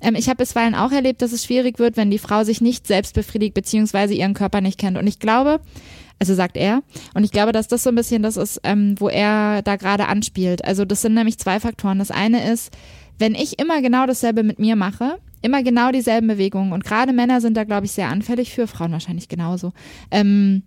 Ähm, 0.00 0.16
ich 0.16 0.28
habe 0.28 0.38
bisweilen 0.38 0.74
auch 0.74 0.90
erlebt, 0.90 1.22
dass 1.22 1.30
es 1.30 1.44
schwierig 1.44 1.78
wird, 1.78 1.96
wenn 1.96 2.10
die 2.10 2.18
Frau 2.18 2.42
sich 2.42 2.60
nicht 2.60 2.88
selbst 2.88 3.14
befriedigt 3.14 3.54
beziehungsweise 3.54 4.14
ihren 4.14 4.34
Körper 4.34 4.60
nicht 4.60 4.78
kennt. 4.78 4.98
Und 4.98 5.06
ich 5.06 5.20
glaube, 5.20 5.60
also 6.18 6.34
sagt 6.34 6.56
er. 6.56 6.82
Und 7.14 7.24
ich 7.24 7.30
glaube, 7.30 7.52
dass 7.52 7.68
das 7.68 7.82
so 7.82 7.90
ein 7.90 7.94
bisschen 7.94 8.22
das 8.22 8.36
ist, 8.36 8.60
ähm, 8.64 8.94
wo 8.98 9.08
er 9.08 9.62
da 9.62 9.76
gerade 9.76 10.06
anspielt. 10.06 10.64
Also 10.64 10.84
das 10.84 11.02
sind 11.02 11.14
nämlich 11.14 11.38
zwei 11.38 11.60
Faktoren. 11.60 11.98
Das 11.98 12.10
eine 12.10 12.50
ist, 12.50 12.72
wenn 13.18 13.34
ich 13.34 13.58
immer 13.58 13.82
genau 13.82 14.06
dasselbe 14.06 14.42
mit 14.42 14.58
mir 14.58 14.76
mache, 14.76 15.18
immer 15.42 15.62
genau 15.62 15.90
dieselben 15.90 16.26
Bewegungen 16.28 16.72
und 16.72 16.84
gerade 16.84 17.12
Männer 17.12 17.40
sind 17.40 17.56
da, 17.56 17.64
glaube 17.64 17.86
ich, 17.86 17.92
sehr 17.92 18.08
anfällig 18.08 18.52
für, 18.52 18.66
Frauen 18.66 18.92
wahrscheinlich 18.92 19.28
genauso. 19.28 19.72
Ähm, 20.10 20.62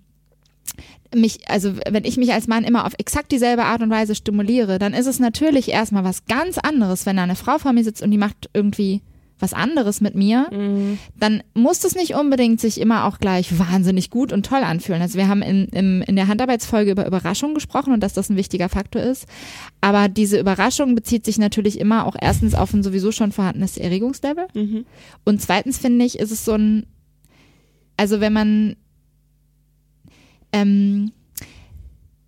mich, 1.13 1.49
also 1.49 1.73
wenn 1.89 2.05
ich 2.05 2.17
mich 2.17 2.33
als 2.33 2.47
Mann 2.47 2.63
immer 2.63 2.85
auf 2.85 2.93
exakt 2.97 3.31
dieselbe 3.31 3.65
Art 3.65 3.81
und 3.81 3.89
Weise 3.89 4.13
stimuliere, 4.13 4.77
dann 4.77 4.93
ist 4.93 5.07
es 5.07 5.19
natürlich 5.19 5.69
erstmal 5.69 6.03
was 6.03 6.25
ganz 6.25 6.57
anderes, 6.57 7.05
wenn 7.05 7.17
da 7.17 7.23
eine 7.23 7.35
Frau 7.35 7.57
vor 7.57 7.73
mir 7.73 7.83
sitzt 7.83 8.03
und 8.03 8.11
die 8.11 8.17
macht 8.17 8.49
irgendwie 8.53 9.01
was 9.39 9.53
anderes 9.53 10.01
mit 10.01 10.15
mir, 10.15 10.47
dann 11.17 11.43
muss 11.53 11.79
das 11.79 11.95
nicht 11.95 12.15
unbedingt 12.15 12.59
sich 12.59 12.79
immer 12.79 13.05
auch 13.05 13.19
gleich 13.19 13.57
wahnsinnig 13.57 14.09
gut 14.09 14.33
und 14.33 14.45
toll 14.45 14.63
anfühlen. 14.63 15.01
Also 15.01 15.17
wir 15.17 15.27
haben 15.27 15.41
in, 15.41 15.65
im, 15.69 16.01
in 16.01 16.15
der 16.15 16.27
Handarbeitsfolge 16.27 16.91
über 16.91 17.07
Überraschung 17.07 17.53
gesprochen 17.53 17.93
und 17.93 18.01
dass 18.01 18.13
das 18.13 18.29
ein 18.29 18.35
wichtiger 18.35 18.69
Faktor 18.69 19.01
ist. 19.01 19.27
Aber 19.81 20.09
diese 20.09 20.39
Überraschung 20.39 20.95
bezieht 20.95 21.25
sich 21.25 21.37
natürlich 21.37 21.79
immer 21.79 22.05
auch 22.05 22.15
erstens 22.19 22.53
auf 22.53 22.73
ein 22.73 22.83
sowieso 22.83 23.11
schon 23.11 23.31
vorhandenes 23.31 23.77
Erregungslevel. 23.77 24.47
Und 25.23 25.41
zweitens 25.41 25.77
finde 25.77 26.05
ich, 26.05 26.19
ist 26.19 26.31
es 26.31 26.43
so 26.45 26.53
ein, 26.53 26.85
also 27.97 28.19
wenn 28.19 28.33
man, 28.33 28.75
ähm, 30.51 31.11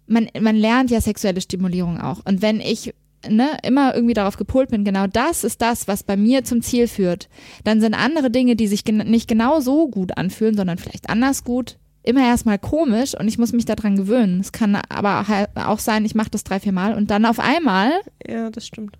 man, 0.08 0.28
man 0.40 0.56
lernt 0.56 0.92
ja 0.92 1.02
sexuelle 1.02 1.42
Stimulierung 1.42 2.00
auch. 2.00 2.20
Und 2.26 2.42
wenn 2.42 2.60
ich 2.62 2.94
ne, 3.30 3.58
immer 3.64 3.94
irgendwie 3.96 4.14
darauf 4.14 4.38
gepolt 4.38 4.70
bin, 4.70 4.84
genau 4.84 5.08
das 5.08 5.44
ist 5.44 5.62
das, 5.62 5.88
was 5.88 6.04
bei 6.04 6.18
mir 6.18 6.44
zum 6.44 6.62
Ziel 6.62 6.88
führt, 6.88 7.30
dann 7.64 7.82
sind 7.82 7.94
andere 7.94 8.32
Dinge, 8.32 8.56
die 8.56 8.68
sich 8.68 8.84
gen 8.84 8.98
nicht 8.98 9.28
genau 9.28 9.60
so 9.60 9.88
gut 9.88 10.18
anfühlen, 10.18 10.56
sondern 10.56 10.78
vielleicht 10.78 11.10
anders 11.10 11.44
gut, 11.44 11.78
immer 12.04 12.22
erstmal 12.26 12.58
komisch 12.58 13.14
und 13.18 13.28
ich 13.28 13.38
muss 13.38 13.54
mich 13.54 13.66
daran 13.66 13.96
gewöhnen. 13.96 14.40
Es 14.40 14.52
kann 14.52 14.76
aber 14.90 15.26
auch 15.56 15.80
sein, 15.80 16.04
ich 16.06 16.16
mache 16.16 16.32
das 16.32 16.44
drei, 16.44 16.60
vier 16.60 16.72
Mal 16.72 16.96
und 16.96 17.12
dann 17.12 17.26
auf 17.26 17.40
einmal 17.40 17.92
Ja, 18.28 18.50
das 18.50 18.66
stimmt. 18.66 18.98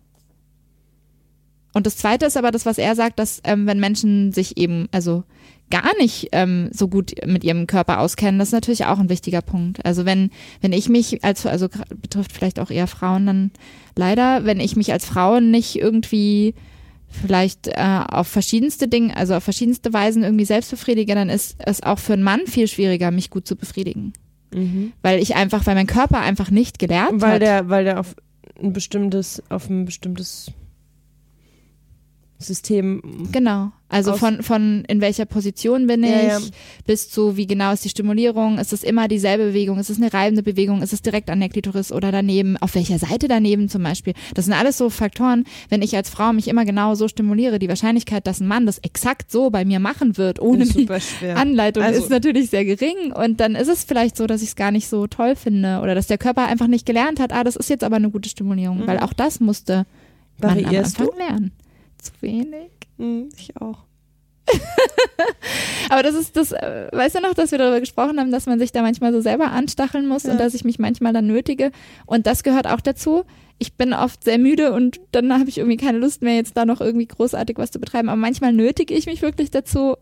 und 1.74 1.86
das 1.88 1.98
Zweite 1.98 2.26
ist 2.26 2.38
aber 2.38 2.52
das, 2.52 2.66
was 2.66 2.78
er 2.78 2.96
sagt, 2.96 3.18
dass 3.18 3.42
ähm, 3.44 3.66
wenn 3.66 3.80
Menschen 3.80 4.32
sich 4.34 4.58
eben 4.58 4.88
also 4.92 5.24
gar 5.72 5.98
nicht 5.98 6.30
ähm, 6.32 6.70
so 6.72 6.88
gut 6.88 7.14
mit 7.26 7.44
ihrem 7.44 7.66
Körper 7.66 8.00
auskennen, 8.00 8.38
das 8.38 8.50
ist 8.50 8.54
natürlich 8.54 8.86
auch 8.86 9.00
ein 9.00 9.10
wichtiger 9.10 9.42
Punkt. 9.42 9.84
Also 9.84 10.06
wenn 10.06 10.30
wenn 10.62 10.74
ich 10.74 10.90
mich 10.90 11.24
als 11.24 11.46
also 11.48 11.68
betrifft 12.02 12.32
vielleicht 12.32 12.60
auch 12.60 12.70
eher 12.70 12.88
Frauen, 12.88 13.26
dann 13.26 13.52
leider, 13.96 14.46
wenn 14.46 14.60
ich 14.60 14.76
mich 14.76 14.92
als 14.92 15.06
Frau 15.06 15.40
nicht 15.40 15.78
irgendwie 15.78 16.54
vielleicht 17.10 17.68
äh, 17.68 18.04
auf 18.08 18.28
verschiedenste 18.28 18.88
Dinge, 18.88 19.18
also 19.18 19.34
auf 19.34 19.44
verschiedenste 19.44 19.92
Weisen 19.92 20.24
irgendwie 20.24 20.46
selbst 20.46 20.70
befriedige, 20.70 21.16
dann 21.16 21.30
ist 21.30 21.56
es 21.60 21.84
auch 21.84 22.00
für 22.00 22.14
einen 22.14 22.24
Mann 22.24 22.42
viel 22.46 22.68
schwieriger, 22.68 23.12
mich 23.12 23.30
gut 23.30 23.48
zu 23.48 23.56
befriedigen. 23.56 24.14
Weil 25.02 25.22
ich 25.22 25.36
einfach, 25.36 25.66
weil 25.66 25.76
mein 25.76 25.88
Körper 25.88 26.20
einfach 26.20 26.52
nicht 26.52 26.80
gelernt 26.80 27.22
Weil 27.22 27.34
hat. 27.36 27.42
der, 27.42 27.70
weil 27.70 27.84
der 27.86 28.00
auf 28.00 28.16
ein 28.62 28.74
bestimmtes, 28.74 29.42
auf 29.50 29.70
ein 29.70 29.86
bestimmtes 29.86 30.52
System. 32.38 33.30
Genau. 33.32 33.72
Also 33.92 34.12
Aus- 34.14 34.20
von, 34.20 34.42
von 34.42 34.84
in 34.88 35.02
welcher 35.02 35.26
Position 35.26 35.86
bin 35.88 36.04
ich, 36.04 36.10
Ja, 36.10 36.40
ja. 36.40 36.40
bis 36.86 37.10
zu 37.10 37.36
wie 37.38 37.46
genau 37.46 37.74
ist 37.74 37.84
die 37.84 37.90
Stimulierung, 37.90 38.58
ist 38.58 38.72
es 38.74 38.84
immer 38.84 39.08
dieselbe 39.08 39.48
Bewegung, 39.48 39.78
ist 39.80 39.90
es 39.90 39.98
eine 39.98 40.14
reibende 40.14 40.44
Bewegung, 40.44 40.82
ist 40.82 40.94
es 40.94 41.02
direkt 41.02 41.30
an 41.30 41.40
der 41.42 41.50
Klitoris 41.50 41.92
oder 41.92 42.12
daneben, 42.12 42.56
auf 42.58 42.74
welcher 42.76 42.98
Seite 43.00 43.28
daneben 43.28 43.68
zum 43.70 43.84
Beispiel. 43.84 44.14
Das 44.34 44.46
sind 44.46 44.54
alles 44.54 44.78
so 44.78 44.90
Faktoren, 44.90 45.44
wenn 45.70 45.82
ich 45.82 45.96
als 45.96 46.10
Frau 46.10 46.32
mich 46.34 46.48
immer 46.48 46.64
genau 46.66 46.96
so 46.96 47.08
stimuliere, 47.08 47.60
die 47.60 47.68
Wahrscheinlichkeit, 47.68 48.26
dass 48.28 48.40
ein 48.40 48.48
Mann 48.48 48.66
das 48.66 48.78
exakt 48.80 49.30
so 49.30 49.50
bei 49.50 49.66
mir 49.66 49.80
machen 49.80 50.18
wird, 50.18 50.42
ohne 50.42 50.66
die. 50.66 50.88
Anleitung, 51.36 51.84
Also- 51.84 52.02
ist 52.02 52.10
natürlich 52.10 52.50
sehr 52.50 52.64
gering 52.66 53.12
und 53.14 53.40
dann 53.42 53.56
ist 53.56 53.68
es 53.68 53.84
vielleicht 53.84 54.16
so, 54.16 54.26
dass 54.26 54.42
ich 54.42 54.50
es 54.50 54.56
gar 54.56 54.72
nicht 54.72 54.88
so 54.88 55.08
toll 55.08 55.36
finde 55.36 55.80
oder 55.84 55.96
dass 55.96 56.08
der 56.08 56.18
Körper 56.18 56.46
einfach 56.48 56.68
nicht 56.68 56.86
gelernt 56.86 57.20
hat, 57.20 57.34
ah, 57.34 57.44
das 57.44 57.56
ist 57.58 57.70
jetzt 57.70 57.84
aber 57.84 57.98
eine 57.98 58.10
gute 58.10 58.30
Stimulierung, 58.30 58.88
weil 58.88 59.00
auch 59.00 59.14
das 59.14 59.40
musste 59.42 59.86
man 60.42 60.52
am 60.64 60.72
Mhm. 60.72 60.78
Anfang 60.78 61.08
du? 61.08 61.18
lernen. 61.18 61.52
Zu 61.98 62.12
wenig. 62.22 62.70
Hm, 63.02 63.30
ich 63.38 63.58
auch. 63.60 63.80
Aber 65.90 66.04
das 66.04 66.16
ist 66.16 66.36
das, 66.38 66.52
äh, 66.52 66.88
weißt 66.92 67.16
du 67.16 67.22
noch, 67.22 67.34
dass 67.34 67.52
wir 67.52 67.58
darüber 67.58 67.80
gesprochen 67.80 68.20
haben, 68.20 68.32
dass 68.32 68.46
man 68.46 68.60
sich 68.60 68.72
da 68.72 68.82
manchmal 68.82 69.12
so 69.14 69.22
selber 69.22 69.52
anstacheln 69.52 70.08
muss 70.08 70.24
Ja. 70.24 70.32
und 70.32 70.40
dass 70.40 70.54
ich 70.54 70.64
mich 70.64 70.80
manchmal 70.80 71.14
dann 71.14 71.28
nötige. 71.28 71.72
Und 72.06 72.28
das 72.28 72.44
gehört 72.44 72.68
auch 72.68 72.82
dazu. 72.82 73.24
Ich 73.58 73.74
bin 73.76 73.94
oft 73.94 74.24
sehr 74.24 74.38
müde 74.40 74.74
und 74.74 75.00
dann 75.12 75.32
habe 75.34 75.50
ich 75.50 75.58
irgendwie 75.58 75.78
keine 75.78 75.98
Lust 76.00 76.22
mehr, 76.22 76.36
jetzt 76.36 76.58
da 76.58 76.66
noch 76.66 76.82
irgendwie 76.82 77.08
großartig 77.08 77.58
was 77.58 77.72
zu 77.72 77.80
betreiben. 77.80 78.10
Aber 78.10 78.18
manchmal 78.20 78.54
nötige 78.54 78.94
ich 78.94 79.06
mich 79.06 79.22
wirklich 79.22 79.52
dazu, 79.52 79.96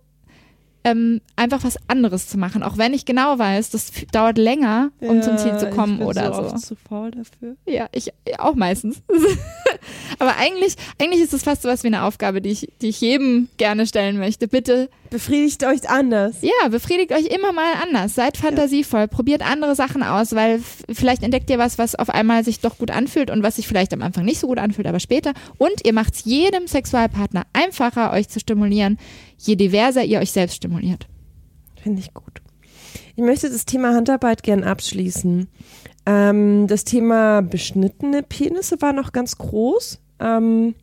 ähm, 0.83 1.21
einfach 1.35 1.63
was 1.63 1.77
anderes 1.87 2.27
zu 2.27 2.37
machen. 2.37 2.63
Auch 2.63 2.77
wenn 2.77 2.93
ich 2.93 3.05
genau 3.05 3.37
weiß, 3.37 3.69
das 3.69 3.91
dauert 4.11 4.37
länger, 4.37 4.91
um 5.01 5.21
zum 5.21 5.37
Ziel 5.37 5.57
zu 5.57 5.65
Ja, 5.65 5.71
kommen 5.71 5.93
ich 5.93 5.99
bin 5.99 6.07
oder 6.07 6.33
so. 6.33 6.43
so. 6.43 6.53
Oft 6.55 6.65
zu 6.65 6.75
faul 6.75 7.11
dafür. 7.11 7.55
Ja, 7.65 7.87
ich 7.91 8.11
auch 8.37 8.55
meistens. 8.55 9.01
Aber 10.19 10.37
eigentlich, 10.37 10.75
eigentlich 10.99 11.21
ist 11.21 11.33
es 11.33 11.43
fast 11.43 11.61
so 11.63 11.69
was 11.69 11.83
wie 11.83 11.87
eine 11.87 12.03
Aufgabe, 12.03 12.41
die 12.41 12.49
ich, 12.49 12.69
die 12.81 12.89
ich 12.89 13.01
jedem 13.01 13.49
gerne 13.57 13.85
stellen 13.87 14.17
möchte. 14.17 14.47
Bitte 14.47 14.89
Befriedigt 15.09 15.63
euch 15.65 15.89
anders. 15.89 16.37
ja, 16.41 16.69
befriedigt 16.69 17.11
euch 17.11 17.25
immer 17.25 17.51
mal 17.51 17.73
anders. 17.81 18.13
Seid 18.15 18.37
fantasievoll, 18.37 19.07
probiert 19.07 19.41
andere 19.49 19.75
Sachen 19.75 20.03
aus, 20.03 20.35
weil 20.35 20.61
vielleicht 20.91 21.23
entdeckt 21.23 21.49
ihr 21.49 21.57
was, 21.57 21.77
was 21.77 21.95
auf 21.95 22.09
einmal 22.09 22.43
sich 22.43 22.59
doch 22.59 22.77
gut 22.77 22.91
anfühlt 22.91 23.31
und 23.31 23.41
was 23.41 23.55
sich 23.55 23.67
vielleicht 23.67 23.93
am 23.93 24.01
Anfang 24.01 24.25
nicht 24.25 24.39
so 24.39 24.47
gut 24.47 24.59
anfühlt, 24.59 24.87
aber 24.87 24.99
später. 24.99 25.33
Und 25.57 25.85
ihr 25.85 25.93
macht 25.93 26.13
es 26.13 26.25
jedem 26.25 26.67
Sexualpartner 26.67 27.43
einfacher, 27.53 28.11
euch 28.11 28.29
zu 28.29 28.39
stimulieren, 28.39 28.97
je 29.37 29.55
diverser 29.55 30.03
ihr 30.03 30.19
euch 30.19 30.31
selbst 30.31 30.57
stimuliert. 30.57 31.07
Finde 31.81 32.01
ich 32.01 32.13
gut. 32.13 32.41
Ich 33.15 33.23
möchte 33.23 33.49
das 33.49 33.65
Thema 33.65 33.95
Handarbeit 33.95 34.43
gern 34.43 34.63
abschließen. 34.63 35.47
Ähm, 36.05 36.67
das 36.67 36.83
Thema 36.83 37.41
beschnittene 37.41 38.23
Penisse 38.23 38.81
war 38.81 38.93
noch 38.93 39.11
ganz 39.11 39.37
groß 39.37 39.99
ähm, 40.19 40.75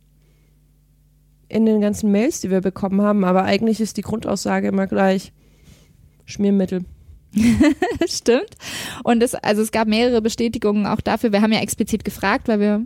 in 1.49 1.65
den 1.65 1.81
ganzen 1.81 2.11
Mails, 2.11 2.41
die 2.41 2.49
wir 2.49 2.61
bekommen 2.61 3.01
haben, 3.01 3.23
aber 3.23 3.43
eigentlich 3.43 3.79
ist 3.79 3.97
die 3.97 4.01
Grundaussage 4.01 4.67
immer 4.67 4.87
gleich 4.87 5.31
Schmiermittel. 6.25 6.83
Stimmt. 8.07 8.57
Und 9.03 9.23
es, 9.23 9.35
also 9.35 9.61
es 9.61 9.71
gab 9.71 9.87
mehrere 9.87 10.21
Bestätigungen 10.21 10.85
auch 10.85 11.01
dafür. 11.01 11.31
Wir 11.31 11.41
haben 11.41 11.53
ja 11.53 11.59
explizit 11.59 12.03
gefragt, 12.03 12.47
weil 12.47 12.59
wir 12.59 12.85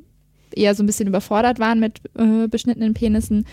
eher 0.55 0.75
so 0.75 0.83
ein 0.83 0.85
bisschen 0.85 1.07
überfordert 1.07 1.59
waren 1.59 1.79
mit 1.79 2.01
äh, 2.17 2.47
beschnittenen 2.47 2.93
Penissen. 2.93 3.45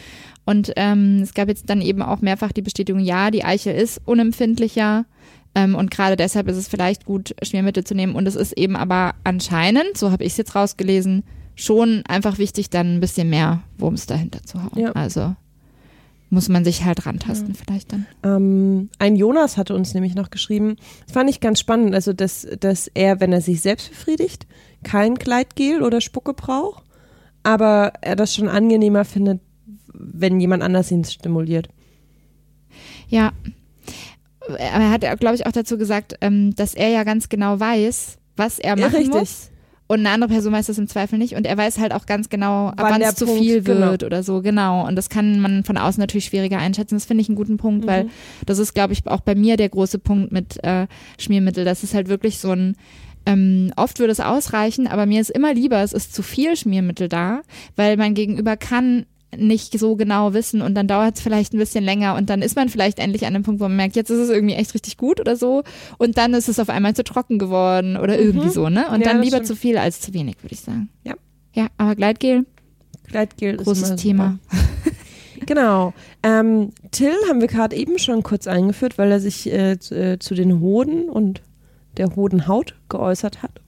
Und 0.44 0.72
ähm, 0.76 1.20
es 1.22 1.34
gab 1.34 1.48
jetzt 1.48 1.70
dann 1.70 1.80
eben 1.80 2.02
auch 2.02 2.20
mehrfach 2.20 2.52
die 2.52 2.62
Bestätigung, 2.62 3.00
ja, 3.00 3.30
die 3.30 3.44
Eichel 3.44 3.74
ist 3.74 4.00
unempfindlicher. 4.04 5.04
Ähm, 5.54 5.74
und 5.74 5.90
gerade 5.90 6.16
deshalb 6.16 6.48
ist 6.48 6.56
es 6.56 6.68
vielleicht 6.68 7.04
gut, 7.04 7.34
Schmiermittel 7.42 7.84
zu 7.84 7.94
nehmen. 7.94 8.14
Und 8.14 8.26
es 8.26 8.34
ist 8.34 8.52
eben 8.52 8.76
aber 8.76 9.14
anscheinend, 9.24 9.96
so 9.96 10.10
habe 10.10 10.24
ich 10.24 10.32
es 10.32 10.38
jetzt 10.38 10.54
rausgelesen, 10.54 11.24
schon 11.58 12.04
einfach 12.06 12.38
wichtig, 12.38 12.70
dann 12.70 12.94
ein 12.96 13.00
bisschen 13.00 13.28
mehr 13.30 13.62
Wumms 13.78 14.06
dahinter 14.06 14.42
zu 14.44 14.62
hauen. 14.62 14.78
Ja. 14.78 14.92
Also 14.92 15.34
muss 16.30 16.48
man 16.48 16.64
sich 16.64 16.84
halt 16.84 17.04
rantasten 17.06 17.54
vielleicht 17.54 17.92
dann. 17.92 18.06
Ähm, 18.22 18.90
ein 18.98 19.16
Jonas 19.16 19.56
hatte 19.56 19.74
uns 19.74 19.94
nämlich 19.94 20.14
noch 20.14 20.30
geschrieben, 20.30 20.76
das 21.06 21.14
fand 21.14 21.28
ich 21.30 21.40
ganz 21.40 21.58
spannend, 21.58 21.94
also 21.94 22.12
dass, 22.12 22.46
dass 22.60 22.86
er, 22.94 23.20
wenn 23.20 23.32
er 23.32 23.40
sich 23.40 23.60
selbst 23.62 23.90
befriedigt, 23.90 24.46
kein 24.84 25.14
Gleitgel 25.14 25.82
oder 25.82 26.00
Spucke 26.00 26.34
braucht, 26.34 26.84
aber 27.42 27.94
er 28.02 28.14
das 28.14 28.34
schon 28.34 28.48
angenehmer 28.48 29.04
findet, 29.04 29.40
wenn 29.94 30.38
jemand 30.38 30.62
anders 30.62 30.90
ihn 30.90 31.04
stimuliert. 31.04 31.70
Ja. 33.08 33.32
Aber 34.46 34.58
er 34.58 34.90
hat, 34.90 35.20
glaube 35.20 35.34
ich, 35.34 35.46
auch 35.46 35.52
dazu 35.52 35.76
gesagt, 35.78 36.14
ähm, 36.20 36.54
dass 36.54 36.74
er 36.74 36.88
ja 36.90 37.04
ganz 37.04 37.28
genau 37.30 37.58
weiß, 37.58 38.18
was 38.36 38.58
er 38.58 38.76
Ja, 38.78 38.86
machen 38.86 38.96
richtig. 38.96 39.14
muss. 39.14 39.50
Und 39.88 40.00
eine 40.00 40.10
andere 40.10 40.30
Person 40.30 40.52
weiß 40.52 40.66
das 40.66 40.78
im 40.78 40.86
Zweifel 40.86 41.18
nicht. 41.18 41.34
Und 41.34 41.46
er 41.46 41.56
weiß 41.56 41.78
halt 41.78 41.92
auch 41.92 42.06
ganz 42.06 42.28
genau, 42.28 42.68
ab 42.68 42.76
Wann 42.78 43.00
es 43.02 43.14
zu 43.16 43.24
Punkt- 43.26 43.40
viel 43.42 43.62
genau. 43.62 43.90
wird 43.90 44.04
oder 44.04 44.22
so. 44.22 44.42
Genau. 44.42 44.86
Und 44.86 44.94
das 44.96 45.08
kann 45.08 45.40
man 45.40 45.64
von 45.64 45.76
außen 45.78 46.00
natürlich 46.00 46.26
schwieriger 46.26 46.58
einschätzen. 46.58 46.94
Das 46.94 47.06
finde 47.06 47.22
ich 47.22 47.28
einen 47.28 47.36
guten 47.36 47.56
Punkt, 47.56 47.86
weil 47.86 48.04
Mhm. 48.04 48.10
das 48.46 48.58
ist, 48.58 48.74
glaube 48.74 48.92
ich, 48.92 49.06
auch 49.06 49.20
bei 49.20 49.34
mir 49.34 49.56
der 49.56 49.70
große 49.70 49.98
Punkt 49.98 50.30
mit 50.30 50.62
äh, 50.62 50.86
Schmiermittel. 51.18 51.64
Das 51.64 51.82
ist 51.82 51.94
halt 51.94 52.08
wirklich 52.08 52.38
so 52.38 52.52
ein 52.52 52.76
ähm, 53.26 53.72
oft 53.76 53.98
würde 53.98 54.12
es 54.12 54.20
ausreichen, 54.20 54.86
aber 54.86 55.04
mir 55.04 55.20
ist 55.20 55.28
immer 55.30 55.52
lieber, 55.52 55.82
es 55.82 55.92
ist 55.92 56.14
zu 56.14 56.22
viel 56.22 56.56
Schmiermittel 56.56 57.08
da, 57.10 57.42
weil 57.76 57.98
mein 57.98 58.14
Gegenüber 58.14 58.56
kann 58.56 59.04
nicht 59.36 59.78
so 59.78 59.94
genau 59.96 60.32
wissen 60.32 60.62
und 60.62 60.74
dann 60.74 60.88
dauert 60.88 61.16
es 61.16 61.20
vielleicht 61.20 61.52
ein 61.52 61.58
bisschen 61.58 61.84
länger 61.84 62.14
und 62.14 62.30
dann 62.30 62.40
ist 62.40 62.56
man 62.56 62.68
vielleicht 62.68 62.98
endlich 62.98 63.26
an 63.26 63.34
dem 63.34 63.42
Punkt, 63.42 63.60
wo 63.60 63.64
man 63.64 63.76
merkt, 63.76 63.94
jetzt 63.96 64.10
ist 64.10 64.18
es 64.20 64.30
irgendwie 64.30 64.54
echt 64.54 64.72
richtig 64.74 64.96
gut 64.96 65.20
oder 65.20 65.36
so 65.36 65.64
und 65.98 66.16
dann 66.16 66.32
ist 66.32 66.48
es 66.48 66.58
auf 66.58 66.70
einmal 66.70 66.94
zu 66.94 67.04
trocken 67.04 67.38
geworden 67.38 67.96
oder 67.98 68.18
irgendwie 68.18 68.48
so, 68.48 68.68
ne? 68.70 68.86
Und 68.88 68.98
Mhm. 68.98 69.02
Ja, 69.02 69.08
dann 69.12 69.22
lieber 69.22 69.36
stimmt. 69.36 69.46
zu 69.48 69.56
viel 69.56 69.76
als 69.78 70.00
zu 70.00 70.14
wenig, 70.14 70.36
würde 70.42 70.54
ich 70.54 70.60
sagen. 70.60 70.88
Ja. 71.04 71.14
Ja, 71.54 71.66
aber 71.76 71.94
Gleitgel, 71.96 72.46
Gleitgel 73.08 73.56
ist 73.56 73.64
großes 73.64 73.96
Thema. 73.96 74.38
Genau. 75.46 75.94
Ähm, 76.22 76.72
Till 76.90 77.12
haben 77.28 77.40
wir 77.40 77.48
gerade 77.48 77.74
eben 77.76 77.98
schon 77.98 78.22
kurz 78.22 78.46
eingeführt, 78.46 78.98
weil 78.98 79.10
er 79.10 79.20
sich 79.20 79.50
äh, 79.50 79.78
zu, 79.78 79.94
äh, 79.94 80.18
zu 80.18 80.34
den 80.34 80.60
Hoden 80.60 81.08
und 81.08 81.42
der 81.96 82.14
Hodenhaut 82.16 82.74
geäußert 82.88 83.42
hat. 83.42 83.60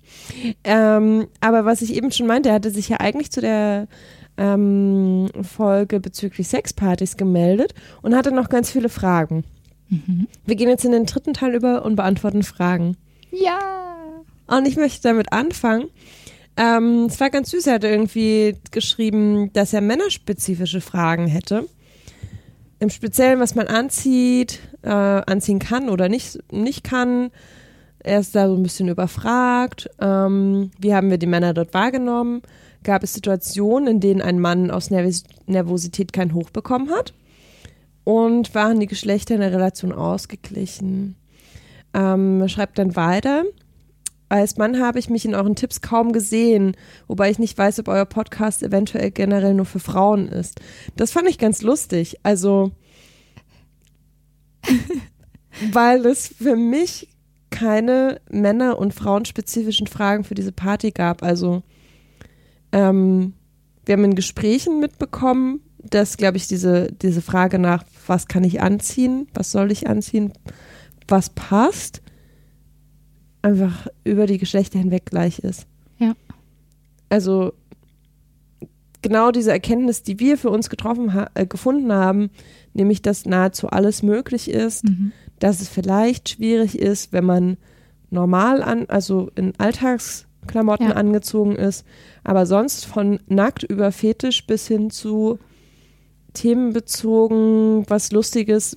ähm, 0.64 1.26
aber 1.40 1.64
was 1.64 1.80
ich 1.82 1.94
eben 1.94 2.10
schon 2.12 2.26
meinte, 2.26 2.48
er 2.50 2.56
hatte 2.56 2.70
sich 2.70 2.88
ja 2.88 2.98
eigentlich 3.00 3.30
zu 3.30 3.40
der 3.40 3.88
ähm, 4.36 5.28
Folge 5.42 6.00
bezüglich 6.00 6.48
Sexpartys 6.48 7.16
gemeldet 7.16 7.74
und 8.02 8.14
hatte 8.14 8.32
noch 8.32 8.48
ganz 8.48 8.70
viele 8.70 8.88
Fragen. 8.88 9.44
Mhm. 9.88 10.26
Wir 10.46 10.56
gehen 10.56 10.68
jetzt 10.68 10.84
in 10.84 10.92
den 10.92 11.06
dritten 11.06 11.34
Teil 11.34 11.54
über 11.54 11.84
und 11.84 11.96
beantworten 11.96 12.42
Fragen. 12.42 12.96
Ja. 13.30 13.58
Und 14.46 14.66
ich 14.66 14.76
möchte 14.76 15.02
damit 15.02 15.32
anfangen. 15.32 15.88
Ähm, 16.56 17.06
es 17.08 17.18
war 17.20 17.30
ganz 17.30 17.50
süß, 17.50 17.66
er 17.66 17.74
hatte 17.74 17.88
irgendwie 17.88 18.56
geschrieben, 18.70 19.52
dass 19.52 19.72
er 19.72 19.80
männerspezifische 19.80 20.80
Fragen 20.80 21.26
hätte. 21.26 21.66
Im 22.78 22.90
Speziellen, 22.90 23.40
was 23.40 23.54
man 23.54 23.68
anzieht, 23.68 24.60
äh, 24.82 24.88
anziehen 24.90 25.60
kann 25.60 25.88
oder 25.88 26.08
nicht, 26.08 26.38
nicht 26.50 26.84
kann. 26.84 27.30
Er 28.00 28.20
ist 28.20 28.34
da 28.34 28.48
so 28.48 28.56
ein 28.56 28.62
bisschen 28.62 28.88
überfragt. 28.88 29.88
Ähm, 30.00 30.72
wie 30.78 30.94
haben 30.94 31.08
wir 31.08 31.18
die 31.18 31.26
Männer 31.26 31.54
dort 31.54 31.72
wahrgenommen? 31.72 32.42
Gab 32.82 33.02
es 33.02 33.14
Situationen, 33.14 33.88
in 33.88 34.00
denen 34.00 34.22
ein 34.22 34.38
Mann 34.38 34.70
aus 34.70 34.90
Nervis 34.90 35.24
Nervosität 35.46 36.12
kein 36.12 36.34
Hoch 36.34 36.50
bekommen 36.50 36.90
hat? 36.90 37.14
Und 38.04 38.54
waren 38.54 38.80
die 38.80 38.86
Geschlechter 38.86 39.34
in 39.34 39.40
der 39.40 39.52
Relation 39.52 39.92
ausgeglichen? 39.92 41.16
Ähm, 41.94 42.48
schreibt 42.48 42.78
dann 42.78 42.96
weiter. 42.96 43.44
Als 44.28 44.56
Mann 44.56 44.80
habe 44.80 44.98
ich 44.98 45.10
mich 45.10 45.26
in 45.26 45.34
euren 45.34 45.56
Tipps 45.56 45.82
kaum 45.82 46.12
gesehen, 46.12 46.74
wobei 47.06 47.30
ich 47.30 47.38
nicht 47.38 47.58
weiß, 47.58 47.80
ob 47.80 47.88
euer 47.88 48.06
Podcast 48.06 48.62
eventuell 48.62 49.10
generell 49.10 49.52
nur 49.52 49.66
für 49.66 49.78
Frauen 49.78 50.26
ist. 50.26 50.58
Das 50.96 51.12
fand 51.12 51.28
ich 51.28 51.36
ganz 51.36 51.60
lustig. 51.60 52.16
Also, 52.22 52.72
weil 55.72 56.06
es 56.06 56.28
für 56.28 56.56
mich 56.56 57.08
keine 57.50 58.22
Männer- 58.30 58.78
und 58.78 58.94
Frauenspezifischen 58.94 59.86
Fragen 59.86 60.24
für 60.24 60.34
diese 60.34 60.52
Party 60.52 60.92
gab. 60.92 61.22
Also, 61.22 61.62
ähm, 62.72 63.34
wir 63.84 63.94
haben 63.94 64.04
in 64.04 64.14
Gesprächen 64.14 64.80
mitbekommen, 64.80 65.60
dass, 65.78 66.16
glaube 66.16 66.36
ich, 66.36 66.46
diese, 66.46 66.92
diese 66.92 67.22
Frage 67.22 67.58
nach, 67.58 67.84
was 68.06 68.28
kann 68.28 68.44
ich 68.44 68.60
anziehen, 68.60 69.26
was 69.34 69.50
soll 69.50 69.72
ich 69.72 69.88
anziehen, 69.88 70.32
was 71.08 71.30
passt, 71.30 72.02
einfach 73.42 73.88
über 74.04 74.26
die 74.26 74.38
Geschlechter 74.38 74.78
hinweg 74.78 75.06
gleich 75.06 75.40
ist. 75.40 75.66
Ja. 75.98 76.14
Also 77.08 77.52
genau 79.02 79.32
diese 79.32 79.50
Erkenntnis, 79.50 80.04
die 80.04 80.20
wir 80.20 80.38
für 80.38 80.50
uns 80.50 80.70
getroffen 80.70 81.12
ha 81.12 81.28
äh, 81.34 81.44
gefunden 81.44 81.92
haben, 81.92 82.30
nämlich 82.72 83.02
dass 83.02 83.26
nahezu 83.26 83.68
alles 83.68 84.02
möglich 84.04 84.48
ist, 84.48 84.84
Mhm. 84.84 85.12
dass 85.40 85.60
es 85.60 85.68
vielleicht 85.68 86.28
schwierig 86.28 86.78
ist, 86.78 87.12
wenn 87.12 87.24
man 87.24 87.56
normal 88.10 88.62
an, 88.62 88.86
also 88.88 89.30
in 89.34 89.54
Alltagsklamotten 90.42 90.88
Ja. 90.88 90.92
angezogen 90.94 91.56
ist, 91.56 91.84
aber 92.24 92.46
sonst 92.46 92.84
von 92.86 93.20
nackt 93.26 93.62
über 93.62 93.92
Fetisch 93.92 94.46
bis 94.46 94.66
hin 94.66 94.90
zu 94.90 95.38
themenbezogen, 96.34 97.84
was 97.88 98.12
Lustiges, 98.12 98.76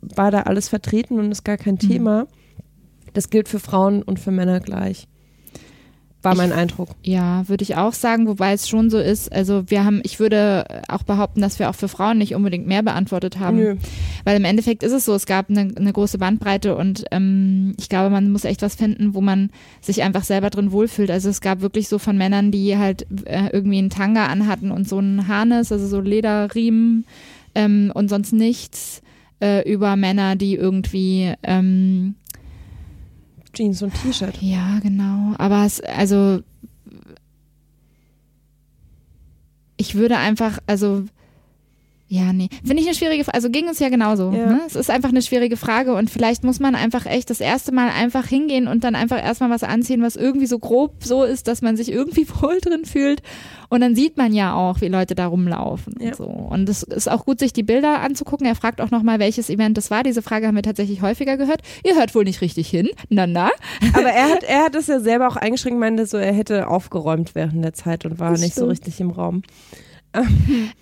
war 0.00 0.30
da 0.30 0.42
alles 0.42 0.68
vertreten 0.68 1.18
und 1.18 1.30
ist 1.32 1.44
gar 1.44 1.56
kein 1.56 1.74
Mhm. 1.74 1.78
Thema. 1.78 2.26
Das 3.12 3.30
gilt 3.30 3.48
für 3.48 3.58
Frauen 3.60 4.02
und 4.02 4.18
für 4.20 4.30
Männer 4.30 4.60
gleich. 4.60 5.06
War 6.22 6.32
Ich- 6.32 6.38
mein 6.38 6.52
Eindruck. 6.52 6.90
Ja, 7.02 7.48
würde 7.48 7.62
ich 7.64 7.74
auch 7.76 7.92
sagen, 7.92 8.28
wobei 8.28 8.52
es 8.52 8.68
schon 8.68 8.90
so 8.90 8.98
ist. 8.98 9.32
Also 9.32 9.64
wir 9.66 9.84
haben, 9.84 10.00
ich 10.04 10.20
würde 10.20 10.64
auch 10.88 11.02
behaupten, 11.02 11.40
dass 11.40 11.58
wir 11.58 11.68
auch 11.68 11.74
für 11.74 11.88
Frauen 11.88 12.18
nicht 12.18 12.34
unbedingt 12.36 12.66
mehr 12.66 12.82
beantwortet 12.84 13.40
haben. 13.40 13.56
Nö. 13.56 13.76
Weil 14.24 14.36
im 14.36 14.44
Endeffekt 14.44 14.84
ist 14.84 14.92
es 14.92 15.04
so, 15.04 15.14
es 15.14 15.26
gab 15.26 15.50
eine, 15.50 15.72
eine 15.74 15.92
große 15.92 16.18
Bandbreite 16.18 16.76
und 16.76 17.04
ähm, 17.10 17.74
ich 17.78 17.88
glaube, 17.88 18.10
man 18.10 18.30
muss 18.30 18.44
echt 18.44 18.62
was 18.62 18.76
finden, 18.76 19.14
wo 19.14 19.20
man 19.20 19.50
sich 19.80 20.02
einfach 20.04 20.22
selber 20.22 20.50
drin 20.50 20.70
wohlfühlt. 20.70 21.10
Also 21.10 21.28
es 21.28 21.40
gab 21.40 21.60
wirklich 21.60 21.88
so 21.88 21.98
von 21.98 22.16
Männern, 22.16 22.52
die 22.52 22.78
halt 22.78 23.06
äh, 23.24 23.48
irgendwie 23.52 23.78
einen 23.78 23.90
Tanga 23.90 24.26
anhatten 24.26 24.70
und 24.70 24.88
so 24.88 24.98
einen 24.98 25.26
Harness, 25.26 25.72
also 25.72 25.88
so 25.88 26.00
Lederriemen 26.00 27.04
ähm, 27.56 27.90
und 27.94 28.08
sonst 28.08 28.32
nichts, 28.32 29.02
äh, 29.42 29.68
über 29.68 29.96
Männer, 29.96 30.36
die 30.36 30.54
irgendwie 30.54 31.32
ähm, 31.42 32.14
Jeans 33.52 33.82
und 33.82 33.92
T-Shirt. 33.94 34.38
ja, 34.40 34.78
genau. 34.80 35.34
Aber 35.38 35.64
es, 35.64 35.80
also, 35.80 36.42
ich 39.76 39.94
würde 39.94 40.18
einfach, 40.18 40.58
also, 40.66 41.04
ja, 42.14 42.30
nee. 42.34 42.50
Finde 42.62 42.82
ich 42.82 42.86
eine 42.88 42.94
schwierige 42.94 43.24
Frage. 43.24 43.34
Also 43.36 43.48
ging 43.48 43.66
es 43.68 43.78
ja 43.78 43.88
genauso. 43.88 44.32
Ja. 44.32 44.44
Ne? 44.52 44.60
Es 44.66 44.74
ist 44.76 44.90
einfach 44.90 45.08
eine 45.08 45.22
schwierige 45.22 45.56
Frage 45.56 45.94
und 45.94 46.10
vielleicht 46.10 46.44
muss 46.44 46.60
man 46.60 46.74
einfach 46.74 47.06
echt 47.06 47.30
das 47.30 47.40
erste 47.40 47.72
Mal 47.72 47.88
einfach 47.88 48.26
hingehen 48.26 48.68
und 48.68 48.84
dann 48.84 48.94
einfach 48.94 49.16
erstmal 49.16 49.48
was 49.48 49.62
anziehen, 49.62 50.02
was 50.02 50.16
irgendwie 50.16 50.44
so 50.44 50.58
grob 50.58 51.02
so 51.04 51.22
ist, 51.24 51.48
dass 51.48 51.62
man 51.62 51.74
sich 51.78 51.90
irgendwie 51.90 52.26
wohl 52.42 52.58
drin 52.60 52.84
fühlt. 52.84 53.22
Und 53.70 53.80
dann 53.80 53.94
sieht 53.94 54.18
man 54.18 54.34
ja 54.34 54.54
auch, 54.54 54.82
wie 54.82 54.88
Leute 54.88 55.14
da 55.14 55.26
rumlaufen 55.26 55.94
Ja. 56.00 56.08
und 56.08 56.16
so. 56.16 56.24
Und 56.26 56.68
es 56.68 56.82
ist 56.82 57.10
auch 57.10 57.24
gut, 57.24 57.38
sich 57.38 57.54
die 57.54 57.62
Bilder 57.62 58.00
anzugucken. 58.00 58.46
Er 58.46 58.56
fragt 58.56 58.82
auch 58.82 58.90
nochmal, 58.90 59.18
welches 59.18 59.48
Event 59.48 59.78
das 59.78 59.90
war. 59.90 60.02
Diese 60.02 60.20
Frage 60.20 60.46
haben 60.46 60.56
wir 60.56 60.62
tatsächlich 60.62 61.00
häufiger 61.00 61.38
gehört. 61.38 61.62
Ihr 61.82 61.94
hört 61.96 62.14
wohl 62.14 62.24
nicht 62.24 62.42
richtig 62.42 62.68
hin. 62.68 62.90
Na, 63.08 63.26
na. 63.26 63.48
Aber 63.94 64.10
er 64.10 64.28
hat, 64.28 64.42
er 64.42 64.64
hat 64.64 64.74
es 64.74 64.86
ja 64.88 65.00
selber 65.00 65.28
auch 65.28 65.36
eingeschränkt, 65.36 65.80
meinte 65.80 66.04
so, 66.04 66.18
er 66.18 66.34
hätte 66.34 66.68
aufgeräumt 66.68 67.34
während 67.34 67.64
der 67.64 67.72
Zeit 67.72 68.04
und 68.04 68.20
war 68.20 68.32
Das 68.32 68.42
nicht 68.42 68.54
so 68.54 68.66
stimmt. 68.66 68.70
richtig 68.72 69.00
im 69.00 69.10
Raum. 69.12 69.42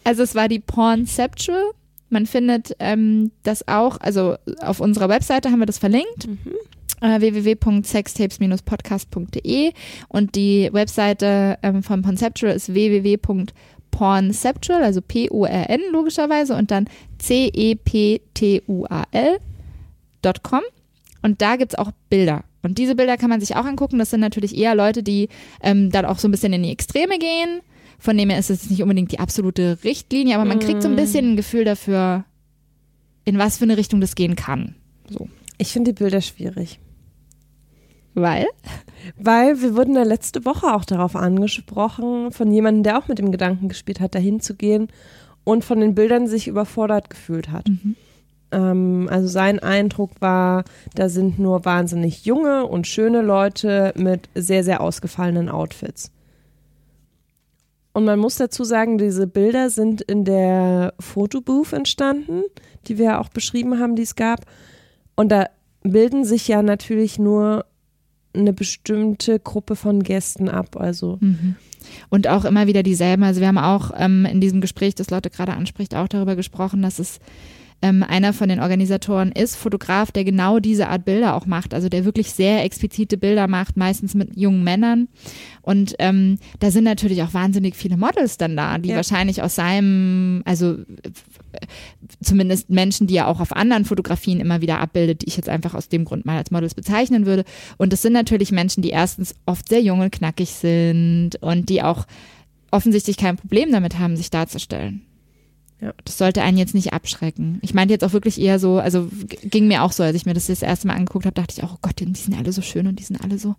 Also 0.04 0.22
es 0.22 0.34
war 0.34 0.48
die 0.48 0.60
Pornceptual. 0.60 1.72
Man 2.08 2.24
findet 2.26 2.74
ähm, 2.80 3.30
das 3.44 3.68
auch, 3.68 4.00
also 4.00 4.36
auf 4.60 4.80
unserer 4.80 5.08
Webseite 5.08 5.50
haben 5.50 5.60
wir 5.60 5.66
das 5.66 5.78
verlinkt. 5.78 6.28
Äh, 7.00 7.20
www.sextapes-podcast.de 7.20 9.72
und 10.08 10.34
die 10.34 10.68
Webseite 10.72 11.58
ähm, 11.62 11.82
von 11.82 12.02
Conceptual 12.02 12.54
ist 12.54 12.74
www.pornceptual, 12.74 14.82
also 14.82 15.00
P-O-R-N 15.00 15.80
logischerweise 15.92 16.54
und 16.56 16.70
dann 16.70 16.86
C-E-P-T-U-A-L.com 17.18 17.80
und 21.22 21.40
da 21.40 21.56
gibt's 21.56 21.76
auch 21.76 21.92
Bilder. 22.08 22.44
Und 22.62 22.78
diese 22.78 22.94
Bilder 22.94 23.16
kann 23.16 23.30
man 23.30 23.40
sich 23.40 23.56
auch 23.56 23.64
angucken. 23.64 23.98
Das 23.98 24.10
sind 24.10 24.20
natürlich 24.20 24.56
eher 24.56 24.74
Leute, 24.74 25.02
die 25.02 25.28
ähm, 25.62 25.90
dann 25.90 26.04
auch 26.04 26.18
so 26.18 26.28
ein 26.28 26.30
bisschen 26.30 26.52
in 26.52 26.62
die 26.62 26.72
Extreme 26.72 27.18
gehen. 27.18 27.60
Von 28.00 28.16
dem 28.16 28.30
her 28.30 28.38
ist 28.38 28.50
es 28.50 28.70
nicht 28.70 28.82
unbedingt 28.82 29.12
die 29.12 29.20
absolute 29.20 29.78
Richtlinie, 29.84 30.34
aber 30.34 30.46
man 30.46 30.58
kriegt 30.58 30.82
so 30.82 30.88
ein 30.88 30.96
bisschen 30.96 31.32
ein 31.32 31.36
Gefühl 31.36 31.64
dafür, 31.64 32.24
in 33.26 33.38
was 33.38 33.58
für 33.58 33.64
eine 33.64 33.76
Richtung 33.76 34.00
das 34.00 34.14
gehen 34.14 34.36
kann. 34.36 34.74
So. 35.08 35.28
Ich 35.58 35.68
finde 35.68 35.92
die 35.92 36.02
Bilder 36.02 36.22
schwierig. 36.22 36.80
Weil? 38.14 38.46
Weil 39.16 39.60
wir 39.60 39.76
wurden 39.76 39.94
ja 39.94 40.02
letzte 40.02 40.46
Woche 40.46 40.74
auch 40.74 40.86
darauf 40.86 41.14
angesprochen, 41.14 42.32
von 42.32 42.50
jemandem, 42.50 42.82
der 42.84 42.98
auch 42.98 43.06
mit 43.06 43.18
dem 43.18 43.30
Gedanken 43.30 43.68
gespielt 43.68 44.00
hat, 44.00 44.14
dahin 44.14 44.40
zu 44.40 44.54
gehen 44.54 44.88
und 45.44 45.64
von 45.64 45.80
den 45.80 45.94
Bildern 45.94 46.26
sich 46.26 46.48
überfordert 46.48 47.10
gefühlt 47.10 47.50
hat. 47.50 47.68
Mhm. 47.68 47.96
Ähm, 48.50 49.08
also 49.10 49.28
sein 49.28 49.58
Eindruck 49.58 50.12
war, 50.20 50.64
da 50.94 51.10
sind 51.10 51.38
nur 51.38 51.66
wahnsinnig 51.66 52.24
junge 52.24 52.66
und 52.66 52.86
schöne 52.86 53.20
Leute 53.20 53.92
mit 53.96 54.30
sehr, 54.34 54.64
sehr 54.64 54.80
ausgefallenen 54.80 55.50
Outfits. 55.50 56.10
Und 57.92 58.04
man 58.04 58.18
muss 58.18 58.36
dazu 58.36 58.64
sagen, 58.64 58.98
diese 58.98 59.26
Bilder 59.26 59.70
sind 59.70 60.00
in 60.02 60.24
der 60.24 60.94
Fotobooth 61.00 61.72
entstanden, 61.72 62.42
die 62.86 62.98
wir 62.98 63.04
ja 63.06 63.20
auch 63.20 63.28
beschrieben 63.28 63.80
haben, 63.80 63.96
die 63.96 64.02
es 64.02 64.14
gab. 64.14 64.46
Und 65.16 65.30
da 65.30 65.46
bilden 65.82 66.24
sich 66.24 66.46
ja 66.46 66.62
natürlich 66.62 67.18
nur 67.18 67.64
eine 68.32 68.52
bestimmte 68.52 69.40
Gruppe 69.40 69.74
von 69.74 70.02
Gästen 70.02 70.48
ab. 70.48 70.76
Also 70.76 71.18
Mhm. 71.20 71.56
Und 72.08 72.28
auch 72.28 72.44
immer 72.44 72.66
wieder 72.66 72.82
dieselben. 72.82 73.22
Also 73.22 73.40
wir 73.40 73.48
haben 73.48 73.58
auch 73.58 73.90
ähm, 73.96 74.24
in 74.24 74.40
diesem 74.40 74.60
Gespräch, 74.60 74.94
das 74.94 75.10
Leute 75.10 75.30
gerade 75.30 75.52
anspricht, 75.52 75.94
auch 75.94 76.08
darüber 76.08 76.36
gesprochen, 76.36 76.82
dass 76.82 76.98
es 76.98 77.20
ähm, 77.82 78.02
einer 78.02 78.32
von 78.32 78.48
den 78.48 78.60
Organisatoren 78.60 79.32
ist, 79.32 79.56
Fotograf, 79.56 80.12
der 80.12 80.24
genau 80.24 80.58
diese 80.58 80.88
Art 80.88 81.04
Bilder 81.04 81.34
auch 81.34 81.46
macht, 81.46 81.72
also 81.72 81.88
der 81.88 82.04
wirklich 82.04 82.30
sehr 82.32 82.62
explizite 82.64 83.16
Bilder 83.16 83.48
macht, 83.48 83.76
meistens 83.76 84.14
mit 84.14 84.36
jungen 84.36 84.62
Männern. 84.62 85.08
Und 85.62 85.94
ähm, 85.98 86.38
da 86.58 86.70
sind 86.70 86.84
natürlich 86.84 87.22
auch 87.22 87.32
wahnsinnig 87.32 87.76
viele 87.76 87.96
Models 87.96 88.36
dann 88.36 88.56
da, 88.56 88.78
die 88.78 88.90
Ja. 88.90 88.96
wahrscheinlich 88.96 89.42
aus 89.42 89.54
seinem, 89.54 90.42
also 90.44 90.72
äh, 90.72 91.60
zumindest 92.22 92.70
Menschen, 92.70 93.06
die 93.06 93.16
er 93.16 93.28
auch 93.28 93.40
auf 93.40 93.56
anderen 93.56 93.84
Fotografien 93.84 94.40
immer 94.40 94.60
wieder 94.60 94.78
abbildet, 94.78 95.22
die 95.22 95.28
ich 95.28 95.36
jetzt 95.36 95.48
einfach 95.48 95.74
aus 95.74 95.88
dem 95.88 96.04
Grund 96.04 96.26
mal 96.26 96.36
als 96.36 96.50
Models 96.50 96.74
bezeichnen 96.74 97.24
würde. 97.24 97.44
Und 97.78 97.92
das 97.92 98.02
sind 98.02 98.12
natürlich 98.12 98.52
Menschen, 98.52 98.82
die 98.82 98.90
erstens 98.90 99.34
oft 99.46 99.68
sehr 99.68 99.80
jung 99.82 100.00
und 100.00 100.12
knackig 100.12 100.50
sind 100.50 101.36
und 101.40 101.68
die 101.68 101.82
auch 101.82 102.06
offensichtlich 102.70 103.16
kein 103.16 103.36
Problem 103.36 103.72
damit 103.72 103.98
haben, 103.98 104.16
sich 104.16 104.30
darzustellen. 104.30 105.02
Ja. 105.80 105.94
Das 106.04 106.18
sollte 106.18 106.42
einen 106.42 106.58
jetzt 106.58 106.74
nicht 106.74 106.92
abschrecken. 106.92 107.58
Ich 107.62 107.72
meinte 107.72 107.94
jetzt 107.94 108.04
auch 108.04 108.12
wirklich 108.12 108.38
eher 108.40 108.58
so, 108.58 108.78
also 108.78 109.08
ging 109.42 109.66
mir 109.66 109.82
auch 109.82 109.92
so, 109.92 110.02
als 110.02 110.14
ich 110.14 110.26
mir 110.26 110.34
das 110.34 110.46
das 110.48 110.62
erste 110.62 110.86
Mal 110.86 110.94
angeguckt 110.94 111.24
habe, 111.24 111.34
dachte 111.34 111.54
ich 111.56 111.64
auch, 111.64 111.74
oh 111.74 111.78
Gott, 111.80 112.00
die 112.00 112.12
sind 112.14 112.36
alle 112.36 112.52
so 112.52 112.60
schön 112.60 112.86
und 112.86 112.98
die 112.98 113.04
sind 113.04 113.22
alle 113.22 113.38
so 113.38 113.56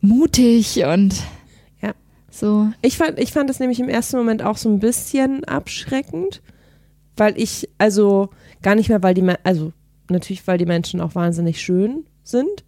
mutig 0.00 0.82
und 0.84 1.14
Ja. 1.82 1.92
so. 2.30 2.68
Ich 2.82 2.96
fand, 2.96 3.18
ich 3.18 3.32
fand 3.32 3.50
das 3.50 3.60
nämlich 3.60 3.80
im 3.80 3.88
ersten 3.88 4.16
Moment 4.16 4.42
auch 4.42 4.56
so 4.56 4.70
ein 4.70 4.78
bisschen 4.80 5.44
abschreckend, 5.44 6.40
weil 7.16 7.38
ich, 7.38 7.68
also 7.78 8.30
gar 8.62 8.74
nicht 8.74 8.88
mehr, 8.88 9.02
weil 9.02 9.14
die, 9.14 9.26
also 9.44 9.72
natürlich, 10.08 10.46
weil 10.46 10.58
die 10.58 10.66
Menschen 10.66 11.00
auch 11.00 11.14
wahnsinnig 11.14 11.60
schön 11.60 12.04
sind. 12.22 12.64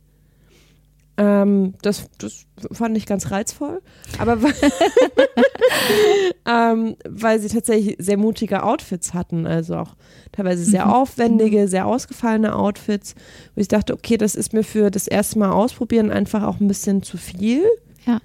Ähm, 1.19 1.75
das, 1.83 2.09
das 2.19 2.47
fand 2.73 2.97
ich 2.97 3.05
ganz 3.07 3.31
reizvoll, 3.31 3.83
aber 4.19 4.43
weil, 4.43 4.55
ähm, 6.49 6.97
weil 7.09 7.41
sie 7.41 7.49
tatsächlich 7.49 7.97
sehr 7.99 8.17
mutige 8.17 8.63
Outfits 8.63 9.15
hatten, 9.15 9.47
also 9.47 9.77
auch 9.77 9.95
teilweise 10.33 10.65
sehr 10.65 10.87
Mhm. 10.87 10.93
aufwendige, 10.93 11.69
sehr 11.69 11.87
ausgefallene 11.87 12.55
Outfits, 12.57 13.15
wo 13.55 13.61
ich 13.61 13.69
dachte, 13.69 13.93
okay, 13.95 14.17
das 14.17 14.35
ist 14.35 14.53
mir 14.53 14.65
für 14.65 14.91
das 14.91 15.07
erste 15.07 15.39
Mal 15.39 15.51
ausprobieren 15.53 16.11
einfach 16.11 16.43
auch 16.45 16.61
ein 16.61 16.69
bisschen 16.69 17.03
zu 17.03 17.17
viel. 17.17 17.63
Ja. 18.07 18.21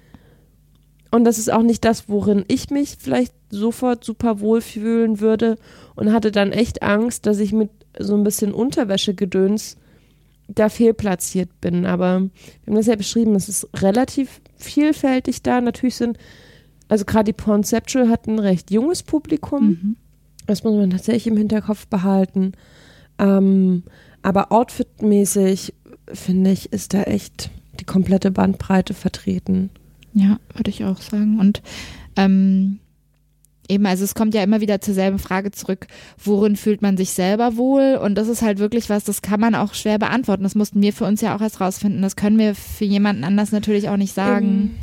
Und 1.10 1.24
das 1.24 1.38
ist 1.38 1.50
auch 1.52 1.62
nicht 1.62 1.84
das, 1.84 2.08
worin 2.08 2.44
ich 2.48 2.70
mich 2.70 2.96
vielleicht 2.98 3.32
sofort 3.50 4.04
super 4.04 4.40
wohl 4.40 4.60
fühlen 4.60 5.20
würde 5.20 5.56
und 5.94 6.12
hatte 6.12 6.30
dann 6.32 6.52
echt 6.52 6.82
Angst, 6.82 7.24
dass 7.26 7.38
ich 7.38 7.52
mit 7.52 7.70
so 7.98 8.14
ein 8.14 8.24
bisschen 8.24 8.52
Unterwäschegedöns 8.52 9.77
da 10.48 10.68
fehlplatziert 10.68 11.60
bin. 11.60 11.86
Aber 11.86 12.20
wir 12.20 12.66
haben 12.66 12.74
das 12.74 12.86
ja 12.86 12.96
beschrieben, 12.96 13.34
es 13.34 13.48
ist 13.48 13.68
relativ 13.82 14.40
vielfältig 14.56 15.42
da. 15.42 15.60
Natürlich 15.60 15.96
sind, 15.96 16.18
also 16.88 17.04
gerade 17.04 17.32
die 17.32 17.42
Conceptual 17.42 18.08
hat 18.08 18.26
ein 18.26 18.38
recht 18.38 18.70
junges 18.70 19.02
Publikum. 19.02 19.66
Mhm. 19.68 19.96
Das 20.46 20.64
muss 20.64 20.74
man 20.74 20.90
tatsächlich 20.90 21.26
im 21.26 21.36
Hinterkopf 21.36 21.86
behalten. 21.86 22.52
Ähm, 23.18 23.82
aber 24.22 24.50
outfitmäßig, 24.50 25.74
finde 26.12 26.50
ich, 26.50 26.72
ist 26.72 26.94
da 26.94 27.02
echt 27.02 27.50
die 27.78 27.84
komplette 27.84 28.30
Bandbreite 28.30 28.94
vertreten. 28.94 29.70
Ja, 30.14 30.40
würde 30.54 30.70
ich 30.70 30.84
auch 30.84 31.00
sagen. 31.00 31.38
Und 31.38 31.62
ähm, 32.16 32.80
eben, 33.68 33.86
also 33.86 34.04
es 34.04 34.14
kommt 34.14 34.34
ja 34.34 34.42
immer 34.42 34.60
wieder 34.60 34.80
zur 34.80 34.94
selben 34.94 35.18
Frage 35.18 35.50
zurück, 35.50 35.86
worin 36.22 36.56
fühlt 36.56 36.82
man 36.82 36.96
sich 36.96 37.10
selber 37.10 37.56
wohl? 37.56 37.98
Und 38.02 38.16
das 38.16 38.28
ist 38.28 38.42
halt 38.42 38.58
wirklich 38.58 38.90
was, 38.90 39.04
das 39.04 39.22
kann 39.22 39.40
man 39.40 39.54
auch 39.54 39.74
schwer 39.74 39.98
beantworten. 39.98 40.42
Das 40.42 40.54
mussten 40.54 40.80
wir 40.82 40.92
für 40.92 41.04
uns 41.04 41.20
ja 41.20 41.36
auch 41.36 41.40
erst 41.40 41.60
rausfinden. 41.60 42.02
Das 42.02 42.16
können 42.16 42.38
wir 42.38 42.54
für 42.54 42.84
jemanden 42.84 43.24
anders 43.24 43.52
natürlich 43.52 43.88
auch 43.88 43.96
nicht 43.96 44.14
sagen. 44.14 44.76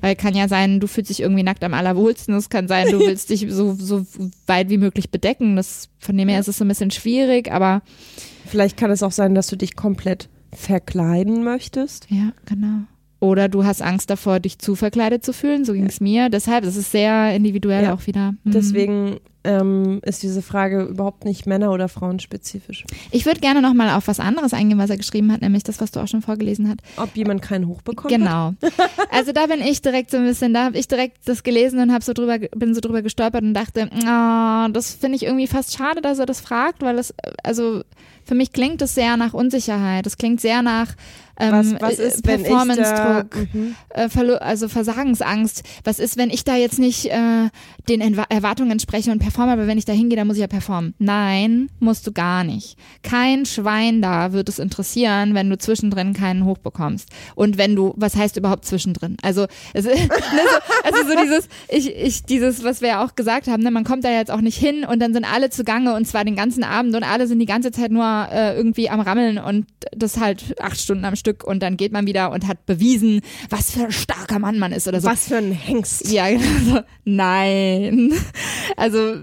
Weil 0.00 0.16
kann 0.16 0.34
ja 0.34 0.48
sein, 0.48 0.80
du 0.80 0.88
fühlst 0.88 1.10
dich 1.10 1.20
irgendwie 1.20 1.44
nackt 1.44 1.62
am 1.62 1.74
allerwohlsten. 1.74 2.34
Es 2.34 2.50
kann 2.50 2.66
sein, 2.66 2.90
du 2.90 2.98
willst 3.06 3.30
dich 3.30 3.46
so, 3.48 3.74
so 3.74 4.04
weit 4.46 4.68
wie 4.68 4.78
möglich 4.78 5.10
bedecken. 5.10 5.54
Das, 5.54 5.88
von 5.98 6.16
dem 6.16 6.28
her 6.28 6.40
ist 6.40 6.48
es 6.48 6.58
so 6.58 6.64
ein 6.64 6.68
bisschen 6.68 6.90
schwierig, 6.90 7.52
aber 7.52 7.82
Vielleicht 8.52 8.76
kann 8.76 8.90
es 8.90 9.02
auch 9.02 9.12
sein, 9.12 9.34
dass 9.34 9.46
du 9.46 9.56
dich 9.56 9.76
komplett 9.76 10.28
verkleiden 10.52 11.42
möchtest. 11.44 12.06
Ja, 12.10 12.32
genau. 12.44 12.82
Oder 13.22 13.48
du 13.48 13.64
hast 13.64 13.82
Angst 13.82 14.10
davor, 14.10 14.40
dich 14.40 14.58
zu 14.58 14.74
verkleidet 14.74 15.24
zu 15.24 15.32
fühlen. 15.32 15.64
So 15.64 15.74
ging 15.74 15.86
es 15.86 16.00
mir. 16.00 16.28
Deshalb, 16.28 16.64
das 16.64 16.74
ist 16.74 16.90
sehr 16.90 17.32
individuell 17.36 17.84
Ja. 17.84 17.94
auch 17.94 18.08
wieder. 18.08 18.32
Mhm. 18.42 18.50
Deswegen 18.50 19.20
ähm, 19.44 20.00
ist 20.04 20.24
diese 20.24 20.42
Frage 20.42 20.82
überhaupt 20.82 21.24
nicht 21.24 21.46
männer- 21.46 21.70
oder 21.70 21.88
frauenspezifisch. 21.88 22.84
Ich 23.12 23.24
würde 23.24 23.38
gerne 23.40 23.62
noch 23.62 23.74
mal 23.74 23.96
auf 23.96 24.08
was 24.08 24.18
anderes 24.18 24.52
eingehen, 24.52 24.78
was 24.78 24.90
er 24.90 24.96
geschrieben 24.96 25.30
hat, 25.32 25.40
nämlich 25.40 25.62
das, 25.62 25.80
was 25.80 25.92
du 25.92 26.00
auch 26.00 26.08
schon 26.08 26.22
vorgelesen 26.22 26.68
hast. 26.68 26.78
Ob 26.96 27.16
jemand 27.16 27.42
keinen 27.42 27.68
Hoch 27.68 27.82
bekommt? 27.82 28.12
Hat? 28.12 28.18
Genau. 28.20 28.54
Also 29.14 29.32
da 29.32 29.46
bin 29.46 29.60
ich 29.60 29.82
direkt 29.82 30.10
so 30.10 30.16
ein 30.16 30.24
bisschen, 30.24 30.54
da 30.54 30.64
habe 30.64 30.78
ich 30.78 30.88
direkt 30.88 31.18
das 31.26 31.42
gelesen 31.42 31.78
und 31.80 32.02
so 32.02 32.14
drüber, 32.14 32.38
bin 32.38 32.74
so 32.74 32.80
drüber 32.80 33.02
gestolpert 33.02 33.42
und 33.42 33.52
dachte, 33.52 33.90
ah, 34.06 34.68
das 34.70 34.94
finde 34.94 35.16
ich 35.16 35.24
irgendwie 35.24 35.46
fast 35.46 35.76
schade, 35.76 36.00
dass 36.00 36.18
er 36.18 36.24
das 36.26 36.40
fragt, 36.40 36.80
weil 36.82 36.98
es, 36.98 37.14
also 37.44 37.82
für 38.24 38.34
mich 38.34 38.52
klingt 38.52 38.80
es 38.80 38.94
sehr 38.94 39.16
nach 39.18 39.34
Unsicherheit. 39.34 40.06
Es 40.06 40.16
klingt 40.16 40.40
sehr 40.40 40.62
nach 40.62 40.94
ähm, 41.42 41.76
Was, 41.78 41.80
was 41.80 41.98
ist, 41.98 42.16
ich 42.16 42.22
da, 42.22 42.36
Performance-Druck. 42.36 43.36
Mhm. 43.54 43.74
äh, 43.90 44.08
also 44.36 44.68
Versagensangst. 44.68 45.62
Was 45.84 45.98
ist, 45.98 46.16
wenn 46.16 46.30
ich 46.30 46.44
da 46.44 46.56
jetzt 46.56 46.78
nicht 46.78 47.06
äh, 47.06 47.48
den 47.88 48.02
Enwa- 48.02 48.26
Erwartungen 48.30 48.70
entspreche 48.70 49.10
und 49.10 49.18
performe, 49.18 49.52
aber 49.52 49.66
wenn 49.66 49.78
ich 49.78 49.84
da 49.84 49.92
hingehe, 49.92 50.16
dann 50.16 50.26
muss 50.26 50.36
ich 50.36 50.40
ja 50.42 50.46
performen. 50.46 50.94
Nein, 50.98 51.68
musst 51.80 52.06
du 52.06 52.12
gar 52.12 52.44
nicht. 52.44 52.76
Kein 53.02 53.44
Schwein 53.46 54.00
da 54.02 54.32
wird 54.32 54.48
es 54.48 54.58
interessieren, 54.58 55.34
wenn 55.34 55.50
du 55.50 55.58
zwischendrin 55.58 56.12
keinen 56.14 56.44
Hoch 56.44 56.58
bekommst. 56.58 57.08
Und 57.34 57.58
wenn 57.58 57.74
du, 57.76 57.92
was 57.96 58.16
heißt 58.16 58.36
überhaupt 58.36 58.64
zwischendrin? 58.64 59.16
Also, 59.22 59.46
es, 59.74 59.84
ist- 59.86 59.98
ne, 60.08 60.08
so, 60.08 60.96
also 60.96 61.08
so 61.10 61.16
dieses, 61.22 61.48
ich, 61.68 61.94
ich, 61.94 62.22
dieses, 62.24 62.62
was 62.64 62.80
wir 62.80 62.88
ja 62.88 63.04
auch 63.04 63.14
gesagt 63.14 63.48
haben, 63.48 63.62
ne, 63.62 63.70
man 63.70 63.84
kommt 63.84 64.04
da 64.04 64.10
jetzt 64.10 64.30
auch 64.30 64.40
nicht 64.40 64.56
hin 64.58 64.84
und 64.84 65.00
dann 65.00 65.12
sind 65.12 65.24
alle 65.24 65.50
zugange 65.50 65.94
und 65.94 66.06
zwar 66.06 66.24
den 66.24 66.36
ganzen 66.36 66.64
Abend 66.64 66.94
und 66.94 67.02
alle 67.02 67.26
sind 67.26 67.38
die 67.38 67.46
ganze 67.46 67.72
Zeit 67.72 67.90
nur 67.90 68.04
äh, 68.30 68.56
irgendwie 68.56 68.88
am 68.90 69.00
Rammeln 69.00 69.38
und 69.38 69.66
das 69.92 70.18
halt 70.18 70.60
acht 70.60 70.78
Stunden 70.80 71.04
am 71.04 71.16
Stück 71.16 71.31
und 71.44 71.62
dann 71.62 71.76
geht 71.76 71.92
man 71.92 72.06
wieder 72.06 72.30
und 72.30 72.46
hat 72.46 72.66
bewiesen, 72.66 73.20
was 73.50 73.72
für 73.72 73.84
ein 73.84 73.92
starker 73.92 74.38
Mann 74.38 74.58
man 74.58 74.72
ist 74.72 74.88
oder 74.88 75.00
so. 75.00 75.08
Was 75.08 75.28
für 75.28 75.36
ein 75.36 75.52
Hengst. 75.52 76.10
Ja, 76.10 76.28
genau. 76.28 76.42
so. 76.64 76.80
Nein. 77.04 78.12
Also 78.76 79.16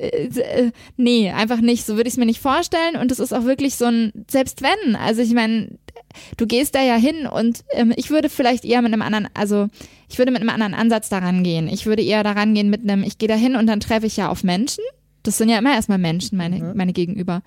äh, 0.00 0.26
äh, 0.26 0.72
nee, 0.96 1.30
einfach 1.30 1.60
nicht. 1.60 1.86
So 1.86 1.96
würde 1.96 2.08
ich 2.08 2.14
es 2.14 2.18
mir 2.18 2.26
nicht 2.26 2.40
vorstellen. 2.40 2.96
Und 2.96 3.12
es 3.12 3.18
ist 3.18 3.32
auch 3.32 3.44
wirklich 3.44 3.76
so 3.76 3.86
ein, 3.86 4.12
selbst 4.30 4.62
wenn, 4.62 4.96
also 4.96 5.22
ich 5.22 5.32
meine, 5.32 5.78
du 6.36 6.46
gehst 6.46 6.74
da 6.74 6.82
ja 6.82 6.96
hin 6.96 7.26
und 7.26 7.64
ähm, 7.72 7.92
ich 7.96 8.10
würde 8.10 8.28
vielleicht 8.28 8.64
eher 8.64 8.82
mit 8.82 8.92
einem 8.92 9.02
anderen, 9.02 9.28
also 9.34 9.68
ich 10.08 10.18
würde 10.18 10.32
mit 10.32 10.40
einem 10.40 10.50
anderen 10.50 10.74
Ansatz 10.74 11.08
daran 11.08 11.42
gehen. 11.42 11.68
Ich 11.68 11.86
würde 11.86 12.02
eher 12.02 12.22
daran 12.22 12.54
gehen 12.54 12.70
mit 12.70 12.82
einem, 12.82 13.02
ich 13.02 13.18
gehe 13.18 13.28
da 13.28 13.34
hin 13.34 13.56
und 13.56 13.66
dann 13.66 13.80
treffe 13.80 14.06
ich 14.06 14.16
ja 14.16 14.28
auf 14.28 14.44
Menschen. 14.44 14.84
Das 15.22 15.36
sind 15.38 15.48
ja 15.48 15.58
immer 15.58 15.72
erstmal 15.74 15.98
Menschen, 15.98 16.38
meine, 16.38 16.72
meine 16.74 16.92
Gegenüber. 16.92 17.42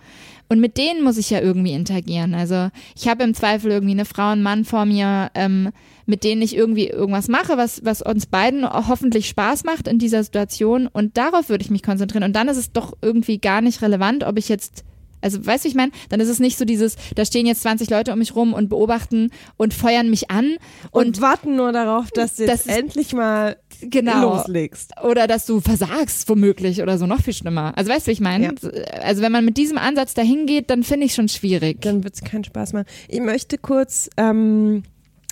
Und 0.49 0.59
mit 0.59 0.77
denen 0.77 1.03
muss 1.03 1.17
ich 1.17 1.29
ja 1.29 1.39
irgendwie 1.39 1.71
interagieren. 1.71 2.33
Also 2.33 2.69
ich 2.95 3.07
habe 3.07 3.23
im 3.23 3.33
Zweifel 3.33 3.71
irgendwie 3.71 3.93
eine 3.93 4.05
Frau, 4.05 4.29
einen 4.29 4.43
Mann 4.43 4.65
vor 4.65 4.85
mir, 4.85 5.31
ähm, 5.33 5.69
mit 6.05 6.23
denen 6.23 6.41
ich 6.41 6.55
irgendwie 6.55 6.87
irgendwas 6.87 7.29
mache, 7.29 7.55
was, 7.57 7.83
was 7.85 8.01
uns 8.01 8.25
beiden 8.25 8.69
hoffentlich 8.69 9.29
Spaß 9.29 9.63
macht 9.63 9.87
in 9.87 9.97
dieser 9.99 10.23
Situation. 10.23 10.87
Und 10.87 11.15
darauf 11.17 11.47
würde 11.49 11.63
ich 11.63 11.71
mich 11.71 11.83
konzentrieren. 11.83 12.23
Und 12.25 12.35
dann 12.35 12.49
ist 12.49 12.57
es 12.57 12.71
doch 12.73 12.93
irgendwie 13.01 13.37
gar 13.39 13.61
nicht 13.61 13.81
relevant, 13.81 14.23
ob 14.25 14.37
ich 14.37 14.49
jetzt 14.49 14.83
also, 15.23 15.45
weißt 15.45 15.65
du, 15.65 15.69
ich 15.69 15.75
meine, 15.75 15.91
dann 16.09 16.19
ist 16.19 16.29
es 16.29 16.39
nicht 16.39 16.57
so 16.57 16.65
dieses, 16.65 16.95
da 17.13 17.23
stehen 17.25 17.45
jetzt 17.45 17.61
20 17.61 17.91
Leute 17.91 18.11
um 18.11 18.17
mich 18.17 18.35
rum 18.35 18.53
und 18.55 18.69
beobachten 18.69 19.29
und 19.55 19.71
feuern 19.71 20.09
mich 20.09 20.31
an 20.31 20.55
Und, 20.89 21.05
und, 21.05 21.21
warten 21.21 21.55
nur 21.55 21.71
darauf, 21.71 22.09
dass 22.09 22.37
Das 22.37 22.47
jetzt 22.47 22.65
ist- 22.67 22.75
endlich 22.75 23.13
mal 23.13 23.55
genau. 23.89 24.35
loslegst. 24.35 24.91
Oder 25.03 25.27
dass 25.27 25.45
du 25.45 25.61
versagst, 25.61 26.27
womöglich, 26.29 26.81
oder 26.81 26.97
so, 26.97 27.07
noch 27.07 27.21
viel 27.21 27.33
schlimmer. 27.33 27.73
Also, 27.77 27.91
weißt 27.91 28.05
du, 28.05 28.09
wie 28.09 28.13
ich 28.13 28.21
meine? 28.21 28.53
Also, 29.01 29.21
wenn 29.21 29.31
man 29.31 29.45
mit 29.45 29.57
diesem 29.57 29.77
Ansatz 29.77 30.13
dahin 30.13 30.45
geht, 30.45 30.69
dann 30.69 30.83
finde 30.83 31.05
ich 31.05 31.13
schon 31.13 31.29
schwierig. 31.29 31.81
Dann 31.81 32.03
wird 32.03 32.15
es 32.15 32.21
keinen 32.21 32.43
Spaß 32.43 32.73
machen. 32.73 32.85
Ich 33.07 33.21
möchte 33.21 33.57
kurz 33.57 34.09
ähm, 34.17 34.83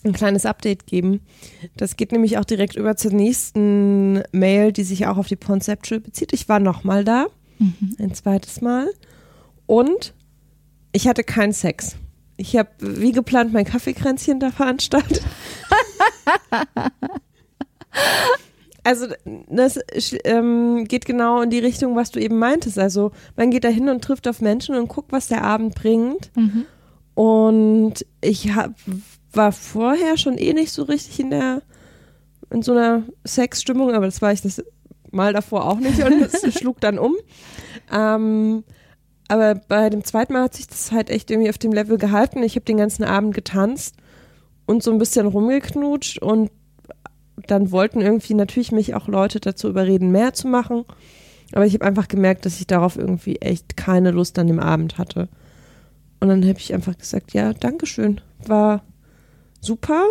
ein 0.04 0.14
kleines 0.14 0.45
Update 0.45 0.88
geben. 0.88 1.22
Das 1.78 1.97
geht 1.97 2.12
nämlich 2.12 2.38
auch 2.38 2.45
direkt 2.45 2.76
über 2.76 2.95
zur 2.95 3.12
nächsten 3.12 4.24
Mail, 4.32 4.72
die 4.72 4.84
sich 4.84 5.08
auch 5.08 5.18
auf 5.18 5.28
die 5.28 5.36
Conceptual 5.36 6.00
bezieht. 6.00 6.34
Ich 6.34 6.47
war 6.50 6.60
nochmal 6.60 7.04
da, 7.04 7.28
Mhm. 7.60 7.95
ein 8.00 8.14
zweites 8.14 8.62
Mal. 8.62 8.89
Und 9.66 10.14
ich 10.93 11.08
hatte 11.08 11.24
keinen 11.26 11.52
Sex. 11.52 11.97
Ich 12.38 12.56
habe 12.56 12.70
wie 12.80 13.12
geplant 13.12 13.52
mein 13.52 13.66
Kaffeekränzchen 13.66 14.39
da 14.39 14.50
veranstaltet. 14.50 15.22
Also, 18.84 19.08
das 19.50 19.80
ähm, 20.24 20.86
geht 20.88 21.06
genau 21.06 21.41
in 21.41 21.50
die 21.50 21.60
Richtung, 21.60 21.95
was 21.95 22.12
du 22.12 22.20
eben 22.20 22.39
meintest. 22.39 22.80
Also 22.80 23.12
man 23.36 23.52
geht 23.52 23.64
da 23.64 23.68
hin 23.68 23.89
und 23.89 24.04
trifft 24.04 24.28
auf 24.28 24.41
Menschen 24.41 24.76
und 24.76 24.88
guckt, 24.88 25.12
was 25.12 25.28
der 25.28 25.43
Abend 25.43 25.76
bringt. 25.76 26.32
Mhm. 26.36 26.66
Und 27.14 28.06
ich 28.22 28.56
hab, 28.56 28.74
war 29.34 29.52
vorher 29.52 30.18
schon 30.18 30.38
eh 30.38 30.54
nicht 30.54 30.72
so 30.72 30.84
richtig 30.84 31.20
in 31.20 31.30
der 31.30 31.62
in 32.52 32.64
so 32.64 32.72
einer 32.72 33.04
Sexstimmung, 33.28 33.93
aber 33.93 34.06
das 34.06 34.22
war 34.22 34.32
ich 34.34 34.41
das 34.41 34.64
Mal 35.12 35.34
davor 35.34 35.66
auch 35.66 35.80
nicht 35.80 36.04
und 36.04 36.22
es 36.22 36.54
schlug 36.60 36.80
dann 36.82 37.00
um. 37.00 37.16
Ähm, 37.91 38.64
aber 39.28 39.56
bei 39.56 39.89
dem 39.89 40.04
zweiten 40.04 40.34
Mal 40.34 40.43
hat 40.43 40.56
sich 40.56 40.68
das 40.68 40.91
halt 40.91 41.10
echt 41.10 41.32
irgendwie 41.32 41.50
auf 41.50 41.58
dem 41.58 41.72
Level 41.72 41.97
gehalten. 41.97 42.43
Ich 42.43 42.56
habe 42.56 42.66
den 42.66 42.78
ganzen 42.78 43.04
Abend 43.04 43.34
getanzt 43.34 43.95
und 44.66 44.84
so 44.84 44.91
ein 44.91 45.00
bisschen 45.00 45.28
rumgeknutscht 45.28 46.22
und 46.22 46.52
dann 47.47 47.71
wollten 47.71 48.01
irgendwie 48.01 48.33
natürlich 48.33 48.71
mich 48.71 48.95
auch 48.95 49.07
Leute 49.07 49.39
dazu 49.39 49.69
überreden, 49.69 50.11
mehr 50.11 50.33
zu 50.33 50.47
machen. 50.47 50.85
Aber 51.53 51.65
ich 51.65 51.73
habe 51.73 51.85
einfach 51.85 52.07
gemerkt, 52.07 52.45
dass 52.45 52.59
ich 52.59 52.67
darauf 52.67 52.95
irgendwie 52.95 53.37
echt 53.37 53.75
keine 53.77 54.11
Lust 54.11 54.37
an 54.37 54.47
dem 54.47 54.59
Abend 54.59 54.97
hatte. 54.97 55.29
Und 56.19 56.27
dann 56.27 56.43
habe 56.43 56.59
ich 56.59 56.73
einfach 56.73 56.97
gesagt, 56.97 57.33
ja, 57.33 57.53
Dankeschön. 57.53 58.21
War 58.45 58.83
super. 59.61 60.09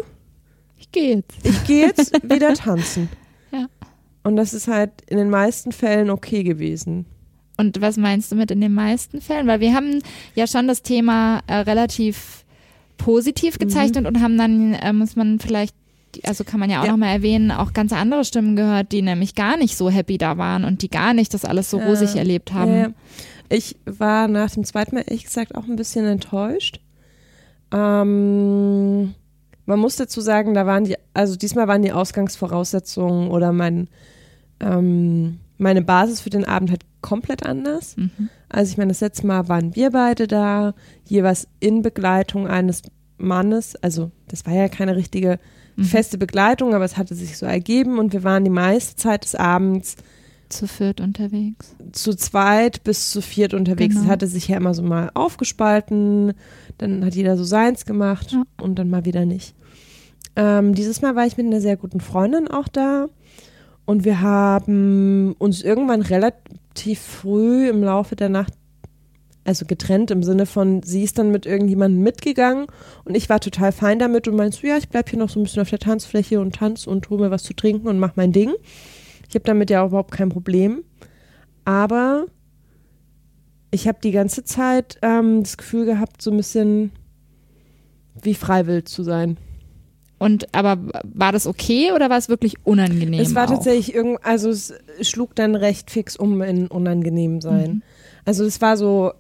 Ich 0.77 0.91
gehe 0.91 1.17
jetzt. 1.17 1.45
Ich 1.45 1.65
gehe 1.65 1.87
jetzt 1.87 2.13
wieder 2.23 2.55
tanzen. 2.55 3.09
Ja. 3.53 3.67
Und 4.25 4.37
das 4.37 4.55
ist 4.55 4.69
halt 4.69 4.91
in 5.07 5.19
den 5.19 5.31
meisten 5.31 5.73
Fällen 5.73 6.11
okay 6.11 6.43
gewesen. 6.43 7.07
Und 7.57 7.81
was 7.81 7.97
meinst 7.97 8.31
du 8.31 8.37
mit 8.37 8.51
in 8.51 8.61
den 8.61 8.73
meisten 8.73 9.21
Fällen? 9.21 9.49
Weil 9.49 9.61
wir 9.61 9.75
haben 9.75 10.01
ja 10.35 10.47
schon 10.47 10.69
das 10.69 10.83
Thema 10.83 11.41
äh, 11.49 11.57
relativ 11.57 12.45
positiv 12.99 13.59
gezeichnet 13.59 14.07
und 14.07 14.21
haben 14.21 14.39
dann, 14.39 14.75
äh, 14.75 14.93
muss 14.93 15.17
man 15.17 15.39
vielleicht, 15.41 15.75
also 16.25 16.45
kann 16.45 16.61
man 16.61 16.71
ja 16.71 16.81
auch 16.81 16.85
Ja. 16.85 16.91
noch 16.93 16.99
mal 16.99 17.13
erwähnen, 17.13 17.51
auch 17.51 17.73
ganz 17.73 17.93
andere 17.93 18.25
Stimmen 18.25 18.57
gehört, 18.57 18.93
die 18.93 19.03
nämlich 19.03 19.35
gar 19.35 19.57
nicht 19.57 19.77
so 19.77 19.91
happy 19.91 20.19
da 20.19 20.39
waren 20.39 20.65
und 20.65 20.83
die 20.83 20.89
gar 20.91 21.15
nicht 21.15 21.33
das 21.35 21.45
alles 21.45 21.71
so 21.71 21.79
rosig 21.79 22.17
erlebt 22.17 22.53
haben. 22.53 22.75
Ja. 22.75 22.89
Ich 23.51 23.77
war 23.87 24.29
nach 24.29 24.51
dem 24.51 24.65
zweiten 24.65 24.95
Mal 24.95 25.05
ehrlich 25.07 25.25
gesagt 25.25 25.55
auch 25.55 25.65
ein 25.65 25.77
bisschen 25.77 26.05
enttäuscht. 26.07 26.81
Ähm, 27.73 29.15
man 29.67 29.79
muss 29.79 29.97
dazu 29.97 30.21
sagen, 30.21 30.55
da 30.55 30.67
waren 30.67 30.85
die, 30.85 30.97
also 31.15 31.37
diesmal 31.37 31.69
waren 31.69 31.83
die 31.83 31.93
Ausgangsvoraussetzungen 31.93 33.31
oder 33.31 33.53
mein, 33.53 33.89
ähm, 34.61 35.39
meine 35.59 35.83
Basis 35.83 36.21
für 36.21 36.31
den 36.31 36.45
Abend 36.45 36.71
halt 36.71 36.83
komplett 37.01 37.45
anders. 37.45 37.97
Mhm. 37.97 38.29
Also 38.49 38.71
ich 38.73 38.79
meine, 38.79 38.89
das 38.89 39.01
letzte 39.01 39.27
Mal 39.27 39.49
waren 39.49 39.77
wir 39.77 39.91
beide 39.91 40.27
da, 40.27 40.75
jeweils 41.05 41.49
in 41.61 41.83
Begleitung 41.83 42.47
eines 42.47 42.83
Mannes. 43.19 43.77
Also 43.77 44.11
das 44.29 44.47
war 44.47 44.55
ja 44.55 44.69
keine 44.69 44.97
richtige 44.97 45.39
Mhm. 45.79 45.85
feste 45.85 46.19
Begleitung, 46.19 46.75
aber 46.75 46.85
es 46.85 46.97
hatte 46.97 47.15
sich 47.15 47.37
so 47.39 47.47
ergeben 47.47 47.99
und 47.99 48.13
wir 48.13 48.25
waren 48.25 48.45
die 48.45 48.51
meiste 48.51 48.97
Zeit 48.97 49.25
des 49.25 49.35
Abends 49.35 49.97
Zu 50.49 50.67
viert 50.67 51.01
unterwegs. 51.01 51.75
zu 51.93 52.15
zweit 52.15 52.83
bis 52.85 53.11
zu 53.11 53.21
viert 53.23 53.55
unterwegs. 53.55 53.95
Genau. 53.95 54.07
Es 54.07 54.11
hatte 54.11 54.27
sich 54.27 54.49
ja 54.49 54.57
immer 54.57 54.75
so 54.75 54.83
mal 54.83 55.11
aufgespalten, 55.15 56.33
dann 56.79 57.05
hat 57.05 57.15
jeder 57.15 57.37
so 57.37 57.45
seins 57.45 57.85
gemacht 57.85 58.33
Ja. 58.33 58.43
und 58.61 58.79
dann 58.79 58.91
mal 58.91 59.05
wieder 59.05 59.25
nicht. 59.25 59.55
Ähm, 60.37 60.75
dieses 60.75 61.01
Mal 61.03 61.15
war 61.17 61.27
ich 61.27 61.37
mit 61.37 61.47
einer 61.47 61.61
sehr 61.61 61.77
guten 61.77 62.01
Freundin 62.01 62.49
auch 62.49 62.69
da 62.69 63.07
und 63.87 64.05
wir 64.05 64.21
haben 64.21 65.35
uns 65.39 65.63
irgendwann 65.63 66.03
relativ 66.03 67.01
früh 67.01 67.69
im 67.69 67.83
Laufe 67.83 68.17
der 68.17 68.29
Nacht, 68.29 68.53
also 69.49 69.65
getrennt 69.65 70.11
im 70.11 70.23
Sinne 70.23 70.45
von, 70.45 70.83
sie 70.83 71.03
ist 71.03 71.19
dann 71.19 71.31
mit 71.31 71.47
irgendjemandem 71.47 72.03
mitgegangen 72.03 72.67
und 73.05 73.17
ich 73.17 73.31
war 73.31 73.41
total 73.41 73.73
fein 73.73 73.99
damit 73.99 74.29
und 74.29 74.37
meinst, 74.37 74.63
ja, 74.63 74.77
ich 74.77 74.91
bleib 74.91 75.09
hier 75.09 75.19
noch 75.19 75.31
so 75.31 75.41
ein 75.41 75.45
bisschen 75.45 75.63
auf 75.63 75.71
der 75.71 75.79
Tanzfläche 75.79 76.39
und 76.39 76.57
tanz 76.57 76.87
und 76.87 77.09
hole 77.09 77.23
mir 77.25 77.31
was 77.31 77.45
zu 77.45 77.55
trinken 77.55 77.89
und 77.89 77.99
mach 77.99 78.15
mein 78.15 78.33
Ding. 78.33 78.53
Ich 79.27 79.35
habe 79.35 79.45
damit 79.45 79.71
ja 79.71 79.83
auch 79.83 79.89
überhaupt 79.89 80.11
kein 80.11 80.29
Problem. 80.29 80.85
Aber 81.65 82.27
ich 83.71 83.89
habe 83.89 83.99
die 84.03 84.11
ganze 84.11 84.45
Zeit 84.45 84.99
ähm, 85.01 85.43
das 85.43 85.57
Gefühl 85.57 85.87
gehabt, 85.87 86.21
so 86.21 86.31
ein 86.31 86.37
bisschen 86.37 86.93
wie 88.21 88.35
freiwillig 88.35 88.87
zu 88.87 89.03
sein. 89.03 89.39
Und 90.19 90.55
aber 90.55 90.77
war 91.05 91.33
das 91.33 91.47
okay 91.47 91.93
oder 91.95 92.11
war 92.11 92.19
es 92.19 92.29
wirklich 92.29 92.57
unangenehm? 92.67 93.21
es 93.21 93.35
war 93.35 93.45
auch? 93.45 93.55
tatsächlich 93.55 93.95
irgend, 93.95 94.19
also 94.25 94.51
es 94.51 94.75
schlug 95.01 95.35
dann 95.37 95.55
recht 95.55 95.91
fix 95.91 96.17
um 96.17 96.43
in 96.43 96.67
unangenehm 96.67 97.41
sein. 97.41 97.71
Mhm. 97.71 97.83
Also 98.29 98.45
es 98.45 98.61
war 98.61 98.77
so 98.77 99.13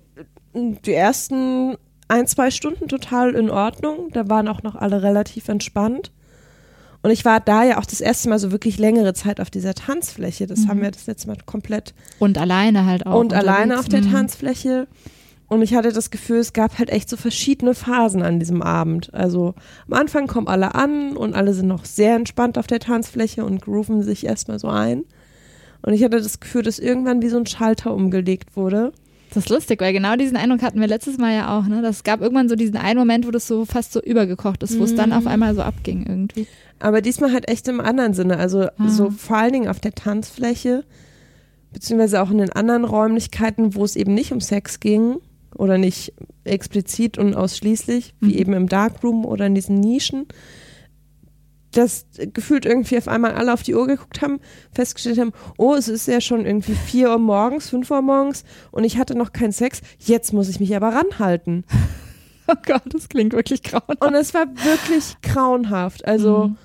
die 0.54 0.92
ersten 0.92 1.76
ein, 2.08 2.26
zwei 2.26 2.50
Stunden 2.50 2.88
total 2.88 3.34
in 3.34 3.50
Ordnung. 3.50 4.10
Da 4.12 4.28
waren 4.28 4.48
auch 4.48 4.62
noch 4.62 4.74
alle 4.74 5.02
relativ 5.02 5.48
entspannt. 5.48 6.10
Und 7.02 7.10
ich 7.10 7.24
war 7.24 7.38
da 7.38 7.62
ja 7.62 7.78
auch 7.78 7.84
das 7.86 8.00
erste 8.00 8.28
Mal 8.28 8.38
so 8.38 8.50
wirklich 8.50 8.78
längere 8.78 9.14
Zeit 9.14 9.40
auf 9.40 9.50
dieser 9.50 9.74
Tanzfläche. 9.74 10.46
Das 10.46 10.60
Mhm. 10.60 10.68
haben 10.68 10.82
wir 10.82 10.90
das 10.90 11.06
letzte 11.06 11.28
Mal 11.28 11.36
komplett 11.46 11.94
Und 12.18 12.38
alleine 12.38 12.86
halt 12.86 13.06
auch. 13.06 13.20
und 13.20 13.34
alleine 13.34 13.74
unterwegs. 13.76 13.80
auf 13.80 13.88
der 13.88 14.00
Mhm. 14.02 14.12
Tanzfläche. 14.12 14.88
Und 15.46 15.62
ich 15.62 15.74
hatte 15.74 15.92
das 15.92 16.10
Gefühl, 16.10 16.38
es 16.38 16.52
gab 16.52 16.78
halt 16.78 16.90
echt 16.90 17.08
so 17.08 17.16
verschiedene 17.16 17.74
Phasen 17.74 18.22
an 18.22 18.38
diesem 18.40 18.60
Abend. 18.62 19.14
Also 19.14 19.54
am 19.86 19.94
Anfang 19.94 20.26
kommen 20.26 20.48
alle 20.48 20.74
an 20.74 21.16
und 21.16 21.34
alle 21.34 21.54
sind 21.54 21.68
noch 21.68 21.84
sehr 21.84 22.16
entspannt 22.16 22.58
auf 22.58 22.66
der 22.66 22.80
Tanzfläche 22.80 23.44
und 23.44 23.62
grooven 23.62 24.02
sich 24.02 24.26
erstmal 24.26 24.58
so 24.58 24.68
ein. 24.68 25.04
Und 25.82 25.92
ich 25.94 26.02
hatte 26.04 26.20
das 26.20 26.40
Gefühl, 26.40 26.62
dass 26.62 26.78
irgendwann 26.78 27.22
wie 27.22 27.28
so 27.28 27.38
ein 27.38 27.46
Schalter 27.46 27.94
umgelegt 27.94 28.56
wurde. 28.56 28.92
Das 29.34 29.44
ist 29.44 29.48
lustig, 29.50 29.80
weil 29.80 29.92
genau 29.92 30.16
diesen 30.16 30.36
Eindruck 30.36 30.62
hatten 30.62 30.80
wir 30.80 30.86
letztes 30.86 31.18
Mal 31.18 31.34
ja 31.34 31.58
auch, 31.58 31.66
ne? 31.66 31.82
Das 31.82 32.02
gab 32.02 32.20
irgendwann 32.22 32.48
so 32.48 32.56
diesen 32.56 32.76
einen 32.76 32.98
Moment, 32.98 33.26
wo 33.26 33.30
das 33.30 33.46
so 33.46 33.64
fast 33.64 33.92
so 33.92 34.00
übergekocht 34.00 34.62
ist, 34.62 34.78
wo 34.78 34.84
es 34.84 34.94
dann 34.94 35.10
Mhm. 35.10 35.16
auf 35.16 35.26
einmal 35.26 35.54
so 35.54 35.62
abging 35.62 36.06
irgendwie. 36.06 36.46
Aber 36.78 37.02
diesmal 37.02 37.32
halt 37.32 37.48
echt 37.48 37.68
im 37.68 37.80
anderen 37.80 38.14
Sinne. 38.14 38.38
Also 38.38 38.62
Ah. 38.78 38.88
so 38.88 39.10
vor 39.10 39.36
allen 39.36 39.52
Dingen 39.52 39.68
auf 39.68 39.80
der 39.80 39.94
Tanzfläche, 39.94 40.84
beziehungsweise 41.72 42.22
auch 42.22 42.30
in 42.30 42.38
den 42.38 42.50
anderen 42.50 42.84
Räumlichkeiten, 42.84 43.74
wo 43.74 43.84
es 43.84 43.96
eben 43.96 44.14
nicht 44.14 44.32
um 44.32 44.40
Sex 44.40 44.80
ging 44.80 45.16
oder 45.54 45.76
nicht 45.76 46.14
explizit 46.44 47.18
und 47.18 47.34
ausschließlich, 47.34 48.14
wie 48.20 48.32
Mhm. 48.32 48.38
eben 48.38 48.52
im 48.54 48.68
Darkroom 48.68 49.24
oder 49.26 49.46
in 49.46 49.54
diesen 49.54 49.78
Nischen. 49.80 50.26
Dass 51.72 52.06
gefühlt 52.32 52.64
irgendwie 52.64 52.96
auf 52.96 53.08
einmal 53.08 53.32
alle 53.32 53.52
auf 53.52 53.62
die 53.62 53.74
Uhr 53.74 53.86
geguckt 53.86 54.22
haben, 54.22 54.40
festgestellt 54.72 55.18
haben, 55.18 55.32
oh, 55.58 55.74
es 55.74 55.88
ist 55.88 56.08
ja 56.08 56.20
schon 56.20 56.46
irgendwie 56.46 56.72
4 56.74 57.10
Uhr 57.10 57.18
morgens, 57.18 57.68
5 57.68 57.90
Uhr 57.90 58.00
morgens 58.00 58.44
und 58.70 58.84
ich 58.84 58.96
hatte 58.96 59.14
noch 59.14 59.32
keinen 59.32 59.52
Sex, 59.52 59.82
jetzt 59.98 60.32
muss 60.32 60.48
ich 60.48 60.60
mich 60.60 60.74
aber 60.74 60.88
ranhalten. 60.88 61.64
Oh 62.50 62.54
Gott, 62.66 62.80
das 62.86 63.10
klingt 63.10 63.34
wirklich 63.34 63.62
grauenhaft. 63.62 64.02
Und 64.02 64.14
es 64.14 64.32
war 64.32 64.46
wirklich 64.46 65.16
grauenhaft. 65.22 66.08
Also 66.08 66.46
Mhm. 66.46 66.56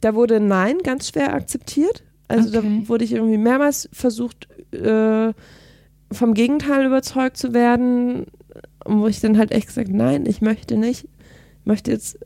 da 0.00 0.14
wurde 0.14 0.38
Nein 0.38 0.78
ganz 0.84 1.08
schwer 1.08 1.34
akzeptiert. 1.34 2.04
Also 2.28 2.56
Okay. 2.56 2.82
da 2.82 2.88
wurde 2.88 3.04
ich 3.04 3.12
irgendwie 3.12 3.36
mehrmals 3.36 3.88
versucht, 3.92 4.46
äh, 4.72 5.32
vom 6.12 6.34
Gegenteil 6.34 6.86
überzeugt 6.86 7.38
zu 7.38 7.52
werden, 7.52 8.26
wo 8.84 9.08
ich 9.08 9.18
dann 9.18 9.36
halt 9.36 9.50
echt 9.50 9.66
gesagt, 9.66 9.88
nein, 9.88 10.26
ich 10.26 10.42
möchte 10.42 10.76
nicht. 10.76 11.06
Ich 11.06 11.66
möchte 11.66 11.90
jetzt 11.90 12.20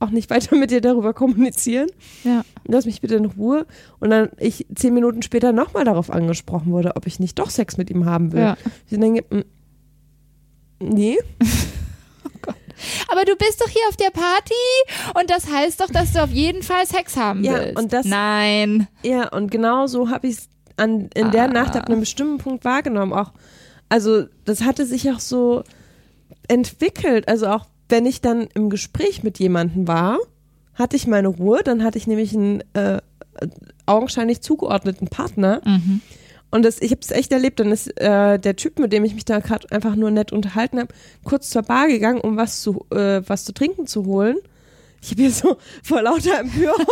auch 0.00 0.10
nicht 0.10 0.30
weiter 0.30 0.54
mit 0.56 0.70
dir 0.70 0.80
darüber 0.80 1.12
kommunizieren. 1.14 1.88
Ja. 2.24 2.44
Lass 2.66 2.86
mich 2.86 3.00
bitte 3.00 3.16
in 3.16 3.24
Ruhe. 3.24 3.66
Und 4.00 4.10
dann 4.10 4.30
ich 4.38 4.66
zehn 4.74 4.94
Minuten 4.94 5.22
später 5.22 5.52
nochmal 5.52 5.84
darauf 5.84 6.10
angesprochen 6.10 6.70
wurde, 6.72 6.94
ob 6.96 7.06
ich 7.06 7.18
nicht 7.20 7.38
doch 7.38 7.50
Sex 7.50 7.76
mit 7.76 7.90
ihm 7.90 8.04
haben 8.06 8.32
will. 8.32 8.40
ja. 8.40 8.56
Ich 8.88 8.98
denke, 8.98 9.24
mm, 9.34 9.44
nee. 10.80 11.16
Aber 13.10 13.24
du 13.24 13.34
bist 13.34 13.60
doch 13.60 13.68
hier 13.68 13.82
auf 13.88 13.96
der 13.96 14.10
Party 14.10 14.54
und 15.20 15.28
das 15.30 15.50
heißt 15.50 15.80
doch, 15.80 15.88
dass 15.90 16.12
du 16.12 16.22
auf 16.22 16.30
jeden 16.30 16.62
Fall 16.62 16.86
Sex 16.86 17.16
haben 17.16 17.42
Ja, 17.42 17.54
willst. 17.54 17.76
und 17.76 17.92
das- 17.92 18.06
Nein. 18.06 18.86
Ja, 19.02 19.28
und 19.30 19.50
genau 19.50 19.88
so 19.88 20.10
habe 20.10 20.28
ich 20.28 20.36
es 20.36 20.48
in 20.80 21.10
der 21.32 21.44
Ah. 21.44 21.48
Nacht 21.48 21.74
ab 21.74 21.88
einem 21.88 21.98
bestimmten 22.00 22.38
Punkt 22.38 22.64
wahrgenommen. 22.64 23.12
Auch, 23.12 23.32
also 23.88 24.26
das 24.44 24.62
hatte 24.62 24.86
sich 24.86 25.10
auch 25.10 25.18
so 25.18 25.64
entwickelt. 26.46 27.26
Also 27.26 27.48
auch 27.48 27.66
wenn 27.88 28.06
ich 28.06 28.20
dann 28.20 28.48
im 28.54 28.70
Gespräch 28.70 29.22
mit 29.22 29.38
jemandem 29.38 29.88
war, 29.88 30.18
hatte 30.74 30.96
ich 30.96 31.06
meine 31.06 31.28
Ruhe. 31.28 31.62
Dann 31.64 31.82
hatte 31.84 31.98
ich 31.98 32.06
nämlich 32.06 32.34
einen 32.34 32.62
äh, 32.74 32.98
augenscheinlich 33.86 34.40
zugeordneten 34.40 35.08
Partner. 35.08 35.60
Mhm. 35.64 36.00
Und 36.50 36.64
das, 36.64 36.80
ich 36.80 36.90
habe 36.92 37.00
es 37.02 37.10
echt 37.10 37.32
erlebt. 37.32 37.60
Dann 37.60 37.72
ist 37.72 37.88
äh, 38.00 38.38
der 38.38 38.56
Typ, 38.56 38.78
mit 38.78 38.92
dem 38.92 39.04
ich 39.04 39.14
mich 39.14 39.24
da 39.24 39.38
gerade 39.40 39.70
einfach 39.70 39.94
nur 39.96 40.10
nett 40.10 40.32
unterhalten 40.32 40.78
habe, 40.78 40.94
kurz 41.24 41.50
zur 41.50 41.62
Bar 41.62 41.88
gegangen, 41.88 42.20
um 42.20 42.36
was 42.36 42.62
zu, 42.62 42.86
äh, 42.90 43.22
was 43.26 43.44
zu 43.44 43.52
trinken 43.52 43.86
zu 43.86 44.06
holen. 44.06 44.36
Ich 45.02 45.12
habe 45.12 45.22
hier 45.22 45.30
so 45.30 45.58
vor 45.84 46.02
lauter 46.02 46.40
Empörung 46.40 46.74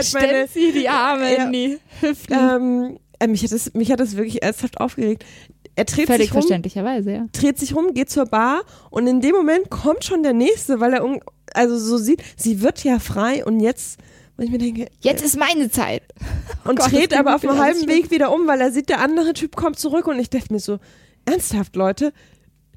die 0.00 0.14
meine, 0.14 0.48
sie 0.48 0.72
die 0.72 0.88
Arme 0.88 1.36
Ja. 1.36 1.44
in 1.44 1.52
die 1.52 1.78
Hüften. 2.00 2.32
ähm, 2.34 2.98
äh, 3.18 3.26
mich, 3.26 3.42
hat 3.42 3.52
das, 3.52 3.74
mich 3.74 3.90
hat 3.92 4.00
das 4.00 4.16
wirklich 4.16 4.42
ernsthaft 4.42 4.80
aufgeregt. 4.80 5.24
Er 5.76 5.84
dreht 5.84 6.06
Völlig 6.06 6.28
sich 6.28 6.34
rum, 6.34 6.40
verständlicherweise, 6.40 7.12
ja. 7.12 7.26
dreht 7.32 7.58
sich 7.58 7.74
rum, 7.76 7.92
geht 7.92 8.08
zur 8.08 8.24
Bar 8.24 8.62
und 8.90 9.06
in 9.06 9.20
dem 9.20 9.36
Moment 9.36 9.68
kommt 9.68 10.04
schon 10.04 10.22
der 10.22 10.32
Nächste, 10.32 10.80
weil 10.80 10.94
er 10.94 11.20
also 11.52 11.78
so 11.78 11.98
sieht, 11.98 12.22
sie 12.36 12.62
wird 12.62 12.82
ja 12.82 12.98
frei 12.98 13.44
und 13.44 13.60
jetzt, 13.60 14.00
wo 14.36 14.42
ich 14.42 14.50
mir 14.50 14.58
denke, 14.58 14.88
Jetzt 15.00 15.22
ist 15.22 15.36
meine 15.36 15.70
Zeit. 15.70 16.02
und 16.64 16.78
Gott, 16.78 16.90
dreht 16.90 17.14
aber 17.14 17.34
auf 17.34 17.42
dem 17.42 17.58
halben 17.58 17.86
Weg 17.88 18.10
wieder 18.10 18.32
um, 18.34 18.46
weil 18.46 18.60
er 18.60 18.72
sieht, 18.72 18.88
der 18.88 19.00
andere 19.00 19.34
Typ 19.34 19.54
kommt 19.54 19.78
zurück 19.78 20.06
und 20.06 20.18
ich 20.18 20.30
dachte 20.30 20.50
mir 20.50 20.60
so, 20.60 20.78
ernsthaft, 21.26 21.76
Leute, 21.76 22.14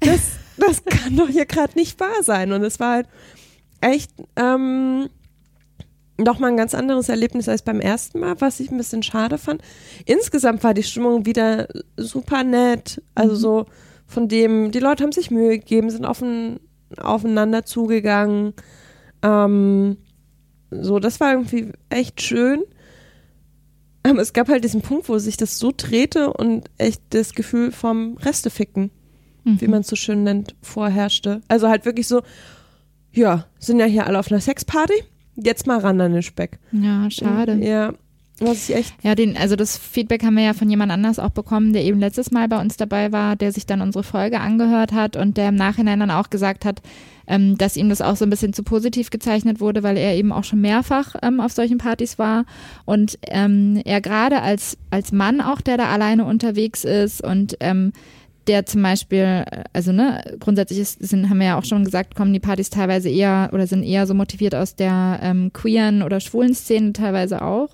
das, 0.00 0.20
das 0.58 0.84
kann 0.84 1.16
doch 1.16 1.28
hier 1.28 1.46
gerade 1.46 1.78
nicht 1.78 1.98
wahr 2.00 2.22
sein. 2.22 2.52
Und 2.52 2.62
es 2.62 2.80
war 2.80 2.94
halt 2.96 3.06
echt, 3.80 4.10
ähm, 4.36 5.08
nochmal 6.22 6.50
ein 6.50 6.56
ganz 6.56 6.74
anderes 6.74 7.08
Erlebnis 7.08 7.48
als 7.48 7.62
beim 7.62 7.80
ersten 7.80 8.20
Mal, 8.20 8.40
was 8.40 8.60
ich 8.60 8.70
ein 8.70 8.76
bisschen 8.76 9.02
schade 9.02 9.38
fand. 9.38 9.62
Insgesamt 10.06 10.62
war 10.64 10.74
die 10.74 10.82
Stimmung 10.82 11.26
wieder 11.26 11.68
super 11.96 12.44
nett. 12.44 13.02
Also 13.14 13.34
mhm. 13.34 13.38
so 13.38 13.66
von 14.06 14.28
dem, 14.28 14.70
die 14.72 14.80
Leute 14.80 15.04
haben 15.04 15.12
sich 15.12 15.30
Mühe 15.30 15.58
gegeben, 15.58 15.90
sind 15.90 16.04
offen, 16.04 16.60
aufeinander 16.96 17.64
zugegangen. 17.64 18.54
Ähm, 19.22 19.96
so, 20.70 20.98
das 20.98 21.20
war 21.20 21.32
irgendwie 21.32 21.72
echt 21.88 22.20
schön. 22.22 22.64
Aber 24.02 24.20
es 24.20 24.32
gab 24.32 24.48
halt 24.48 24.64
diesen 24.64 24.80
Punkt, 24.80 25.08
wo 25.08 25.18
sich 25.18 25.36
das 25.36 25.58
so 25.58 25.72
drehte 25.76 26.32
und 26.32 26.70
echt 26.78 27.02
das 27.10 27.34
Gefühl 27.34 27.70
vom 27.70 28.16
Resteficken, 28.16 28.90
mhm. 29.44 29.60
wie 29.60 29.68
man 29.68 29.82
es 29.82 29.88
so 29.88 29.96
schön 29.96 30.24
nennt, 30.24 30.54
vorherrschte. 30.62 31.42
Also 31.48 31.68
halt 31.68 31.84
wirklich 31.84 32.08
so, 32.08 32.22
ja, 33.12 33.46
sind 33.58 33.78
ja 33.78 33.86
hier 33.86 34.06
alle 34.06 34.18
auf 34.18 34.30
einer 34.30 34.40
Sexparty 34.40 35.04
jetzt 35.44 35.66
mal 35.66 35.78
ran 35.78 36.00
an 36.00 36.12
den 36.12 36.22
Speck. 36.22 36.58
Ja, 36.72 37.10
schade. 37.10 37.54
Ja, 37.60 37.92
was 38.40 38.68
ich 38.68 38.76
echt. 38.76 38.94
Ja, 39.02 39.14
den, 39.14 39.36
also 39.36 39.54
das 39.54 39.76
Feedback 39.76 40.24
haben 40.24 40.36
wir 40.36 40.44
ja 40.44 40.54
von 40.54 40.70
jemand 40.70 40.90
anders 40.90 41.18
auch 41.18 41.30
bekommen, 41.30 41.72
der 41.74 41.84
eben 41.84 42.00
letztes 42.00 42.30
Mal 42.30 42.48
bei 42.48 42.60
uns 42.60 42.76
dabei 42.76 43.12
war, 43.12 43.36
der 43.36 43.52
sich 43.52 43.66
dann 43.66 43.82
unsere 43.82 44.02
Folge 44.02 44.40
angehört 44.40 44.92
hat 44.92 45.16
und 45.16 45.36
der 45.36 45.50
im 45.50 45.56
Nachhinein 45.56 46.00
dann 46.00 46.10
auch 46.10 46.30
gesagt 46.30 46.64
hat, 46.64 46.80
ähm, 47.26 47.58
dass 47.58 47.76
ihm 47.76 47.90
das 47.90 48.00
auch 48.00 48.16
so 48.16 48.24
ein 48.24 48.30
bisschen 48.30 48.54
zu 48.54 48.62
positiv 48.62 49.10
gezeichnet 49.10 49.60
wurde, 49.60 49.82
weil 49.82 49.98
er 49.98 50.16
eben 50.16 50.32
auch 50.32 50.44
schon 50.44 50.62
mehrfach 50.62 51.14
ähm, 51.22 51.38
auf 51.40 51.52
solchen 51.52 51.78
Partys 51.78 52.18
war 52.18 52.44
und 52.86 53.18
ähm, 53.28 53.80
er 53.84 54.00
gerade 54.00 54.40
als, 54.40 54.78
als 54.90 55.12
Mann 55.12 55.40
auch, 55.40 55.60
der 55.60 55.76
da 55.76 55.90
alleine 55.90 56.24
unterwegs 56.24 56.84
ist 56.84 57.22
und 57.22 57.56
ähm, 57.60 57.92
der 58.50 58.66
zum 58.66 58.82
Beispiel, 58.82 59.44
also 59.72 59.92
ne, 59.92 60.24
grundsätzlich 60.40 60.80
ist, 60.80 60.98
sind, 61.00 61.30
haben 61.30 61.38
wir 61.38 61.46
ja 61.46 61.58
auch 61.58 61.64
schon 61.64 61.84
gesagt, 61.84 62.16
kommen 62.16 62.32
die 62.32 62.40
Partys 62.40 62.68
teilweise 62.68 63.08
eher 63.08 63.48
oder 63.52 63.68
sind 63.68 63.84
eher 63.84 64.08
so 64.08 64.14
motiviert 64.14 64.56
aus 64.56 64.74
der 64.74 65.20
ähm, 65.22 65.52
queeren 65.52 66.02
oder 66.02 66.18
schwulen 66.18 66.52
Szene 66.52 66.92
teilweise 66.92 67.42
auch. 67.42 67.70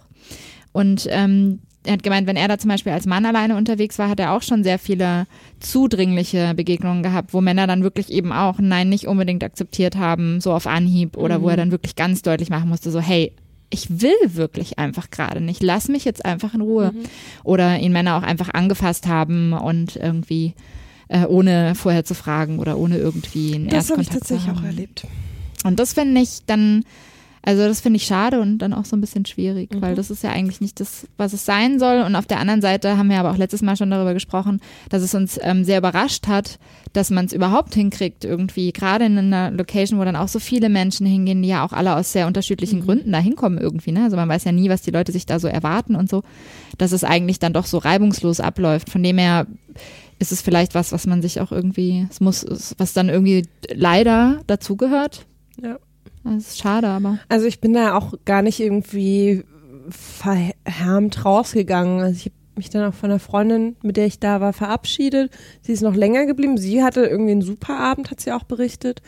Und 0.72 1.08
ähm, 1.10 1.60
er 1.86 1.94
hat 1.94 2.02
gemeint, 2.02 2.26
wenn 2.26 2.36
er 2.36 2.48
da 2.48 2.58
zum 2.58 2.68
Beispiel 2.68 2.92
als 2.92 3.06
Mann 3.06 3.24
alleine 3.24 3.56
unterwegs 3.56 3.98
war, 3.98 4.10
hat 4.10 4.20
er 4.20 4.32
auch 4.32 4.42
schon 4.42 4.64
sehr 4.64 4.78
viele 4.78 5.26
zudringliche 5.60 6.52
Begegnungen 6.54 7.02
gehabt, 7.02 7.32
wo 7.32 7.40
Männer 7.40 7.66
dann 7.66 7.82
wirklich 7.82 8.12
eben 8.12 8.32
auch 8.32 8.58
Nein 8.58 8.90
nicht 8.90 9.06
unbedingt 9.06 9.42
akzeptiert 9.42 9.96
haben, 9.96 10.42
so 10.42 10.52
auf 10.52 10.66
Anhieb 10.66 11.16
oder 11.16 11.38
mhm. 11.38 11.42
wo 11.42 11.48
er 11.48 11.54
mhm. 11.54 11.60
dann 11.60 11.70
wirklich 11.70 11.96
ganz 11.96 12.20
deutlich 12.20 12.50
machen 12.50 12.68
musste, 12.68 12.90
so 12.90 13.00
hey, 13.00 13.32
ich 13.70 14.00
will 14.00 14.16
wirklich 14.24 14.78
einfach 14.78 15.10
gerade 15.10 15.40
nicht. 15.40 15.62
Lass 15.62 15.88
mich 15.88 16.04
jetzt 16.04 16.24
einfach 16.24 16.54
in 16.54 16.60
Ruhe. 16.60 16.92
Mhm. 16.92 17.02
Oder 17.44 17.78
ihn 17.78 17.92
Männer 17.92 18.16
auch 18.16 18.22
einfach 18.22 18.52
angefasst 18.54 19.06
haben 19.06 19.52
und 19.52 19.96
irgendwie 19.96 20.54
äh, 21.08 21.24
ohne 21.26 21.74
vorher 21.74 22.04
zu 22.04 22.14
fragen 22.14 22.58
oder 22.58 22.78
ohne 22.78 22.98
irgendwie 22.98 23.54
einen 23.54 23.68
das 23.68 23.90
habe 23.90 24.02
ich 24.02 24.08
tatsächlich 24.08 24.50
auch 24.50 24.62
erlebt. 24.62 25.06
Und 25.64 25.80
das 25.80 25.94
finde 25.94 26.20
ich 26.20 26.44
dann 26.46 26.84
also 27.46 27.62
das 27.62 27.80
finde 27.80 27.98
ich 27.98 28.06
schade 28.06 28.40
und 28.40 28.58
dann 28.58 28.72
auch 28.72 28.84
so 28.84 28.96
ein 28.96 29.00
bisschen 29.00 29.24
schwierig, 29.24 29.72
mhm. 29.72 29.80
weil 29.80 29.94
das 29.94 30.10
ist 30.10 30.24
ja 30.24 30.30
eigentlich 30.30 30.60
nicht 30.60 30.80
das, 30.80 31.06
was 31.16 31.32
es 31.32 31.44
sein 31.44 31.78
soll. 31.78 32.02
Und 32.02 32.16
auf 32.16 32.26
der 32.26 32.40
anderen 32.40 32.60
Seite 32.60 32.98
haben 32.98 33.08
wir 33.08 33.20
aber 33.20 33.30
auch 33.30 33.36
letztes 33.36 33.62
Mal 33.62 33.76
schon 33.76 33.88
darüber 33.88 34.14
gesprochen, 34.14 34.60
dass 34.88 35.00
es 35.00 35.14
uns 35.14 35.38
ähm, 35.40 35.62
sehr 35.64 35.78
überrascht 35.78 36.26
hat, 36.26 36.58
dass 36.92 37.10
man 37.10 37.26
es 37.26 37.32
überhaupt 37.32 37.72
hinkriegt, 37.72 38.24
irgendwie, 38.24 38.72
gerade 38.72 39.04
in 39.04 39.16
einer 39.16 39.52
Location, 39.52 40.00
wo 40.00 40.04
dann 40.04 40.16
auch 40.16 40.26
so 40.26 40.40
viele 40.40 40.68
Menschen 40.68 41.06
hingehen, 41.06 41.40
die 41.40 41.48
ja 41.48 41.64
auch 41.64 41.72
alle 41.72 41.94
aus 41.94 42.10
sehr 42.10 42.26
unterschiedlichen 42.26 42.80
mhm. 42.80 42.84
Gründen 42.84 43.12
da 43.12 43.20
hinkommen 43.20 43.58
irgendwie. 43.58 43.92
Ne? 43.92 44.02
Also 44.02 44.16
man 44.16 44.28
weiß 44.28 44.42
ja 44.42 44.50
nie, 44.50 44.68
was 44.68 44.82
die 44.82 44.90
Leute 44.90 45.12
sich 45.12 45.24
da 45.24 45.38
so 45.38 45.46
erwarten 45.46 45.94
und 45.94 46.10
so, 46.10 46.24
dass 46.78 46.90
es 46.90 47.04
eigentlich 47.04 47.38
dann 47.38 47.52
doch 47.52 47.66
so 47.66 47.78
reibungslos 47.78 48.40
abläuft. 48.40 48.90
Von 48.90 49.04
dem 49.04 49.18
her 49.18 49.46
ist 50.18 50.32
es 50.32 50.42
vielleicht 50.42 50.74
was, 50.74 50.90
was 50.90 51.06
man 51.06 51.22
sich 51.22 51.40
auch 51.40 51.52
irgendwie, 51.52 52.08
es 52.10 52.18
muss, 52.18 52.44
was 52.76 52.92
dann 52.92 53.08
irgendwie 53.08 53.46
leider 53.72 54.40
dazugehört. 54.48 55.26
Ja. 55.62 55.78
Das 56.26 56.48
ist 56.48 56.58
schade, 56.58 56.88
aber. 56.88 57.18
Also 57.28 57.46
ich 57.46 57.60
bin 57.60 57.72
da 57.72 57.96
auch 57.96 58.14
gar 58.24 58.42
nicht 58.42 58.60
irgendwie 58.60 59.44
verhärmt 59.88 61.24
rausgegangen. 61.24 62.00
Also 62.00 62.16
ich 62.16 62.24
habe 62.26 62.34
mich 62.56 62.70
dann 62.70 62.90
auch 62.90 62.94
von 62.94 63.10
der 63.10 63.20
Freundin, 63.20 63.76
mit 63.82 63.96
der 63.96 64.06
ich 64.06 64.18
da 64.18 64.40
war, 64.40 64.52
verabschiedet. 64.52 65.30
Sie 65.62 65.72
ist 65.72 65.82
noch 65.82 65.94
länger 65.94 66.26
geblieben. 66.26 66.58
Sie 66.58 66.82
hatte 66.82 67.04
irgendwie 67.04 67.32
einen 67.32 67.42
super 67.42 67.78
Abend, 67.78 68.10
hat 68.10 68.20
sie 68.20 68.32
auch 68.32 68.44
berichtet. 68.44 69.02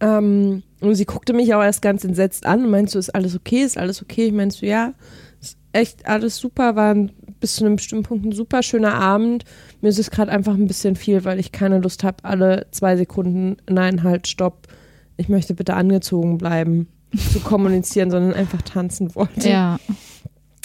Ähm, 0.00 0.62
und 0.80 0.94
sie 0.94 1.04
guckte 1.04 1.32
mich 1.32 1.54
auch 1.54 1.62
erst 1.62 1.82
ganz 1.82 2.04
entsetzt 2.04 2.44
an 2.46 2.64
und 2.64 2.70
meinst 2.70 2.94
du, 2.94 2.98
ist 2.98 3.14
alles 3.14 3.34
okay? 3.36 3.62
Ist 3.62 3.78
alles 3.78 4.02
okay? 4.02 4.26
Ich 4.26 4.32
meinst 4.32 4.60
du, 4.60 4.66
ja, 4.66 4.92
ist 5.40 5.56
echt 5.72 6.06
alles 6.06 6.36
super, 6.36 6.76
war 6.76 6.94
bis 7.40 7.56
zu 7.56 7.64
einem 7.64 7.76
bestimmten 7.76 8.04
Punkt 8.04 8.26
ein 8.26 8.32
super 8.32 8.62
schöner 8.62 8.94
Abend. 8.94 9.44
Mir 9.80 9.88
ist 9.88 9.98
es 9.98 10.10
gerade 10.10 10.32
einfach 10.32 10.54
ein 10.54 10.66
bisschen 10.66 10.96
viel, 10.96 11.24
weil 11.24 11.38
ich 11.38 11.52
keine 11.52 11.78
Lust 11.78 12.04
habe, 12.04 12.24
alle 12.24 12.66
zwei 12.72 12.96
Sekunden, 12.96 13.56
nein, 13.68 14.02
halt, 14.02 14.26
stopp, 14.26 14.66
ich 15.16 15.28
möchte 15.28 15.54
bitte 15.54 15.74
angezogen 15.74 16.38
bleiben, 16.38 16.88
zu 17.32 17.40
kommunizieren, 17.40 18.10
sondern 18.10 18.34
einfach 18.34 18.62
tanzen 18.62 19.14
wollte. 19.14 19.48
Ja. 19.48 19.78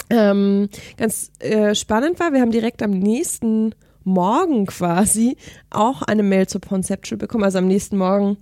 Ähm, 0.10 0.70
ganz 0.98 1.32
äh, 1.40 1.74
spannend 1.74 2.20
war, 2.20 2.34
wir 2.34 2.42
haben 2.42 2.52
direkt 2.52 2.84
am 2.84 2.92
nächsten 2.92 3.74
Morgen 4.04 4.66
quasi 4.66 5.38
auch 5.70 6.02
eine 6.02 6.24
Mail 6.24 6.48
zur 6.48 6.60
Conceptual 6.60 7.18
bekommen, 7.18 7.44
also 7.44 7.60
am 7.60 7.68
nächsten 7.68 7.98
Morgen 7.98 8.38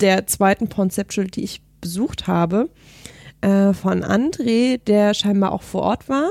der 0.00 0.26
zweiten 0.26 0.68
Conceptual, 0.68 1.26
die 1.26 1.44
ich 1.44 1.62
besucht 1.80 2.26
habe, 2.26 2.70
äh, 3.40 3.72
von 3.72 4.02
André, 4.02 4.78
der 4.78 5.14
scheinbar 5.14 5.52
auch 5.52 5.62
vor 5.62 5.82
Ort 5.82 6.08
war. 6.08 6.30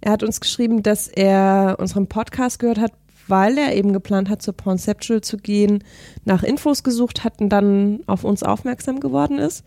Er 0.00 0.12
hat 0.12 0.22
uns 0.22 0.40
geschrieben, 0.40 0.82
dass 0.82 1.08
er 1.08 1.76
unseren 1.78 2.06
Podcast 2.06 2.58
gehört 2.58 2.78
hat, 2.78 2.92
weil 3.28 3.58
er 3.58 3.74
eben 3.74 3.92
geplant 3.92 4.28
hat, 4.28 4.42
zur 4.42 4.56
Conceptual 4.56 5.20
zu 5.20 5.36
gehen, 5.36 5.82
nach 6.24 6.42
Infos 6.42 6.82
gesucht 6.82 7.24
hat 7.24 7.40
und 7.40 7.48
dann 7.48 8.00
auf 8.06 8.24
uns 8.24 8.42
aufmerksam 8.42 9.00
geworden 9.00 9.38
ist 9.38 9.64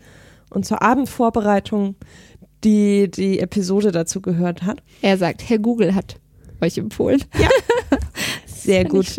und 0.50 0.66
zur 0.66 0.82
Abendvorbereitung 0.82 1.96
die, 2.64 3.10
die 3.10 3.38
Episode 3.38 3.92
dazu 3.92 4.20
gehört 4.20 4.62
hat. 4.62 4.82
Er 5.02 5.16
sagt, 5.16 5.48
Herr 5.48 5.58
Google 5.58 5.94
hat 5.94 6.16
euch 6.60 6.76
empfohlen. 6.76 7.22
Ja, 7.38 7.48
sehr 8.46 8.84
gut. 8.84 9.16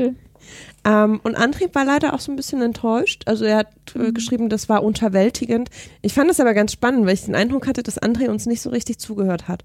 Ähm, 0.83 1.19
und 1.23 1.35
Antrieb 1.35 1.75
war 1.75 1.85
leider 1.85 2.13
auch 2.13 2.19
so 2.19 2.31
ein 2.31 2.35
bisschen 2.35 2.61
enttäuscht. 2.61 3.23
Also 3.25 3.45
er 3.45 3.57
hat 3.57 3.67
äh, 3.95 3.99
mhm. 3.99 4.13
geschrieben, 4.13 4.49
das 4.49 4.69
war 4.69 4.83
unterwältigend. 4.83 5.69
Ich 6.01 6.13
fand 6.13 6.29
es 6.29 6.39
aber 6.39 6.53
ganz 6.53 6.71
spannend, 6.71 7.05
weil 7.05 7.13
ich 7.13 7.25
den 7.25 7.35
Eindruck 7.35 7.67
hatte, 7.67 7.83
dass 7.83 8.01
André 8.01 8.29
uns 8.29 8.45
nicht 8.45 8.61
so 8.61 8.69
richtig 8.69 8.97
zugehört 8.97 9.47
hat. 9.47 9.63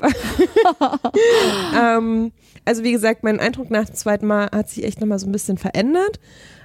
ähm, 1.80 2.32
also 2.68 2.84
wie 2.84 2.92
gesagt, 2.92 3.24
mein 3.24 3.40
Eindruck 3.40 3.70
nach 3.70 3.86
dem 3.86 3.94
zweiten 3.94 4.26
Mal 4.26 4.50
hat 4.52 4.68
sich 4.68 4.84
echt 4.84 5.00
nochmal 5.00 5.18
so 5.18 5.26
ein 5.26 5.32
bisschen 5.32 5.56
verändert. 5.56 6.20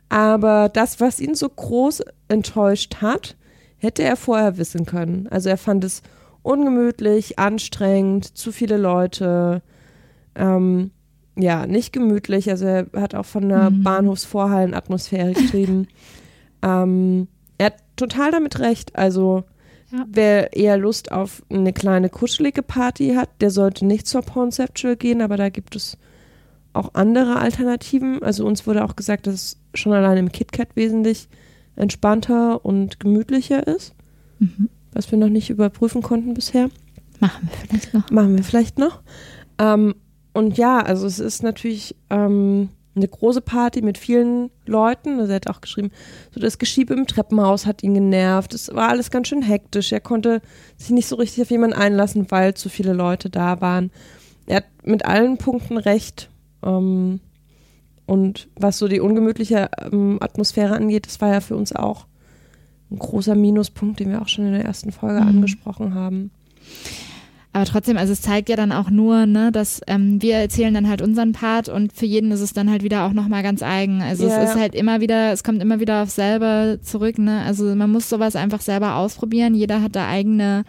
Aber 0.09 0.67
das, 0.67 0.99
was 0.99 1.21
ihn 1.21 1.33
so 1.33 1.47
groß 1.47 2.03
enttäuscht 2.27 2.97
hat, 3.01 3.37
hätte 3.77 4.03
er 4.03 4.17
vorher 4.17 4.57
wissen 4.57 4.85
können. 4.85 5.29
Also 5.29 5.47
er 5.47 5.57
fand 5.57 5.85
es 5.85 6.01
ungemütlich, 6.41 7.39
anstrengend, 7.39 8.37
zu 8.37 8.51
viele 8.51 8.75
Leute. 8.75 9.61
Ähm, 10.35 10.91
ja, 11.37 11.65
nicht 11.67 11.93
gemütlich. 11.93 12.49
Also 12.49 12.65
er 12.65 12.87
hat 12.97 13.15
auch 13.15 13.25
von 13.25 13.45
einer 13.45 13.69
mhm. 13.69 13.83
Bahnhofsvorhallenatmosphäre 13.83 15.31
geschrieben. 15.31 15.87
ähm, 16.61 17.29
er 17.57 17.67
hat 17.67 17.75
total 17.95 18.31
damit 18.31 18.59
recht. 18.59 18.97
Also 18.97 19.45
ja. 19.93 20.05
Wer 20.07 20.55
eher 20.55 20.77
Lust 20.77 21.11
auf 21.11 21.43
eine 21.49 21.71
kleine 21.71 22.09
kuschelige 22.09 22.63
Party 22.63 23.13
hat, 23.13 23.29
der 23.41 23.51
sollte 23.51 23.85
nicht 23.85 24.07
zur 24.07 24.23
Conceptual 24.23 24.95
gehen, 24.95 25.21
aber 25.21 25.37
da 25.37 25.49
gibt 25.49 25.75
es 25.75 25.97
auch 26.73 26.95
andere 26.95 27.37
Alternativen. 27.37 28.23
Also 28.23 28.45
uns 28.45 28.65
wurde 28.65 28.83
auch 28.83 28.95
gesagt, 28.95 29.27
dass 29.27 29.35
es 29.35 29.57
schon 29.75 29.93
allein 29.93 30.17
im 30.17 30.31
KitKat 30.31 30.75
wesentlich 30.75 31.29
entspannter 31.75 32.65
und 32.65 32.99
gemütlicher 32.99 33.67
ist, 33.67 33.93
mhm. 34.39 34.69
was 34.91 35.11
wir 35.11 35.19
noch 35.19 35.29
nicht 35.29 35.51
überprüfen 35.51 36.01
konnten 36.01 36.33
bisher. 36.33 36.69
Machen 37.19 37.49
wir 37.49 37.57
vielleicht 37.67 37.93
noch. 37.93 38.11
Machen 38.11 38.37
wir 38.37 38.43
vielleicht 38.43 38.77
noch. 38.79 39.01
Ähm, 39.59 39.95
und 40.33 40.57
ja, 40.57 40.79
also 40.79 41.05
es 41.05 41.19
ist 41.19 41.43
natürlich 41.43 41.95
ähm, 42.09 42.69
eine 42.95 43.07
große 43.07 43.41
Party 43.41 43.81
mit 43.81 43.97
vielen 43.97 44.51
Leuten. 44.65 45.19
Also 45.19 45.31
er 45.31 45.37
hat 45.37 45.49
auch 45.49 45.61
geschrieben, 45.61 45.91
so 46.31 46.39
das 46.39 46.59
Geschiebe 46.59 46.93
im 46.93 47.07
Treppenhaus 47.07 47.65
hat 47.65 47.83
ihn 47.83 47.93
genervt. 47.93 48.53
Es 48.53 48.73
war 48.73 48.89
alles 48.89 49.09
ganz 49.09 49.27
schön 49.27 49.41
hektisch. 49.41 49.91
Er 49.91 49.99
konnte 49.99 50.41
sich 50.77 50.91
nicht 50.91 51.07
so 51.07 51.15
richtig 51.15 51.43
auf 51.43 51.51
jemanden 51.51 51.75
einlassen, 51.75 52.29
weil 52.29 52.53
zu 52.53 52.69
viele 52.69 52.93
Leute 52.93 53.29
da 53.29 53.61
waren. 53.61 53.91
Er 54.45 54.57
hat 54.57 54.65
mit 54.83 55.05
allen 55.05 55.37
Punkten 55.37 55.77
recht. 55.77 56.29
Ähm, 56.63 57.19
und 58.05 58.47
was 58.55 58.77
so 58.77 58.87
die 58.87 58.99
ungemütliche 58.99 59.69
ähm, 59.91 60.17
Atmosphäre 60.21 60.75
angeht, 60.75 61.07
das 61.07 61.21
war 61.21 61.31
ja 61.31 61.39
für 61.39 61.55
uns 61.55 61.73
auch 61.73 62.05
ein 62.91 62.99
großer 62.99 63.35
Minuspunkt, 63.35 63.99
den 63.99 64.11
wir 64.11 64.21
auch 64.21 64.27
schon 64.27 64.45
in 64.45 64.53
der 64.53 64.65
ersten 64.65 64.91
Folge 64.91 65.21
mhm. 65.21 65.29
angesprochen 65.29 65.95
haben. 65.95 66.31
Aber 67.55 67.65
trotzdem, 67.65 67.97
also 67.97 68.11
es 68.11 68.21
zeigt 68.21 68.49
ja 68.49 68.55
dann 68.55 68.71
auch 68.71 68.89
nur, 68.89 69.27
ne, 69.27 69.51
dass 69.51 69.81
ähm, 69.85 70.19
wir 70.21 70.37
erzählen 70.37 70.73
dann 70.73 70.89
halt 70.89 71.03
unseren 71.03 71.33
Part 71.33 71.69
und 71.69 71.93
für 71.93 72.07
jeden 72.07 72.31
ist 72.31 72.41
es 72.41 72.53
dann 72.53 72.69
halt 72.69 72.83
wieder 72.83 73.05
auch 73.05 73.13
nochmal 73.13 73.43
ganz 73.43 73.61
eigen. 73.61 74.01
Also 74.01 74.25
yeah. 74.25 74.43
es 74.43 74.49
ist 74.49 74.59
halt 74.59 74.73
immer 74.73 75.01
wieder, 75.01 75.31
es 75.31 75.43
kommt 75.43 75.61
immer 75.61 75.79
wieder 75.79 76.01
auf 76.01 76.09
selber 76.09 76.79
zurück, 76.81 77.19
ne? 77.19 77.43
Also 77.45 77.75
man 77.75 77.91
muss 77.91 78.09
sowas 78.09 78.35
einfach 78.35 78.61
selber 78.61 78.95
ausprobieren. 78.95 79.53
Jeder 79.53 79.83
hat 79.83 79.95
da 79.95 80.07
eigene 80.07 80.63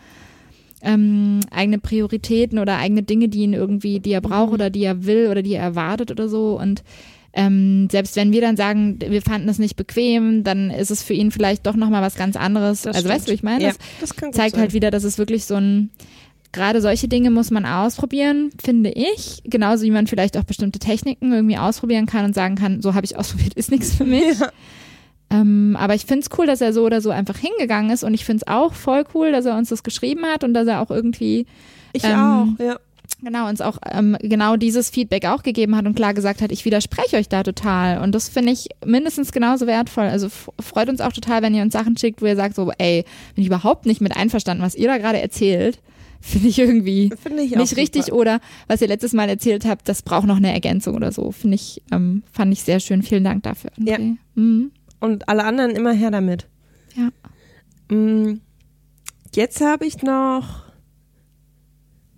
ähm, 0.82 1.40
eigene 1.50 1.78
Prioritäten 1.78 2.58
oder 2.58 2.76
eigene 2.76 3.02
Dinge, 3.02 3.28
die 3.28 3.44
ihn 3.44 3.54
irgendwie, 3.54 4.00
die 4.00 4.12
er 4.12 4.20
braucht 4.20 4.48
mhm. 4.48 4.54
oder 4.54 4.70
die 4.70 4.84
er 4.84 5.06
will 5.06 5.28
oder 5.30 5.42
die 5.42 5.54
er 5.54 5.62
erwartet 5.62 6.10
oder 6.10 6.28
so. 6.28 6.60
Und 6.60 6.84
ähm, 7.32 7.88
selbst 7.90 8.14
wenn 8.16 8.32
wir 8.32 8.40
dann 8.40 8.56
sagen, 8.56 8.98
wir 9.00 9.22
fanden 9.22 9.48
es 9.48 9.58
nicht 9.58 9.76
bequem, 9.76 10.44
dann 10.44 10.70
ist 10.70 10.90
es 10.90 11.02
für 11.02 11.14
ihn 11.14 11.30
vielleicht 11.30 11.66
doch 11.66 11.74
nochmal 11.74 12.02
was 12.02 12.14
ganz 12.14 12.36
anderes. 12.36 12.82
Das 12.82 12.94
also 12.94 13.08
stimmt. 13.08 13.14
weißt 13.14 13.28
du, 13.28 13.32
ich 13.32 13.42
meine? 13.42 13.64
Ja, 13.64 13.72
Das 14.00 14.10
das 14.10 14.32
zeigt 14.34 14.52
sein. 14.52 14.60
halt 14.60 14.72
wieder, 14.74 14.90
dass 14.90 15.04
es 15.04 15.18
wirklich 15.18 15.44
so 15.46 15.54
ein, 15.54 15.90
gerade 16.54 16.80
solche 16.80 17.08
Dinge 17.08 17.30
muss 17.30 17.50
man 17.50 17.66
ausprobieren, 17.66 18.50
finde 18.64 18.90
ich. 18.90 19.42
Genauso 19.44 19.84
wie 19.84 19.90
man 19.90 20.06
vielleicht 20.06 20.38
auch 20.38 20.44
bestimmte 20.44 20.78
Techniken 20.78 21.32
irgendwie 21.32 21.58
ausprobieren 21.58 22.06
kann 22.06 22.24
und 22.24 22.34
sagen 22.34 22.54
kann, 22.54 22.80
so 22.80 22.94
habe 22.94 23.04
ich 23.04 23.18
ausprobiert, 23.18 23.54
ist 23.56 23.70
nichts 23.70 23.94
für 23.94 24.04
mich. 24.04 24.38
Ja. 24.38 24.48
Ähm, 25.30 25.76
aber 25.78 25.94
ich 25.94 26.06
finde 26.06 26.20
es 26.20 26.38
cool, 26.38 26.46
dass 26.46 26.60
er 26.60 26.72
so 26.72 26.84
oder 26.84 27.00
so 27.00 27.10
einfach 27.10 27.36
hingegangen 27.36 27.90
ist 27.90 28.04
und 28.04 28.14
ich 28.14 28.24
finde 28.24 28.44
es 28.46 28.52
auch 28.52 28.72
voll 28.72 29.04
cool, 29.14 29.32
dass 29.32 29.46
er 29.46 29.56
uns 29.56 29.68
das 29.68 29.82
geschrieben 29.82 30.24
hat 30.24 30.44
und 30.44 30.54
dass 30.54 30.68
er 30.68 30.80
auch 30.80 30.90
irgendwie 30.90 31.46
Ich 31.92 32.04
Ähm, 32.04 32.56
auch, 32.58 32.64
ja. 32.64 32.78
genau 33.22 33.48
uns 33.48 33.60
auch 33.60 33.78
ähm, 33.90 34.16
genau 34.20 34.56
dieses 34.56 34.90
Feedback 34.90 35.26
auch 35.26 35.42
gegeben 35.42 35.76
hat 35.76 35.86
und 35.86 35.96
klar 35.96 36.14
gesagt 36.14 36.40
hat, 36.40 36.52
ich 36.52 36.64
widerspreche 36.64 37.16
euch 37.16 37.28
da 37.28 37.42
total 37.42 38.00
und 38.02 38.14
das 38.14 38.28
finde 38.28 38.52
ich 38.52 38.68
mindestens 38.84 39.32
genauso 39.32 39.66
wertvoll. 39.66 40.04
Also 40.04 40.28
freut 40.60 40.88
uns 40.88 41.00
auch 41.00 41.12
total, 41.12 41.42
wenn 41.42 41.54
ihr 41.54 41.62
uns 41.62 41.72
Sachen 41.72 41.96
schickt, 41.96 42.22
wo 42.22 42.26
ihr 42.26 42.36
sagt 42.36 42.54
so, 42.54 42.70
ey, 42.78 43.04
bin 43.34 43.42
ich 43.42 43.48
überhaupt 43.48 43.86
nicht 43.86 44.00
mit 44.00 44.16
einverstanden, 44.16 44.62
was 44.62 44.76
ihr 44.76 44.86
da 44.86 44.98
gerade 44.98 45.20
erzählt. 45.20 45.80
Finde 46.26 46.48
ich 46.48 46.58
irgendwie 46.58 47.10
Finde 47.22 47.42
ich 47.42 47.54
nicht 47.54 47.76
richtig 47.76 48.04
super. 48.06 48.16
oder 48.16 48.40
was 48.66 48.80
ihr 48.80 48.88
letztes 48.88 49.12
Mal 49.12 49.28
erzählt 49.28 49.66
habt, 49.66 49.88
das 49.88 50.02
braucht 50.02 50.26
noch 50.26 50.38
eine 50.38 50.52
Ergänzung 50.52 50.94
oder 50.94 51.12
so. 51.12 51.32
Finde 51.32 51.56
ich, 51.56 51.82
ähm, 51.92 52.22
fand 52.32 52.52
ich 52.52 52.62
sehr 52.62 52.80
schön. 52.80 53.02
Vielen 53.02 53.24
Dank 53.24 53.42
dafür. 53.42 53.70
André. 53.78 54.16
Mhm. 54.34 54.70
Und 55.00 55.28
alle 55.28 55.44
anderen 55.44 55.72
immer 55.72 55.92
her 55.92 56.10
damit. 56.10 56.48
Ja. 56.96 57.10
Mm, 57.94 58.40
Jetzt 59.34 59.60
habe 59.60 59.84
ich 59.84 60.00
noch 60.00 60.62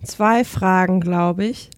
zwei 0.02 0.44
Fragen, 0.44 1.00
glaube 1.00 1.46
ich, 1.46 1.70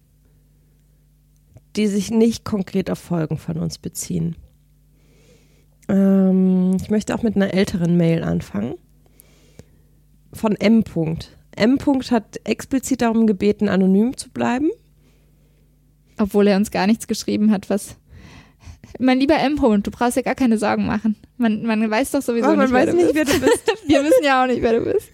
die 1.77 1.87
sich 1.87 2.11
nicht 2.11 2.43
konkret 2.43 2.91
auf 2.91 2.99
Folgen 2.99 3.37
von 3.37 3.57
uns 3.57 3.77
beziehen. 3.77 4.35
Ähm, 5.87 6.75
ich 6.81 6.89
möchte 6.89 7.15
auch 7.15 7.23
mit 7.23 7.37
einer 7.37 7.53
älteren 7.53 7.95
Mail 7.95 8.23
anfangen. 8.23 8.75
Von 10.33 10.55
M. 10.57 10.83
-Punkt. 10.83 11.29
M. 11.59 11.77
-Punkt 11.77 12.11
hat 12.11 12.39
explizit 12.45 13.01
darum 13.01 13.27
gebeten, 13.27 13.69
anonym 13.69 14.15
zu 14.17 14.29
bleiben. 14.29 14.69
Obwohl 16.17 16.47
er 16.47 16.57
uns 16.57 16.71
gar 16.71 16.87
nichts 16.87 17.07
geschrieben 17.07 17.51
hat, 17.51 17.69
was. 17.69 17.95
Mein 18.97 19.19
lieber 19.19 19.37
M-Hund, 19.37 19.85
du 19.85 19.91
brauchst 19.91 20.17
dir 20.17 20.23
gar 20.23 20.35
keine 20.35 20.57
Sorgen 20.57 20.85
machen. 20.85 21.15
Man, 21.37 21.63
man 21.63 21.89
weiß 21.89 22.11
doch 22.11 22.21
sowieso 22.21 22.47
Aber 22.47 22.55
man 22.55 22.65
nicht, 22.65 22.73
wer 22.73 22.87
weiß 22.87 22.91
du 22.91 22.95
nicht, 22.97 23.13
bist. 23.13 23.27
wer 23.27 23.39
du 23.39 23.45
bist. 23.45 23.73
Wir 23.87 24.03
wissen 24.03 24.23
ja 24.23 24.43
auch 24.43 24.47
nicht, 24.47 24.61
wer 24.61 24.79
du 24.79 24.85
bist. 24.91 25.09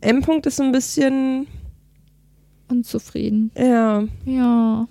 M. 0.00 0.20
-Punkt 0.20 0.46
ist 0.46 0.60
ein 0.60 0.70
bisschen, 0.72 1.46
Unzufrieden. 2.68 3.50
ja, 3.56 4.04
Ja. 4.24 4.86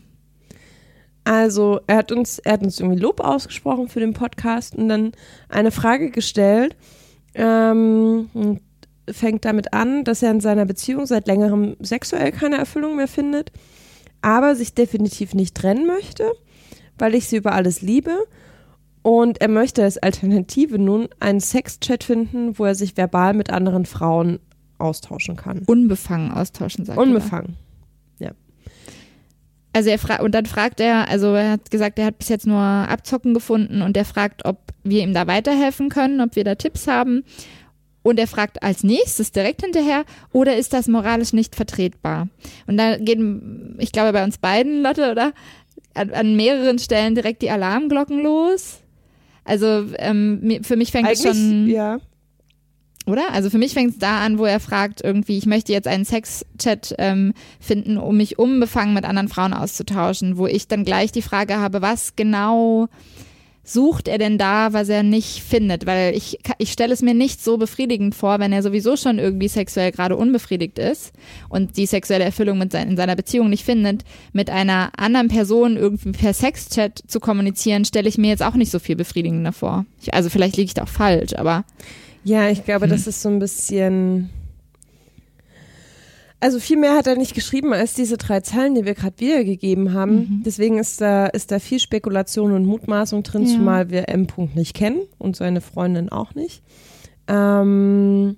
Also 1.24 1.82
er 1.88 1.98
hat 1.98 2.14
uns, 2.14 2.40
er 2.40 2.54
hat 2.54 2.64
uns 2.64 2.80
irgendwie 2.80 3.00
Lob 3.00 3.20
ausgesprochen 3.20 3.90
für 3.90 4.00
den 4.00 4.14
Podcast 4.14 4.76
und 4.76 4.88
dann 4.88 5.12
eine 5.50 5.72
Frage 5.72 6.10
gestellt. 6.10 6.78
Ähm, 7.36 8.30
und 8.34 8.62
fängt 9.10 9.46
damit 9.46 9.74
an, 9.74 10.04
dass 10.04 10.24
er 10.24 10.32
in 10.32 10.42
seiner 10.42 10.66
Beziehung 10.66 11.06
seit 11.06 11.28
längerem 11.28 11.76
sexuell 11.80 12.32
keine 12.32 12.58
Erfüllung 12.58 12.96
mehr 12.96 13.08
findet, 13.08 13.52
aber 14.22 14.56
sich 14.56 14.74
definitiv 14.74 15.34
nicht 15.34 15.56
trennen 15.56 15.86
möchte, 15.86 16.32
weil 16.98 17.16
ich 17.16 17.28
sie 17.28 17.38
über 17.38 17.54
alles 17.54 17.82
liebe. 17.82 18.16
Und 19.02 19.40
er 19.40 19.48
möchte 19.48 19.84
als 19.84 19.98
Alternative 19.98 20.78
nun 20.78 21.08
einen 21.20 21.40
Sexchat 21.40 22.04
finden, 22.04 22.60
wo 22.60 22.66
er 22.66 22.76
sich 22.76 22.98
verbal 22.98 23.34
mit 23.34 23.52
anderen 23.52 23.86
Frauen 23.86 24.40
austauschen 24.80 25.38
kann. 25.38 25.64
Unbefangen 25.66 26.32
austauschen, 26.32 26.84
sagt 26.84 26.98
er. 26.98 27.02
Unbefangen. 27.02 27.56
Also 29.78 29.92
er 29.92 30.00
fragt, 30.00 30.24
und 30.24 30.34
dann 30.34 30.48
fragt 30.48 30.80
er, 30.80 31.08
also 31.08 31.36
er 31.36 31.52
hat 31.52 31.70
gesagt, 31.70 32.00
er 32.00 32.08
hat 32.08 32.18
bis 32.18 32.30
jetzt 32.30 32.48
nur 32.48 32.58
Abzocken 32.58 33.36
gefunden 33.36 33.84
und 33.84 33.96
er 33.96 34.06
fragt, 34.06 34.44
ob 34.44 34.74
wir 34.84 35.04
ihm 35.04 35.14
da 35.14 35.28
weiterhelfen 35.28 35.90
können, 35.90 36.20
ob 36.20 36.36
wir 36.36 36.44
da 36.44 36.56
Tipps 36.56 36.88
haben. 36.88 37.24
Und 38.08 38.18
er 38.20 38.28
fragt 38.28 38.64
als 38.64 38.84
nächstes 38.84 39.34
direkt 39.34 39.64
hinterher, 39.64 40.06
oder 40.32 40.56
ist 40.56 40.72
das 40.72 40.88
moralisch 40.88 41.34
nicht 41.34 41.58
vertretbar? 41.58 42.30
Und 42.66 42.78
da 42.78 42.96
gehen, 42.96 43.76
ich 43.80 43.92
glaube, 43.92 44.14
bei 44.14 44.24
uns 44.24 44.38
beiden, 44.38 44.82
Lotte, 44.82 45.12
oder? 45.12 45.34
An, 45.94 46.12
an 46.12 46.38
mehreren 46.38 46.80
Stellen 46.80 47.16
direkt 47.16 47.42
die 47.42 47.52
Alarmglocken 47.52 48.24
los. 48.24 48.78
Also 49.44 49.88
ähm, 49.98 50.60
für 50.62 50.78
mich 50.78 50.94
fängt 50.94 51.12
es 51.12 51.22
schon, 51.22 51.68
ja. 51.68 52.00
oder? 53.08 53.34
Also 53.34 53.50
für 53.50 53.58
mich 53.58 53.74
fängt 53.74 53.92
es 53.92 54.00
da 54.00 54.22
an, 54.22 54.38
wo 54.38 54.46
er 54.46 54.62
fragt, 54.62 55.02
irgendwie, 55.04 55.38
ich 55.38 55.46
möchte 55.46 55.74
jetzt 55.74 55.90
einen 55.90 56.06
Sexchat 56.06 56.96
ähm, 57.00 57.34
finden, 57.60 57.98
um 57.98 58.16
mich 58.16 58.40
unbefangen 58.40 58.94
mit 58.94 59.04
anderen 59.04 59.28
Frauen 59.28 59.52
auszutauschen, 59.52 60.38
wo 60.38 60.48
ich 60.48 60.70
dann 60.70 60.86
gleich 60.86 61.12
die 61.12 61.22
Frage 61.22 61.58
habe, 61.58 61.82
was 61.82 62.16
genau 62.16 62.88
sucht 63.70 64.08
er 64.08 64.18
denn 64.18 64.38
da, 64.38 64.72
was 64.72 64.88
er 64.88 65.04
nicht 65.04 65.44
findet? 65.44 65.86
Weil 65.86 66.16
ich, 66.16 66.40
ich 66.58 66.72
stelle 66.72 66.94
es 66.94 67.02
mir 67.02 67.14
nicht 67.14 67.44
so 67.44 67.58
befriedigend 67.58 68.16
vor, 68.16 68.40
wenn 68.40 68.54
er 68.54 68.64
sowieso 68.64 68.96
schon 68.96 69.20
irgendwie 69.20 69.50
sexuell 69.50 69.92
gerade 69.92 70.16
unbefriedigt 70.16 70.80
ist 70.80 71.12
und 71.50 71.76
die 71.76 71.86
sexuelle 71.86 72.24
Erfüllung 72.24 72.58
mit 72.58 72.72
sein, 72.72 72.90
in 72.90 72.96
seiner 72.98 73.18
Beziehung 73.18 73.50
nicht 73.50 73.66
findet, 73.66 74.04
mit 74.32 74.50
einer 74.50 74.92
anderen 74.98 75.28
Person 75.28 75.76
irgendwie 75.76 76.12
per 76.14 76.34
Sexchat 76.34 77.04
zu 77.08 77.20
kommunizieren, 77.20 77.84
stelle 77.84 78.08
ich 78.08 78.18
mir 78.18 78.30
jetzt 78.30 78.44
auch 78.44 78.56
nicht 78.56 78.72
so 78.72 78.80
viel 78.80 78.96
befriedigender 78.96 79.52
vor. 79.52 79.86
Ich, 80.02 80.14
also 80.14 80.30
vielleicht 80.30 80.56
liege 80.56 80.68
ich 80.68 80.74
da 80.74 80.84
auch 80.84 80.88
falsch, 80.88 81.34
aber 81.36 81.66
Ja, 82.24 82.50
ich 82.50 82.64
glaube, 82.64 82.86
Hm. 82.86 82.92
das 82.92 83.06
ist 83.06 83.22
so 83.22 83.28
ein 83.30 83.40
bisschen. 83.40 84.30
Also 86.40 86.60
viel 86.60 86.78
mehr 86.78 86.96
hat 86.96 87.08
er 87.08 87.16
nicht 87.18 87.34
geschrieben 87.34 87.74
als 87.74 87.96
diese 87.96 88.18
drei 88.18 88.42
Zeilen, 88.42 88.76
die 88.76 88.86
wir 88.86 88.94
gerade 88.94 89.20
wiedergegeben 89.20 89.94
haben. 89.94 90.16
Mhm. 90.16 90.44
Deswegen 90.46 90.78
ist 90.78 91.02
da, 91.02 91.26
ist 91.26 91.52
da 91.52 91.58
viel 91.60 91.80
Spekulation 91.80 92.52
und 92.54 92.66
Mutmaßung 92.66 93.24
drin, 93.24 93.46
Ja. 93.48 93.54
zumal 93.56 93.90
wir 93.90 94.08
M. 94.10 94.28
Punkt 94.28 94.56
nicht 94.56 94.76
kennen 94.76 95.02
und 95.18 95.36
seine 95.36 95.62
Freundin 95.62 96.10
auch 96.10 96.36
nicht. 96.36 96.62
Ähm, 97.28 98.38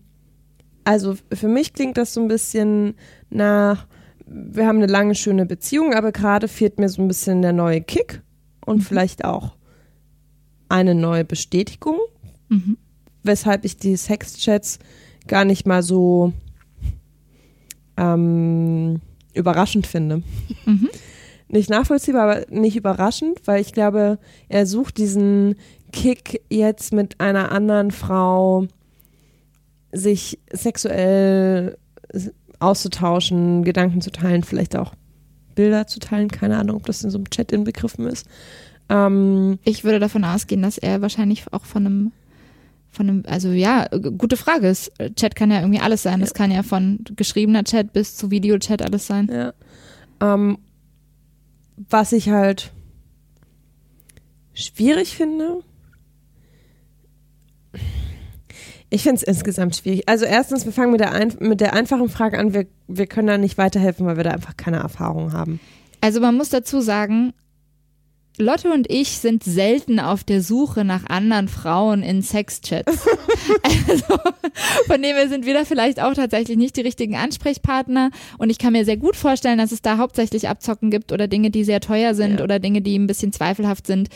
also 0.84 1.16
für 1.34 1.48
mich 1.48 1.74
klingt 1.74 1.98
das 1.98 2.14
so 2.14 2.22
ein 2.22 2.28
bisschen 2.30 2.96
nach, 3.30 3.86
wir 4.26 4.66
haben 4.66 4.78
eine 4.78 4.88
lange, 4.88 5.16
schöne 5.16 5.46
Beziehung, 5.46 5.94
aber 5.94 6.12
gerade 6.12 6.48
fehlt 6.48 6.80
mir 6.80 6.90
so 6.90 7.02
ein 7.02 7.08
bisschen 7.08 7.42
der 7.42 7.54
neue 7.54 7.82
Kick 7.82 8.22
und 8.66 8.78
Mhm. 8.78 8.82
vielleicht 8.84 9.26
auch 9.26 9.56
eine 10.70 10.96
neue 10.96 11.26
Bestätigung 11.26 11.98
mhm. 12.48 12.78
weshalb 13.24 13.66
ich 13.66 13.78
die 13.78 13.96
Sexchats 13.98 14.80
gar 15.28 15.44
nicht 15.46 15.66
mal 15.68 15.82
so 15.84 16.32
ähm, 18.00 19.02
überraschend 19.34 19.86
finde. 19.86 20.24
Mhm. 20.66 20.90
Nicht 21.50 21.70
nachvollziehbar, 21.70 22.30
aber 22.30 22.46
nicht 22.50 22.76
überraschend, 22.76 23.42
weil 23.46 23.62
ich 23.62 23.74
glaube, 23.74 24.20
er 24.50 24.66
sucht 24.66 24.98
diesen 24.98 25.56
Kick 25.92 26.42
jetzt 26.50 26.94
mit 26.94 27.20
einer 27.20 27.52
anderen 27.52 27.92
Frau 27.92 28.68
sich 29.92 30.40
sexuell 30.52 31.78
auszutauschen, 32.60 33.64
Gedanken 33.64 34.02
zu 34.02 34.12
teilen, 34.12 34.44
vielleicht 34.44 34.76
auch 34.76 34.94
Bilder 35.56 35.88
zu 35.88 36.00
teilen. 36.00 36.28
Keine 36.28 36.58
Ahnung, 36.58 36.78
ob 36.78 36.86
das 36.86 37.04
in 37.04 37.10
so 37.10 37.18
einem 37.18 37.30
Chat 37.30 37.52
inbegriffen 37.52 38.06
ist. 38.06 38.28
Ähm, 38.90 39.58
Ich 39.64 39.84
würde 39.84 40.00
davon 40.00 40.24
ausgehen, 40.24 40.62
dass 40.62 40.78
er 40.78 41.02
wahrscheinlich 41.02 41.52
auch 41.52 41.66
von 41.66 41.86
einem, 41.86 42.12
von 42.92 43.10
einem, 43.10 43.24
also 43.28 43.50
ja, 43.50 43.88
g- 43.88 44.12
gute 44.18 44.38
Frage. 44.38 44.68
Es, 44.68 44.92
Chat 45.16 45.36
kann 45.36 45.52
ja 45.52 45.60
irgendwie 45.60 45.80
alles 45.80 46.04
sein. 46.04 46.20
Das 46.20 46.34
kann 46.34 46.52
ja 46.52 46.64
von 46.64 47.00
geschriebener 47.16 47.64
Chat 47.64 47.94
bis 47.94 48.16
zu 48.16 48.32
Videochat 48.32 48.82
alles 48.82 49.08
sein. 49.08 49.30
Ja. 49.32 49.54
Ähm, 50.22 50.58
was 51.90 52.12
ich 52.12 52.30
halt 52.30 52.72
schwierig 54.54 55.16
finde. 55.16 55.64
Ich 58.90 59.04
finde 59.04 59.18
es 59.18 59.24
insgesamt 59.24 59.76
schwierig. 59.76 60.10
Also 60.10 60.26
erstens, 60.26 60.66
wir 60.66 60.74
fangen 60.74 60.92
mit 60.92 61.00
der, 61.00 61.14
ein, 61.14 61.34
mit 61.40 61.62
der 61.62 61.74
einfachen 61.74 62.10
Frage 62.10 62.40
an, 62.40 62.54
wir, 62.54 62.66
wir 62.88 63.06
können 63.06 63.28
da 63.28 63.38
nicht 63.38 63.58
weiterhelfen, 63.58 64.06
weil 64.08 64.18
wir 64.18 64.24
da 64.24 64.32
einfach 64.32 64.58
keine 64.58 64.78
Erfahrung 64.78 65.32
haben. 65.32 65.60
Also 66.02 66.20
man 66.20 66.36
muss 66.36 66.50
dazu 66.50 66.82
sagen, 66.82 67.34
Lotte 68.42 68.72
und 68.72 68.90
ich 68.90 69.18
sind 69.20 69.44
selten 69.44 70.00
auf 70.00 70.24
der 70.24 70.42
Suche 70.42 70.86
nach 70.86 71.06
anderen 71.10 71.50
Frauen 71.50 72.04
in 72.04 72.22
Sexchats. 72.22 73.06
also 73.90 74.18
von 74.88 75.02
dem 75.02 75.16
her 75.16 75.28
sind 75.28 75.46
wir 75.46 75.54
da 75.54 75.66
vielleicht 75.66 76.02
auch 76.02 76.14
tatsächlich 76.14 76.58
nicht 76.58 76.78
die 76.78 76.82
richtigen 76.82 77.16
Ansprechpartner. 77.18 78.12
Und 78.38 78.50
ich 78.50 78.58
kann 78.58 78.72
mir 78.74 78.86
sehr 78.86 78.96
gut 78.98 79.18
vorstellen, 79.18 79.58
dass 79.58 79.74
es 79.74 79.82
da 79.82 79.98
hauptsächlich 79.98 80.48
Abzocken 80.48 80.90
gibt 80.90 81.12
oder 81.12 81.28
Dinge, 81.28 81.52
die 81.52 81.66
sehr 81.66 81.82
teuer 81.82 82.14
sind 82.16 82.38
Ja. 82.40 82.44
oder 82.46 82.60
Dinge, 82.60 82.82
die 82.82 82.98
ein 82.98 83.08
bisschen 83.08 83.34
zweifelhaft 83.34 83.86
sind. 83.86 84.08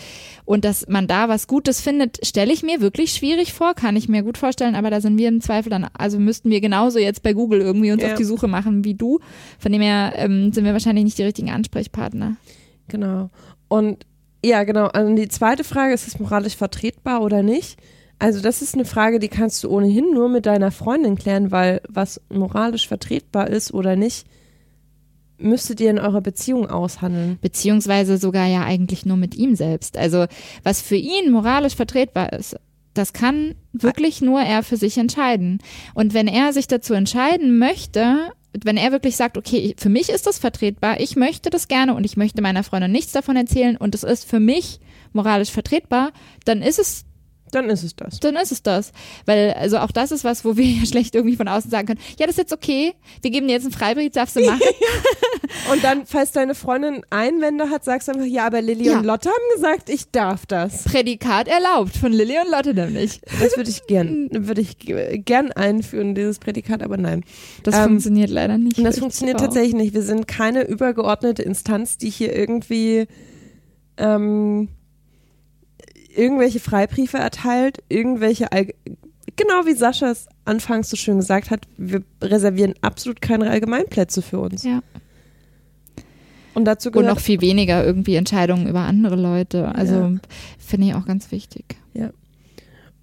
Und 0.45 0.63
dass 0.63 0.87
man 0.87 1.05
da 1.07 1.27
was 1.27 1.47
Gutes 1.47 1.81
findet, 1.81 2.25
stelle 2.25 2.53
ich 2.53 2.63
mir 2.63 2.79
wirklich 2.79 3.11
schwierig 3.11 3.51
vor, 3.51 3.73
kann 3.73 3.97
ich 3.97 4.07
mir 4.07 4.23
gut 4.23 4.37
vorstellen. 4.37 4.75
Aber 4.75 4.89
da 4.89 5.01
sind 5.01 5.17
wir 5.17 5.27
im 5.27 5.41
Zweifel 5.41 5.69
dann, 5.69 5.87
also 5.93 6.17
müssten 6.17 6.49
wir 6.49 6.61
genauso 6.61 6.97
jetzt 6.97 7.23
bei 7.23 7.33
Google 7.33 7.59
irgendwie 7.59 7.91
uns 7.91 8.01
Ja. 8.01 8.11
auf 8.13 8.17
die 8.17 8.23
Suche 8.23 8.47
machen 8.47 8.85
wie 8.85 8.93
du. 8.93 9.19
Von 9.59 9.73
dem 9.73 9.81
her 9.81 10.13
ähm, 10.15 10.53
sind 10.53 10.63
wir 10.63 10.71
wahrscheinlich 10.71 11.03
nicht 11.03 11.17
die 11.17 11.23
richtigen 11.23 11.49
Ansprechpartner. 11.51 12.37
Genau. 12.87 13.29
Und 13.67 14.05
ja, 14.43 14.63
genau. 14.63 14.87
Also 14.87 15.13
die 15.15 15.29
zweite 15.29 15.63
Frage, 15.63 15.93
ist 15.93 16.07
es 16.07 16.19
moralisch 16.19 16.55
vertretbar 16.55 17.21
oder 17.21 17.43
nicht? 17.43 17.77
Also 18.19 18.41
das 18.41 18.61
ist 18.61 18.75
eine 18.75 18.85
Frage, 18.85 19.19
die 19.19 19.27
kannst 19.27 19.63
du 19.63 19.69
ohnehin 19.69 20.13
nur 20.13 20.29
mit 20.29 20.45
deiner 20.45 20.71
Freundin 20.71 21.15
klären, 21.15 21.51
weil 21.51 21.81
was 21.89 22.21
moralisch 22.29 22.87
vertretbar 22.87 23.49
ist 23.49 23.73
oder 23.73 23.95
nicht, 23.95 24.25
müsstet 25.37 25.81
ihr 25.81 25.89
in 25.89 25.99
eurer 25.99 26.21
Beziehung 26.21 26.69
aushandeln. 26.69 27.37
Beziehungsweise 27.41 28.17
sogar 28.17 28.47
ja 28.47 28.63
eigentlich 28.63 29.05
nur 29.05 29.17
mit 29.17 29.35
ihm 29.35 29.55
selbst. 29.55 29.97
Also 29.97 30.25
was 30.63 30.81
für 30.81 30.95
ihn 30.95 31.31
moralisch 31.31 31.75
vertretbar 31.75 32.33
ist, 32.33 32.55
das 32.93 33.13
kann 33.13 33.55
wirklich 33.71 34.21
nur 34.21 34.41
er 34.41 34.63
für 34.63 34.77
sich 34.77 34.97
entscheiden. 34.97 35.59
Und 35.93 36.13
wenn 36.13 36.27
er 36.27 36.53
sich 36.53 36.67
dazu 36.67 36.93
entscheiden 36.93 37.57
möchte, 37.57 38.31
wenn 38.63 38.77
er 38.77 38.91
wirklich 38.91 39.15
sagt, 39.15 39.37
okay, 39.37 39.75
für 39.77 39.89
mich 39.89 40.09
ist 40.09 40.27
das 40.27 40.39
vertretbar, 40.39 40.99
ich 40.99 41.15
möchte 41.15 41.49
das 41.49 41.67
gerne 41.67 41.95
und 41.95 42.03
ich 42.03 42.17
möchte 42.17 42.41
meiner 42.41 42.63
Freundin 42.63 42.91
nichts 42.91 43.11
davon 43.11 43.35
erzählen 43.35 43.77
und 43.77 43.95
es 43.95 44.03
ist 44.03 44.29
für 44.29 44.39
mich 44.39 44.79
moralisch 45.11 45.51
vertretbar, 45.51 46.11
dann 46.45 46.61
ist 46.61 46.79
es 46.79 47.05
dann 47.53 47.69
ist 47.69 47.83
es 47.83 47.95
das. 47.95 48.19
Dann 48.19 48.35
ist 48.35 48.51
es 48.51 48.63
das. 48.63 48.91
Weil, 49.25 49.53
also 49.53 49.77
auch 49.77 49.91
das 49.91 50.11
ist 50.11 50.23
was, 50.23 50.43
wo 50.45 50.57
wir 50.57 50.65
ja 50.79 50.85
schlecht 50.85 51.15
irgendwie 51.15 51.35
von 51.35 51.47
außen 51.47 51.69
sagen 51.69 51.87
können, 51.87 51.99
ja, 52.19 52.25
das 52.25 52.31
ist 52.35 52.37
jetzt 52.37 52.53
okay, 52.53 52.93
wir 53.21 53.31
geben 53.31 53.47
dir 53.47 53.53
jetzt 53.53 53.63
einen 53.63 53.73
Freibrief, 53.73 54.11
darfst 54.11 54.35
du 54.35 54.41
machen. 54.45 54.61
und 55.71 55.83
dann, 55.83 56.05
falls 56.05 56.31
deine 56.31 56.55
Freundin 56.55 57.01
Einwände 57.09 57.69
hat, 57.69 57.83
sagst 57.83 58.07
du 58.07 58.13
einfach, 58.13 58.25
ja, 58.25 58.45
aber 58.45 58.61
Lilly 58.61 58.85
ja. 58.85 58.97
und 58.97 59.05
Lotte 59.05 59.29
haben 59.29 59.55
gesagt, 59.55 59.89
ich 59.89 60.11
darf 60.11 60.45
das. 60.45 60.83
Prädikat 60.83 61.47
erlaubt 61.47 61.95
von 61.95 62.11
Lilly 62.11 62.37
und 62.43 62.51
Lotte 62.51 62.73
nämlich. 62.73 63.21
Das 63.39 63.55
würde 63.57 63.69
ich 63.69 63.85
gern, 63.87 64.29
würde 64.31 64.61
ich 64.61 64.77
gern 64.79 65.51
einführen, 65.51 66.15
dieses 66.15 66.39
Prädikat, 66.39 66.81
aber 66.81 66.97
nein. 66.97 67.23
Das 67.63 67.75
ähm, 67.75 67.83
funktioniert 67.83 68.29
leider 68.29 68.57
nicht. 68.57 68.83
Das 68.83 68.99
funktioniert 68.99 69.39
wow. 69.39 69.45
tatsächlich 69.45 69.75
nicht. 69.75 69.93
Wir 69.93 70.03
sind 70.03 70.27
keine 70.27 70.63
übergeordnete 70.67 71.43
Instanz, 71.43 71.97
die 71.97 72.09
hier 72.09 72.35
irgendwie 72.35 73.07
ähm, 73.97 74.69
irgendwelche 76.15 76.59
Freibriefe 76.59 77.17
erteilt, 77.17 77.83
irgendwelche, 77.89 78.51
Allg 78.51 78.75
genau 79.35 79.65
wie 79.65 79.73
Sascha 79.73 80.11
es 80.11 80.27
anfangs 80.45 80.89
so 80.89 80.95
schön 80.97 81.17
gesagt 81.17 81.49
hat, 81.49 81.67
wir 81.77 82.03
reservieren 82.21 82.73
absolut 82.81 83.21
keine 83.21 83.49
Allgemeinplätze 83.49 84.21
für 84.21 84.39
uns. 84.39 84.63
Ja. 84.63 84.81
Und 86.53 86.65
dazu 86.65 86.91
gehört. 86.91 87.09
Und 87.09 87.15
noch 87.15 87.21
viel 87.21 87.41
weniger 87.41 87.83
irgendwie 87.83 88.15
Entscheidungen 88.15 88.67
über 88.67 88.81
andere 88.81 89.15
Leute. 89.15 89.73
Also 89.73 89.95
ja. 89.95 90.11
finde 90.59 90.87
ich 90.87 90.95
auch 90.95 91.05
ganz 91.05 91.31
wichtig. 91.31 91.77
Ja. 91.93 92.11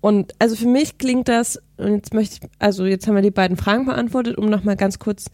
Und 0.01 0.33
also 0.39 0.57
für 0.57 0.69
mich 0.69 0.99
klingt 0.99 1.29
das, 1.29 1.61
und 1.77 1.95
jetzt 1.95 2.15
möchte 2.15 2.39
ich, 2.41 2.51
also 2.59 2.87
jetzt 2.87 3.07
haben 3.07 3.17
wir 3.17 3.23
die 3.23 3.31
beiden 3.31 3.57
Fragen 3.57 3.87
beantwortet, 3.87 4.39
um 4.39 4.47
nochmal 4.47 4.77
ganz 4.77 4.99
kurz 4.99 5.27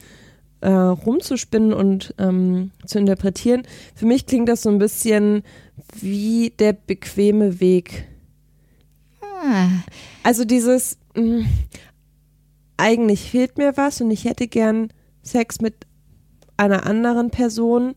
äh, 0.67 0.71
rumzuspinnen 0.73 1.73
und 1.73 2.13
ähm, 2.19 2.73
zu 2.85 2.99
interpretieren. 2.99 3.63
Für 3.95 4.05
mich 4.05 4.27
klingt 4.27 4.49
das 4.49 4.63
so 4.63 4.69
ein 4.69 4.81
bisschen 4.81 5.45
wie 6.01 6.53
der 6.59 6.73
bequeme 6.73 7.61
Weg. 7.61 8.09
Ah. 9.23 9.69
Also 10.25 10.45
dieses, 10.45 10.99
mh, 11.15 11.23
mm, 11.23 11.47
eigentlich 12.79 13.31
fehlt 13.31 13.59
mir 13.59 13.77
was 13.77 14.01
und 14.01 14.11
ich 14.11 14.25
hätte 14.25 14.49
gern 14.49 14.89
Sex 15.23 15.61
mit 15.61 15.87
einer 16.57 16.85
anderen 16.85 17.31
Person, 17.31 17.95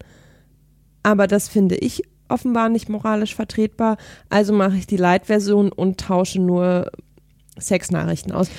aber 1.01 1.25
das 1.25 1.47
finde 1.47 1.75
ich 1.75 2.03
offenbar 2.27 2.69
nicht 2.69 2.87
moralisch 2.87 3.33
vertretbar. 3.33 3.97
Also 4.29 4.53
mache 4.53 4.77
ich 4.77 4.85
die 4.85 4.97
Light-Version 4.97 5.71
und 5.71 5.99
tausche 5.99 6.39
nur 6.39 6.91
Sexnachrichten 7.59 8.31
aus. 8.31 8.49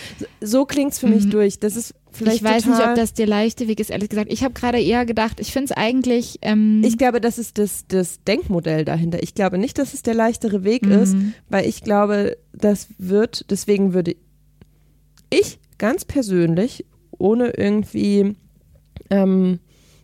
So 0.41 0.65
klingt 0.65 0.95
es 0.95 0.99
für 0.99 1.07
mhm. 1.07 1.15
mich 1.15 1.31
durch. 1.31 1.61
Das 1.61 1.77
ist 1.77 1.95
vielleicht 2.13 2.39
Ich 2.39 2.45
weiß 2.45 2.67
nicht, 2.67 2.81
ob 2.81 2.95
das 2.95 3.15
der 3.15 3.27
leichte 3.27 3.69
Weg 3.69 3.81
ist, 3.81 3.91
ehrlich 3.91 4.09
gesagt. 4.09 4.33
Ich 4.33 4.43
habe 4.43 4.55
gerade 4.55 4.81
eher 4.81 5.05
gedacht, 5.07 5.41
ich 5.41 5.53
finde 5.53 5.67
es 5.67 5.73
eigentlich. 5.73 6.39
Ähm 6.43 6.83
ich 6.85 6.99
glaube, 6.99 7.21
das 7.21 7.39
ist 7.39 7.59
das, 7.59 7.87
das 7.89 8.23
Denkmodell 8.25 8.85
dahinter. 8.85 9.23
Ich 9.23 9.35
glaube 9.35 9.59
nicht, 9.59 9.79
dass 9.79 9.95
es 9.95 10.03
der 10.03 10.15
leichtere 10.15 10.65
Weg 10.65 10.87
mhm. 10.87 10.93
ist, 10.93 11.17
weil 11.49 11.67
ich 11.67 11.83
glaube, 11.83 12.37
das 12.53 12.89
wird, 12.99 13.51
deswegen 13.51 13.95
würde 13.95 14.17
ich 15.31 15.59
ganz 15.79 16.05
persönlich, 16.05 16.85
ohne 17.19 17.51
irgendwie 17.51 18.37
ähm, 19.11 19.61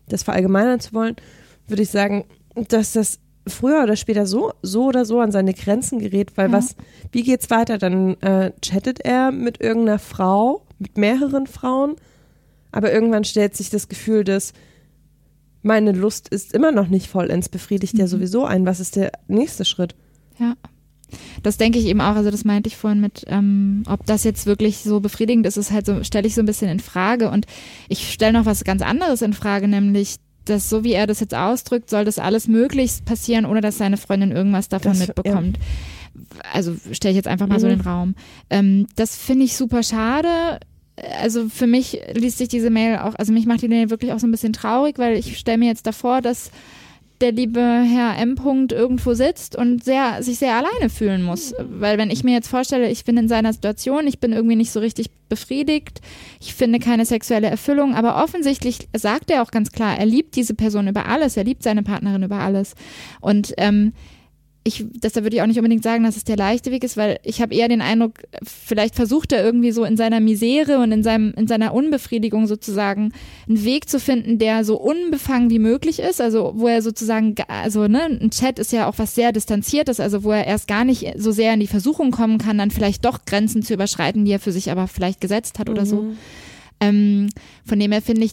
das 0.09 0.23
verallgemeinern 0.23 0.81
zu 0.81 0.93
wollen, 0.95 1.17
würde 1.67 1.83
ich 1.83 1.91
sagen, 1.91 2.25
dass 2.55 2.93
das 2.93 3.21
früher 3.47 3.83
oder 3.83 3.97
später 3.97 4.27
so, 4.27 4.53
so 4.63 4.87
oder 4.87 5.05
so 5.05 5.21
an 5.21 5.33
seine 5.33 5.55
Grenzen 5.55 5.99
gerät, 5.99 6.37
weil 6.37 6.49
ja. 6.49 6.53
was, 6.53 6.77
wie 7.13 7.23
geht's 7.23 7.51
weiter? 7.51 7.79
Dann 7.79 8.21
äh, 8.21 8.53
chattet 8.61 9.01
er 9.01 9.31
mit 9.33 9.61
irgendeiner 9.61 9.99
Frau, 9.99 10.66
mit 10.79 10.99
mehreren 10.99 11.47
Frauen, 11.47 11.97
aber 12.73 12.93
irgendwann 12.93 13.25
stellt 13.25 13.57
sich 13.57 13.71
das 13.71 13.89
Gefühl, 13.89 14.25
dass 14.25 14.53
meine 15.63 15.93
Lust 15.93 16.29
ist 16.29 16.53
immer 16.53 16.73
noch 16.73 16.89
nicht 16.89 17.09
vollends 17.09 17.49
befriedigt 17.49 17.95
mhm. 17.95 18.01
ja 18.01 18.07
sowieso 18.07 18.45
ein. 18.45 18.67
Was 18.67 18.81
ist 18.81 18.97
der 18.97 19.13
nächste 19.27 19.65
Schritt? 19.65 19.95
Ja. 20.39 20.55
Das 21.43 21.57
denke 21.57 21.79
ich 21.79 21.87
eben 21.87 22.01
auch, 22.01 22.17
also 22.17 22.31
das 22.31 22.45
meinte 22.45 22.69
ich 22.69 22.77
vorhin 22.77 23.01
mit, 23.01 23.25
ähm, 23.29 23.85
ob 23.89 24.05
das 24.07 24.25
jetzt 24.25 24.47
wirklich 24.47 24.79
so 24.79 25.01
befriedigend 25.01 25.47
ist, 25.47 25.57
ist 25.57 25.71
halt 25.71 25.87
so, 25.87 26.03
stelle 26.03 26.27
ich 26.27 26.35
so 26.35 26.43
ein 26.43 26.47
bisschen 26.47 26.69
in 26.69 26.81
Frage 26.81 27.31
und 27.31 27.47
ich 27.89 28.13
stelle 28.13 28.33
noch 28.33 28.47
was 28.47 28.65
ganz 28.65 28.83
anderes 28.83 29.23
in 29.23 29.33
Frage, 29.33 29.69
nämlich 29.69 30.17
dass 30.45 30.69
so 30.71 30.85
wie 30.85 30.93
er 30.93 31.07
das 31.07 31.21
jetzt 31.21 31.35
ausdrückt, 31.35 31.91
soll 31.91 32.05
das 32.05 32.19
alles 32.19 32.49
möglichst 32.49 33.05
passieren, 33.05 33.47
ohne 33.47 33.61
dass 33.61 33.79
seine 33.79 33.97
Freundin 33.97 34.33
irgendwas 34.33 34.69
davon 34.69 34.93
das, 34.93 35.07
mitbekommt. 35.07 35.57
Ja. 35.57 35.63
Also 36.53 36.77
stelle 36.93 37.13
ich 37.13 37.17
jetzt 37.17 37.29
einfach 37.29 37.47
mal 37.47 37.57
mhm. 37.57 37.61
so 37.61 37.67
in 37.69 37.79
den 37.79 37.87
Raum. 37.87 38.15
Ähm, 38.51 38.87
das 38.97 39.17
finde 39.17 39.45
ich 39.45 39.57
super 39.57 39.83
schade. 39.83 40.61
Also 41.21 41.49
für 41.49 41.67
mich 41.67 42.01
liest 42.15 42.39
sich 42.39 42.49
diese 42.49 42.71
Mail 42.71 42.99
auch, 42.99 43.15
also 43.17 43.33
mich 43.33 43.47
macht 43.47 43.63
die 43.63 43.69
Mail 43.69 43.91
wirklich 43.91 44.13
auch 44.13 44.19
so 44.19 44.27
ein 44.27 44.31
bisschen 44.31 44.55
traurig, 44.55 44.99
weil 44.99 45.17
ich 45.17 45.39
stelle 45.39 45.59
mir 45.59 45.67
jetzt 45.67 45.87
davor, 45.87 46.23
dass 46.23 46.51
der 47.21 47.33
liebe 47.33 47.61
Herr 47.61 48.19
M. 48.19 48.35
-Punkt 48.35 48.75
irgendwo 48.75 49.15
sitzt 49.15 49.57
und 49.57 49.83
sehr, 49.83 50.23
sich 50.23 50.39
sehr 50.39 50.55
alleine 50.55 50.91
fühlen 50.91 51.23
muss. 51.23 51.55
Weil 51.59 51.99
wenn 51.99 52.11
ich 52.11 52.25
mir 52.25 52.33
jetzt 52.33 52.49
vorstelle, 52.49 52.91
ich 52.91 53.05
bin 53.05 53.17
in 53.17 53.29
seiner 53.29 53.53
Situation, 53.53 54.07
ich 54.07 54.21
bin 54.21 54.33
irgendwie 54.33 54.57
nicht 54.57 54.71
so 54.71 54.81
richtig 54.81 55.07
befriedigt, 55.29 56.01
ich 56.41 56.55
finde 56.55 56.79
keine 56.79 57.07
sexuelle 57.07 57.49
Erfüllung, 57.49 57.95
aber 57.95 58.23
offensichtlich 58.23 58.89
sagt 58.95 59.31
er 59.31 59.43
auch 59.43 59.51
ganz 59.51 59.73
klar, 59.73 59.99
er 59.99 60.07
liebt 60.07 60.37
diese 60.37 60.55
Person 60.55 60.89
über 60.89 61.07
alles, 61.07 61.37
er 61.37 61.45
liebt 61.45 61.63
seine 61.63 61.83
Partnerin 61.83 62.23
über 62.23 62.41
alles. 62.41 62.75
Und 63.21 63.55
ähm, 63.57 63.93
ich, 64.67 64.85
deshalb 64.91 65.25
würde 65.25 65.37
ich 65.37 65.43
auch 65.43 65.47
nicht 65.47 65.59
unbedingt 65.59 65.85
sagen, 65.85 66.03
dass 66.03 66.17
es 66.17 66.25
der 66.25 66.37
leichte 66.37 66.73
Weg 66.73 66.83
ist, 66.83 66.97
weil 66.97 67.21
ich 67.23 67.41
habe 67.41 67.55
eher 67.55 67.69
den 67.69 67.81
Eindruck, 67.81 68.23
vielleicht 68.43 68.97
versucht 68.97 69.33
er 69.33 69.45
irgendwie 69.45 69.71
so 69.71 69.85
in 69.85 69.97
seiner 69.97 70.19
Misere 70.19 70.79
und 70.79 70.91
in 70.91 71.05
seinem, 71.05 71.33
in 71.37 71.47
seiner 71.47 71.73
Unbefriedigung 71.73 72.49
sozusagen 72.49 73.13
einen 73.49 73.65
Weg 73.65 73.89
zu 73.89 74.01
finden, 74.01 74.39
der 74.39 74.65
so 74.65 74.77
unbefangen 74.77 75.51
wie 75.51 75.61
möglich 75.61 76.01
ist, 76.01 76.21
also 76.21 76.53
wo 76.57 76.67
er 76.67 76.83
sozusagen, 76.83 77.37
also 77.47 77.87
ne, 77.87 78.07
ein 78.07 78.31
Chat 78.31 78.59
ist 78.59 78.73
ja 78.73 78.89
auch 78.89 78.99
was 78.99 79.15
sehr 79.15 79.31
distanziertes, 79.31 80.01
also 80.01 80.25
wo 80.25 80.33
er 80.33 80.47
erst 80.47 80.67
gar 80.67 80.85
nicht 80.85 81.15
so 81.17 81.31
sehr 81.31 81.55
in 81.55 81.61
die 81.61 81.69
Versuchung 81.69 82.11
kommen 82.11 82.39
kann, 82.39 82.59
dann 82.59 82.73
vielleicht 82.73 83.05
doch 83.05 83.25
Grenzen 83.25 83.63
zu 83.63 83.75
überschreiten, 83.75 84.25
die 84.25 84.33
er 84.33 84.41
für 84.41 84.53
sich 84.53 84.71
aber 84.71 84.89
vielleicht 84.89 85.21
gesetzt 85.21 85.61
hat 85.61 85.71
oder 85.71 85.83
mhm. 85.83 85.87
so. 85.87 86.07
Ähm, 86.81 87.29
von 87.65 87.79
dem 87.79 87.93
her 87.93 88.03
finde 88.03 88.25
ich, 88.25 88.33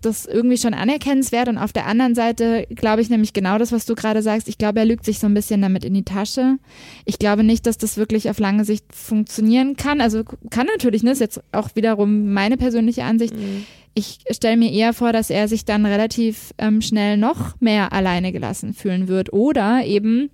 das 0.00 0.26
irgendwie 0.26 0.56
schon 0.56 0.74
anerkennenswert. 0.74 1.48
Und 1.48 1.58
auf 1.58 1.72
der 1.72 1.86
anderen 1.86 2.14
Seite 2.14 2.66
glaube 2.70 3.02
ich 3.02 3.10
nämlich 3.10 3.32
genau 3.32 3.58
das, 3.58 3.72
was 3.72 3.86
du 3.86 3.94
gerade 3.94 4.22
sagst. 4.22 4.48
Ich 4.48 4.58
glaube, 4.58 4.80
er 4.80 4.86
lügt 4.86 5.04
sich 5.04 5.18
so 5.18 5.26
ein 5.26 5.34
bisschen 5.34 5.62
damit 5.62 5.84
in 5.84 5.94
die 5.94 6.04
Tasche. 6.04 6.56
Ich 7.04 7.18
glaube 7.18 7.44
nicht, 7.44 7.66
dass 7.66 7.78
das 7.78 7.96
wirklich 7.96 8.30
auf 8.30 8.38
lange 8.38 8.64
Sicht 8.64 8.84
funktionieren 8.94 9.76
kann. 9.76 10.00
Also 10.00 10.24
kann 10.50 10.66
natürlich, 10.66 11.02
ne, 11.02 11.12
ist 11.12 11.20
jetzt 11.20 11.40
auch 11.52 11.70
wiederum 11.74 12.32
meine 12.32 12.56
persönliche 12.56 13.04
Ansicht. 13.04 13.34
Mhm. 13.34 13.64
Ich 13.94 14.20
stelle 14.30 14.56
mir 14.56 14.70
eher 14.70 14.92
vor, 14.92 15.12
dass 15.12 15.30
er 15.30 15.48
sich 15.48 15.64
dann 15.64 15.84
relativ 15.84 16.54
ähm, 16.58 16.80
schnell 16.80 17.16
noch 17.16 17.60
mehr 17.60 17.92
alleine 17.92 18.32
gelassen 18.32 18.72
fühlen 18.72 19.08
wird 19.08 19.32
oder 19.32 19.84
eben 19.84 20.30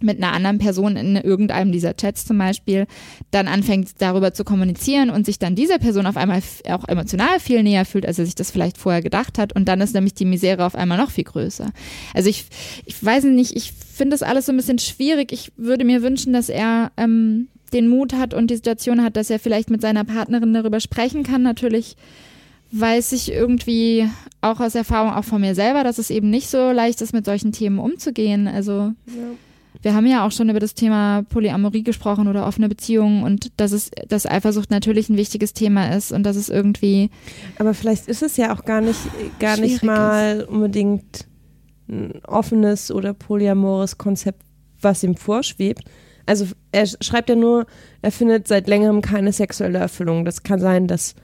mit 0.00 0.18
einer 0.18 0.32
anderen 0.32 0.58
Person 0.58 0.96
in 0.96 1.16
irgendeinem 1.16 1.72
dieser 1.72 1.96
Chats 1.96 2.24
zum 2.24 2.38
Beispiel 2.38 2.86
dann 3.30 3.48
anfängt 3.48 3.90
darüber 3.98 4.32
zu 4.32 4.44
kommunizieren 4.44 5.10
und 5.10 5.26
sich 5.26 5.38
dann 5.38 5.54
dieser 5.54 5.78
Person 5.78 6.06
auf 6.06 6.16
einmal 6.16 6.40
auch 6.68 6.86
emotional 6.88 7.40
viel 7.40 7.62
näher 7.62 7.84
fühlt, 7.84 8.06
als 8.06 8.18
er 8.18 8.24
sich 8.24 8.34
das 8.34 8.50
vielleicht 8.50 8.78
vorher 8.78 9.02
gedacht 9.02 9.38
hat 9.38 9.54
und 9.54 9.68
dann 9.68 9.80
ist 9.80 9.94
nämlich 9.94 10.14
die 10.14 10.24
Misere 10.24 10.64
auf 10.64 10.74
einmal 10.74 10.98
noch 10.98 11.10
viel 11.10 11.24
größer. 11.24 11.70
Also 12.14 12.30
ich, 12.30 12.46
ich 12.86 13.04
weiß 13.04 13.24
nicht, 13.24 13.56
ich 13.56 13.72
finde 13.72 14.14
das 14.14 14.22
alles 14.22 14.46
so 14.46 14.52
ein 14.52 14.56
bisschen 14.56 14.78
schwierig. 14.78 15.32
Ich 15.32 15.52
würde 15.56 15.84
mir 15.84 16.02
wünschen, 16.02 16.32
dass 16.32 16.48
er 16.48 16.92
ähm, 16.96 17.48
den 17.72 17.88
Mut 17.88 18.14
hat 18.14 18.32
und 18.32 18.50
die 18.50 18.56
Situation 18.56 19.02
hat, 19.02 19.16
dass 19.16 19.30
er 19.30 19.38
vielleicht 19.38 19.70
mit 19.70 19.80
seiner 19.80 20.04
Partnerin 20.04 20.54
darüber 20.54 20.80
sprechen 20.80 21.22
kann. 21.22 21.42
Natürlich 21.42 21.96
weiß 22.72 23.12
ich 23.12 23.32
irgendwie 23.32 24.08
auch 24.40 24.60
aus 24.60 24.74
Erfahrung 24.74 25.12
auch 25.12 25.24
von 25.24 25.40
mir 25.40 25.54
selber, 25.54 25.84
dass 25.84 25.98
es 25.98 26.10
eben 26.10 26.30
nicht 26.30 26.48
so 26.48 26.70
leicht 26.70 27.00
ist, 27.00 27.12
mit 27.12 27.24
solchen 27.24 27.52
Themen 27.52 27.78
umzugehen. 27.78 28.46
Also 28.46 28.92
ja 29.06 29.14
wir 29.82 29.94
haben 29.94 30.06
ja 30.06 30.26
auch 30.26 30.32
schon 30.32 30.50
über 30.50 30.60
das 30.60 30.74
Thema 30.74 31.22
Polyamorie 31.22 31.82
gesprochen 31.82 32.28
oder 32.28 32.46
offene 32.46 32.68
Beziehungen 32.68 33.22
und 33.22 33.52
dass 33.56 33.72
es, 33.72 33.90
dass 34.08 34.26
Eifersucht 34.26 34.70
natürlich 34.70 35.08
ein 35.08 35.16
wichtiges 35.16 35.54
Thema 35.54 35.94
ist 35.94 36.12
und 36.12 36.24
dass 36.24 36.36
es 36.36 36.48
irgendwie. 36.48 37.10
Aber 37.58 37.72
vielleicht 37.72 38.08
ist 38.08 38.22
es 38.22 38.36
ja 38.36 38.54
auch 38.54 38.64
gar 38.64 38.80
nicht, 38.80 38.98
gar 39.38 39.56
nicht 39.56 39.82
mal 39.82 40.40
ist. 40.40 40.48
unbedingt 40.48 41.26
ein 41.88 42.22
offenes 42.24 42.90
oder 42.90 43.14
polyamores 43.14 43.96
Konzept, 43.96 44.42
was 44.80 45.02
ihm 45.02 45.16
vorschwebt. 45.16 45.84
Also 46.26 46.46
er 46.72 46.86
schreibt 46.86 47.28
ja 47.28 47.36
nur, 47.36 47.66
er 48.02 48.12
findet 48.12 48.46
seit 48.46 48.68
längerem 48.68 49.00
keine 49.00 49.32
sexuelle 49.32 49.78
Erfüllung. 49.78 50.24
Das 50.24 50.42
kann 50.42 50.60
sein, 50.60 50.86
dass 50.86 51.14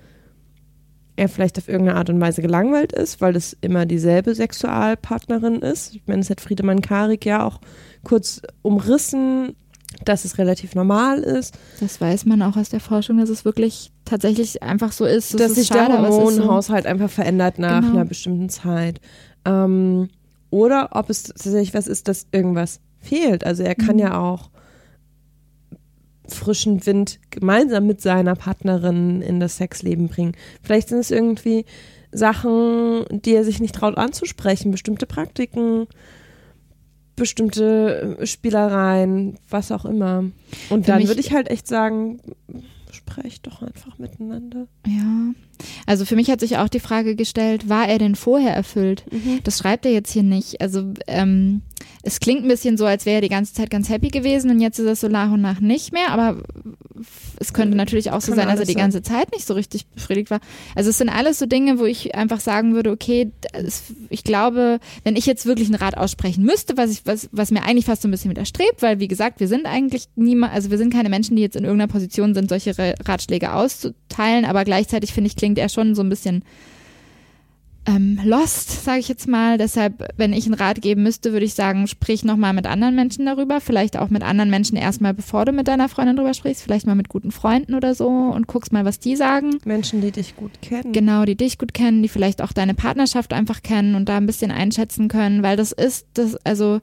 er 1.16 1.28
vielleicht 1.28 1.58
auf 1.58 1.68
irgendeine 1.68 1.98
Art 1.98 2.10
und 2.10 2.20
Weise 2.20 2.42
gelangweilt 2.42 2.92
ist, 2.92 3.20
weil 3.20 3.36
es 3.36 3.56
immer 3.60 3.86
dieselbe 3.86 4.34
Sexualpartnerin 4.34 5.56
ist. 5.62 5.94
Ich 5.94 6.02
meine, 6.06 6.20
es 6.20 6.30
hat 6.30 6.40
Friedemann 6.40 6.80
Karik 6.82 7.24
ja 7.24 7.44
auch 7.46 7.60
kurz 8.04 8.42
umrissen, 8.62 9.56
dass 10.04 10.24
es 10.24 10.36
relativ 10.38 10.74
normal 10.74 11.20
ist. 11.20 11.56
Das 11.80 12.00
weiß 12.00 12.26
man 12.26 12.42
auch 12.42 12.56
aus 12.56 12.68
der 12.68 12.80
Forschung, 12.80 13.18
dass 13.18 13.30
es 13.30 13.44
wirklich 13.44 13.92
tatsächlich 14.04 14.62
einfach 14.62 14.92
so 14.92 15.04
ist. 15.06 15.32
Das 15.34 15.40
dass 15.40 15.54
sich 15.54 15.68
schade, 15.68 15.92
der 15.92 16.02
ist 16.02 16.14
so. 16.14 16.20
Hormonhaushalt 16.22 16.86
einfach 16.86 17.10
verändert 17.10 17.58
nach 17.58 17.80
Genau. 17.80 17.94
einer 17.94 18.04
bestimmten 18.04 18.48
Zeit. 18.50 19.00
Ähm, 19.46 20.08
oder 20.50 20.90
ob 20.92 21.08
es 21.10 21.22
tatsächlich 21.24 21.72
was 21.74 21.86
ist, 21.86 22.08
dass 22.08 22.26
irgendwas 22.30 22.80
fehlt. 22.98 23.44
Also 23.44 23.62
er 23.62 23.74
kann 23.74 23.96
Mhm. 23.96 24.02
ja 24.02 24.18
auch 24.20 24.50
frischen 26.28 26.84
Wind 26.86 27.18
gemeinsam 27.30 27.86
mit 27.86 28.00
seiner 28.00 28.34
Partnerin 28.34 29.22
in 29.22 29.40
das 29.40 29.56
Sexleben 29.56 30.08
bringen. 30.08 30.32
Vielleicht 30.62 30.88
sind 30.88 30.98
es 30.98 31.10
irgendwie 31.10 31.64
Sachen, 32.12 33.04
die 33.10 33.34
er 33.34 33.44
sich 33.44 33.60
nicht 33.60 33.74
traut 33.74 33.96
anzusprechen, 33.96 34.70
bestimmte 34.70 35.06
Praktiken, 35.06 35.86
bestimmte 37.14 38.18
äh, 38.20 38.26
Spielereien, 38.26 39.38
was 39.48 39.72
auch 39.72 39.84
immer. 39.84 40.24
Und 40.70 40.84
Für 40.84 40.92
dann 40.92 41.08
würde 41.08 41.20
ich 41.20 41.32
halt 41.32 41.50
echt 41.50 41.66
sagen, 41.66 42.20
sprecht 42.90 43.46
doch 43.46 43.62
einfach 43.62 43.98
miteinander. 43.98 44.66
Ja. 44.86 45.32
Also 45.86 46.04
für 46.04 46.16
mich 46.16 46.30
hat 46.30 46.40
sich 46.40 46.58
auch 46.58 46.68
die 46.68 46.80
Frage 46.80 47.16
gestellt, 47.16 47.68
war 47.68 47.88
er 47.88 47.98
denn 47.98 48.14
vorher 48.14 48.54
erfüllt? 48.54 49.04
Das 49.44 49.58
schreibt 49.58 49.86
er 49.86 49.92
jetzt 49.92 50.12
hier 50.12 50.22
nicht. 50.22 50.60
Also 50.60 50.92
ähm, 51.06 51.62
es 52.02 52.20
klingt 52.20 52.44
ein 52.44 52.48
bisschen 52.48 52.76
so, 52.76 52.86
als 52.86 53.04
wäre 53.04 53.16
er 53.16 53.20
die 53.20 53.28
ganze 53.28 53.52
Zeit 53.52 53.70
ganz 53.70 53.88
happy 53.88 54.08
gewesen 54.08 54.50
und 54.50 54.60
jetzt 54.60 54.78
ist 54.78 54.86
es 54.86 55.00
so 55.00 55.08
nach 55.08 55.32
und 55.32 55.40
nach 55.40 55.60
nicht 55.60 55.92
mehr. 55.92 56.10
Aber 56.10 56.42
es 57.38 57.52
könnte 57.52 57.76
natürlich 57.76 58.10
auch 58.12 58.20
so 58.20 58.32
Kann 58.32 58.36
sein, 58.36 58.48
dass 58.48 58.60
er 58.60 58.66
die 58.66 58.72
sein. 58.72 58.82
ganze 58.82 59.02
Zeit 59.02 59.32
nicht 59.32 59.46
so 59.46 59.54
richtig 59.54 59.86
befriedigt 59.88 60.30
war. 60.30 60.40
Also 60.74 60.90
es 60.90 60.98
sind 60.98 61.08
alles 61.08 61.38
so 61.38 61.46
Dinge, 61.46 61.78
wo 61.78 61.84
ich 61.84 62.14
einfach 62.14 62.40
sagen 62.40 62.74
würde, 62.74 62.90
okay, 62.90 63.32
das, 63.52 63.92
ich 64.08 64.24
glaube, 64.24 64.78
wenn 65.04 65.16
ich 65.16 65.26
jetzt 65.26 65.46
wirklich 65.46 65.68
einen 65.68 65.76
Rat 65.76 65.96
aussprechen 65.96 66.44
müsste, 66.44 66.76
was 66.76 66.90
ich, 66.90 67.02
was, 67.04 67.28
was 67.32 67.50
mir 67.50 67.64
eigentlich 67.64 67.86
fast 67.86 68.02
so 68.02 68.08
ein 68.08 68.10
bisschen 68.10 68.30
widerstrebt, 68.30 68.82
weil 68.82 69.00
wie 69.00 69.08
gesagt, 69.08 69.40
wir 69.40 69.48
sind 69.48 69.66
eigentlich 69.66 70.06
niemand, 70.14 70.52
also 70.52 70.70
wir 70.70 70.78
sind 70.78 70.92
keine 70.92 71.08
Menschen, 71.08 71.36
die 71.36 71.42
jetzt 71.42 71.56
in 71.56 71.64
irgendeiner 71.64 71.92
Position 71.92 72.34
sind, 72.34 72.48
solche 72.48 72.74
Ratschläge 73.04 73.52
auszuteilen, 73.52 74.44
aber 74.44 74.64
gleichzeitig 74.64 75.12
finde 75.12 75.28
ich, 75.28 75.36
klingt 75.36 75.45
er 75.54 75.68
schon 75.68 75.94
so 75.94 76.02
ein 76.02 76.08
bisschen 76.08 76.42
ähm, 77.86 78.18
lost, 78.24 78.84
sage 78.84 78.98
ich 78.98 79.08
jetzt 79.08 79.28
mal. 79.28 79.58
Deshalb, 79.58 80.12
wenn 80.16 80.32
ich 80.32 80.46
einen 80.46 80.54
Rat 80.54 80.82
geben 80.82 81.04
müsste, 81.04 81.32
würde 81.32 81.46
ich 81.46 81.54
sagen, 81.54 81.86
sprich 81.86 82.24
nochmal 82.24 82.52
mit 82.52 82.66
anderen 82.66 82.96
Menschen 82.96 83.26
darüber. 83.26 83.60
Vielleicht 83.60 83.96
auch 83.96 84.10
mit 84.10 84.22
anderen 84.22 84.50
Menschen 84.50 84.76
erstmal, 84.76 85.14
bevor 85.14 85.44
du 85.44 85.52
mit 85.52 85.68
deiner 85.68 85.88
Freundin 85.88 86.16
drüber 86.16 86.34
sprichst. 86.34 86.62
Vielleicht 86.62 86.86
mal 86.86 86.96
mit 86.96 87.08
guten 87.08 87.30
Freunden 87.30 87.74
oder 87.74 87.94
so 87.94 88.08
und 88.08 88.48
guckst 88.48 88.72
mal, 88.72 88.84
was 88.84 88.98
die 88.98 89.14
sagen. 89.14 89.58
Menschen, 89.64 90.00
die 90.00 90.10
dich 90.10 90.36
gut 90.36 90.60
kennen. 90.62 90.92
Genau, 90.92 91.24
die 91.24 91.36
dich 91.36 91.58
gut 91.58 91.74
kennen, 91.74 92.02
die 92.02 92.08
vielleicht 92.08 92.42
auch 92.42 92.52
deine 92.52 92.74
Partnerschaft 92.74 93.32
einfach 93.32 93.62
kennen 93.62 93.94
und 93.94 94.08
da 94.08 94.16
ein 94.16 94.26
bisschen 94.26 94.50
einschätzen 94.50 95.08
können, 95.08 95.42
weil 95.42 95.56
das 95.56 95.72
ist, 95.72 96.06
das, 96.14 96.36
also 96.44 96.80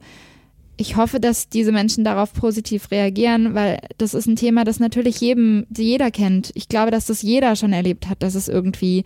ich 0.76 0.96
hoffe, 0.96 1.20
dass 1.20 1.48
diese 1.48 1.70
Menschen 1.70 2.02
darauf 2.04 2.32
positiv 2.32 2.90
reagieren, 2.90 3.54
weil 3.54 3.78
das 3.98 4.14
ist 4.14 4.26
ein 4.26 4.36
Thema, 4.36 4.64
das 4.64 4.80
natürlich 4.80 5.20
jedem, 5.20 5.66
jeder 5.74 6.10
kennt. 6.10 6.50
Ich 6.54 6.68
glaube, 6.68 6.90
dass 6.90 7.06
das 7.06 7.22
jeder 7.22 7.54
schon 7.54 7.72
erlebt 7.72 8.08
hat, 8.08 8.22
dass 8.22 8.34
es 8.34 8.48
irgendwie 8.48 9.04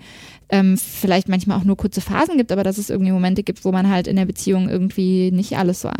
ähm, 0.48 0.78
vielleicht 0.78 1.28
manchmal 1.28 1.58
auch 1.58 1.64
nur 1.64 1.76
kurze 1.76 2.00
Phasen 2.00 2.38
gibt, 2.38 2.52
aber 2.52 2.62
dass 2.62 2.78
es 2.78 2.88
irgendwie 2.88 3.12
Momente 3.12 3.42
gibt, 3.42 3.64
wo 3.64 3.72
man 3.72 3.88
halt 3.88 4.06
in 4.06 4.16
der 4.16 4.24
Beziehung 4.24 4.68
irgendwie 4.68 5.30
nicht 5.30 5.58
alles 5.58 5.82
so 5.82 5.90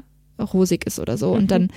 rosig 0.41 0.87
ist 0.87 0.99
oder 0.99 1.19
so. 1.19 1.33
Mhm. 1.33 1.39
Und 1.39 1.51
dann 1.51 1.69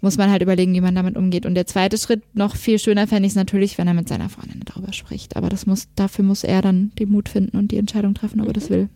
muss 0.00 0.16
man 0.16 0.30
halt 0.30 0.42
überlegen, 0.42 0.72
wie 0.74 0.80
man 0.80 0.94
damit 0.94 1.16
umgeht. 1.16 1.44
Und 1.44 1.54
der 1.54 1.66
zweite 1.66 1.98
Schritt, 1.98 2.22
noch 2.34 2.56
viel 2.56 2.78
schöner 2.78 3.06
fände 3.06 3.26
ich 3.26 3.32
es 3.32 3.36
natürlich, 3.36 3.76
wenn 3.78 3.88
er 3.88 3.94
mit 3.94 4.08
seiner 4.08 4.28
Freundin 4.28 4.62
darüber 4.64 4.92
spricht. 4.92 5.36
Aber 5.36 5.48
das 5.48 5.66
muss, 5.66 5.88
dafür 5.96 6.24
muss 6.24 6.44
er 6.44 6.62
dann 6.62 6.92
den 6.98 7.10
Mut 7.10 7.28
finden 7.28 7.58
und 7.58 7.72
die 7.72 7.78
Entscheidung 7.78 8.14
treffen, 8.14 8.40
ob 8.40 8.46
er 8.46 8.52
das 8.52 8.70
will. 8.70 8.88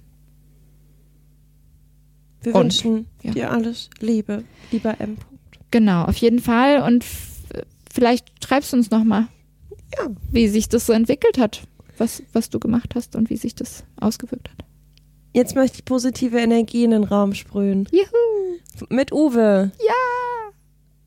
Wir 2.43 2.55
Und, 2.55 2.65
wünschen 2.65 3.07
ja. 3.23 3.33
dir 3.33 3.51
alles 3.51 3.89
Liebe, 4.01 4.45
lieber 4.71 5.01
M. 5.01 5.17
Genau, 5.71 6.05
auf 6.05 6.17
jeden 6.17 6.41
Fall. 6.41 6.83
Und 6.83 7.05
vielleicht 7.93 8.27
schreibst 8.45 8.73
du 8.73 8.77
uns 8.77 8.91
nochmal, 8.91 9.29
Ja. 9.97 10.09
wie 10.31 10.49
sich 10.49 10.69
das 10.69 10.87
so 10.87 10.93
entwickelt 10.93 11.39
hat, 11.39 11.63
was, 11.99 12.23
was 12.33 12.51
du 12.51 12.59
gemacht 12.59 12.95
hast 12.95 13.17
und 13.17 13.31
wie 13.31 13.37
sich 13.37 13.55
das 13.55 13.85
ausgewirkt 14.01 14.51
hat. 14.51 14.65
Jetzt 15.35 15.55
möchte 15.55 15.79
ich 15.79 15.85
positive 15.85 16.39
Energie 16.39 16.85
in 16.85 16.91
den 16.91 17.05
Raum 17.05 17.33
sprühen. 17.35 17.89
Juhu! 17.91 18.87
Mit 18.91 19.13
Uwe. 19.13 19.71
Ja! 19.79 19.93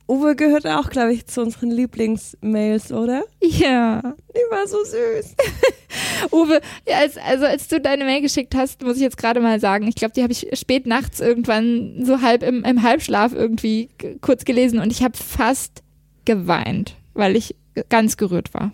Uwe 0.08 0.36
gehört 0.36 0.68
auch, 0.68 0.90
glaube 0.90 1.14
ich, 1.14 1.26
zu 1.26 1.42
unseren 1.42 1.72
Lieblingsmails, 1.72 2.92
oder? 2.92 3.24
Ja. 3.42 4.02
Die 4.36 4.52
war 4.52 4.68
so 4.68 4.78
süß. 4.84 5.36
Uwe, 6.32 6.62
ja, 6.88 7.00
als, 7.00 7.18
also 7.18 7.46
als 7.46 7.68
du 7.68 7.82
deine 7.82 8.06
Mail 8.06 8.22
geschickt 8.22 8.54
hast, 8.54 8.84
muss 8.84 8.98
ich 8.98 9.02
jetzt 9.02 9.18
gerade 9.18 9.42
mal 9.42 9.60
sagen, 9.60 9.88
ich 9.88 9.96
glaube, 9.96 10.14
die 10.14 10.22
habe 10.22 10.32
ich 10.32 10.48
spät 10.54 10.86
nachts 10.86 11.20
irgendwann 11.20 12.06
so 12.06 12.22
halb 12.22 12.44
im, 12.44 12.64
im 12.64 12.84
Halbschlaf 12.84 13.34
irgendwie 13.34 13.90
kurz 14.22 14.46
gelesen 14.46 14.80
und 14.80 14.92
ich 14.92 15.04
habe 15.04 15.18
fast 15.18 15.82
geweint, 16.24 16.96
weil 17.14 17.36
ich 17.36 17.56
ganz 17.90 18.16
gerührt 18.18 18.54
war. 18.54 18.72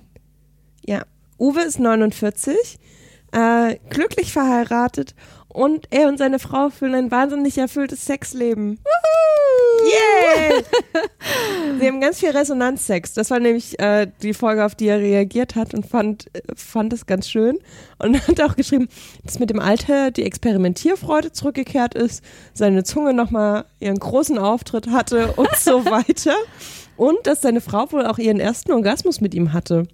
Ja. 0.86 1.04
Uwe 1.40 1.62
ist 1.62 1.80
49, 1.80 2.56
äh, 3.32 3.78
glücklich 3.90 4.34
verheiratet 4.34 5.16
und 5.48 5.88
er 5.92 6.08
und 6.08 6.18
seine 6.18 6.40
Frau 6.40 6.70
führen 6.70 6.96
ein 6.96 7.12
wahnsinnig 7.12 7.58
erfülltes 7.58 8.06
Sexleben. 8.06 8.80
Yay! 9.86 10.64
Sie 11.80 11.88
haben 11.88 12.02
ganz 12.02 12.20
viel 12.20 12.30
Resonanzsex. 12.30 13.14
Das 13.14 13.30
war 13.30 13.40
nämlich 13.40 13.80
äh, 13.80 14.08
die 14.22 14.34
Folge, 14.34 14.66
auf 14.66 14.76
die 14.76 14.88
er 14.88 15.00
reagiert 15.00 15.56
hat 15.56 15.74
und 15.74 15.86
fand, 15.86 16.26
fand 16.56 16.94
es 16.94 17.06
ganz 17.06 17.30
schön. 17.30 17.60
Und 18.00 18.28
hat 18.28 18.42
auch 18.42 18.56
geschrieben, 18.56 18.88
dass 19.24 19.40
mit 19.40 19.50
dem 19.50 19.60
Alter 19.60 20.12
die 20.12 20.24
Experimentierfreude 20.24 21.32
zurückgekehrt 21.32 21.96
ist, 21.96 22.24
seine 22.54 22.84
Zunge 22.84 23.14
nochmal 23.14 23.66
ihren 23.80 24.00
großen 24.00 24.38
Auftritt 24.38 24.88
hatte 24.88 25.34
und 25.34 25.56
so 25.56 25.86
weiter. 25.86 26.36
Und 26.98 27.26
dass 27.26 27.42
seine 27.42 27.62
Frau 27.62 27.92
wohl 27.92 28.06
auch 28.06 28.20
ihren 28.20 28.40
ersten 28.40 28.72
Orgasmus 28.72 29.22
mit 29.22 29.34
ihm 29.34 29.54
hatte. 29.54 29.88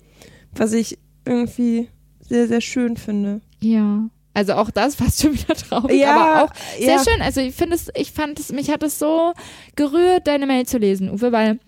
Was 0.55 0.73
ich 0.73 0.97
irgendwie 1.26 1.89
sehr, 2.19 2.47
sehr 2.47 2.61
schön 2.61 2.97
finde. 2.97 3.41
Ja. 3.59 4.09
Also 4.38 4.53
auch 4.53 4.69
das 4.69 4.93
fast 4.93 5.19
schon 5.23 5.34
wieder 5.34 5.55
traurig, 5.55 5.99
Ja, 5.99 6.15
aber 6.15 6.43
auch 6.43 6.55
sehr 6.77 6.97
ja. 6.97 7.03
schön. 7.03 7.23
Also 7.23 7.41
ich 7.41 7.55
finde 7.55 7.76
es, 7.76 7.89
ich 7.95 8.11
fand 8.11 8.39
es, 8.39 8.51
mich 8.51 8.69
hat 8.69 8.84
es 8.84 8.99
so 8.99 9.34
gerührt, 9.76 10.27
deine 10.27 10.45
Mail 10.45 10.68
zu 10.68 10.77
lesen, 10.77 11.09
Uwe, 11.09 11.31
weil 11.31 11.59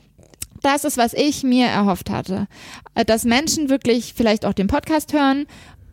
das 0.62 0.84
ist, 0.84 0.96
was 0.96 1.16
ich 1.16 1.41
mir 1.41 1.66
erhofft 1.66 2.12
hatte. 2.12 2.46
Äh, 2.94 3.06
Dass 3.06 3.24
Menschen 3.24 3.72
wirklich 3.72 4.14
vielleicht 4.16 4.46
auch 4.46 4.54
den 4.54 4.68
Podcast 4.68 5.14
hören 5.14 5.48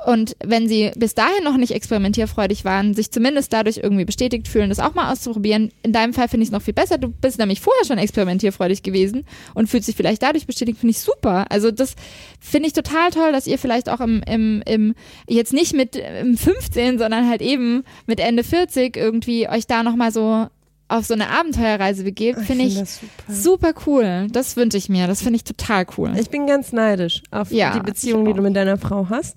und 0.07 0.37
wenn 0.45 0.69
sie 0.69 0.93
bis 0.95 1.15
dahin 1.15 1.43
noch 1.43 1.57
nicht 1.57 1.73
experimentierfreudig 1.73 2.65
waren, 2.65 2.95
sich 2.95 3.11
zumindest 3.11 3.53
dadurch 3.53 3.79
irgendwie 3.79 4.05
bestätigt 4.05 4.47
fühlen, 4.47 4.69
das 4.69 4.79
auch 4.79 4.95
mal 4.95 5.11
auszuprobieren. 5.11 5.73
In 5.83 5.93
deinem 5.93 6.15
Fall 6.15 6.29
finde 6.29 6.45
ich 6.45 6.51
es 6.51 6.53
noch 6.53 6.63
viel 6.63 6.75
besser. 6.75 6.97
Du 6.97 7.09
bist 7.09 7.41
nämlich 7.41 7.61
vorher 7.61 7.85
schon 7.85 7.99
experimentierfreudig 7.99 8.85
gewesen 8.85 9.25
und 9.55 9.69
fühlst 9.69 9.89
dich 9.89 9.97
vielleicht 9.97 10.23
dadurch 10.23 10.47
bestätigt, 10.47 10.79
finde 10.79 10.93
ich 10.93 11.01
super. 11.01 11.47
Also 11.51 11.73
das 11.73 11.97
finde 12.39 12.69
ich 12.69 12.73
total 12.73 13.11
toll, 13.11 13.33
dass 13.33 13.49
ihr 13.49 13.59
vielleicht 13.59 13.89
auch 13.89 13.99
im, 13.99 14.23
im, 14.29 14.63
im 14.65 14.95
jetzt 15.29 15.53
nicht 15.53 15.75
mit 15.75 15.97
im 15.97 16.37
15, 16.37 16.99
sondern 16.99 17.29
halt 17.29 17.43
eben 17.43 17.83
mit 18.07 18.21
Ende 18.21 18.45
40 18.45 18.97
irgendwie 18.97 19.49
euch 19.49 19.67
da 19.67 19.83
nochmal 19.83 20.13
so 20.13 20.47
auf 20.89 21.05
so 21.05 21.15
eine 21.15 21.31
Abenteuerreise 21.31 22.05
begebt, 22.05 22.41
finde 22.43 22.65
ich 22.65 22.79
das 22.79 23.01
super. 23.01 23.33
super 23.73 23.75
cool. 23.87 24.27
Das 24.31 24.57
wünsche 24.57 24.77
ich 24.77 24.89
mir. 24.89 25.07
Das 25.09 25.21
finde 25.21 25.37
ich 25.37 25.45
total 25.45 25.85
cool. 25.99 26.13
Ich 26.17 26.31
bin 26.31 26.47
ganz 26.47 26.73
neidisch 26.73 27.23
auf 27.31 27.51
Ja, 27.51 27.73
die 27.73 27.81
Beziehung, 27.81 28.23
ich 28.23 28.33
die 28.33 28.37
du 28.37 28.43
mit 28.43 28.55
deiner 28.55 28.79
Frau 28.79 29.09
hast. 29.11 29.37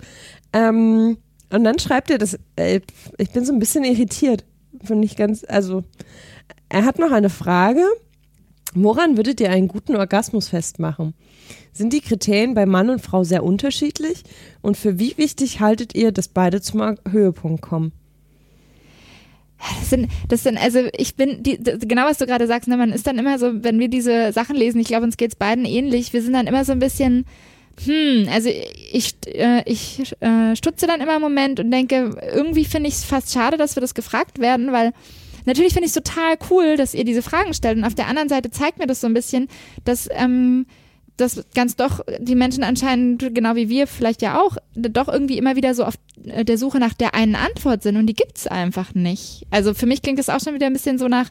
Ähm, 0.53 1.17
und 1.51 1.63
dann 1.63 1.79
schreibt 1.79 2.09
er 2.09 2.17
das, 2.17 2.37
äh, 2.55 2.81
ich 3.17 3.31
bin 3.31 3.45
so 3.45 3.53
ein 3.53 3.59
bisschen 3.59 3.83
irritiert. 3.83 4.45
Finde 4.83 5.05
ich 5.05 5.15
ganz, 5.15 5.43
also, 5.47 5.83
er 6.69 6.85
hat 6.85 6.99
noch 6.99 7.11
eine 7.11 7.29
Frage. 7.29 7.83
Woran 8.75 9.17
würdet 9.17 9.41
ihr 9.41 9.49
einen 9.49 9.67
guten 9.67 9.95
Orgasmus 9.95 10.49
festmachen? 10.49 11.15
Sind 11.73 11.91
die 11.91 12.01
Kriterien 12.01 12.53
bei 12.53 12.65
Mann 12.65 12.89
und 12.89 13.01
Frau 13.01 13.23
sehr 13.23 13.43
unterschiedlich? 13.43 14.23
Und 14.61 14.77
für 14.77 14.99
wie 14.99 15.17
wichtig 15.17 15.59
haltet 15.59 15.95
ihr, 15.95 16.11
dass 16.11 16.27
beide 16.27 16.61
zum 16.61 16.97
Höhepunkt 17.09 17.61
kommen? 17.61 17.93
Das 19.79 19.89
sind, 19.89 20.07
das 20.29 20.43
sind, 20.43 20.57
also 20.57 20.87
ich 20.95 21.15
bin, 21.15 21.43
die, 21.43 21.57
genau 21.57 22.05
was 22.05 22.17
du 22.17 22.25
gerade 22.25 22.47
sagst, 22.47 22.69
ne, 22.69 22.77
man 22.77 22.93
ist 22.93 23.07
dann 23.07 23.17
immer 23.17 23.37
so, 23.39 23.63
wenn 23.63 23.79
wir 23.79 23.89
diese 23.89 24.31
Sachen 24.31 24.55
lesen, 24.55 24.79
ich 24.79 24.87
glaube, 24.87 25.03
uns 25.03 25.17
geht's 25.17 25.35
beiden 25.35 25.65
ähnlich, 25.65 26.13
wir 26.13 26.21
sind 26.21 26.33
dann 26.33 26.47
immer 26.47 26.63
so 26.63 26.71
ein 26.71 26.79
bisschen, 26.79 27.25
hm, 27.85 28.27
also 28.31 28.49
ich, 28.49 29.15
äh, 29.27 29.63
ich 29.65 30.13
äh, 30.21 30.55
stutze 30.55 30.87
dann 30.87 31.01
immer 31.01 31.13
einen 31.13 31.21
Moment 31.21 31.59
und 31.59 31.71
denke, 31.71 32.15
irgendwie 32.33 32.65
finde 32.65 32.89
ich 32.89 32.95
es 32.95 33.05
fast 33.05 33.31
schade, 33.31 33.57
dass 33.57 33.75
wir 33.75 33.81
das 33.81 33.93
gefragt 33.93 34.39
werden, 34.39 34.71
weil 34.71 34.93
natürlich 35.45 35.73
finde 35.73 35.87
ich 35.87 35.95
es 35.95 36.03
total 36.03 36.37
cool, 36.49 36.77
dass 36.77 36.93
ihr 36.93 37.05
diese 37.05 37.21
Fragen 37.21 37.53
stellt 37.53 37.77
und 37.77 37.85
auf 37.85 37.95
der 37.95 38.07
anderen 38.07 38.29
Seite 38.29 38.51
zeigt 38.51 38.79
mir 38.79 38.87
das 38.87 39.01
so 39.01 39.07
ein 39.07 39.13
bisschen, 39.13 39.47
dass 39.85 40.09
ähm, 40.11 40.65
dass 41.19 41.43
ganz 41.53 41.75
doch 41.75 41.99
die 42.19 42.35
Menschen 42.35 42.63
anscheinend, 42.63 43.35
genau 43.35 43.55
wie 43.55 43.69
wir 43.69 43.87
vielleicht 43.87 44.21
ja 44.21 44.39
auch, 44.39 44.57
doch 44.75 45.07
irgendwie 45.07 45.37
immer 45.37 45.55
wieder 45.55 45.73
so 45.73 45.83
auf 45.83 45.95
äh, 46.25 46.45
der 46.45 46.57
Suche 46.57 46.79
nach 46.79 46.93
der 46.93 47.13
einen 47.13 47.35
Antwort 47.35 47.83
sind 47.83 47.97
und 47.97 48.07
die 48.07 48.13
gibt's 48.13 48.47
einfach 48.47 48.95
nicht. 48.95 49.45
Also 49.51 49.73
für 49.73 49.85
mich 49.85 50.01
klingt 50.01 50.19
das 50.19 50.29
auch 50.29 50.39
schon 50.39 50.53
wieder 50.53 50.67
ein 50.67 50.73
bisschen 50.73 50.97
so 50.97 51.07
nach 51.07 51.29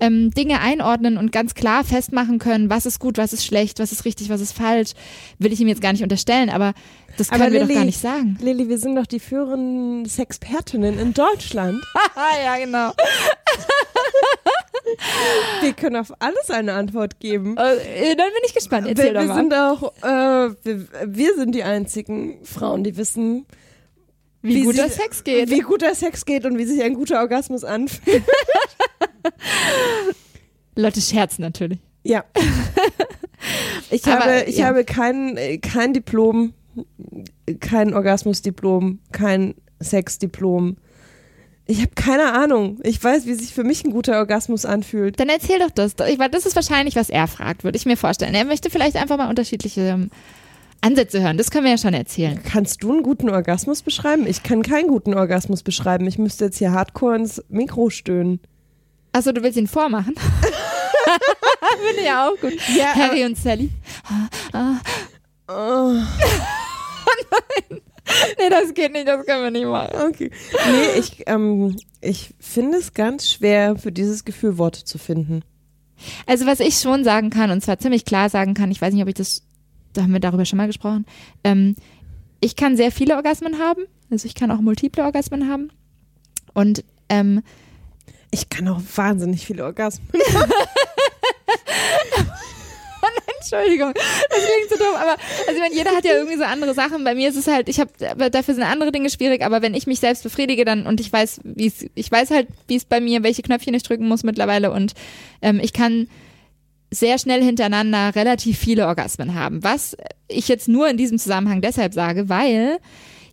ähm, 0.00 0.30
Dinge 0.32 0.60
einordnen 0.60 1.16
und 1.18 1.30
ganz 1.32 1.54
klar 1.54 1.84
festmachen 1.84 2.38
können, 2.38 2.70
was 2.70 2.86
ist 2.86 2.98
gut, 2.98 3.18
was 3.18 3.32
ist 3.32 3.44
schlecht, 3.44 3.78
was 3.78 3.92
ist 3.92 4.04
richtig, 4.04 4.28
was 4.28 4.40
ist 4.40 4.52
falsch. 4.52 4.92
Will 5.38 5.52
ich 5.52 5.60
ihm 5.60 5.68
jetzt 5.68 5.80
gar 5.82 5.92
nicht 5.92 6.02
unterstellen, 6.02 6.50
aber 6.50 6.74
das 7.18 7.28
können 7.28 7.42
Aber 7.42 7.52
wir 7.52 7.60
Lilly- 7.60 7.68
doch 7.74 7.80
gar 7.80 7.84
nicht 7.84 8.00
sagen. 8.00 8.38
Lilly, 8.40 8.68
wir 8.68 8.78
sind 8.78 8.96
doch 8.96 9.06
die 9.06 9.20
führenden 9.20 10.06
Sexpertinnen 10.06 10.98
in 10.98 11.14
Deutschland. 11.14 11.82
Ja, 12.44 12.56
genau. 12.56 12.92
Wir 15.62 15.72
können 15.74 15.96
auf 15.96 16.12
alles 16.18 16.50
eine 16.50 16.72
Antwort 16.74 17.20
geben. 17.20 17.56
Äh, 17.56 18.16
dann 18.16 18.26
bin 18.28 18.42
ich 18.46 18.54
gespannt. 18.54 18.86
Erzähl 18.88 19.14
wir, 19.14 19.20
wir 19.28 19.34
sind 19.34 19.54
auch, 19.54 19.92
äh, 20.02 20.54
wir, 20.64 20.86
wir 21.06 21.34
sind 21.36 21.54
die 21.54 21.62
einzigen 21.62 22.44
Frauen, 22.44 22.82
die 22.84 22.96
wissen, 22.96 23.46
wie, 24.42 24.56
wie 24.56 24.62
guter 24.64 24.88
Sex 24.88 25.22
geht. 25.24 25.50
wie 25.50 25.60
guter 25.60 25.94
Sex 25.94 26.24
geht 26.24 26.44
und 26.44 26.58
wie 26.58 26.64
sich 26.64 26.82
ein 26.82 26.94
guter 26.94 27.20
Orgasmus 27.20 27.62
anfühlt. 27.64 28.22
Leute 30.76 31.00
scherzen 31.00 31.42
natürlich. 31.42 31.78
Ja. 32.02 32.24
Ich 33.90 34.06
Aber, 34.06 34.20
habe, 34.20 34.44
ich 34.46 34.58
ja. 34.58 34.66
habe 34.66 34.84
kein, 34.84 35.36
kein 35.60 35.92
Diplom, 35.92 36.54
kein 37.60 37.92
Orgasmusdiplom, 37.92 39.00
kein 39.12 39.54
Sexdiplom. 39.82 40.76
Ich 41.66 41.80
habe 41.80 41.90
keine 41.94 42.32
Ahnung. 42.32 42.78
Ich 42.82 43.02
weiß, 43.02 43.26
wie 43.26 43.34
sich 43.34 43.52
für 43.54 43.64
mich 43.64 43.84
ein 43.84 43.92
guter 43.92 44.18
Orgasmus 44.18 44.64
anfühlt. 44.64 45.20
Dann 45.20 45.28
erzähl 45.28 45.58
doch 45.58 45.70
das. 45.70 45.94
Das 45.94 46.46
ist 46.46 46.56
wahrscheinlich, 46.56 46.96
was 46.96 47.10
er 47.10 47.28
fragt, 47.28 47.64
würde 47.64 47.76
ich 47.76 47.86
mir 47.86 47.96
vorstellen. 47.96 48.34
Er 48.34 48.44
möchte 48.44 48.70
vielleicht 48.70 48.96
einfach 48.96 49.18
mal 49.18 49.28
unterschiedliche 49.28 49.82
ähm, 49.82 50.10
Ansätze 50.80 51.22
hören. 51.22 51.36
Das 51.38 51.50
können 51.50 51.64
wir 51.64 51.72
ja 51.72 51.78
schon 51.78 51.94
erzählen. 51.94 52.40
Kannst 52.42 52.82
du 52.82 52.92
einen 52.92 53.02
guten 53.02 53.28
Orgasmus 53.28 53.82
beschreiben? 53.82 54.26
Ich 54.26 54.42
kann 54.42 54.62
keinen 54.62 54.88
guten 54.88 55.14
Orgasmus 55.14 55.62
beschreiben. 55.62 56.06
Ich 56.08 56.18
müsste 56.18 56.46
jetzt 56.46 56.58
hier 56.58 56.72
hardcore 56.72 57.16
ins 57.16 57.42
Mikro 57.48 57.90
stöhnen. 57.90 58.40
Achso, 59.12 59.32
du 59.32 59.42
willst 59.42 59.58
ihn 59.58 59.66
vormachen? 59.66 60.14
Finde 61.86 62.00
ich 62.00 62.06
ja 62.06 62.28
auch 62.28 62.36
gut. 62.40 62.54
Ja, 62.76 62.94
Harry 62.94 63.24
und 63.24 63.36
Sally. 63.36 63.70
Oh, 65.48 65.94
Nee, 68.38 68.50
das 68.50 68.74
geht 68.74 68.92
nicht, 68.92 69.06
das 69.08 69.24
können 69.24 69.42
wir 69.44 69.50
nicht 69.50 69.66
machen. 69.66 69.96
okay. 70.08 70.30
Nee, 70.70 70.98
ich, 70.98 71.22
ähm, 71.26 71.76
ich 72.00 72.34
finde 72.40 72.78
es 72.78 72.94
ganz 72.94 73.30
schwer, 73.30 73.76
für 73.76 73.92
dieses 73.92 74.24
Gefühl 74.24 74.58
Worte 74.58 74.84
zu 74.84 74.98
finden. 74.98 75.42
Also 76.26 76.46
was 76.46 76.60
ich 76.60 76.76
schon 76.78 77.04
sagen 77.04 77.30
kann, 77.30 77.50
und 77.50 77.62
zwar 77.62 77.78
ziemlich 77.78 78.04
klar 78.04 78.28
sagen 78.28 78.54
kann, 78.54 78.70
ich 78.70 78.80
weiß 78.80 78.92
nicht, 78.92 79.02
ob 79.02 79.08
ich 79.08 79.14
das, 79.14 79.42
da 79.92 80.02
haben 80.02 80.12
wir 80.12 80.20
darüber 80.20 80.44
schon 80.44 80.56
mal 80.56 80.66
gesprochen, 80.66 81.06
ähm, 81.44 81.76
ich 82.40 82.56
kann 82.56 82.76
sehr 82.76 82.90
viele 82.90 83.14
Orgasmen 83.14 83.58
haben, 83.58 83.84
also 84.10 84.26
ich 84.26 84.34
kann 84.34 84.50
auch 84.50 84.60
multiple 84.60 85.04
Orgasmen 85.04 85.48
haben. 85.48 85.70
Und 86.54 86.84
ähm, 87.08 87.42
Ich 88.32 88.48
kann 88.48 88.66
auch 88.66 88.80
wahnsinnig 88.96 89.46
viele 89.46 89.64
Orgasmen. 89.64 90.08
Entschuldigung, 93.42 93.92
das 93.92 94.38
klingt 94.38 94.70
so 94.70 94.76
dumm, 94.76 94.94
aber 94.94 95.10
also 95.10 95.52
ich 95.52 95.58
meine, 95.58 95.74
jeder 95.74 95.90
hat 95.90 96.04
ja 96.04 96.14
irgendwie 96.14 96.36
so 96.36 96.44
andere 96.44 96.74
Sachen. 96.74 97.04
Bei 97.04 97.14
mir 97.14 97.28
ist 97.28 97.36
es 97.36 97.46
halt, 97.46 97.68
ich 97.68 97.80
habe, 97.80 97.90
dafür 98.30 98.54
sind 98.54 98.62
andere 98.62 98.92
Dinge 98.92 99.10
schwierig, 99.10 99.44
aber 99.44 99.60
wenn 99.60 99.74
ich 99.74 99.86
mich 99.86 100.00
selbst 100.00 100.22
befriedige, 100.22 100.64
dann 100.64 100.86
und 100.86 101.00
ich 101.00 101.12
weiß, 101.12 101.40
wie 101.44 101.66
es, 101.66 101.84
ich 101.94 102.10
weiß 102.10 102.30
halt, 102.30 102.48
wie 102.68 102.76
es 102.76 102.84
bei 102.84 103.00
mir, 103.00 103.22
welche 103.22 103.42
Knöpfchen 103.42 103.74
ich 103.74 103.82
drücken 103.82 104.08
muss 104.08 104.22
mittlerweile 104.22 104.70
und 104.70 104.94
ähm, 105.42 105.60
ich 105.62 105.72
kann 105.72 106.08
sehr 106.90 107.18
schnell 107.18 107.42
hintereinander 107.42 108.14
relativ 108.14 108.58
viele 108.58 108.86
Orgasmen 108.86 109.34
haben. 109.34 109.62
Was 109.64 109.96
ich 110.28 110.48
jetzt 110.48 110.68
nur 110.68 110.88
in 110.88 110.96
diesem 110.96 111.18
Zusammenhang 111.18 111.60
deshalb 111.60 111.94
sage, 111.94 112.28
weil 112.28 112.78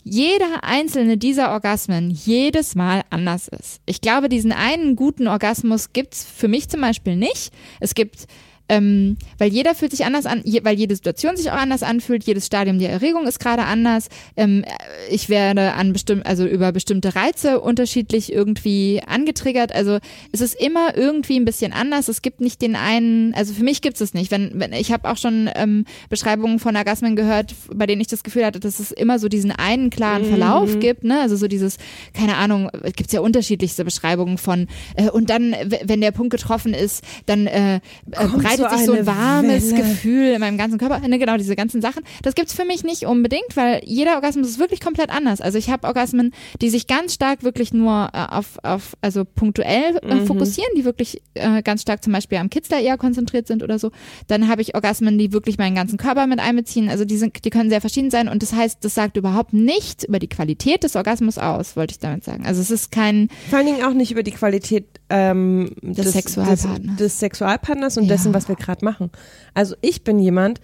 jeder 0.09 0.63
einzelne 0.63 1.17
dieser 1.17 1.51
Orgasmen 1.51 2.09
jedes 2.09 2.75
Mal 2.75 3.03
anders 3.09 3.47
ist. 3.47 3.79
Ich 3.85 4.01
glaube, 4.01 4.27
diesen 4.27 4.51
einen 4.51 4.95
guten 4.95 5.27
Orgasmus 5.27 5.93
gibt's 5.93 6.25
für 6.25 6.47
mich 6.47 6.67
zum 6.67 6.81
Beispiel 6.81 7.15
nicht. 7.15 7.51
Es 7.79 7.93
gibt 7.93 8.25
ähm, 8.69 9.17
weil 9.37 9.51
jeder 9.51 9.75
fühlt 9.75 9.91
sich 9.91 10.05
anders 10.05 10.25
an, 10.25 10.41
je, 10.43 10.63
weil 10.63 10.77
jede 10.77 10.95
Situation 10.95 11.35
sich 11.35 11.51
auch 11.51 11.57
anders 11.57 11.83
anfühlt, 11.83 12.23
jedes 12.23 12.45
Stadium 12.45 12.79
der 12.79 12.91
Erregung 12.91 13.27
ist 13.27 13.39
gerade 13.39 13.63
anders. 13.63 14.09
Ähm, 14.37 14.63
ich 15.09 15.27
werde 15.27 15.73
an 15.73 15.91
bestimmt, 15.91 16.25
also 16.25 16.45
über 16.45 16.71
bestimmte 16.71 17.15
Reize 17.15 17.59
unterschiedlich 17.59 18.31
irgendwie 18.31 19.01
angetriggert. 19.05 19.73
Also 19.73 19.97
es 20.31 20.41
ist 20.41 20.59
immer 20.59 20.95
irgendwie 20.95 21.39
ein 21.39 21.45
bisschen 21.45 21.73
anders. 21.73 22.07
Es 22.07 22.21
gibt 22.21 22.41
nicht 22.41 22.61
den 22.61 22.75
einen, 22.75 23.33
also 23.33 23.53
für 23.53 23.63
mich 23.63 23.81
gibt 23.81 23.99
es 23.99 24.13
nicht. 24.13 24.31
Wenn, 24.31 24.51
wenn 24.53 24.71
ich 24.73 24.91
habe 24.91 25.09
auch 25.09 25.17
schon 25.17 25.49
ähm, 25.55 25.85
Beschreibungen 26.09 26.59
von 26.59 26.75
Orgasmen 26.75 27.15
gehört, 27.15 27.55
bei 27.73 27.87
denen 27.87 28.01
ich 28.01 28.07
das 28.07 28.23
Gefühl 28.23 28.45
hatte, 28.45 28.59
dass 28.59 28.79
es 28.79 28.91
immer 28.91 29.17
so 29.17 29.27
diesen 29.27 29.51
einen 29.51 29.89
klaren 29.89 30.25
Verlauf 30.25 30.79
gibt. 30.79 31.03
Ne? 31.03 31.19
Also 31.19 31.35
so 31.35 31.47
dieses, 31.47 31.77
keine 32.13 32.37
Ahnung, 32.37 32.69
es 32.83 32.93
gibt 32.93 33.11
ja 33.11 33.21
unterschiedlichste 33.21 33.83
Beschreibungen 33.83 34.37
von 34.37 34.67
äh, 34.95 35.09
und 35.09 35.29
dann, 35.29 35.55
wenn 35.83 36.01
der 36.01 36.11
Punkt 36.11 36.31
getroffen 36.31 36.73
ist, 36.73 37.03
dann 37.25 37.47
äh, 37.47 37.75
äh, 37.75 37.79
breitet 38.11 38.58
so 38.63 38.85
so 38.85 38.91
ein 38.93 38.97
eine 38.99 39.07
warmes 39.07 39.71
Welle. 39.71 39.83
Gefühl 39.83 40.31
in 40.33 40.39
meinem 40.39 40.57
ganzen 40.57 40.77
Körper. 40.77 40.99
Ne, 41.07 41.17
genau, 41.19 41.37
diese 41.37 41.55
ganzen 41.55 41.81
Sachen. 41.81 42.03
Das 42.23 42.35
gibt's 42.35 42.53
für 42.53 42.65
mich 42.65 42.83
nicht 42.83 43.05
unbedingt, 43.05 43.55
weil 43.55 43.81
jeder 43.85 44.15
Orgasmus 44.15 44.47
ist 44.49 44.59
wirklich 44.59 44.81
komplett 44.81 45.09
anders. 45.09 45.41
Also 45.41 45.57
ich 45.57 45.69
habe 45.69 45.87
Orgasmen, 45.87 46.31
die 46.61 46.69
sich 46.69 46.87
ganz 46.87 47.13
stark 47.13 47.43
wirklich 47.43 47.73
nur 47.73 48.09
äh, 48.13 48.25
auf, 48.29 48.57
auf 48.63 48.95
also 49.01 49.23
punktuell 49.25 49.97
äh, 50.01 50.25
fokussieren, 50.25 50.69
die 50.75 50.85
wirklich 50.85 51.21
äh, 51.35 51.61
ganz 51.61 51.81
stark 51.81 52.03
zum 52.03 52.13
Beispiel 52.13 52.37
am 52.37 52.49
Kitzler 52.49 52.79
eher 52.79 52.97
konzentriert 52.97 53.47
sind 53.47 53.63
oder 53.63 53.79
so. 53.79 53.91
Dann 54.27 54.47
habe 54.47 54.61
ich 54.61 54.75
Orgasmen, 54.75 55.17
die 55.17 55.31
wirklich 55.31 55.57
meinen 55.57 55.75
ganzen 55.75 55.97
Körper 55.97 56.27
mit 56.27 56.39
einbeziehen. 56.39 56.89
Also 56.89 57.05
die, 57.05 57.17
sind, 57.17 57.45
die 57.45 57.49
können 57.49 57.69
sehr 57.69 57.81
verschieden 57.81 58.11
sein 58.11 58.27
und 58.27 58.43
das 58.43 58.53
heißt, 58.53 58.83
das 58.83 58.95
sagt 58.95 59.17
überhaupt 59.17 59.53
nicht 59.53 60.03
über 60.03 60.19
die 60.19 60.27
Qualität 60.27 60.83
des 60.83 60.95
Orgasmus 60.95 61.37
aus, 61.37 61.75
wollte 61.75 61.91
ich 61.91 61.99
damit 61.99 62.23
sagen. 62.23 62.45
Also 62.45 62.61
es 62.61 62.71
ist 62.71 62.91
kein 62.91 63.29
Vor 63.49 63.59
allen 63.59 63.67
Dingen 63.67 63.83
auch 63.83 63.93
nicht 63.93 64.11
über 64.11 64.23
die 64.23 64.31
Qualität 64.31 64.85
ähm, 65.09 65.71
des, 65.81 66.11
Sexualpartners. 66.13 66.79
Des, 66.87 66.97
des 66.97 67.19
Sexualpartners 67.19 67.97
und 67.97 68.03
Ja. 68.05 68.09
dessen, 68.09 68.33
was 68.33 68.48
wir 68.49 68.55
gerade 68.55 68.83
machen. 68.83 69.11
Also 69.53 69.75
ich 69.81 70.03
bin 70.03 70.19
jemand, 70.19 70.59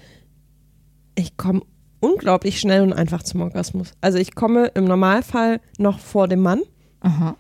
ich 1.16 1.38
komme 1.38 1.62
unglaublich 2.00 2.60
schnell 2.60 2.82
und 2.82 2.94
einfach 2.94 3.24
zum 3.24 3.42
Orgasmus. 3.42 3.94
Also 4.02 4.18
ich 4.18 4.36
komme 4.36 4.68
im 4.76 4.86
Normalfall 4.86 5.62
noch 5.78 6.00
vor 6.00 6.28
dem 6.28 6.42
Mann 6.42 6.62
aha. 7.00 7.36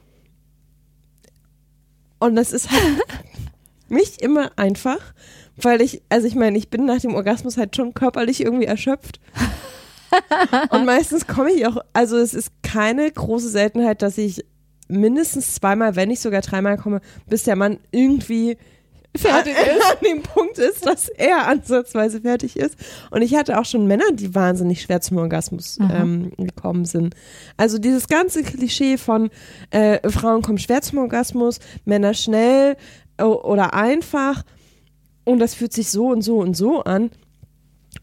und 2.19 2.35
das 2.35 2.51
ist 2.51 2.71
halt 2.71 2.81
nicht 3.89 4.21
immer 4.21 4.51
einfach, 4.57 5.13
weil 5.57 5.81
ich, 5.81 6.01
also 6.09 6.27
ich 6.27 6.35
meine, 6.35 6.57
ich 6.57 6.69
bin 6.69 6.85
nach 6.85 6.99
dem 6.99 7.15
Orgasmus 7.15 7.57
halt 7.57 7.75
schon 7.75 7.93
körperlich 7.93 8.41
irgendwie 8.41 8.65
erschöpft. 8.65 9.19
Und 10.69 10.85
meistens 10.85 11.27
komme 11.27 11.51
ich 11.51 11.67
auch, 11.67 11.77
also 11.91 12.17
es 12.17 12.33
ist 12.33 12.51
keine 12.63 13.11
große 13.11 13.49
Seltenheit, 13.49 14.01
dass 14.01 14.17
ich 14.17 14.45
mindestens 14.87 15.55
zweimal, 15.55 15.95
wenn 15.95 16.09
nicht 16.09 16.21
sogar 16.21 16.41
dreimal 16.41 16.77
komme, 16.77 17.01
bis 17.27 17.43
der 17.43 17.55
Mann 17.55 17.79
irgendwie 17.91 18.57
Fertig 19.17 19.53
ist. 19.59 19.91
an 19.91 19.97
dem 20.05 20.23
Punkt 20.23 20.57
ist, 20.57 20.85
dass 20.85 21.09
er 21.09 21.47
ansatzweise 21.47 22.21
fertig 22.21 22.57
ist. 22.57 22.75
Und 23.11 23.21
ich 23.21 23.35
hatte 23.35 23.59
auch 23.59 23.65
schon 23.65 23.87
Männer, 23.87 24.11
die 24.13 24.33
wahnsinnig 24.35 24.81
schwer 24.81 25.01
zum 25.01 25.17
Orgasmus 25.17 25.77
ähm, 25.79 26.31
gekommen 26.37 26.85
sind. 26.85 27.15
Also 27.57 27.77
dieses 27.77 28.07
ganze 28.07 28.43
Klischee 28.43 28.97
von 28.97 29.29
äh, 29.71 30.09
Frauen 30.09 30.41
kommen 30.41 30.57
schwer 30.57 30.81
zum 30.81 30.99
Orgasmus, 30.99 31.59
Männer 31.85 32.13
schnell 32.13 32.77
oder 33.17 33.73
einfach 33.73 34.43
und 35.25 35.39
das 35.39 35.55
fühlt 35.55 35.73
sich 35.73 35.89
so 35.89 36.07
und 36.07 36.21
so 36.21 36.37
und 36.37 36.55
so 36.55 36.83
an. 36.83 37.11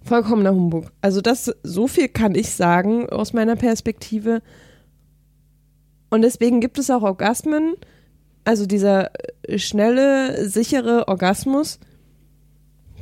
Vollkommener 0.02 0.50
Humbug. 0.50 0.90
Also 1.00 1.20
das, 1.20 1.54
so 1.62 1.86
viel 1.86 2.08
kann 2.08 2.34
ich 2.34 2.50
sagen 2.50 3.08
aus 3.08 3.32
meiner 3.32 3.56
Perspektive. 3.56 4.42
Und 6.10 6.22
deswegen 6.22 6.60
gibt 6.60 6.78
es 6.78 6.90
auch 6.90 7.02
Orgasmen, 7.02 7.74
also 8.44 8.66
dieser 8.66 9.10
äh, 9.48 9.58
schnelle, 9.58 10.48
sichere 10.48 11.08
Orgasmus, 11.08 11.78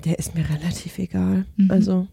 der 0.04 0.18
ist 0.18 0.34
mir 0.34 0.48
relativ 0.48 0.98
egal. 0.98 1.46
Mhm. 1.56 1.70
Also 1.70 2.06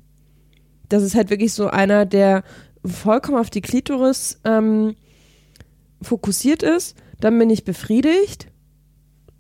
das 0.90 1.04
ist 1.04 1.16
halt 1.16 1.30
wirklich 1.30 1.54
so 1.54 1.68
einer, 1.68 2.06
der 2.06 2.44
vollkommen 2.86 3.38
auf 3.38 3.49
die 3.49 3.62
Klitoris 3.62 4.40
ähm, 4.45 4.95
fokussiert 6.02 6.64
ist. 6.64 6.95
Dann 7.20 7.38
bin 7.38 7.49
ich 7.49 7.64
befriedigt, 7.64 8.48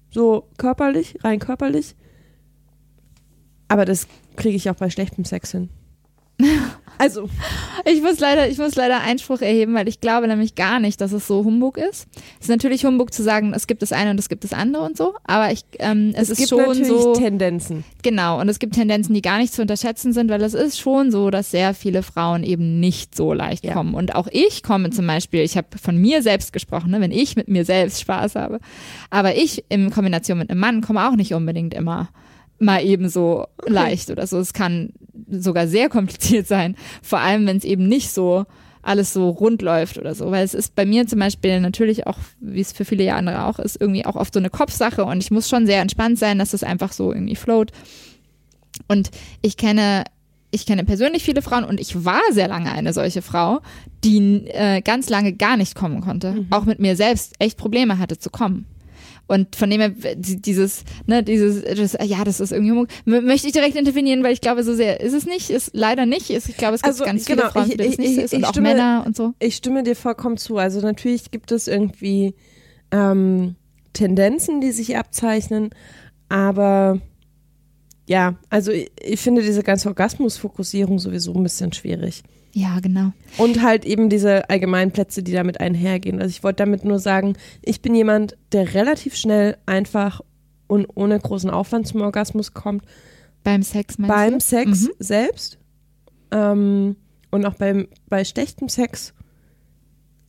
so 0.09 0.49
körperlich, 0.57 1.17
rein 1.23 1.39
körperlich. 1.39 1.95
Aber 3.67 3.85
das 3.85 4.07
kriege 4.35 4.55
ich 4.55 4.69
auch 4.69 4.75
bei 4.75 4.89
schlechtem 4.89 5.25
Sex 5.25 5.51
hin. 5.51 5.69
Also, 6.97 7.29
Ich 7.85 8.01
muss 8.01 8.19
leider, 8.19 8.49
ich 8.49 8.57
muss 8.57 8.75
leider 8.75 9.01
Einspruch 9.01 9.41
erheben, 9.41 9.73
weil 9.73 9.87
ich 9.87 10.01
glaube 10.01 10.27
nämlich 10.27 10.55
gar 10.55 10.79
nicht, 10.79 10.99
dass 10.99 11.11
es 11.11 11.27
so 11.27 11.43
Humbug 11.45 11.77
ist. 11.77 12.07
Es 12.39 12.45
ist 12.45 12.49
natürlich 12.49 12.85
Humbug 12.85 13.13
zu 13.13 13.23
sagen, 13.23 13.53
es 13.53 13.67
gibt 13.67 13.81
das 13.81 13.91
eine 13.93 14.09
und 14.11 14.19
es 14.19 14.29
gibt 14.29 14.43
das 14.43 14.51
andere 14.53 14.83
und 14.83 14.97
so, 14.97 15.13
aber 15.23 15.51
ich, 15.51 15.61
ähm, 15.79 16.11
es, 16.13 16.23
es, 16.23 16.31
ist 16.31 16.37
gibt 16.37 16.49
schon 16.49 16.83
so, 16.83 17.13
Tendenzen. 17.13 17.83
genau, 18.03 18.41
und 18.41 18.49
es 18.49 18.59
gibt 18.59 18.73
Tendenzen, 18.75 19.13
die 19.13 19.21
gar 19.21 19.37
nicht 19.37 19.53
zu 19.53 19.61
unterschätzen 19.61 20.11
sind, 20.11 20.29
weil 20.29 20.41
es 20.41 20.53
ist 20.53 20.79
schon 20.79 21.11
so, 21.11 21.29
dass 21.29 21.51
sehr 21.51 21.73
viele 21.73 22.03
Frauen 22.03 22.43
eben 22.43 22.79
nicht 22.79 23.15
so 23.15 23.31
leicht 23.33 23.63
Ja. 23.63 23.73
kommen. 23.73 23.93
Und 23.93 24.15
auch 24.15 24.27
ich 24.31 24.63
komme 24.63 24.89
zum 24.89 25.07
Beispiel, 25.07 25.41
ich 25.41 25.55
habe 25.55 25.67
von 25.81 25.97
mir 25.97 26.21
selbst 26.21 26.51
gesprochen, 26.51 26.91
ne, 26.91 26.99
wenn 26.99 27.11
ich 27.11 27.35
mit 27.35 27.47
mir 27.47 27.63
selbst 27.63 28.01
Spaß 28.01 28.35
habe, 28.35 28.59
aber 29.09 29.35
ich 29.35 29.63
in 29.69 29.91
Kombination 29.91 30.37
mit 30.39 30.49
einem 30.49 30.59
Mann 30.59 30.81
komme 30.81 31.07
auch 31.07 31.15
nicht 31.15 31.33
unbedingt 31.33 31.73
immer 31.73 32.09
mal 32.59 32.83
eben 32.83 33.09
so 33.09 33.45
leicht 33.65 34.09
oder 34.09 34.27
so. 34.27 34.37
Es 34.39 34.53
kann 34.53 34.93
sogar 35.29 35.67
sehr 35.67 35.89
kompliziert 35.89 36.47
sein, 36.47 36.75
vor 37.01 37.19
allem 37.19 37.45
wenn 37.47 37.57
es 37.57 37.63
eben 37.63 37.87
nicht 37.87 38.11
so 38.11 38.45
alles 38.81 39.11
so 39.11 39.29
rund 39.29 39.61
läuft 39.61 39.97
oder 39.97 40.15
so, 40.15 40.31
weil 40.31 40.45
es 40.45 40.53
ist 40.53 40.73
bei 40.73 40.85
mir 40.85 41.05
zum 41.07 41.19
Beispiel 41.19 41.59
natürlich 41.59 42.07
auch, 42.07 42.17
wie 42.39 42.61
es 42.61 42.71
für 42.71 42.85
viele 42.85 43.13
andere 43.13 43.43
auch 43.45 43.59
ist, 43.59 43.81
irgendwie 43.81 44.05
auch 44.05 44.15
oft 44.15 44.33
so 44.33 44.39
eine 44.39 44.49
Kopfsache 44.49 45.03
und 45.03 45.21
ich 45.21 45.29
muss 45.29 45.49
schon 45.49 45.65
sehr 45.65 45.81
entspannt 45.81 46.17
sein, 46.17 46.39
dass 46.39 46.53
es 46.53 46.63
einfach 46.63 46.93
so 46.93 47.11
irgendwie 47.11 47.35
float. 47.35 47.71
Und 48.87 49.09
ich 49.41 49.57
kenne 49.57 50.05
ich 50.49 50.65
kenne 50.65 50.85
persönlich 50.85 51.23
viele 51.23 51.41
Frauen 51.41 51.65
und 51.65 51.79
ich 51.79 52.05
war 52.05 52.21
sehr 52.31 52.47
lange 52.47 52.71
eine 52.71 52.93
solche 52.93 53.21
Frau, 53.21 53.59
die 54.05 54.45
äh, 54.47 54.81
ganz 54.81 55.09
lange 55.09 55.33
gar 55.33 55.57
nicht 55.57 55.75
kommen 55.75 55.99
konnte, 55.99 56.45
auch 56.51 56.63
mit 56.63 56.79
mir 56.79 56.95
selbst 56.95 57.33
echt 57.39 57.57
Probleme 57.57 57.99
hatte 57.99 58.17
zu 58.17 58.29
kommen. 58.29 58.65
Und 59.27 59.55
von 59.57 59.69
dem 59.69 59.81
her, 59.81 59.91
dieses, 60.15 60.83
ne, 61.05 61.21
dieses, 61.21 61.63
das, 61.63 61.97
ja, 62.07 62.23
das 62.23 62.39
ist 62.39 62.53
irgendwie, 62.53 62.87
möchte 63.05 63.47
ich 63.47 63.53
direkt 63.53 63.75
intervenieren, 63.75 64.23
weil 64.23 64.31
ich 64.31 64.41
glaube, 64.41 64.63
so 64.63 64.73
sehr 64.73 65.01
ist 65.01 65.13
es 65.13 65.25
nicht, 65.25 65.49
ist 65.49 65.71
leider 65.73 66.05
nicht. 66.05 66.29
Ist, 66.29 66.47
ich 66.47 66.55
glaube, 66.55 66.75
es 66.75 66.81
gibt 66.81 66.93
also, 66.93 67.03
ganz 67.03 67.25
viele 67.25 67.39
genau, 67.39 67.51
Frauen, 67.51 67.69
die 67.69 67.77
das 67.77 67.97
nicht 67.97 68.15
so 68.15 68.21
ist 68.21 68.33
und 68.33 68.45
auch 68.45 68.49
stimme, 68.49 68.69
Männer 68.69 69.03
und 69.05 69.17
so. 69.17 69.33
Ich 69.39 69.55
stimme 69.55 69.83
dir 69.83 69.95
vollkommen 69.95 70.37
zu. 70.37 70.57
Also 70.57 70.79
natürlich 70.79 71.29
gibt 71.31 71.51
es 71.51 71.67
irgendwie 71.67 72.35
ähm, 72.91 73.55
Tendenzen, 73.91 74.61
die 74.61 74.71
sich 74.71 74.95
abzeichnen, 74.95 75.71
aber 76.29 77.01
ja, 78.07 78.35
also 78.49 78.71
ich, 78.71 78.89
ich 79.01 79.19
finde 79.19 79.41
diese 79.41 79.63
ganze 79.63 79.89
Orgasmusfokussierung 79.89 80.99
sowieso 80.99 81.33
ein 81.33 81.43
bisschen 81.43 81.73
schwierig. 81.73 82.23
Ja, 82.57 82.79
genau. 82.79 83.11
Und 83.37 83.61
halt 83.61 83.85
eben 83.85 84.09
diese 84.09 84.49
allgemeinen 84.49 84.89
Plätze, 84.89 85.21
die 85.21 85.31
damit 85.31 85.59
einhergehen. 85.59 86.19
Also 86.19 86.31
ich 86.31 86.43
wollte 86.43 86.63
damit 86.63 86.83
nur 86.83 86.97
sagen, 86.97 87.37
ich 87.61 87.83
bin 87.83 87.93
jemand, 87.93 88.35
der 88.51 88.73
relativ 88.73 89.15
schnell 89.15 89.57
einfach 89.67 90.21
und 90.65 90.87
ohne 90.95 91.19
großen 91.19 91.51
Aufwand 91.51 91.85
zum 91.85 92.01
Orgasmus 92.01 92.55
kommt. 92.55 92.83
Beim 93.43 93.61
Sex 93.61 93.99
meinst 93.99 94.15
Beim 94.15 94.33
du? 94.33 94.39
Sex 94.39 94.81
mhm. 94.87 94.91
selbst. 94.97 95.59
Ähm, 96.31 96.95
und 97.29 97.45
auch 97.45 97.53
beim, 97.53 97.89
bei 98.09 98.25
schlechtem 98.25 98.69
Sex 98.69 99.13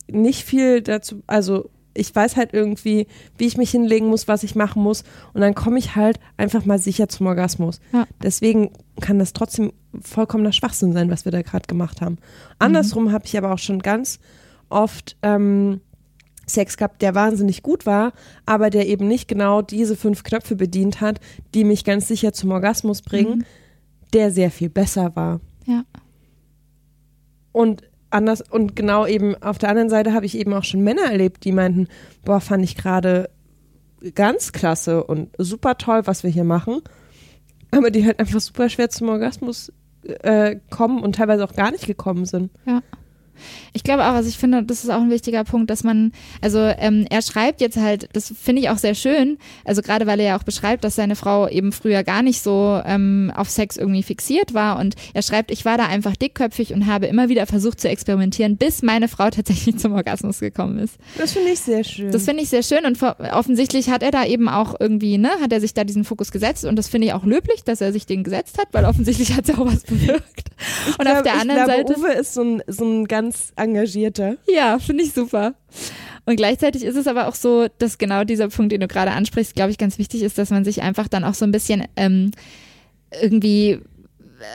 nicht 0.07 0.43
viel 0.43 0.83
dazu, 0.83 1.23
also 1.25 1.71
ich 1.95 2.15
weiß 2.15 2.37
halt 2.37 2.53
irgendwie, 2.53 3.07
wie 3.39 3.47
ich 3.47 3.57
mich 3.57 3.71
hinlegen 3.71 4.07
muss, 4.07 4.27
was 4.27 4.43
ich 4.43 4.53
machen 4.53 4.83
muss. 4.83 5.03
Und 5.33 5.41
dann 5.41 5.55
komme 5.55 5.79
ich 5.79 5.95
halt 5.95 6.19
einfach 6.37 6.63
mal 6.63 6.77
sicher 6.77 7.09
zum 7.09 7.25
Orgasmus. 7.25 7.79
Ja. 7.91 8.05
Deswegen 8.21 8.69
kann 9.01 9.17
das 9.17 9.33
trotzdem 9.33 9.73
vollkommener 10.01 10.51
Schwachsinn 10.51 10.93
sein, 10.93 11.09
was 11.09 11.25
wir 11.25 11.31
da 11.31 11.41
gerade 11.41 11.67
gemacht 11.67 12.01
haben. 12.01 12.17
Andersrum 12.59 13.05
mhm. 13.05 13.11
habe 13.11 13.25
ich 13.25 13.37
aber 13.37 13.53
auch 13.53 13.59
schon 13.59 13.79
ganz 13.79 14.19
oft 14.69 15.17
ähm, 15.23 15.81
Sex 16.47 16.77
gehabt, 16.77 17.01
der 17.01 17.15
wahnsinnig 17.15 17.63
gut 17.63 17.85
war, 17.85 18.13
aber 18.45 18.69
der 18.69 18.87
eben 18.87 19.07
nicht 19.07 19.27
genau 19.27 19.61
diese 19.61 19.95
fünf 19.95 20.23
Knöpfe 20.23 20.55
bedient 20.55 21.01
hat, 21.01 21.19
die 21.53 21.63
mich 21.63 21.83
ganz 21.83 22.07
sicher 22.07 22.33
zum 22.33 22.51
Orgasmus 22.51 23.01
bringen, 23.01 23.39
mhm. 23.39 23.45
der 24.13 24.31
sehr 24.31 24.51
viel 24.51 24.69
besser 24.69 25.15
war. 25.15 25.39
Ja. 25.65 25.83
Und 27.51 27.83
anders 28.09 28.41
und 28.41 28.75
genau 28.75 29.05
eben 29.05 29.35
auf 29.41 29.57
der 29.57 29.69
anderen 29.69 29.89
Seite 29.89 30.13
habe 30.13 30.25
ich 30.25 30.37
eben 30.37 30.53
auch 30.53 30.63
schon 30.63 30.81
Männer 30.81 31.03
erlebt, 31.03 31.43
die 31.45 31.51
meinten, 31.51 31.87
boah, 32.25 32.41
fand 32.41 32.63
ich 32.63 32.75
gerade 32.75 33.29
ganz 34.15 34.51
klasse 34.51 35.03
und 35.03 35.29
super 35.37 35.77
toll, 35.77 36.01
was 36.05 36.23
wir 36.23 36.29
hier 36.29 36.43
machen, 36.43 36.81
aber 37.71 37.91
die 37.91 38.05
halt 38.05 38.19
einfach 38.19 38.39
super 38.39 38.69
schwer 38.69 38.89
zum 38.89 39.09
Orgasmus 39.09 39.71
äh, 40.03 40.57
kommen 40.69 41.03
und 41.03 41.15
teilweise 41.15 41.43
auch 41.43 41.53
gar 41.53 41.71
nicht 41.71 41.85
gekommen 41.85 42.25
sind. 42.25 42.51
Ja. 42.65 42.81
Ich 43.73 43.83
glaube 43.83 44.03
auch, 44.03 44.13
also 44.13 44.29
ich 44.29 44.37
finde, 44.37 44.63
das 44.63 44.83
ist 44.83 44.89
auch 44.89 45.01
ein 45.01 45.09
wichtiger 45.09 45.43
Punkt, 45.43 45.69
dass 45.69 45.83
man, 45.83 46.11
also 46.41 46.59
ähm, 46.59 47.05
er 47.09 47.21
schreibt 47.21 47.61
jetzt 47.61 47.77
halt, 47.77 48.09
das 48.13 48.33
finde 48.41 48.61
ich 48.61 48.69
auch 48.69 48.77
sehr 48.77 48.95
schön, 48.95 49.37
also 49.65 49.81
gerade 49.81 50.07
weil 50.07 50.19
er 50.19 50.27
ja 50.27 50.37
auch 50.37 50.43
beschreibt, 50.43 50.83
dass 50.83 50.95
seine 50.95 51.15
Frau 51.15 51.47
eben 51.47 51.71
früher 51.71 52.03
gar 52.03 52.21
nicht 52.21 52.41
so 52.41 52.81
ähm, 52.85 53.31
auf 53.35 53.49
Sex 53.49 53.77
irgendwie 53.77 54.03
fixiert 54.03 54.53
war 54.53 54.79
und 54.79 54.95
er 55.13 55.21
schreibt, 55.21 55.51
ich 55.51 55.65
war 55.65 55.77
da 55.77 55.85
einfach 55.85 56.15
dickköpfig 56.15 56.73
und 56.73 56.85
habe 56.87 57.07
immer 57.07 57.29
wieder 57.29 57.45
versucht 57.45 57.79
zu 57.79 57.89
experimentieren, 57.89 58.57
bis 58.57 58.81
meine 58.81 59.07
Frau 59.07 59.29
tatsächlich 59.29 59.77
zum 59.79 59.93
Orgasmus 59.93 60.39
gekommen 60.39 60.79
ist. 60.79 60.95
Das 61.17 61.33
finde 61.33 61.51
ich 61.51 61.59
sehr 61.59 61.83
schön. 61.83 62.11
Das 62.11 62.25
finde 62.25 62.43
ich 62.43 62.49
sehr 62.49 62.63
schön 62.63 62.85
und 62.85 63.01
offensichtlich 63.33 63.89
hat 63.89 64.03
er 64.03 64.11
da 64.11 64.25
eben 64.25 64.49
auch 64.49 64.75
irgendwie, 64.79 65.17
ne, 65.17 65.29
hat 65.41 65.51
er 65.51 65.61
sich 65.61 65.73
da 65.73 65.83
diesen 65.83 66.03
Fokus 66.03 66.31
gesetzt 66.31 66.65
und 66.65 66.75
das 66.75 66.87
finde 66.89 67.07
ich 67.07 67.13
auch 67.13 67.25
löblich, 67.25 67.63
dass 67.63 67.81
er 67.81 67.91
sich 67.91 68.05
den 68.05 68.23
gesetzt 68.23 68.57
hat, 68.57 68.67
weil 68.71 68.85
offensichtlich 68.85 69.33
hat 69.33 69.47
es 69.47 69.55
ja 69.55 69.61
auch 69.61 69.65
was 69.65 69.83
bewirkt. 69.83 70.49
Und 70.87 70.99
glaub, 70.99 71.17
auf 71.17 71.23
der 71.23 71.33
anderen 71.39 71.65
glaube, 71.65 71.87
Seite. 71.87 71.99
Uwe 71.99 72.11
ist 72.13 72.33
so 72.33 72.41
ein, 72.41 72.63
so 72.67 72.85
ein 72.85 73.05
ganz 73.05 73.28
ganz 73.29 73.53
engagierter. 73.55 74.37
Ja, 74.47 74.79
finde 74.79 75.03
ich 75.03 75.13
super. 75.13 75.53
Und 76.25 76.35
gleichzeitig 76.35 76.83
ist 76.83 76.95
es 76.95 77.07
aber 77.07 77.27
auch 77.27 77.35
so, 77.35 77.67
dass 77.77 77.97
genau 77.97 78.23
dieser 78.23 78.49
Punkt, 78.49 78.71
den 78.71 78.81
du 78.81 78.87
gerade 78.87 79.11
ansprichst, 79.11 79.55
glaube 79.55 79.71
ich, 79.71 79.77
ganz 79.77 79.97
wichtig 79.97 80.23
ist, 80.23 80.37
dass 80.37 80.49
man 80.49 80.65
sich 80.65 80.81
einfach 80.81 81.07
dann 81.07 81.23
auch 81.23 81.33
so 81.33 81.45
ein 81.45 81.51
bisschen 81.51 81.83
ähm, 81.95 82.31
irgendwie 83.21 83.79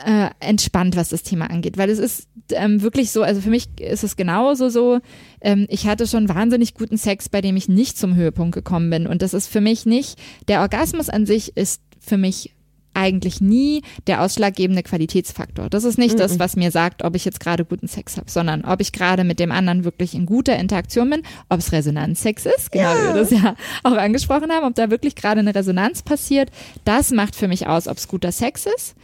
äh, 0.05 0.29
entspannt, 0.39 0.95
was 0.95 1.09
das 1.09 1.23
Thema 1.23 1.49
angeht. 1.49 1.77
Weil 1.77 1.89
es 1.89 1.99
ist 1.99 2.27
ähm, 2.51 2.81
wirklich 2.81 3.11
so, 3.11 3.23
also 3.23 3.41
für 3.41 3.49
mich 3.49 3.67
ist 3.79 4.03
es 4.03 4.15
genauso 4.17 4.69
so, 4.69 4.99
ähm, 5.41 5.67
ich 5.69 5.87
hatte 5.87 6.07
schon 6.07 6.29
wahnsinnig 6.29 6.73
guten 6.73 6.97
Sex, 6.97 7.29
bei 7.29 7.41
dem 7.41 7.55
ich 7.55 7.69
nicht 7.69 7.97
zum 7.97 8.15
Höhepunkt 8.15 8.53
gekommen 8.53 8.89
bin. 8.89 9.07
Und 9.07 9.21
das 9.21 9.33
ist 9.33 9.47
für 9.47 9.61
mich 9.61 9.85
nicht, 9.85 10.19
der 10.47 10.61
Orgasmus 10.61 11.09
an 11.09 11.25
sich 11.25 11.55
ist 11.55 11.81
für 11.99 12.17
mich 12.17 12.54
eigentlich 12.95 13.41
nie 13.41 13.83
der 14.07 14.21
ausschlaggebende 14.21 14.83
Qualitätsfaktor. 14.83 15.69
Das 15.69 15.83
ist 15.83 15.97
nicht 15.97 16.15
mhm. 16.15 16.19
das, 16.19 16.39
was 16.39 16.55
mir 16.55 16.71
sagt, 16.71 17.03
ob 17.03 17.15
ich 17.15 17.25
jetzt 17.25 17.39
gerade 17.39 17.65
guten 17.65 17.87
Sex 17.87 18.17
habe, 18.17 18.29
sondern 18.31 18.63
ob 18.63 18.81
ich 18.81 18.91
gerade 18.91 19.23
mit 19.23 19.39
dem 19.39 19.51
anderen 19.51 19.83
wirklich 19.83 20.15
in 20.15 20.25
guter 20.25 20.55
Interaktion 20.57 21.09
bin, 21.09 21.21
ob 21.49 21.59
es 21.59 21.71
Resonanzsex 21.71 22.45
ist, 22.45 22.71
genau 22.71 22.95
ja. 22.95 22.97
wie 22.97 23.07
wir 23.07 23.13
das 23.13 23.31
ja 23.31 23.55
auch 23.83 23.97
angesprochen 23.97 24.51
haben, 24.51 24.65
ob 24.65 24.75
da 24.75 24.89
wirklich 24.89 25.15
gerade 25.15 25.41
eine 25.41 25.53
Resonanz 25.53 26.01
passiert. 26.01 26.49
Das 26.85 27.11
macht 27.11 27.35
für 27.35 27.47
mich 27.47 27.67
aus, 27.67 27.87
ob 27.87 27.97
es 27.97 28.07
guter 28.07 28.31
Sex 28.31 28.65
ist. 28.65 28.95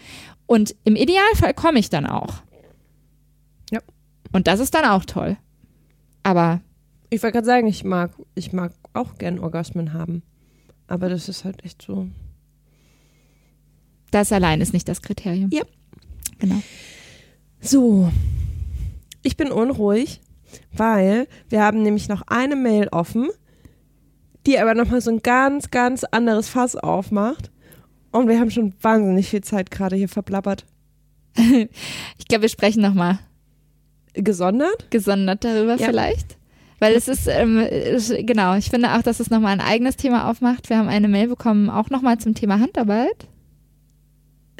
Und 0.47 0.76
im 0.84 0.95
Idealfall 0.95 1.53
komme 1.53 1.80
ich 1.80 1.89
dann 1.89 2.05
auch. 2.05 2.41
Ja. 3.72 3.80
Und 4.31 4.47
das 4.47 4.59
ist 4.59 4.73
dann 4.73 4.85
auch 4.85 5.05
toll. 5.05 5.38
Aber. 6.23 6.61
Ich 7.09 7.22
wollte 7.23 7.35
gerade 7.35 7.45
sagen, 7.45 7.68
ich 7.68 7.84
mag, 7.84 8.11
ich 8.35 8.53
mag 8.53 8.72
auch 8.93 9.18
gern 9.18 9.39
Orgasmen 9.39 9.93
haben. 9.93 10.23
Aber 10.88 11.09
das 11.09 11.30
ist 11.30 11.45
halt 11.45 11.63
echt 11.63 11.81
so 11.81 12.07
das 14.11 14.31
allein 14.31 14.61
ist 14.61 14.73
nicht 14.73 14.88
das 14.88 15.01
Kriterium. 15.01 15.49
Ja. 15.51 15.63
Genau. 16.39 16.61
So, 17.59 18.11
ich 19.23 19.38
bin 19.38 19.51
unruhig, 19.51 20.21
weil 20.73 21.27
wir 21.49 21.61
haben 21.61 21.83
nämlich 21.83 22.09
noch 22.09 22.23
eine 22.27 22.55
Mail 22.55 22.88
offen, 22.89 23.29
die 24.45 24.59
aber 24.59 24.73
nochmal 24.73 25.01
so 25.01 25.11
ein 25.11 25.21
ganz, 25.21 25.69
ganz 25.69 26.03
anderes 26.03 26.49
Fass 26.49 26.75
aufmacht. 26.75 27.51
Und 28.11 28.27
wir 28.27 28.39
haben 28.39 28.51
schon 28.51 28.73
wahnsinnig 28.81 29.29
viel 29.29 29.41
Zeit 29.41 29.71
gerade 29.71 29.95
hier 29.95 30.09
verblabbert. 30.09 30.65
ich 31.35 32.27
glaube, 32.27 32.41
wir 32.41 32.49
sprechen 32.49 32.81
nochmal. 32.81 33.19
Gesondert? 34.13 34.88
Gesondert 34.89 35.43
darüber 35.45 35.77
ja. 35.77 35.88
vielleicht. 35.88 36.38
Weil 36.79 36.95
es 36.95 37.07
ist, 37.07 37.27
ähm, 37.27 37.63
genau, 38.25 38.55
ich 38.55 38.69
finde 38.69 38.95
auch, 38.95 39.03
dass 39.03 39.19
es 39.19 39.29
nochmal 39.29 39.53
ein 39.53 39.61
eigenes 39.61 39.97
Thema 39.97 40.29
aufmacht. 40.29 40.69
Wir 40.69 40.79
haben 40.79 40.89
eine 40.89 41.07
Mail 41.07 41.27
bekommen, 41.27 41.69
auch 41.69 41.91
nochmal 41.91 42.17
zum 42.17 42.33
Thema 42.33 42.59
Handarbeit. 42.59 43.27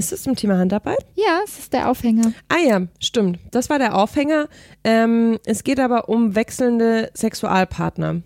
Ist 0.02 0.12
das 0.12 0.24
zum 0.24 0.36
Thema 0.36 0.58
Handarbeit? 0.58 0.98
Ja, 1.14 1.42
es 1.46 1.60
ist 1.60 1.74
der 1.74 1.88
Aufhänger. 1.88 2.34
Ah 2.50 2.58
ja, 2.58 2.88
stimmt. 2.98 3.38
Das 3.52 3.70
war 3.70 3.78
der 3.78 3.96
Aufhänger. 3.96 4.50
Ähm, 4.84 5.38
es 5.46 5.64
geht 5.64 5.80
aber 5.80 6.10
um 6.10 6.34
wechselnde 6.34 7.12
Sexualpartner. 7.14 8.24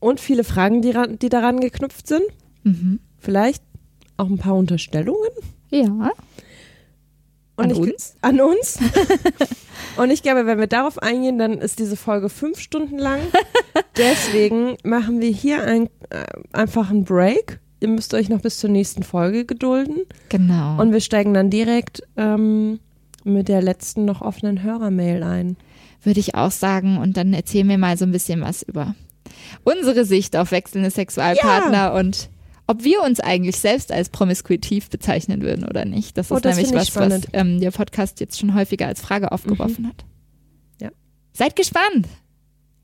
Und 0.00 0.18
viele 0.18 0.42
Fragen, 0.42 0.82
die, 0.82 0.96
die 1.20 1.28
daran 1.28 1.60
geknüpft 1.60 2.08
sind. 2.08 2.24
Mhm. 2.64 2.98
Vielleicht 3.20 3.62
auch 4.16 4.28
ein 4.28 4.38
paar 4.38 4.56
Unterstellungen. 4.56 5.30
Ja. 5.70 6.10
Und 7.54 7.64
an 7.64 7.70
ich, 7.70 7.78
uns? 7.78 8.16
An 8.20 8.40
uns. 8.40 8.80
Und 9.96 10.10
ich 10.10 10.24
glaube, 10.24 10.44
wenn 10.46 10.58
wir 10.58 10.66
darauf 10.66 10.98
eingehen, 10.98 11.38
dann 11.38 11.58
ist 11.58 11.78
diese 11.78 11.94
Folge 11.94 12.28
fünf 12.28 12.58
Stunden 12.58 12.98
lang. 12.98 13.20
Deswegen 13.96 14.76
machen 14.82 15.20
wir 15.20 15.30
hier 15.30 15.62
ein, 15.62 15.86
äh, 16.10 16.24
einfach 16.52 16.90
einen 16.90 17.04
Break 17.04 17.60
ihr 17.82 17.88
müsst 17.88 18.14
euch 18.14 18.28
noch 18.28 18.40
bis 18.40 18.58
zur 18.58 18.70
nächsten 18.70 19.02
Folge 19.02 19.44
gedulden. 19.44 20.02
Genau. 20.28 20.80
Und 20.80 20.92
wir 20.92 21.00
steigen 21.00 21.34
dann 21.34 21.50
direkt 21.50 22.02
ähm, 22.16 22.78
mit 23.24 23.48
der 23.48 23.60
letzten 23.60 24.04
noch 24.04 24.22
offenen 24.22 24.62
Hörermail 24.62 25.22
ein. 25.22 25.56
Würde 26.02 26.20
ich 26.20 26.34
auch 26.34 26.50
sagen. 26.50 26.98
Und 26.98 27.16
dann 27.16 27.34
erzählen 27.34 27.68
wir 27.68 27.78
mal 27.78 27.96
so 27.96 28.04
ein 28.04 28.12
bisschen 28.12 28.40
was 28.40 28.62
über 28.62 28.94
unsere 29.64 30.04
Sicht 30.04 30.36
auf 30.36 30.50
wechselnde 30.50 30.90
Sexualpartner 30.90 31.72
ja. 31.72 31.92
und 31.92 32.30
ob 32.66 32.84
wir 32.84 33.02
uns 33.02 33.20
eigentlich 33.20 33.56
selbst 33.56 33.92
als 33.92 34.08
promiskuitiv 34.08 34.88
bezeichnen 34.88 35.42
würden 35.42 35.66
oder 35.66 35.84
nicht. 35.84 36.16
Das 36.16 36.26
ist 36.26 36.32
oh, 36.32 36.40
das 36.40 36.56
nämlich 36.56 36.74
was, 36.74 36.88
spannend. 36.88 37.26
was 37.32 37.40
ähm, 37.40 37.60
der 37.60 37.70
Podcast 37.70 38.20
jetzt 38.20 38.38
schon 38.38 38.54
häufiger 38.54 38.86
als 38.86 39.00
Frage 39.00 39.32
aufgeworfen 39.32 39.84
mhm. 39.84 39.88
hat. 39.88 40.04
Ja. 40.80 40.90
Seid 41.32 41.56
gespannt. 41.56 42.08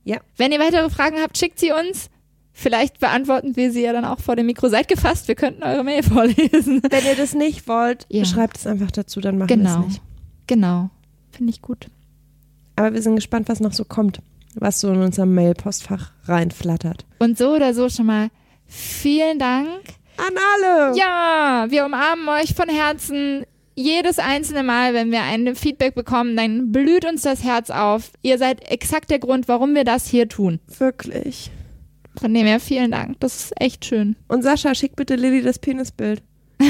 Ja. 0.04 0.20
Wenn 0.36 0.52
ihr 0.52 0.58
weitere 0.58 0.90
Fragen 0.90 1.18
habt, 1.22 1.38
schickt 1.38 1.60
sie 1.60 1.72
uns. 1.72 2.10
Vielleicht 2.60 2.98
beantworten 2.98 3.54
wir 3.54 3.70
sie 3.70 3.82
ja 3.82 3.92
dann 3.92 4.04
auch 4.04 4.18
vor 4.18 4.34
dem 4.34 4.46
Mikro. 4.46 4.68
Seid 4.68 4.88
gefasst, 4.88 5.28
wir 5.28 5.36
könnten 5.36 5.62
eure 5.62 5.84
Mail 5.84 6.02
vorlesen. 6.02 6.82
Wenn 6.90 7.04
ihr 7.04 7.14
das 7.14 7.32
nicht 7.32 7.68
wollt, 7.68 8.04
ja. 8.08 8.24
schreibt 8.24 8.56
es 8.56 8.66
einfach 8.66 8.90
dazu, 8.90 9.20
dann 9.20 9.38
machen 9.38 9.46
genau. 9.46 9.70
wir 9.70 9.78
es 9.78 9.86
nicht. 9.86 10.02
Genau, 10.48 10.90
finde 11.30 11.50
ich 11.50 11.62
gut. 11.62 11.86
Aber 12.74 12.94
wir 12.94 13.00
sind 13.00 13.14
gespannt, 13.14 13.48
was 13.48 13.60
noch 13.60 13.72
so 13.72 13.84
kommt, 13.84 14.20
was 14.56 14.80
so 14.80 14.90
in 14.92 15.00
unserem 15.00 15.36
Mail-Postfach 15.36 16.10
reinflattert. 16.24 17.06
Und 17.20 17.38
so 17.38 17.54
oder 17.54 17.74
so 17.74 17.88
schon 17.88 18.06
mal 18.06 18.28
vielen 18.66 19.38
Dank. 19.38 19.68
An 20.16 20.34
alle! 20.56 20.98
Ja, 20.98 21.66
wir 21.68 21.86
umarmen 21.86 22.28
euch 22.28 22.54
von 22.54 22.68
Herzen. 22.68 23.44
Jedes 23.76 24.18
einzelne 24.18 24.64
Mal, 24.64 24.94
wenn 24.94 25.12
wir 25.12 25.22
ein 25.22 25.54
Feedback 25.54 25.94
bekommen, 25.94 26.36
dann 26.36 26.72
blüht 26.72 27.04
uns 27.04 27.22
das 27.22 27.44
Herz 27.44 27.70
auf. 27.70 28.10
Ihr 28.22 28.36
seid 28.36 28.68
exakt 28.68 29.12
der 29.12 29.20
Grund, 29.20 29.46
warum 29.46 29.76
wir 29.76 29.84
das 29.84 30.08
hier 30.08 30.28
tun. 30.28 30.58
Wirklich. 30.78 31.52
Von 32.20 32.34
dem 32.34 32.46
her 32.46 32.60
vielen 32.60 32.90
Dank. 32.90 33.20
Das 33.20 33.36
ist 33.36 33.60
echt 33.60 33.84
schön. 33.84 34.16
Und 34.26 34.42
Sascha, 34.42 34.74
schick 34.74 34.96
bitte 34.96 35.14
Lilly 35.14 35.42
das 35.42 35.58
Penisbild. 35.58 36.22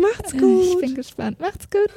Macht's 0.00 0.32
gut. 0.32 0.64
Ich 0.64 0.78
bin 0.78 0.94
gespannt. 0.94 1.40
Macht's 1.40 1.68
gut. 1.68 1.90